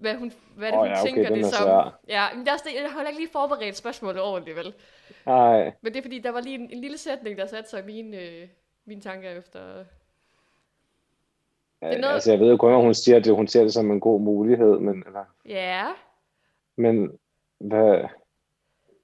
Hvad, 0.00 0.14
hun, 0.14 0.32
hvad 0.56 0.66
det, 0.72 0.74
Åh 0.74 0.78
hun 0.80 0.88
ja, 0.88 0.92
okay, 1.00 1.04
tænker 1.12 1.28
den 1.28 1.38
det 1.38 1.46
som. 1.54 1.62
svær. 1.66 2.00
Ja, 2.08 2.24
men 2.34 2.40
det 2.40 2.48
er 2.48 2.52
også 2.52 2.64
det, 2.68 2.82
jeg 2.82 2.90
har 2.90 3.06
ikke 3.06 3.20
lige 3.20 3.30
forberedt 3.32 3.76
spørgsmålet 3.76 4.22
ordentligt, 4.22 4.56
vel? 4.56 4.74
Nej. 5.26 5.72
Men 5.80 5.92
det 5.92 5.98
er 5.98 6.02
fordi, 6.02 6.18
der 6.18 6.30
var 6.30 6.40
lige 6.40 6.54
en, 6.54 6.70
en 6.72 6.80
lille 6.80 6.98
sætning, 6.98 7.38
der 7.38 7.46
satte 7.46 7.70
sig 7.70 7.80
i 7.82 7.86
mine, 7.86 8.16
øh, 8.20 8.48
mine 8.84 9.00
tanker 9.00 9.30
efter... 9.30 9.60
Ja, 11.82 11.86
er 11.92 11.98
noget- 12.00 12.14
Altså, 12.14 12.30
jeg 12.30 12.40
ved 12.40 12.50
jo 12.50 12.56
kun, 12.56 12.72
at 12.72 12.80
hun 12.80 12.94
siger 12.94 13.18
det, 13.18 13.34
hun 13.34 13.46
ser 13.48 13.62
det 13.62 13.72
som 13.72 13.90
en 13.90 14.00
god 14.00 14.20
mulighed, 14.20 14.78
men, 14.78 15.02
eller, 15.06 15.24
Ja, 15.46 15.86
men 16.76 17.18
hvad... 17.58 18.04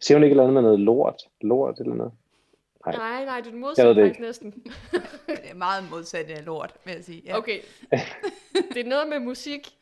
Siger 0.00 0.18
hun 0.18 0.24
ikke 0.24 0.32
et 0.32 0.34
eller 0.34 0.42
andet 0.42 0.54
med 0.54 0.62
noget 0.62 0.80
lort? 0.80 1.22
Lort 1.40 1.78
eller 1.80 1.94
noget? 1.94 2.12
Nej. 2.86 2.96
nej, 2.96 3.24
nej, 3.24 3.36
det 3.40 3.46
er 3.46 3.50
den 3.50 3.60
modsatte 3.60 3.94
det 3.94 4.02
faktisk 4.02 4.20
næsten. 4.20 4.50
Det 5.26 5.50
er 5.50 5.54
meget 5.54 5.84
modsat 5.90 6.30
af 6.30 6.44
lort, 6.44 6.74
vil 6.84 6.94
jeg 6.94 7.04
sige. 7.04 7.22
Ja. 7.26 7.36
Okay, 7.38 7.58
det 8.74 8.80
er 8.86 8.88
noget 8.88 9.08
med 9.08 9.18
musik. 9.18 9.76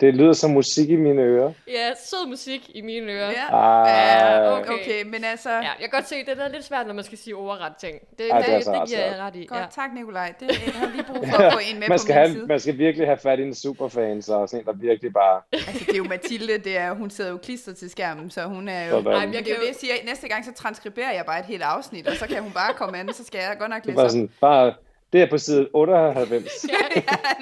Det 0.00 0.14
lyder 0.14 0.32
som 0.32 0.50
musik 0.50 0.90
i 0.90 0.96
mine 0.96 1.22
ører. 1.22 1.52
Ja, 1.68 1.90
sød 2.04 2.28
musik 2.28 2.70
i 2.74 2.80
mine 2.80 3.12
ører. 3.12 3.30
Ja. 3.30 3.46
Ah, 3.52 4.60
okay. 4.60 4.72
okay. 4.72 5.02
men 5.04 5.24
altså... 5.24 5.50
Ja, 5.50 5.58
jeg 5.58 5.74
kan 5.80 5.88
godt 5.90 6.08
se, 6.08 6.14
det 6.26 6.40
er 6.40 6.48
lidt 6.48 6.64
svært, 6.64 6.86
når 6.86 6.94
man 6.94 7.04
skal 7.04 7.18
sige 7.18 7.36
overret 7.36 7.72
ting. 7.80 8.00
Det, 8.18 8.30
Ej, 8.30 8.38
det, 8.38 8.46
det 8.46 8.52
er 8.52 8.56
altså 8.56 8.72
det 8.72 8.80
ret 8.80 8.88
giver 8.88 9.00
jeg 9.00 9.18
ret 9.18 9.36
i. 9.36 9.46
Godt, 9.46 9.60
Ja. 9.60 9.66
tak 9.70 9.94
Nikolaj. 9.94 10.34
Det 10.40 10.48
jeg 10.66 10.72
har 10.80 10.86
lige 10.94 11.04
brug 11.04 11.28
for 11.28 11.36
at 11.36 11.52
få 11.52 11.58
en 11.70 11.78
med 11.78 11.88
man, 11.88 11.98
på 11.98 12.02
skal 12.02 12.12
min 12.12 12.18
have, 12.18 12.32
side. 12.32 12.46
man 12.46 12.60
skal 12.60 12.78
virkelig 12.78 13.06
have 13.06 13.18
fat 13.18 13.38
i 13.38 13.42
en 13.42 13.54
superfan, 13.54 14.22
så 14.22 14.46
sådan 14.46 14.60
en, 14.60 14.66
der 14.66 14.72
virkelig 14.72 15.12
bare... 15.12 15.40
Altså, 15.52 15.84
det 15.86 15.92
er 15.92 15.98
jo 15.98 16.04
Mathilde, 16.04 16.58
det 16.58 16.78
er, 16.78 16.92
hun 16.92 17.10
sidder 17.10 17.30
jo 17.30 17.36
klistret 17.36 17.76
til 17.76 17.90
skærmen, 17.90 18.30
så 18.30 18.42
hun 18.44 18.68
er 18.68 18.84
jo... 18.84 18.90
Sådan. 18.90 19.06
Ej, 19.06 19.12
Ej, 19.18 19.26
men 19.26 19.34
jeg 19.34 19.44
kan 19.44 19.54
jo 19.54 19.62
det, 19.68 19.76
siger. 19.76 19.94
Næste 20.04 20.28
gang, 20.28 20.44
så 20.44 20.52
transkriberer 20.52 21.12
jeg 21.12 21.24
bare 21.26 21.38
et 21.40 21.46
helt 21.46 21.62
afsnit, 21.62 22.08
og 22.08 22.16
så 22.16 22.26
kan 22.26 22.42
hun 22.42 22.52
bare 22.52 22.72
komme 22.74 22.98
an, 22.98 23.12
så 23.12 23.24
skal 23.24 23.38
jeg 23.38 23.56
godt 23.58 23.70
nok 23.70 23.82
Det 23.82 23.86
læse 23.86 23.96
bare 23.96 24.10
sådan, 24.10 24.30
bare... 24.40 24.74
Det 25.14 25.22
er 25.22 25.30
på 25.30 25.38
side 25.38 25.68
98. 25.72 26.44
Ja, 26.68 26.74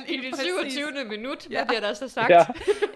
I 0.08 0.16
lige 0.16 0.22
det 0.22 0.30
præcis. 0.38 0.74
27. 0.74 1.04
minut, 1.08 1.46
hvad 1.46 1.56
Ja. 1.58 1.64
bliver 1.64 1.80
der 1.80 1.94
så 1.94 2.08
sagt? 2.08 2.30
ja, 2.30 2.38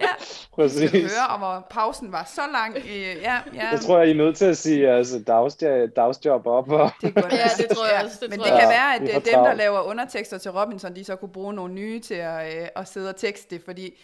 Ja, 0.01 0.07
præcis. 0.55 0.91
du 0.91 0.97
høre, 0.97 1.27
og 1.31 1.39
hvor 1.39 1.67
pausen 1.71 2.13
var 2.13 2.31
så 2.35 2.41
lang. 2.53 2.77
Øh, 2.77 2.93
ja, 2.99 3.39
ja. 3.55 3.69
Jeg 3.71 3.81
tror, 3.81 3.99
jeg 3.99 4.11
er 4.11 4.15
nødt 4.15 4.37
til 4.37 4.45
at 4.45 4.57
sige 4.57 4.89
altså, 4.91 5.19
dagsjob, 5.27 5.91
dagsjob 5.97 6.47
op. 6.47 6.71
Og... 6.71 6.91
Det 7.03 7.15
godt. 7.15 7.33
Ja, 7.33 7.49
det 7.59 7.67
tror 7.77 7.87
jeg 7.87 8.05
også, 8.05 8.17
det 8.21 8.31
Men 8.31 8.39
det 8.39 8.47
jeg 8.47 8.61
kan 8.61 8.69
være, 8.69 8.95
at 8.95 9.03
Vi 9.03 9.07
øh, 9.09 9.15
dem, 9.15 9.23
der 9.45 9.55
laver 9.55 9.81
undertekster 9.81 10.39
til 10.39 10.51
Robinson, 10.51 10.97
de 10.97 11.05
så 11.05 11.17
kunne 11.17 11.33
bruge 11.33 11.55
nogle 11.55 11.75
nye 11.75 12.01
til 12.01 12.15
at, 12.15 12.57
øh, 12.63 12.69
at 12.77 12.89
sidde 12.89 13.09
og 13.09 13.17
tekste 13.17 13.55
det, 13.55 13.65
fordi 13.65 14.03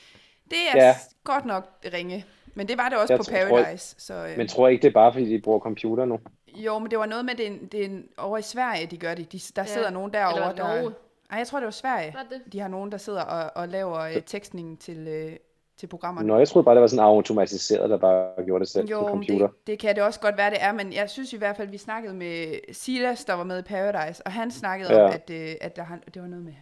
det 0.51 0.59
er 0.75 0.87
Ja. 0.87 0.97
godt 1.25 1.45
nok 1.45 1.69
ringe. 1.93 2.25
Men 2.55 2.69
det 2.69 2.79
var 2.79 2.89
det 2.89 2.99
også 2.99 3.13
Jeg 3.13 3.19
på 3.19 3.25
tror- 3.25 3.33
Paradise. 3.63 3.95
Så, 3.99 4.15
øh, 4.15 4.37
Men 4.37 4.49
tror 4.49 4.67
jeg 4.67 4.73
ikke, 4.73 4.83
det 4.83 4.89
er 4.89 4.93
bare, 4.93 5.13
fordi 5.13 5.29
de 5.37 5.41
bruger 5.41 5.59
computer 5.61 6.05
nu? 6.05 6.19
jo, 6.55 6.79
men 6.79 6.91
det 6.91 6.99
var 6.99 7.07
noget 7.07 7.25
med, 7.25 7.35
det, 7.35 7.47
er 7.47 7.51
en- 7.51 7.67
det 7.73 7.81
er 7.81 7.85
en- 7.85 8.09
over 8.19 8.39
i 8.39 8.43
Sverige, 8.43 8.87
de 8.87 8.97
gør 8.97 9.15
det. 9.15 9.33
De, 9.33 9.39
der 9.57 9.63
Ja. 9.63 9.67
sidder 9.67 9.91
nogen 9.91 10.13
derovre, 10.13 10.37
Eller 10.51 10.53
der... 10.65 10.77
Norge. 10.83 10.93
Ej, 11.31 11.39
jeg 11.39 11.47
tror, 11.47 11.59
det 11.59 11.65
var 11.65 11.71
Sverige. 11.71 12.11
Hvad 12.13 12.21
er 12.21 12.29
det? 12.29 12.53
De 12.53 12.61
har 12.61 12.69
nogen, 12.69 12.93
der 12.93 12.99
sidder 12.99 13.23
og, 13.23 13.51
og 13.63 13.69
laver 13.69 13.99
øh, 14.01 14.23
tekstning 14.27 14.81
til, 14.81 15.09
øh, 15.09 15.33
til 15.77 15.87
programmerne. 15.87 16.29
Nå, 16.29 16.39
jeg 16.39 16.49
troede 16.49 16.65
bare, 16.65 16.75
det 16.75 16.81
var 16.81 16.87
sådan 16.87 17.05
automatiseret, 17.05 17.91
der 17.91 17.97
bare 17.97 18.45
gjorde 18.45 18.61
det 18.65 18.69
selv 18.73 18.87
på 18.87 18.91
Jo, 18.91 19.01
men 19.01 19.09
computer. 19.09 19.47
det, 19.47 19.67
det 19.67 19.79
kan 19.79 19.95
det 19.95 20.03
også 20.03 20.21
godt 20.21 20.37
være, 20.37 20.51
det 20.51 20.59
er, 20.61 20.73
men 20.73 20.93
jeg 20.93 21.11
synes 21.11 21.33
i 21.33 21.37
hvert 21.37 21.57
fald, 21.57 21.69
vi 21.69 21.79
snakkede 21.79 22.15
med 22.15 22.55
Silas, 22.73 23.25
der 23.25 23.35
var 23.35 23.45
med 23.45 23.59
i 23.59 23.63
Paradise, 23.63 24.27
og 24.27 24.33
han 24.33 24.51
snakkede 24.51 24.95
Ja. 24.95 25.05
om, 25.05 25.11
at, 25.13 25.31
øh, 25.31 25.55
at 25.61 25.77
der, 25.77 25.83
han- 25.83 26.03
det 26.15 26.23
var 26.23 26.29
noget 26.29 26.45
med 26.45 26.55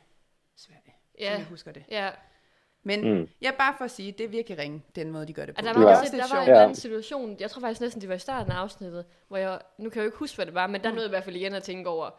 Sverige, 0.57 0.95
ja. 1.21 1.31
som 1.33 1.39
jeg 1.41 1.47
husker 1.51 1.73
det. 1.73 1.83
ja. 1.91 2.09
Men 2.83 3.01
Mm. 3.01 3.09
mm. 3.19 3.29
ja, 3.43 3.51
bare 3.59 3.75
for 3.79 3.85
at 3.85 3.91
sige, 3.91 4.13
det 4.13 4.25
er 4.25 4.29
virkelig 4.29 4.59
ringe, 4.59 4.83
den 4.97 5.11
måde, 5.11 5.27
de 5.27 5.33
gør 5.33 5.45
det 5.45 5.55
på. 5.55 5.59
Og 5.59 5.65
der 5.65 5.73
Det 5.73 5.83
var, 5.83 5.91
Ja. 5.91 5.99
også, 6.01 6.17
der 6.17 6.35
var 6.37 6.43
en 6.43 6.49
Ja. 6.49 6.63
anden 6.63 6.77
situation, 6.77 7.37
jeg 7.41 7.51
tror 7.51 7.61
faktisk 7.61 7.81
næsten, 7.81 8.01
det 8.01 8.09
var 8.09 8.15
i 8.15 8.19
starten 8.19 8.53
af 8.53 8.57
afsnittet, 8.57 9.05
hvor 9.29 9.37
jeg, 9.37 9.59
nu 9.79 9.91
kan 9.91 9.97
jeg 9.99 10.05
jo 10.05 10.09
ikke 10.09 10.19
huske, 10.19 10.37
hvad 10.37 10.47
det 10.47 10.55
var, 10.55 10.67
men 10.67 10.83
der 10.83 10.89
nåede 10.89 11.03
jeg 11.03 11.09
i 11.09 11.11
hvert 11.11 11.25
fald 11.25 11.37
igen 11.37 11.55
at 11.55 11.63
tænke 11.63 11.89
over, 11.91 12.11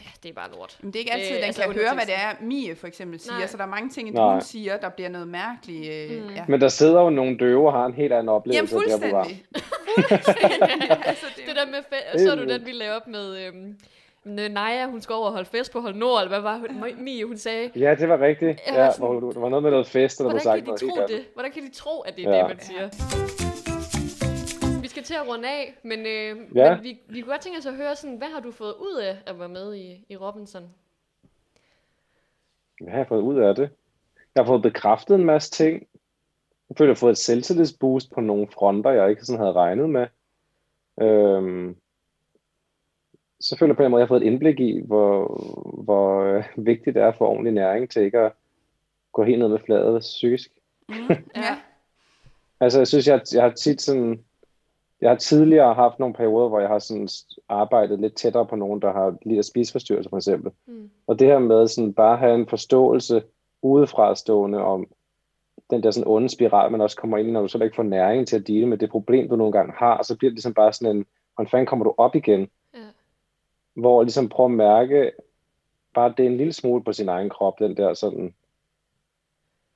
ja, 0.00 0.10
det 0.22 0.28
er 0.28 0.32
bare 0.32 0.50
lort. 0.50 0.78
Men 0.82 0.92
det 0.92 0.96
er 0.96 1.00
ikke 1.00 1.12
altid, 1.12 1.30
Øh, 1.30 1.36
den 1.36 1.44
altså 1.44 1.62
kan 1.62 1.72
høre, 1.72 1.94
hvad 1.94 2.06
det 2.06 2.14
er, 2.14 2.44
Mie 2.44 2.76
for 2.76 2.86
eksempel 2.86 3.20
siger, 3.20 3.38
Nej. 3.38 3.46
så 3.46 3.56
der 3.56 3.62
er 3.62 3.66
mange 3.68 3.90
ting, 3.90 4.18
hun 4.20 4.40
siger, 4.40 4.76
der 4.76 4.88
bliver 4.88 5.08
noget 5.08 5.28
mærkeligt. 5.28 5.92
Øh, 6.12 6.22
Mm. 6.22 6.34
ja. 6.34 6.44
Men 6.48 6.60
der 6.60 6.68
sidder 6.68 7.00
jo 7.02 7.10
nogle 7.10 7.38
døve 7.38 7.66
og 7.66 7.72
har 7.72 7.86
en 7.86 7.94
helt 7.94 8.12
anden 8.12 8.24
Jamen 8.26 8.28
oplevelse 8.28 8.76
det 8.76 9.00
program. 9.00 9.26
fuldstændig. 9.26 9.46
altså, 11.06 11.26
det, 11.36 11.46
Det 11.46 11.56
der 11.56 11.66
med, 11.66 12.18
så 12.26 12.34
du 12.36 12.44
den, 12.48 12.66
vi 12.66 12.72
lavede 12.72 12.96
op 12.96 13.06
med, 13.06 13.46
øhm, 13.46 13.56
med 13.56 13.74
Naja, 14.24 14.86
hun 14.90 15.00
skal 15.00 15.14
over 15.14 15.26
og 15.26 15.32
holde 15.32 15.48
fest 15.48 15.72
på 15.72 15.80
Hold 15.80 15.94
Nord, 15.94 16.20
eller 16.22 16.28
hvad 16.28 16.40
var 16.40 16.58
hun? 16.58 17.04
Mie, 17.04 17.24
hun 17.24 17.36
sagde, 17.36 17.70
Ja, 17.76 17.94
det 17.98 18.08
var 18.08 18.20
rigtigt. 18.20 18.60
Var 18.70 18.78
Ja, 18.84 18.90
sådan- 18.92 19.18
hvor, 19.18 19.30
der 19.32 19.40
var 19.40 19.48
noget 19.48 19.62
med 19.62 19.70
noget 19.70 19.86
fest, 19.86 20.20
og 20.20 20.24
der 20.24 20.30
blev 20.30 20.40
hvordan 20.42 20.58
sagt 20.64 20.64
kan 20.64 20.76
de 20.76 20.86
noget 20.86 21.08
tro 21.08 21.16
det? 21.16 21.24
Hvordan 21.34 21.52
kan 21.52 21.62
de 21.62 21.70
tro, 21.70 22.00
at 22.00 22.16
det 22.16 22.24
er 22.26 22.30
Ja. 22.36 22.38
det, 22.38 22.48
man 22.48 22.60
siger? 22.60 22.88
Vi 24.82 24.88
skal 24.88 25.02
til 25.02 25.14
at 25.14 25.28
runde 25.28 25.48
af, 25.48 25.74
men, 25.82 25.98
øh, 25.98 26.56
Ja. 26.56 26.74
men 26.74 26.84
vi, 26.84 26.98
vi 27.08 27.20
kunne 27.20 27.30
godt 27.32 27.40
tænke 27.40 27.58
os 27.58 27.66
at 27.66 27.74
høre, 27.74 27.96
sådan, 27.96 28.16
hvad 28.16 28.28
har 28.28 28.40
du 28.40 28.50
fået 28.50 28.74
ud 28.80 29.00
af 29.02 29.16
at 29.26 29.38
være 29.38 29.48
med 29.48 29.74
i, 29.74 30.04
i 30.08 30.16
Robinson? 30.16 30.62
Hvad 32.80 32.90
har 32.90 32.98
jeg 32.98 33.06
fået 33.08 33.22
ud 33.22 33.38
af 33.38 33.54
det? 33.54 33.70
Jeg 34.34 34.42
har 34.44 34.46
fået 34.46 34.62
bekræftet 34.62 35.14
en 35.14 35.24
masse 35.24 35.50
ting. 35.50 35.86
Jeg 36.68 36.76
føler, 36.78 36.88
jeg 36.88 36.94
har 36.94 36.98
fået 37.00 37.10
et 37.10 37.18
selvtillidsboost 37.18 38.10
på 38.12 38.20
nogle 38.20 38.46
fronter, 38.48 38.90
jeg 38.90 39.10
ikke 39.10 39.24
sådan 39.24 39.40
havde 39.40 39.52
regnet 39.52 39.90
med. 39.90 40.06
Øhm, 41.00 41.76
så 43.42 43.56
føler 43.58 43.70
jeg 43.70 43.76
på 43.76 43.82
en 43.82 43.90
måde, 43.90 44.00
at 44.00 44.02
jeg 44.02 44.06
har 44.06 44.14
fået 44.14 44.22
et 44.22 44.26
indblik 44.26 44.60
i, 44.60 44.80
hvor, 44.86 45.40
hvor 45.82 46.20
øh, 46.22 46.44
vigtigt 46.56 46.94
det 46.94 47.02
er 47.02 47.12
for 47.12 47.26
ordentlig 47.26 47.52
næring 47.52 47.90
til 47.90 48.02
ikke 48.02 48.18
at 48.18 48.32
gå 49.12 49.24
helt 49.24 49.38
ned 49.38 49.48
med 49.48 49.58
fladet 49.58 50.00
psykisk. 50.00 50.50
mm, 50.88 50.94
Ja. 51.36 51.56
Altså, 52.60 52.78
jeg 52.80 52.86
synes, 52.86 53.08
jeg, 53.08 53.20
jeg 53.34 53.42
har 53.42 53.50
tit 53.50 53.82
sådan... 53.82 54.24
Jeg 55.00 55.10
har 55.10 55.16
tidligere 55.16 55.74
haft 55.74 55.98
nogle 55.98 56.14
perioder, 56.14 56.48
hvor 56.48 56.60
jeg 56.60 56.68
har 56.68 56.78
sådan 56.78 57.08
arbejdet 57.48 58.00
lidt 58.00 58.14
tættere 58.14 58.46
på 58.46 58.56
nogen, 58.56 58.82
der 58.82 58.92
har 58.92 59.16
lidt 59.22 59.38
af 59.38 59.44
spiseforstyrrelser, 59.44 60.10
for 60.10 60.16
eksempel. 60.16 60.52
Mm. 60.66 60.90
Og 61.06 61.18
det 61.18 61.26
her 61.26 61.38
med 61.38 61.68
sådan 61.68 61.92
bare 61.92 62.12
at 62.12 62.18
have 62.18 62.34
en 62.34 62.48
forståelse 62.48 63.22
udefra 63.62 64.14
stående 64.14 64.58
om, 64.58 64.86
den 65.70 65.82
der 65.82 65.90
sådan 65.90 66.08
onde 66.08 66.28
spiral, 66.28 66.70
man 66.70 66.80
også 66.80 66.96
kommer 66.96 67.18
ind 67.18 67.28
i, 67.28 67.30
når 67.30 67.40
du 67.40 67.48
så 67.48 67.58
ikke 67.58 67.76
får 67.76 67.82
næring 67.82 68.28
til 68.28 68.36
at 68.36 68.46
dele 68.46 68.66
med 68.66 68.78
det 68.78 68.90
problem, 68.90 69.28
du 69.28 69.36
nogle 69.36 69.52
gange 69.52 69.72
har, 69.76 69.94
og 69.94 70.04
så 70.04 70.16
bliver 70.16 70.30
det 70.30 70.36
ligesom 70.36 70.54
bare 70.54 70.72
sådan 70.72 70.96
en, 70.96 71.06
hvordan 71.34 71.50
fanden 71.50 71.66
kommer 71.66 71.84
du 71.84 71.94
op 71.98 72.14
igen? 72.14 72.48
Hvor 73.74 74.02
ligesom 74.02 74.28
prøve 74.28 74.46
at 74.46 74.50
mærke, 74.50 75.12
bare 75.94 76.14
det 76.16 76.26
er 76.26 76.30
en 76.30 76.36
lille 76.36 76.52
smule 76.52 76.84
på 76.84 76.92
sin 76.92 77.08
egen 77.08 77.30
krop, 77.30 77.58
den 77.58 77.76
der 77.76 77.94
sådan 77.94 78.34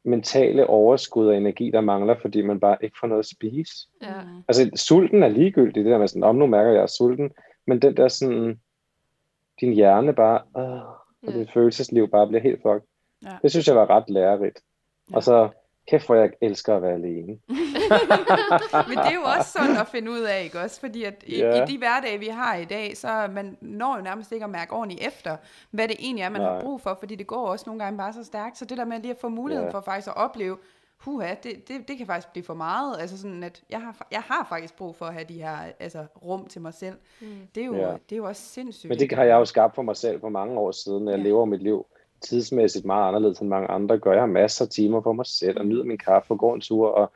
mentale 0.04 0.66
overskud 0.66 1.28
af 1.28 1.36
energi, 1.36 1.70
der 1.70 1.80
mangler, 1.80 2.14
fordi 2.20 2.42
man 2.42 2.60
bare 2.60 2.76
ikke 2.80 2.96
får 3.00 3.06
noget 3.06 3.18
at 3.18 3.28
spise. 3.28 3.88
Ja. 4.02 4.12
Altså, 4.48 4.70
sulten 4.74 5.22
er 5.22 5.28
ligegyldig, 5.28 5.74
det 5.74 5.92
der 5.92 5.98
med 5.98 6.08
sådan, 6.08 6.22
om 6.22 6.36
nu 6.36 6.46
mærker 6.46 6.70
jeg 6.70 6.82
er 6.82 6.86
sulten, 6.86 7.30
men 7.66 7.82
den 7.82 7.96
der 7.96 8.08
sådan, 8.08 8.60
din 9.60 9.72
hjerne 9.72 10.14
bare, 10.14 10.40
øh, 10.58 10.86
og 11.22 11.32
Ja. 11.32 11.38
dit 11.38 11.52
følelsesliv 11.52 12.08
bare 12.08 12.26
bliver 12.26 12.42
helt 12.42 12.62
fucked. 12.62 12.88
Ja. 13.24 13.36
Det 13.42 13.50
synes 13.50 13.68
jeg 13.68 13.76
var 13.76 13.90
ret 13.90 14.04
lærerigt. 14.08 14.60
Ja. 15.10 15.16
Og 15.16 15.22
så, 15.22 15.48
kæft 15.88 16.06
hvor 16.06 16.14
jeg 16.14 16.30
elsker 16.40 16.76
at 16.76 16.82
være 16.82 16.92
alene. 16.94 17.38
Men 18.88 18.98
det 18.98 19.06
er 19.06 19.14
jo 19.14 19.22
også 19.38 19.50
sådan 19.50 19.76
at 19.76 19.86
finde 19.88 20.10
ud 20.10 20.20
af, 20.20 20.44
ikke 20.44 20.60
også? 20.60 20.80
Fordi 20.80 21.04
at 21.04 21.24
i, 21.26 21.36
Ja. 21.38 21.62
i 21.62 21.66
de 21.66 21.78
hverdage, 21.78 22.18
vi 22.18 22.26
har 22.26 22.56
i 22.56 22.64
dag, 22.64 22.96
så 22.96 23.28
man 23.32 23.56
når 23.60 23.96
jo 23.96 24.02
nærmest 24.02 24.32
ikke 24.32 24.44
at 24.44 24.50
mærke 24.50 24.72
ordentligt 24.72 25.06
efter, 25.06 25.36
hvad 25.70 25.88
det 25.88 25.96
egentlig 25.98 26.22
er, 26.22 26.28
man 26.28 26.40
Nej. 26.40 26.52
har 26.52 26.60
brug 26.60 26.80
for, 26.80 26.96
fordi 27.00 27.14
det 27.14 27.26
går 27.26 27.46
også 27.46 27.64
nogle 27.66 27.84
gange 27.84 27.98
bare 27.98 28.12
så 28.12 28.24
stærkt. 28.24 28.58
Så 28.58 28.64
det 28.64 28.78
der 28.78 28.84
med 28.84 29.00
lige 29.00 29.10
at 29.10 29.18
få 29.20 29.28
muligheden 29.28 29.68
Ja. 29.70 29.74
for 29.76 29.80
faktisk 29.80 30.08
at 30.08 30.16
opleve, 30.16 30.56
huha, 30.98 31.34
det, 31.42 31.68
det, 31.68 31.88
det 31.88 31.98
kan 31.98 32.06
faktisk 32.06 32.28
blive 32.32 32.44
for 32.44 32.54
meget. 32.54 32.96
Altså 33.00 33.18
sådan, 33.18 33.42
at 33.42 33.62
jeg 33.70 33.80
har, 33.80 34.06
jeg 34.12 34.20
har 34.20 34.46
faktisk 34.48 34.76
brug 34.76 34.96
for 34.96 35.04
at 35.06 35.12
have 35.12 35.24
de 35.28 35.34
her 35.42 35.56
altså, 35.80 36.04
rum 36.24 36.46
til 36.46 36.60
mig 36.60 36.74
selv. 36.74 36.96
Mm. 37.20 37.26
Det 37.54 37.60
er 37.62 37.66
jo, 37.66 37.74
Ja. 37.76 37.86
det 37.92 38.12
er 38.12 38.16
jo 38.16 38.24
også 38.24 38.42
sindssygt. 38.42 38.88
Men 38.88 38.98
det 38.98 39.12
har 39.12 39.24
jeg 39.24 39.34
jo 39.34 39.44
skabt 39.44 39.74
for 39.74 39.82
mig 39.82 39.96
selv 39.96 40.20
for 40.20 40.28
mange 40.28 40.58
år 40.58 40.70
siden. 40.70 41.08
Jeg 41.08 41.16
Ja. 41.18 41.22
lever 41.22 41.44
mit 41.44 41.62
liv 41.62 41.86
tidsmæssigt 42.20 42.84
meget 42.84 43.08
anderledes 43.08 43.38
end 43.38 43.48
mange 43.48 43.68
andre 43.68 43.98
gør. 43.98 44.12
Jeg 44.12 44.20
har 44.22 44.26
masser 44.26 44.64
af 44.64 44.68
timer 44.70 45.00
for 45.02 45.12
mig 45.12 45.26
selv, 45.26 45.58
og 45.58 45.66
nyder 45.66 45.84
min 45.84 45.98
kaffe 45.98 46.30
og 46.30 46.38
går 46.38 46.54
en 46.54 46.60
tur, 46.60 46.88
og 46.88 47.12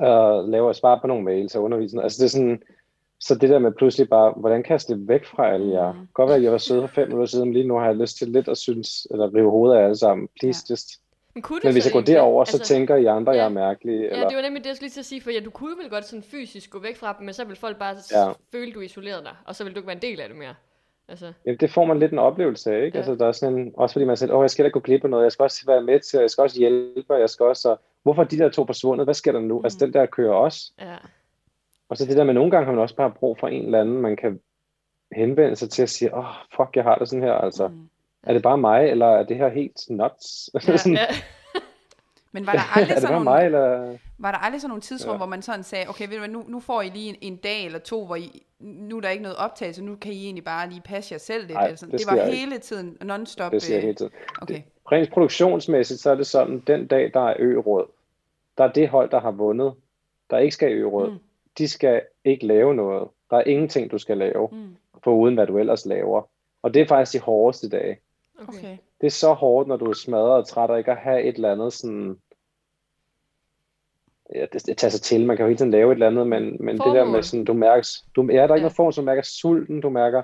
øh, 0.00 0.48
laver 0.48 0.72
svar 0.72 0.98
på 1.00 1.06
nogle 1.06 1.24
mails 1.24 1.54
og 1.56 1.62
underviser. 1.62 2.00
Altså 2.00 2.18
det 2.18 2.24
er 2.24 2.30
sådan, 2.30 2.62
så 3.20 3.34
det 3.34 3.50
der 3.50 3.58
med 3.58 3.72
pludselig 3.72 4.08
bare, 4.08 4.32
hvordan 4.36 4.62
kan 4.62 4.72
jeg 4.72 4.80
slippe 4.80 5.08
væk 5.08 5.24
fra 5.24 5.48
alle 5.50 5.72
jer? 5.72 5.92
Mm. 5.92 5.98
Godt 6.14 6.28
være, 6.28 6.36
at 6.36 6.42
jeg 6.42 6.52
var 6.52 6.58
sød 6.58 6.80
for 6.80 6.86
fem 6.86 7.08
minutter 7.08 7.26
siden, 7.26 7.44
men 7.44 7.52
lige 7.54 7.68
nu 7.68 7.74
har 7.78 7.86
jeg 7.86 7.96
lyst 7.96 8.16
til 8.16 8.28
lidt 8.28 8.48
at 8.48 8.58
synes, 8.58 9.06
eller 9.10 9.34
rive 9.34 9.50
hovedet 9.50 9.76
af 9.78 9.84
alle 9.84 9.96
sammen. 9.96 10.28
Please, 10.40 10.64
Ja. 10.68 10.72
just. 10.72 10.88
Men, 11.34 11.42
kunne 11.42 11.60
Men 11.64 11.72
hvis 11.72 11.84
så 11.84 11.88
jeg 11.88 11.92
går 11.92 12.00
derover, 12.00 12.44
så 12.44 12.56
altså- 12.56 12.74
tænker 12.74 12.96
I 12.96 13.04
andre, 13.06 13.32
ja. 13.32 13.38
jeg 13.38 13.44
er 13.44 13.48
mærkelig. 13.48 14.00
Ja, 14.00 14.06
Eller, 14.06 14.28
det 14.28 14.36
var 14.36 14.42
nemlig 14.42 14.62
det, 14.64 14.68
jeg 14.68 14.76
skulle 14.76 14.86
lige 14.86 14.92
til 14.94 15.00
at 15.00 15.06
sige, 15.06 15.20
for 15.20 15.30
ja, 15.30 15.40
du 15.40 15.50
kunne 15.50 15.76
vel 15.82 15.90
godt 15.90 16.04
sådan 16.04 16.22
fysisk 16.22 16.70
gå 16.70 16.78
væk 16.78 16.96
fra 16.96 17.14
dem, 17.18 17.24
men 17.24 17.34
så 17.34 17.44
vil 17.44 17.56
folk 17.56 17.78
bare 17.78 17.96
Ja. 18.12 18.26
ja. 18.26 18.32
føle, 18.52 18.72
du 18.72 18.80
isolerede 18.80 19.22
dig, 19.22 19.32
og 19.46 19.54
så 19.56 19.64
vil 19.64 19.72
du 19.72 19.78
ikke 19.78 19.86
være 19.86 19.96
en 19.96 20.02
del 20.02 20.20
af 20.20 20.28
det 20.28 20.38
mere. 20.38 20.54
Altså, 21.12 21.32
Jamen, 21.46 21.58
det 21.60 21.70
får 21.70 21.84
man 21.84 21.98
lidt 21.98 22.12
en 22.12 22.18
oplevelse 22.18 22.72
af, 22.72 22.84
ikke? 22.84 22.98
Ja. 22.98 22.98
Altså, 22.98 23.14
der 23.14 23.26
er 23.26 23.32
sådan 23.32 23.58
en, 23.58 23.72
også 23.76 23.92
fordi 23.92 24.04
man 24.04 24.16
siger, 24.16 24.34
åh, 24.34 24.42
jeg 24.42 24.50
skal 24.50 24.64
da 24.64 24.70
gå 24.70 24.80
glip 24.80 25.04
af 25.04 25.10
noget, 25.10 25.24
jeg 25.24 25.32
skal 25.32 25.42
også 25.42 25.62
være 25.66 25.82
med 25.82 26.00
til, 26.00 26.20
jeg 26.20 26.30
skal 26.30 26.42
også 26.42 26.58
hjælpe, 26.58 27.14
og 27.14 27.20
jeg 27.20 27.30
skal 27.30 27.46
også, 27.46 27.70
og, 27.70 27.80
hvorfor 28.02 28.22
er 28.22 28.26
de 28.26 28.38
der 28.38 28.48
to 28.48 28.66
forsvundet, 28.66 29.06
hvad 29.06 29.14
sker 29.14 29.32
der 29.32 29.40
nu? 29.40 29.58
Mm. 29.58 29.64
Altså, 29.64 29.78
den 29.80 29.92
der 29.92 30.06
kører 30.06 30.34
også. 30.34 30.72
ja. 30.80 30.96
Og 31.88 31.96
så 31.96 32.06
det 32.06 32.16
der 32.16 32.24
med, 32.24 32.34
nogle 32.34 32.50
gange 32.50 32.64
har 32.64 32.72
man 32.72 32.82
også 32.82 32.96
bare 32.96 33.10
brug 33.10 33.38
for 33.38 33.48
en 33.48 33.64
eller 33.64 33.80
anden, 33.80 34.00
man 34.00 34.16
kan 34.16 34.40
henvende 35.12 35.56
sig 35.56 35.70
til 35.70 35.82
at 35.82 35.90
sige, 35.90 36.16
åh, 36.16 36.24
fuck, 36.56 36.76
jeg 36.76 36.84
har 36.84 36.94
det 36.98 37.08
sådan 37.08 37.22
her, 37.22 37.32
altså. 37.32 37.68
Mm. 37.68 37.88
Er 38.22 38.32
det 38.32 38.42
bare 38.42 38.58
mig, 38.58 38.88
eller 38.88 39.06
er 39.06 39.22
det 39.22 39.36
her 39.36 39.48
helt 39.48 39.80
nuts? 39.90 40.50
Ja, 40.54 40.76
Sådan, 40.76 40.96
ja. 40.96 41.06
Men 42.32 42.46
var 42.46 42.52
der 42.52 42.60
aldrig 42.78 42.98
sådan 42.98 43.12
nogle, 43.12 43.24
mig, 43.24 43.44
eller... 43.44 43.96
Var 44.18 44.30
der 44.30 44.38
aldrig 44.38 44.60
sådan 44.60 44.68
nogle 44.70 44.80
tidsrum, 44.80 45.12
ja. 45.12 45.16
Hvor 45.16 45.26
man 45.26 45.42
sådan 45.42 45.62
sagde, 45.64 45.88
okay, 45.88 46.04
ved 46.08 46.12
du 46.14 46.18
hvad, 46.18 46.28
nu, 46.28 46.44
nu 46.48 46.60
får 46.60 46.82
I 46.82 46.88
lige 46.88 47.08
en, 47.08 47.16
en 47.20 47.36
dag 47.36 47.66
eller 47.66 47.78
to, 47.78 48.06
hvor 48.06 48.16
I, 48.16 48.42
nu 48.60 48.96
er 48.96 49.00
der 49.00 49.08
ikke 49.08 49.22
noget 49.22 49.36
optagelse, 49.38 49.84
nu 49.84 49.96
kan 49.96 50.12
I 50.12 50.24
egentlig 50.24 50.44
bare 50.44 50.68
lige 50.68 50.80
passe 50.84 51.12
jer 51.12 51.18
selv 51.18 51.46
lidt. 51.46 51.56
Ej, 51.58 51.64
eller 51.64 51.76
sådan. 51.76 51.92
det 51.92 52.00
det 52.00 52.06
var 52.06 52.16
sker 52.16 52.24
ikke. 52.26 52.38
hele 52.38 52.58
tiden 52.58 52.96
non-stop. 53.02 53.52
Det 53.52 53.62
siger 53.62 53.76
jeg 53.76 53.82
øh, 53.82 53.86
hele 53.86 53.94
tiden. 53.94 54.12
Okay. 54.42 54.62
Rent 54.92 55.10
produktionsmæssigt, 55.12 56.00
så 56.00 56.10
er 56.10 56.14
det 56.14 56.26
sådan, 56.26 56.62
den 56.66 56.86
dag, 56.86 57.10
der 57.14 57.20
er 57.28 57.34
ø-råd, 57.38 57.86
der 58.58 58.64
er 58.64 58.72
det 58.72 58.88
hold, 58.88 59.10
der 59.10 59.20
har 59.20 59.30
vundet, 59.30 59.74
der 60.30 60.38
ikke 60.38 60.54
skal 60.54 60.70
i 60.70 60.74
ø-råd. 60.74 61.10
Mm. 61.10 61.18
De 61.58 61.68
skal 61.68 62.02
ikke 62.24 62.46
lave 62.46 62.74
noget. 62.74 63.08
Der 63.30 63.36
er 63.36 63.42
ingenting, 63.44 63.90
du 63.90 63.98
skal 63.98 64.18
lave, 64.18 64.48
Mm. 64.52 64.76
for 65.04 65.14
uden 65.14 65.34
hvad 65.34 65.46
du 65.46 65.58
ellers 65.58 65.86
laver. 65.86 66.22
Og 66.62 66.74
det 66.74 66.82
er 66.82 66.86
faktisk 66.86 67.12
de 67.12 67.24
hårdeste 67.24 67.68
dage. 67.68 67.98
Okay. 68.48 68.76
Det 69.00 69.06
er 69.06 69.10
så 69.10 69.32
hårdt, 69.32 69.68
når 69.68 69.76
du 69.76 69.84
er 69.84 69.92
smadret 69.92 70.32
og 70.32 70.46
træt, 70.48 70.70
og 70.70 70.78
ikke 70.78 70.90
at 70.90 70.96
have 70.96 71.22
et 71.22 71.34
eller 71.34 71.52
andet 71.52 71.72
sådan... 71.72 72.16
Ja, 74.34 74.46
det, 74.52 74.66
det 74.66 74.76
tager 74.76 74.90
sig 74.90 75.00
til. 75.00 75.26
Man 75.26 75.36
kan 75.36 75.44
jo 75.44 75.48
hele 75.48 75.58
tiden 75.58 75.70
lave 75.70 75.90
et 75.92 75.96
eller 75.96 76.06
andet, 76.06 76.26
men, 76.26 76.56
men 76.60 76.76
det 76.78 76.86
der 76.94 77.04
med 77.04 77.22
sådan, 77.22 77.44
du 77.44 77.52
mærker... 77.52 77.88
Du, 78.16 78.22
ja, 78.22 78.32
der 78.32 78.38
er 78.40 78.42
ikke 78.42 78.54
Ja. 78.54 78.60
noget 78.60 78.76
form, 78.76 78.92
så 78.92 79.00
du 79.00 79.04
mærker 79.04 79.22
sulten, 79.22 79.80
du 79.80 79.90
mærker 79.90 80.22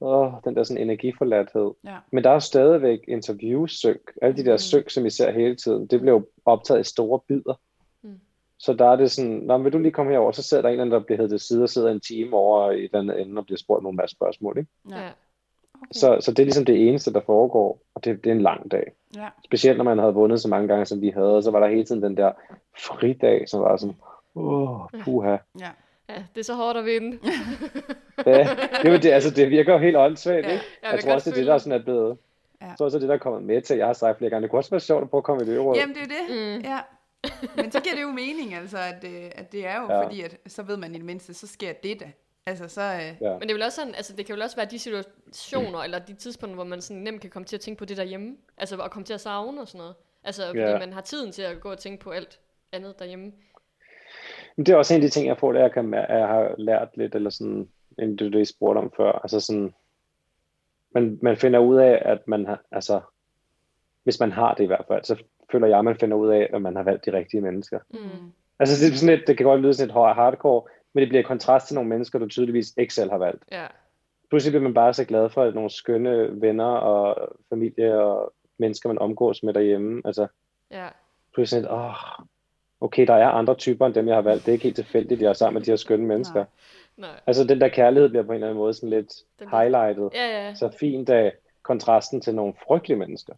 åh, 0.00 0.32
den 0.44 0.56
der 0.56 0.64
sådan 0.64 0.82
energiforladthed. 0.82 1.70
Ja. 1.84 1.96
Men 2.12 2.24
der 2.24 2.30
er 2.30 2.34
jo 2.34 2.40
stadigvæk 2.40 2.98
interviewsynk. 3.08 4.12
Alle 4.22 4.36
de 4.36 4.44
der 4.44 4.52
Mm. 4.52 4.58
synk, 4.58 4.90
som 4.90 5.04
vi 5.04 5.10
ser 5.10 5.30
hele 5.30 5.56
tiden, 5.56 5.86
det 5.86 6.00
bliver 6.00 6.14
jo 6.14 6.26
optaget 6.44 6.80
i 6.80 6.84
store 6.84 7.20
bidder. 7.28 7.54
Mm. 8.02 8.20
Så 8.58 8.72
der 8.72 8.86
er 8.86 8.96
det 8.96 9.10
sådan, 9.10 9.30
Nå, 9.32 9.58
vil 9.58 9.72
du 9.72 9.78
lige 9.78 9.92
komme 9.92 10.12
herover, 10.12 10.32
så 10.32 10.42
sidder 10.42 10.62
der 10.62 10.68
en 10.68 10.72
eller 10.72 10.84
anden, 10.84 11.00
der 11.00 11.06
bliver 11.06 11.16
heddet 11.18 11.30
til 11.40 11.46
side 11.48 11.62
og 11.62 11.68
sidder 11.68 11.90
en 11.90 12.00
time 12.00 12.36
over 12.36 12.70
i 12.70 12.86
den 12.86 12.96
anden 13.10 13.18
ende 13.28 13.38
og 13.38 13.44
bliver 13.46 13.58
spurgt 13.58 13.82
nogle 13.82 13.96
masse 13.96 14.16
spørgsmål. 14.16 14.58
Ikke? 14.58 14.70
Ja. 14.90 15.10
Okay. 15.74 15.86
Så, 15.92 16.16
så 16.20 16.30
det 16.30 16.38
er 16.38 16.44
ligesom 16.44 16.64
det 16.64 16.88
eneste, 16.88 17.12
der 17.12 17.20
foregår, 17.26 17.78
og 17.94 18.04
det, 18.04 18.24
det 18.24 18.30
er 18.30 18.34
en 18.34 18.40
lang 18.42 18.70
dag. 18.70 18.92
Ja. 19.16 19.28
Specielt 19.44 19.76
når 19.76 19.84
man 19.84 19.98
havde 19.98 20.14
vundet 20.14 20.40
så 20.40 20.48
mange 20.48 20.68
gange, 20.68 20.86
som 20.86 21.00
vi 21.00 21.08
havde, 21.10 21.42
så 21.42 21.50
var 21.50 21.60
der 21.60 21.68
hele 21.68 21.84
tiden 21.84 22.02
den 22.02 22.16
der 22.16 22.32
fridag, 22.78 23.48
som 23.48 23.60
var 23.60 23.76
sådan, 23.76 23.96
åh, 24.34 24.80
puha. 25.04 25.30
Ja. 25.60 25.70
ja, 26.08 26.14
det 26.34 26.40
er 26.40 26.44
så 26.44 26.54
hårdt 26.54 26.78
at 26.78 26.84
vinde. 26.84 27.18
Ja, 28.26 28.38
det, 28.82 28.86
er 28.88 28.90
jo 28.92 28.96
det, 28.98 29.10
altså, 29.10 29.30
det 29.30 29.50
virker 29.50 29.72
jo 29.72 29.78
helt 29.78 29.96
åndssvagt, 29.96 30.46
Ja. 30.46 30.52
ikke? 30.52 30.64
Jeg, 30.82 30.92
Jeg 30.92 31.00
tror 31.00 31.12
også, 31.12 31.30
det 31.30 31.36
er 31.36 31.40
det, 31.40 31.46
der 31.46 31.54
er 31.54 31.58
sådan 31.58 31.80
er 31.80 31.84
blevet. 31.84 32.18
Ja. 32.60 32.66
Jeg 32.66 32.74
tror 32.78 32.84
også, 32.84 32.98
det 32.98 33.04
er 33.04 33.06
det, 33.06 33.08
der 33.08 33.14
er 33.14 33.18
kommet 33.18 33.42
med 33.42 33.62
til. 33.62 33.76
Jeg 33.76 33.86
har 33.86 33.92
sagt 33.92 34.18
flere 34.18 34.30
gange, 34.30 34.42
det 34.42 34.50
kunne 34.50 34.60
også 34.60 34.70
være 34.70 34.80
sjovt 34.80 35.02
at 35.02 35.10
prøve 35.10 35.18
at 35.18 35.24
komme 35.24 35.44
i 35.44 35.48
øvrigt. 35.48 35.80
Jamen, 35.80 35.94
det 35.94 36.02
er 36.02 36.06
det. 36.06 36.56
Mm. 36.58 36.64
Ja. 36.64 36.78
Men 37.56 37.70
så 37.72 37.80
giver 37.80 37.94
det 37.94 38.02
jo 38.02 38.08
mening, 38.10 38.54
altså, 38.54 38.76
at, 38.78 39.04
øh, 39.04 39.30
at 39.34 39.52
det 39.52 39.66
er 39.66 39.76
jo. 39.80 39.92
Ja. 39.94 40.04
fordi, 40.06 40.20
at 40.22 40.36
så 40.46 40.62
ved 40.62 40.76
man 40.76 40.90
i 40.94 40.98
det 40.98 41.04
mindste, 41.04 41.34
så 41.34 41.46
sker 41.46 41.72
det 41.72 42.00
da. 42.00 42.04
Altså, 42.46 42.68
så... 42.68 42.80
Øh, 42.82 43.16
Ja. 43.20 43.30
Men 43.32 43.40
det, 43.40 43.50
er 43.50 43.54
vel 43.54 43.62
også 43.62 43.76
sådan, 43.76 43.94
altså, 43.94 44.16
det 44.16 44.26
kan 44.26 44.32
vel 44.34 44.42
også 44.42 44.56
være 44.56 44.66
de 44.66 44.78
situationer, 44.78 45.78
eller 45.78 45.98
de 45.98 46.14
tidspunkter, 46.14 46.54
hvor 46.54 46.64
man 46.64 46.80
sådan 46.80 47.02
nemt 47.02 47.20
kan 47.20 47.30
komme 47.30 47.46
til 47.46 47.56
at 47.56 47.60
tænke 47.60 47.78
på 47.78 47.84
det 47.84 47.96
derhjemme. 47.96 48.36
Altså 48.58 48.76
at 48.82 48.90
komme 48.90 49.04
til 49.06 49.14
at 49.14 49.20
savne 49.20 49.60
og 49.60 49.68
sådan 49.68 49.78
noget. 49.78 49.94
Altså 50.24 50.46
fordi 50.46 50.58
Ja. 50.60 50.78
man 50.78 50.92
har 50.92 51.00
tiden 51.00 51.32
til 51.32 51.42
at 51.42 51.60
gå 51.60 51.70
og 51.70 51.78
tænke 51.78 52.04
på 52.04 52.10
alt 52.10 52.40
andet 52.72 52.98
derhjemme. 52.98 53.32
Men 54.56 54.66
det 54.66 54.72
er 54.72 54.76
også 54.76 54.94
en 54.94 55.00
af 55.02 55.02
de 55.02 55.08
ting, 55.10 55.26
jeg 55.26 55.38
får, 55.38 55.52
det 55.52 55.60
jeg, 55.60 55.72
kan, 55.72 55.94
jeg 55.94 56.26
har 56.28 56.54
lært 56.58 56.88
lidt, 56.96 57.14
eller 57.14 57.30
sådan, 57.30 57.68
end 57.98 58.18
du 58.18 58.28
det 58.28 58.48
spurgte 58.48 58.78
om 58.78 58.92
før. 58.96 59.12
Altså 59.12 59.40
sådan, 59.40 59.74
man, 60.94 61.18
man 61.22 61.36
finder 61.36 61.58
ud 61.58 61.76
af, 61.78 62.02
at 62.04 62.28
man 62.28 62.46
har, 62.46 62.60
altså, 62.72 63.00
hvis 64.02 64.20
man 64.20 64.32
har 64.32 64.54
det 64.54 64.64
i 64.64 64.66
hvert 64.66 64.84
fald, 64.88 65.04
så 65.04 65.16
føler 65.52 65.66
jeg, 65.66 65.78
at 65.78 65.84
man 65.84 65.96
finder 66.00 66.16
ud 66.16 66.28
af, 66.28 66.50
at 66.54 66.62
man 66.62 66.76
har 66.76 66.82
valgt 66.82 67.04
de 67.06 67.12
rigtige 67.12 67.40
mennesker. 67.40 67.78
Mm. 67.90 68.32
Altså 68.58 68.84
det, 68.86 68.92
er 68.92 68.96
sådan 68.96 69.16
lidt, 69.16 69.26
det 69.28 69.36
kan 69.36 69.46
godt 69.46 69.60
lyde 69.60 69.74
sådan 69.74 69.86
lidt 69.86 69.94
hard- 69.98 70.14
hardcore, 70.14 70.62
men 70.94 71.00
det 71.00 71.08
bliver 71.08 71.20
i 71.20 71.26
kontrast 71.26 71.66
til 71.66 71.74
nogle 71.74 71.88
mennesker, 71.90 72.18
du 72.18 72.28
tydeligvis 72.28 72.72
ikke 72.78 72.94
selv 72.94 73.10
har 73.10 73.18
valgt. 73.18 73.42
Ja. 73.52 73.66
Pludselig 74.30 74.52
bliver 74.52 74.62
man 74.62 74.74
bare 74.74 74.94
så 74.94 75.04
glad 75.04 75.30
for 75.30 75.50
nogle 75.50 75.70
skønne 75.70 76.40
venner 76.40 76.64
og 76.64 77.28
familie 77.48 78.02
og 78.02 78.32
mennesker, 78.58 78.88
man 78.88 78.98
omgås 78.98 79.42
med 79.42 79.54
derhjemme. 79.54 80.02
Altså 80.04 80.26
Ja. 80.70 80.86
pludselig 81.34 81.62
sådan, 81.64 81.78
åh, 81.78 81.94
okay, 82.80 83.06
der 83.06 83.14
er 83.14 83.28
andre 83.28 83.54
typer 83.54 83.86
end 83.86 83.94
dem, 83.94 84.08
jeg 84.08 84.14
har 84.16 84.22
valgt. 84.22 84.46
Det 84.46 84.48
er 84.48 84.52
ikke 84.52 84.62
helt 84.62 84.76
tilfældigt, 84.76 85.22
jeg 85.22 85.28
er 85.28 85.32
sammen 85.32 85.54
med 85.60 85.62
de 85.66 85.70
her 85.70 85.76
skønne 85.76 86.06
mennesker. 86.06 86.34
Nej. 86.34 87.08
Nej. 87.10 87.20
Altså 87.26 87.44
den 87.44 87.60
der 87.60 87.68
kærlighed 87.68 88.08
bliver 88.08 88.22
på 88.22 88.32
en 88.32 88.34
eller 88.34 88.46
anden 88.46 88.58
måde 88.58 88.74
sådan 88.74 88.90
lidt 88.90 89.12
Den- 89.38 89.48
highlightet. 89.48 90.10
Ja, 90.14 90.26
ja. 90.46 90.54
Så 90.54 90.70
fint 90.80 91.08
af 91.10 91.32
kontrasten 91.62 92.20
til 92.20 92.34
nogle 92.34 92.54
frygtelige 92.68 92.98
mennesker. 92.98 93.32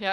Ja. 0.00 0.12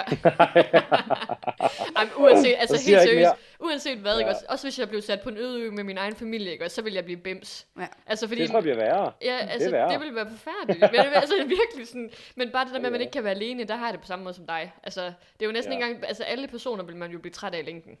Ej, 1.96 2.04
men 2.04 2.12
uanset, 2.18 2.54
altså 2.60 2.90
helt 2.90 3.02
seriøst, 3.02 3.30
uanset 3.60 3.98
hvad, 3.98 4.18
ikke 4.18 4.28
Ja. 4.30 4.34
også, 4.34 4.46
også 4.48 4.66
hvis 4.66 4.78
jeg 4.78 4.88
blev 4.88 5.02
sat 5.02 5.20
på 5.20 5.28
en 5.28 5.36
øde 5.36 5.60
ø 5.60 5.70
med 5.70 5.84
min 5.84 5.98
egen 5.98 6.14
familie, 6.16 6.52
ikke 6.52 6.64
også, 6.64 6.74
så 6.74 6.82
ville 6.82 6.96
jeg 6.96 7.04
blive 7.04 7.16
bims. 7.16 7.66
Ja. 7.78 7.86
Altså 8.06 8.28
fordi, 8.28 8.40
Det 8.40 8.50
tror 8.50 8.56
jeg 8.58 8.62
bliver 8.62 8.76
værre. 8.76 9.12
ja, 9.22 9.36
altså, 9.40 9.64
det, 9.64 9.72
værre. 9.72 9.92
det 9.92 10.00
ville 10.00 10.14
være 10.14 10.26
forfærdeligt. 10.30 10.92
men, 10.92 11.00
altså 11.14 11.34
virkelig 11.38 11.86
sådan, 11.88 12.10
men 12.36 12.50
bare 12.50 12.64
det 12.64 12.72
der 12.74 12.78
med, 12.78 12.86
at 12.86 12.92
man 12.92 13.00
ikke 13.00 13.10
kan 13.10 13.24
være 13.24 13.34
alene, 13.34 13.64
der 13.64 13.76
har 13.76 13.86
jeg 13.86 13.92
det 13.92 14.00
på 14.00 14.06
samme 14.06 14.22
måde 14.24 14.34
som 14.34 14.46
dig. 14.46 14.72
Altså, 14.82 15.00
det 15.04 15.12
er 15.42 15.46
jo 15.46 15.52
næsten 15.52 15.72
Ja. 15.72 15.78
ikke 15.78 15.86
engang, 15.90 16.08
altså 16.08 16.22
alle 16.24 16.48
personer 16.48 16.84
vil 16.84 16.96
man 16.96 17.10
jo 17.10 17.18
blive 17.18 17.32
træt 17.32 17.54
af 17.54 17.58
i 17.58 17.62
længden. 17.62 17.98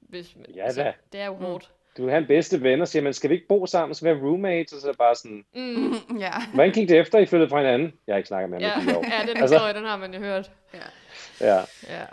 Hvis, 0.00 0.36
Ja 0.54 0.64
altså, 0.64 0.82
da. 0.82 0.92
Det 1.12 1.20
er 1.20 1.26
jo 1.26 1.34
hårdt. 1.34 1.70
Du 1.96 2.02
vil 2.02 2.10
have 2.10 2.20
en 2.20 2.26
bedste 2.26 2.62
ven 2.62 2.80
og 2.80 2.88
siger, 2.88 3.02
men 3.02 3.12
skal 3.12 3.30
vi 3.30 3.34
ikke 3.34 3.48
bo 3.48 3.66
sammen, 3.66 3.94
så 3.94 4.04
være 4.04 4.14
roommates? 4.22 4.72
Og 4.72 4.80
så 4.80 4.86
er 4.86 4.92
det 4.92 4.98
bare 4.98 5.14
sådan, 5.14 5.44
Mm. 5.54 5.92
ja. 6.24 6.32
hvordan 6.54 6.72
gik 6.72 6.88
det 6.88 6.98
efter, 6.98 7.18
I 7.18 7.26
flyttede 7.26 7.50
fra 7.50 7.58
hinanden? 7.58 7.92
Jeg 8.06 8.12
har 8.14 8.16
ikke 8.16 8.28
snakket 8.28 8.50
med 8.50 8.58
Ja, 8.60 8.68
ham 8.68 8.82
i 8.82 8.84
fire 8.84 8.98
år. 8.98 9.04
ja, 9.04 9.20
den 9.20 9.28
Altså- 9.36 9.54
historie, 9.54 9.74
den 9.74 9.84
har 9.84 9.96
man 9.96 10.14
jo 10.14 10.20
hørt. 10.20 10.50
ja. 10.74 10.78
Ja. 11.40 11.56
Ja. 11.88 12.04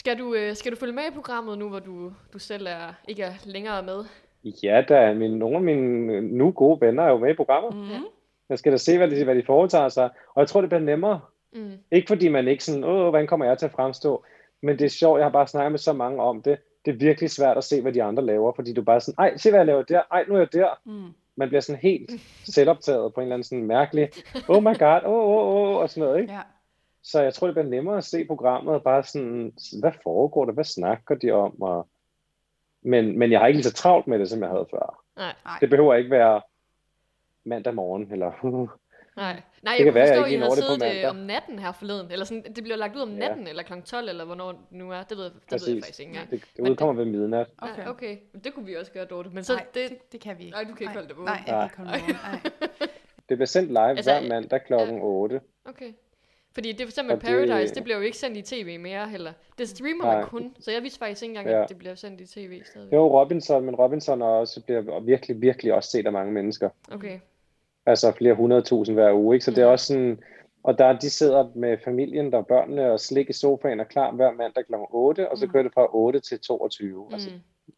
Skal 0.00 0.18
du, 0.18 0.34
øh, 0.34 0.56
skal 0.56 0.72
du 0.72 0.76
følge 0.76 0.92
med 0.92 1.02
i 1.10 1.14
programmet 1.14 1.58
nu, 1.58 1.68
hvor 1.68 1.78
du, 1.78 2.12
du 2.32 2.38
selv 2.38 2.66
er, 2.66 2.94
ikke 3.08 3.22
er 3.22 3.32
længere 3.44 3.82
med? 3.82 4.04
Ja, 4.62 4.84
da, 4.88 5.14
min, 5.14 5.30
nogle 5.30 5.56
af 5.56 5.62
mine 5.62 6.20
nu 6.20 6.50
gode 6.50 6.80
venner 6.80 7.02
er 7.02 7.10
jo 7.10 7.18
med 7.18 7.30
i 7.30 7.34
programmet. 7.34 7.74
Mm-hmm. 7.74 8.04
Jeg 8.48 8.58
skal 8.58 8.72
da 8.72 8.76
se, 8.76 8.96
hvad 8.96 9.10
de, 9.10 9.24
hvad 9.24 9.34
de 9.34 9.42
foretager 9.46 9.88
sig. 9.88 10.10
Og 10.34 10.40
jeg 10.40 10.48
tror, 10.48 10.60
det 10.60 10.70
bliver 10.70 10.82
nemmere. 10.82 11.20
Mm. 11.52 11.72
Ikke 11.92 12.08
fordi 12.08 12.28
man 12.28 12.48
ikke 12.48 12.64
sådan, 12.64 12.84
åh, 12.84 13.08
hvordan 13.08 13.26
kommer 13.26 13.46
jeg 13.46 13.58
til 13.58 13.66
at 13.66 13.72
fremstå? 13.72 14.24
Men 14.62 14.78
det 14.78 14.84
er 14.84 14.88
sjovt, 14.88 15.18
jeg 15.18 15.24
har 15.24 15.32
bare 15.32 15.46
snakket 15.46 15.72
med 15.72 15.78
så 15.78 15.92
mange 15.92 16.22
om 16.22 16.42
det. 16.42 16.58
Det 16.84 16.94
er 16.94 16.96
virkelig 16.96 17.30
svært 17.30 17.56
at 17.56 17.64
se, 17.64 17.82
hvad 17.82 17.92
de 17.92 18.02
andre 18.02 18.26
laver, 18.26 18.52
fordi 18.52 18.74
du 18.74 18.82
bare 18.82 18.96
er 18.96 19.00
sådan, 19.00 19.24
ej, 19.24 19.36
se 19.36 19.50
hvad 19.50 19.60
jeg 19.60 19.66
laver 19.66 19.82
der, 19.82 20.02
ej, 20.12 20.24
nu 20.28 20.34
er 20.34 20.38
jeg 20.38 20.52
der. 20.52 20.80
Mm. 20.84 21.12
Man 21.36 21.48
bliver 21.48 21.60
sådan 21.60 21.80
helt 21.82 22.10
selvoptaget 22.44 23.14
på 23.14 23.20
en 23.20 23.24
eller 23.24 23.34
anden 23.34 23.44
sådan 23.44 23.64
mærkelig, 23.64 24.08
oh 24.48 24.62
my 24.62 24.78
god, 24.78 25.00
åh, 25.04 25.12
oh, 25.12 25.46
åh, 25.46 25.70
oh, 25.70 25.76
og 25.76 25.90
sådan 25.90 26.08
noget, 26.08 26.20
ikke? 26.20 26.32
Ja. 26.32 26.40
Så 27.02 27.22
jeg 27.22 27.34
tror, 27.34 27.46
det 27.46 27.54
bliver 27.54 27.68
nemmere 27.68 27.96
at 27.96 28.04
se 28.04 28.24
programmet 28.26 28.74
og 28.74 28.82
bare 28.82 29.02
sådan, 29.02 29.52
hvad 29.80 29.92
foregår 30.02 30.44
der, 30.44 30.52
hvad 30.52 30.64
snakker 30.64 31.14
de 31.14 31.30
om, 31.30 31.62
og 31.62 31.88
Men, 32.82 33.18
men 33.18 33.32
jeg 33.32 33.40
har 33.40 33.46
ikke 33.46 33.58
lige 33.58 33.70
så 33.70 33.72
travlt 33.72 34.06
med 34.06 34.18
det, 34.18 34.28
som 34.28 34.40
jeg 34.42 34.48
havde 34.48 34.66
før. 34.70 35.02
Nej, 35.16 35.34
Nej. 35.44 35.58
Det 35.60 35.70
behøver 35.70 35.94
ikke 35.94 36.10
være 36.10 36.42
mandag 37.44 37.74
morgen, 37.74 38.12
eller 38.12 38.30
nej. 39.16 39.42
Nej, 39.62 39.76
kan 39.76 39.86
jeg 39.86 39.94
være, 39.94 40.06
kunne 40.06 40.14
jeg 40.14 40.14
forstå, 40.14 40.24
at 40.24 40.30
ikke 40.30 40.38
I 40.38 40.40
havde 40.40 40.56
siddet 40.56 41.04
øh, 41.04 41.10
om 41.10 41.16
natten 41.16 41.58
her 41.58 41.72
forleden. 41.72 42.10
Eller 42.10 42.24
sådan, 42.24 42.42
det 42.42 42.64
bliver 42.64 42.76
lagt 42.76 42.96
ud 42.96 43.00
om 43.00 43.10
Ja. 43.10 43.18
natten, 43.18 43.46
eller 43.46 43.62
kl. 43.62 43.72
12, 43.84 44.08
eller 44.08 44.24
hvornår 44.24 44.52
det 44.52 44.60
nu 44.70 44.92
er. 44.92 45.02
Det 45.02 45.16
ved, 45.16 45.24
det 45.24 45.34
ved, 45.34 45.58
det 45.58 45.66
ved 45.66 45.74
jeg 45.74 45.82
faktisk 45.82 46.00
ikke 46.00 46.10
engang. 46.10 46.30
Det, 46.30 46.40
det 46.56 46.62
Men 46.62 46.72
udkommer 46.72 47.04
ved 47.04 47.12
midnat. 47.12 47.46
Okay. 47.58 47.72
Okay. 47.72 47.82
Ja, 47.82 47.90
okay. 47.90 48.18
Men 48.32 48.40
det 48.44 48.54
kunne 48.54 48.66
vi 48.66 48.76
også 48.76 48.92
gøre, 48.92 49.04
Dorte. 49.04 49.30
Men 49.30 49.44
så 49.44 49.54
Nej, 49.54 49.66
det, 49.74 49.90
det, 49.90 50.12
det 50.12 50.20
kan 50.20 50.38
vi 50.38 50.44
ikke. 50.44 50.54
Nej, 50.54 50.64
du 50.64 50.74
kan 50.74 50.80
ikke 50.84 50.94
holde 50.94 51.08
det 51.08 51.16
vågen. 51.16 51.26
Nej, 51.26 51.42
jeg 51.46 51.54
kan 51.54 51.64
ikke 51.64 51.76
holde 51.76 51.92
det 51.92 52.02
vågen. 52.02 52.16
Nej. 52.22 52.88
Det 53.28 53.36
bliver 53.38 53.46
sendt 53.46 53.68
live 53.68 53.88
Altså, 53.88 54.10
hver 54.20 54.28
mandag 54.28 54.60
klokken 54.66 54.96
ja. 54.96 55.02
8. 55.02 55.40
Okay. 55.64 55.92
Fordi 56.54 56.72
det 56.72 56.80
for 56.80 56.88
eksempel 56.90 57.14
Og 57.14 57.20
det- 57.20 57.26
Paradise, 57.48 57.74
det 57.74 57.84
bliver 57.84 57.96
jo 57.96 58.02
ikke 58.02 58.18
sendt 58.18 58.36
i 58.36 58.42
tv 58.42 58.78
mere 58.80 59.08
heller. 59.08 59.32
Det 59.58 59.68
streamer 59.68 60.04
man 60.06 60.16
Nej. 60.16 60.24
kun, 60.28 60.54
så 60.60 60.70
jeg 60.72 60.82
vidste 60.82 60.98
faktisk 60.98 61.22
ikke 61.22 61.30
engang, 61.30 61.48
Ja. 61.48 61.62
at 61.62 61.68
det 61.68 61.78
bliver 61.78 61.94
sendt 61.94 62.20
i 62.20 62.26
tv 62.26 62.62
stadigvæk. 62.64 62.92
Jo, 62.96 63.20
Robinson, 63.20 63.64
men 63.64 63.74
Robinson 63.74 64.22
også, 64.22 64.60
bliver 64.64 65.00
virkelig, 65.00 65.40
virkelig 65.40 65.74
også 65.74 65.90
set 65.90 66.06
af 66.06 66.12
mange 66.12 66.32
mennesker. 66.32 66.68
Okay. 66.92 67.18
Altså 67.86 68.12
flere 68.12 68.34
hundredtusind 68.34 68.96
hver 68.96 69.12
uge, 69.12 69.34
ikke? 69.36 69.44
Så 69.44 69.50
det 69.50 69.58
er 69.58 69.66
Mhm. 69.66 69.72
også 69.72 69.86
sådan... 69.86 70.18
Og 70.62 70.78
der, 70.78 70.98
de 70.98 71.10
sidder 71.10 71.48
med 71.54 71.76
familien, 71.84 72.32
der 72.32 72.38
er 72.38 72.42
børnene, 72.42 72.92
og 72.92 73.00
slik 73.00 73.30
i 73.30 73.32
sofaen 73.32 73.80
er 73.80 73.84
klar 73.84 74.12
hver 74.12 74.32
mandag 74.32 74.66
kl. 74.66 74.72
8, 74.90 75.28
og 75.30 75.38
så 75.38 75.46
Mm. 75.46 75.52
kører 75.52 75.62
det 75.62 75.72
fra 75.74 75.94
8 75.96 76.20
til 76.20 76.40
22. 76.40 77.04
Mm. 77.08 77.12
Altså 77.14 77.30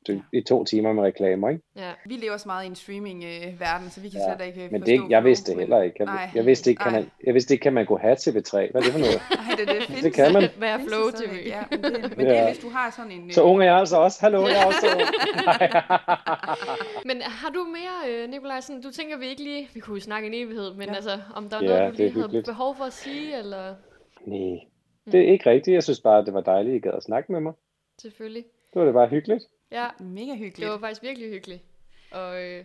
Mm. 0.08 0.14
det, 0.14 0.22
i 0.32 0.40
to 0.40 0.64
timer 0.64 0.92
med 0.92 1.02
reklamer, 1.02 1.48
ikke? 1.48 1.62
Ja. 1.76 1.90
Vi 2.06 2.14
lever 2.14 2.36
så 2.36 2.48
meget 2.48 2.64
i 2.64 2.66
en 2.66 2.74
streaming-verden, 2.74 3.90
så 3.90 4.00
vi 4.00 4.08
kan 4.08 4.20
Ja, 4.20 4.36
slet 4.36 4.46
ikke 4.46 4.60
Men 4.60 4.70
forstå 4.70 4.84
det, 4.84 4.88
er 4.88 4.92
ikke- 5.02 5.06
jeg 5.10 5.24
vidste 5.24 5.52
det 5.52 5.60
heller 5.60 5.82
ikke. 5.82 5.96
Jeg, 5.98 6.06
Nej. 6.06 6.30
jeg, 6.34 6.46
vidste 6.46 6.70
ikke, 6.70 6.82
kan 6.82 6.92
man, 6.92 7.10
jeg 7.26 7.34
vidste 7.34 7.54
ikke, 7.54 7.62
kan 7.62 7.72
man 7.72 7.86
gå 7.86 7.96
have 7.96 8.16
TV3? 8.16 8.70
Hvad 8.70 8.74
er 8.74 8.80
det 8.80 8.92
for 8.92 8.98
noget? 8.98 9.20
Nej, 9.30 9.54
det, 9.58 9.68
det, 9.68 9.82
findes, 9.82 10.02
Det 10.02 10.12
kan 10.14 10.32
man. 10.32 10.42
Hvad 10.58 10.68
er 10.68 10.78
Flow 10.78 11.10
TV? 11.10 11.34
Ja, 11.46 11.62
men 11.70 11.84
det, 11.84 12.16
men 12.16 12.26
det 12.26 12.28
er, 12.28 12.42
Ja. 12.42 12.46
hvis 12.52 12.58
du 12.64 12.68
har 12.68 12.90
sådan 12.90 13.10
en... 13.12 13.32
Så 13.32 13.42
øh, 13.42 13.50
ung 13.50 13.60
er 13.60 13.64
jeg 13.66 13.76
altså 13.76 13.96
også. 13.96 14.18
Hallo, 14.20 14.40
jeg 14.46 14.62
er 14.62 14.66
også 14.66 14.86
ung. 14.94 15.00
Men 17.06 17.22
har 17.22 17.50
du 17.50 17.64
mere, 17.64 17.96
øh, 18.12 18.30
Nikolaj, 18.30 18.60
sådan, 18.60 18.82
du 18.82 18.90
tænker 18.90 19.16
vi 19.18 19.26
ikke 19.26 19.42
lige, 19.42 19.68
vi 19.74 19.80
kunne 19.80 20.00
snakke 20.00 20.28
en 20.28 20.34
evighed, 20.34 20.74
men 20.74 20.88
Ja. 20.88 20.94
altså, 20.94 21.20
om 21.34 21.48
der 21.48 21.56
er 21.56 21.62
Ja, 21.62 21.68
noget, 21.68 21.92
du 21.92 21.96
lige 22.02 22.12
havde 22.12 22.42
behov 22.42 22.76
for 22.76 22.84
at 22.84 22.92
sige, 22.92 23.38
eller 23.38 23.74
Nej, 24.26 24.58
det 25.12 25.20
er 25.20 25.32
ikke 25.32 25.50
rigtigt. 25.50 25.74
Jeg 25.74 25.82
synes 25.82 26.00
bare, 26.00 26.24
det 26.24 26.34
var 26.34 26.40
dejligt, 26.40 26.72
at 26.74 26.76
I 26.76 26.80
gad 26.88 26.92
at 26.96 27.02
snakke 27.02 27.32
med 27.32 27.40
mig. 27.40 27.52
selvfølgelig. 28.02 28.44
Det 28.72 28.80
var 28.80 28.84
det 28.84 28.94
bare 28.94 29.08
hyggeligt. 29.08 29.44
Ja, 29.72 29.86
Mega 30.00 30.30
det 30.30 30.38
hyggeligt. 30.38 30.70
var 30.70 30.78
faktisk 30.78 31.02
virkelig 31.02 31.28
hyggeligt. 31.30 31.62
Og 32.12 32.42
øh, 32.42 32.64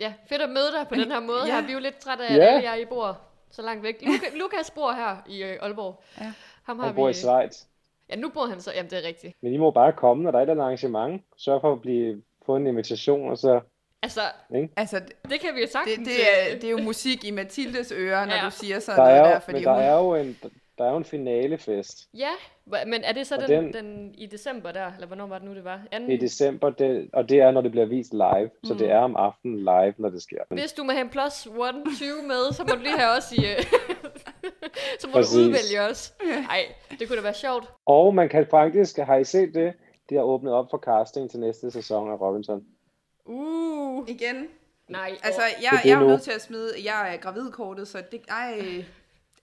ja, 0.00 0.12
fedt 0.28 0.42
at 0.42 0.48
møde 0.50 0.72
dig 0.78 0.88
på 0.88 0.94
den 0.94 1.10
her 1.10 1.20
måde 1.20 1.46
Ja. 1.46 1.54
her. 1.54 1.62
Vi 1.62 1.68
er 1.68 1.74
jo 1.74 1.80
lidt 1.80 1.98
trætte 1.98 2.24
af, 2.26 2.36
Ja. 2.36 2.42
at 2.42 2.48
alle 2.54 2.70
jer 2.70 2.74
I 2.74 2.84
bor 2.84 3.18
så 3.50 3.62
langt 3.62 3.82
væk. 3.82 4.02
Luka, 4.02 4.26
Lukas 4.38 4.70
bor 4.70 4.92
her 4.92 5.16
i 5.28 5.42
øh, 5.42 5.56
Aalborg. 5.62 6.02
Ja. 6.20 6.32
Ham 6.62 6.78
har 6.78 6.86
Han 6.86 6.94
bor 6.94 7.04
vi, 7.06 7.10
i 7.10 7.14
Schweiz. 7.14 7.62
Ja, 8.10 8.16
nu 8.16 8.28
bor 8.28 8.46
han 8.46 8.60
så. 8.60 8.72
Jamen, 8.72 8.90
det 8.90 8.98
er 9.04 9.08
rigtigt. 9.08 9.36
Men 9.42 9.52
I 9.52 9.56
må 9.56 9.70
bare 9.70 9.92
komme, 9.92 10.22
når 10.22 10.30
der 10.30 10.38
er 10.38 10.42
et 10.42 10.44
eller 10.44 10.52
andet 10.54 10.64
arrangement. 10.64 11.22
Sørg 11.36 11.60
for 11.60 11.72
at 11.72 11.80
blive, 11.80 12.22
få 12.46 12.56
en 12.56 12.66
invitation, 12.66 13.30
og 13.30 13.38
så... 13.38 13.60
Altså, 14.02 14.20
Altså, 14.76 15.00
det 15.30 15.40
kan 15.40 15.54
vi 15.54 15.60
jo 15.60 15.66
sagtens. 15.66 15.96
det, 15.98 16.06
det, 16.06 16.52
er, 16.52 16.54
det 16.54 16.64
er 16.64 16.70
jo 16.70 16.78
musik 16.78 17.24
i 17.24 17.30
Mathildes 17.30 17.92
ører, 17.92 18.24
når 18.26 18.34
Ja. 18.34 18.44
du 18.44 18.50
siger 18.50 18.78
sådan 18.80 18.98
Der 19.00 19.04
noget 19.04 19.18
er, 19.18 19.24
der, 19.24 19.32
jo, 19.34 19.38
fordi 19.38 19.56
men 19.56 19.64
der 19.64 19.72
hun... 19.74 19.82
er 19.82 19.94
jo 19.98 20.14
en, 20.14 20.38
der 20.78 20.84
er 20.84 20.90
jo 20.90 20.96
en 20.96 21.04
finalefest 21.04 22.08
Ja, 22.14 22.30
men 22.86 23.04
er 23.04 23.12
det 23.12 23.26
så 23.26 23.36
den, 23.36 23.50
den- 23.64 23.72
den, 23.72 24.14
i 24.14 24.26
december 24.26 24.72
der? 24.72 24.92
Eller 24.94 25.06
hvornår 25.06 25.26
var 25.26 25.38
det 25.38 25.48
nu, 25.48 25.54
det 25.54 25.64
var? 25.64 25.80
Anden, 25.92 26.10
i 26.10 26.16
december, 26.16 26.70
det, 26.70 27.10
og 27.12 27.28
det 27.28 27.40
er, 27.40 27.50
når 27.50 27.60
det 27.60 27.70
bliver 27.70 27.86
vist 27.86 28.12
live. 28.12 28.50
Så 28.64 28.72
Mm. 28.72 28.78
det 28.78 28.90
er 28.90 28.98
om 28.98 29.16
aftenen 29.16 29.58
live, 29.58 29.94
når 29.98 30.08
det 30.08 30.22
sker. 30.22 30.38
Hvis 30.50 30.72
du 30.72 30.84
må 30.84 30.92
have 30.92 31.00
en 31.04 31.10
plus 31.10 31.46
one 31.46 31.84
20 31.96 32.22
med, 32.26 32.52
så 32.52 32.64
må 32.64 32.74
du 32.74 32.80
lige 32.82 32.98
have 32.98 33.16
os 33.18 33.32
i... 33.32 33.44
øh, 33.46 33.62
så 35.00 35.06
må 35.06 35.12
Præcis. 35.12 35.34
du 35.34 35.40
udvælge 35.40 35.80
os. 35.90 36.14
Nej, 36.24 36.60
det 36.98 37.08
kunne 37.08 37.16
da 37.16 37.22
være 37.22 37.34
sjovt. 37.34 37.64
Og 37.86 38.14
man 38.14 38.28
kan 38.28 38.46
faktisk, 38.50 38.96
har 38.98 39.16
I 39.16 39.24
set 39.24 39.54
det? 39.54 39.72
De 40.10 40.14
har 40.14 40.22
åbnet 40.22 40.52
op 40.52 40.66
for 40.70 40.78
casting 40.78 41.30
til 41.30 41.40
næste 41.40 41.70
sæson 41.70 42.10
af 42.10 42.20
Robinson. 42.20 42.64
Uh, 43.24 44.08
Igen. 44.08 44.48
nej. 44.88 45.10
Altså, 45.22 45.40
jeg, 45.42 45.70
Det 45.70 45.76
er 45.78 45.82
det 45.82 45.88
jeg 45.88 46.02
er 46.02 46.06
nødt 46.08 46.22
til 46.22 46.30
at 46.30 46.42
smide... 46.42 46.72
Jeg 46.84 47.14
er 47.14 47.16
gravidkortet, 47.16 47.88
så 47.88 47.98
det... 48.12 48.20
Ej... 48.28 48.84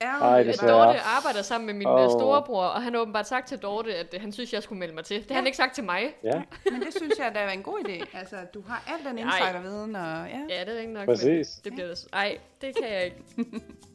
Ej, 0.02 0.44
desværre. 0.44 0.72
Dorte 0.72 1.00
arbejder 1.00 1.42
sammen 1.42 1.66
med 1.66 1.74
min 1.74 1.88
oh. 1.88 2.10
storebror, 2.10 2.64
og 2.64 2.82
han 2.82 2.94
har 2.94 3.02
åbenbart 3.02 3.28
sagt 3.28 3.48
til 3.48 3.58
Dorte, 3.58 3.96
at 3.96 4.16
han 4.20 4.32
synes, 4.32 4.54
jeg 4.54 4.64
skulle 4.64 4.80
melde 4.80 4.94
mig 4.94 5.06
til. 5.06 5.22
Det 5.22 5.28
har 5.32 5.36
han 5.36 5.46
ikke 5.46 5.58
sagt 5.58 5.76
til 5.76 5.84
mig. 5.84 6.02
Ja, 6.24 6.42
Men 6.72 6.82
det 6.82 6.94
synes 6.96 7.20
jeg, 7.20 7.32
der 7.34 7.40
er 7.40 7.52
en 7.52 7.64
god 7.64 7.80
idé. 7.88 8.18
Altså, 8.18 8.36
du 8.54 8.64
har 8.68 8.84
al 8.88 9.10
den 9.10 9.18
insiderviden, 9.26 9.96
og 9.96 10.02
ja. 10.02 10.56
Ja, 10.56 10.66
det 10.66 10.76
er 10.76 10.80
ikke 10.80 10.94
nok. 10.94 11.06
Præcis. 11.06 11.48
Det 11.64 11.74
bliver 11.74 11.88
det. 11.88 12.08
Ej, 12.14 12.38
det 12.62 12.76
kan 12.78 12.94
jeg 12.94 13.06
ikke. 13.06 13.18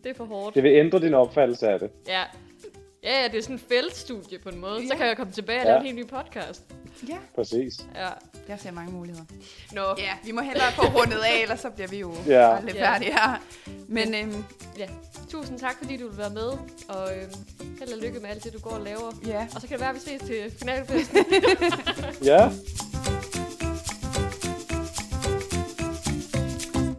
Det 0.04 0.10
er 0.10 0.14
for 0.14 0.24
hårdt. 0.24 0.54
det 0.54 0.62
vil 0.62 0.72
ændre 0.72 1.00
din 1.00 1.14
opfattelse 1.14 1.68
af 1.68 1.78
det. 1.78 1.90
Ja. 2.08 2.22
Ja, 3.04 3.20
ja, 3.22 3.28
det 3.28 3.38
er 3.38 3.42
sådan 3.42 3.56
en 3.56 3.62
feltstudie 3.68 4.38
på 4.38 4.48
en 4.48 4.58
måde. 4.58 4.80
Så 4.80 4.86
Ja. 4.92 4.96
kan 4.96 5.06
jeg 5.06 5.16
komme 5.16 5.32
tilbage 5.32 5.60
og 5.60 5.64
Ja. 5.66 5.70
lave 5.70 5.80
en 5.80 5.86
helt 5.86 5.96
ny 5.98 6.06
podcast. 6.06 6.62
Ja, 7.08 7.16
Præcis. 7.34 7.80
Ja. 7.94 8.08
jeg 8.48 8.58
ser 8.60 8.70
mange 8.70 8.92
muligheder. 8.92 9.24
Nå, 9.72 9.82
Ja, 9.98 10.12
vi 10.24 10.32
må 10.32 10.40
hellere 10.40 10.72
få 10.72 10.82
rundet 10.82 11.18
af, 11.18 11.42
ellers 11.42 11.60
så 11.60 11.70
bliver 11.70 11.88
vi 11.88 11.98
jo 11.98 12.14
Ja. 12.26 12.56
aldrig 12.56 12.74
Ja. 12.74 12.92
færdige 12.92 13.12
her. 13.12 13.42
Men 13.88 14.14
øhm, 14.14 14.44
ja. 14.78 14.86
Tusind 15.30 15.58
tak, 15.58 15.76
fordi 15.78 15.96
du 15.96 16.08
vil 16.08 16.18
være 16.18 16.30
med. 16.30 16.48
Og 16.88 17.16
øhm, 17.16 17.32
held 17.78 17.92
og 17.92 17.98
lykke 17.98 18.20
med 18.20 18.30
alt 18.30 18.44
det, 18.44 18.52
du 18.52 18.58
går 18.58 18.70
og 18.70 18.80
laver. 18.80 19.12
ja, 19.26 19.46
Og 19.54 19.60
så 19.60 19.66
kan 19.66 19.70
det 19.70 19.80
være, 19.80 19.88
at 19.90 19.94
vi 19.94 20.00
ses 20.00 20.20
til 20.22 20.52
finalfesten. 20.58 21.24
Ja, 22.24 22.48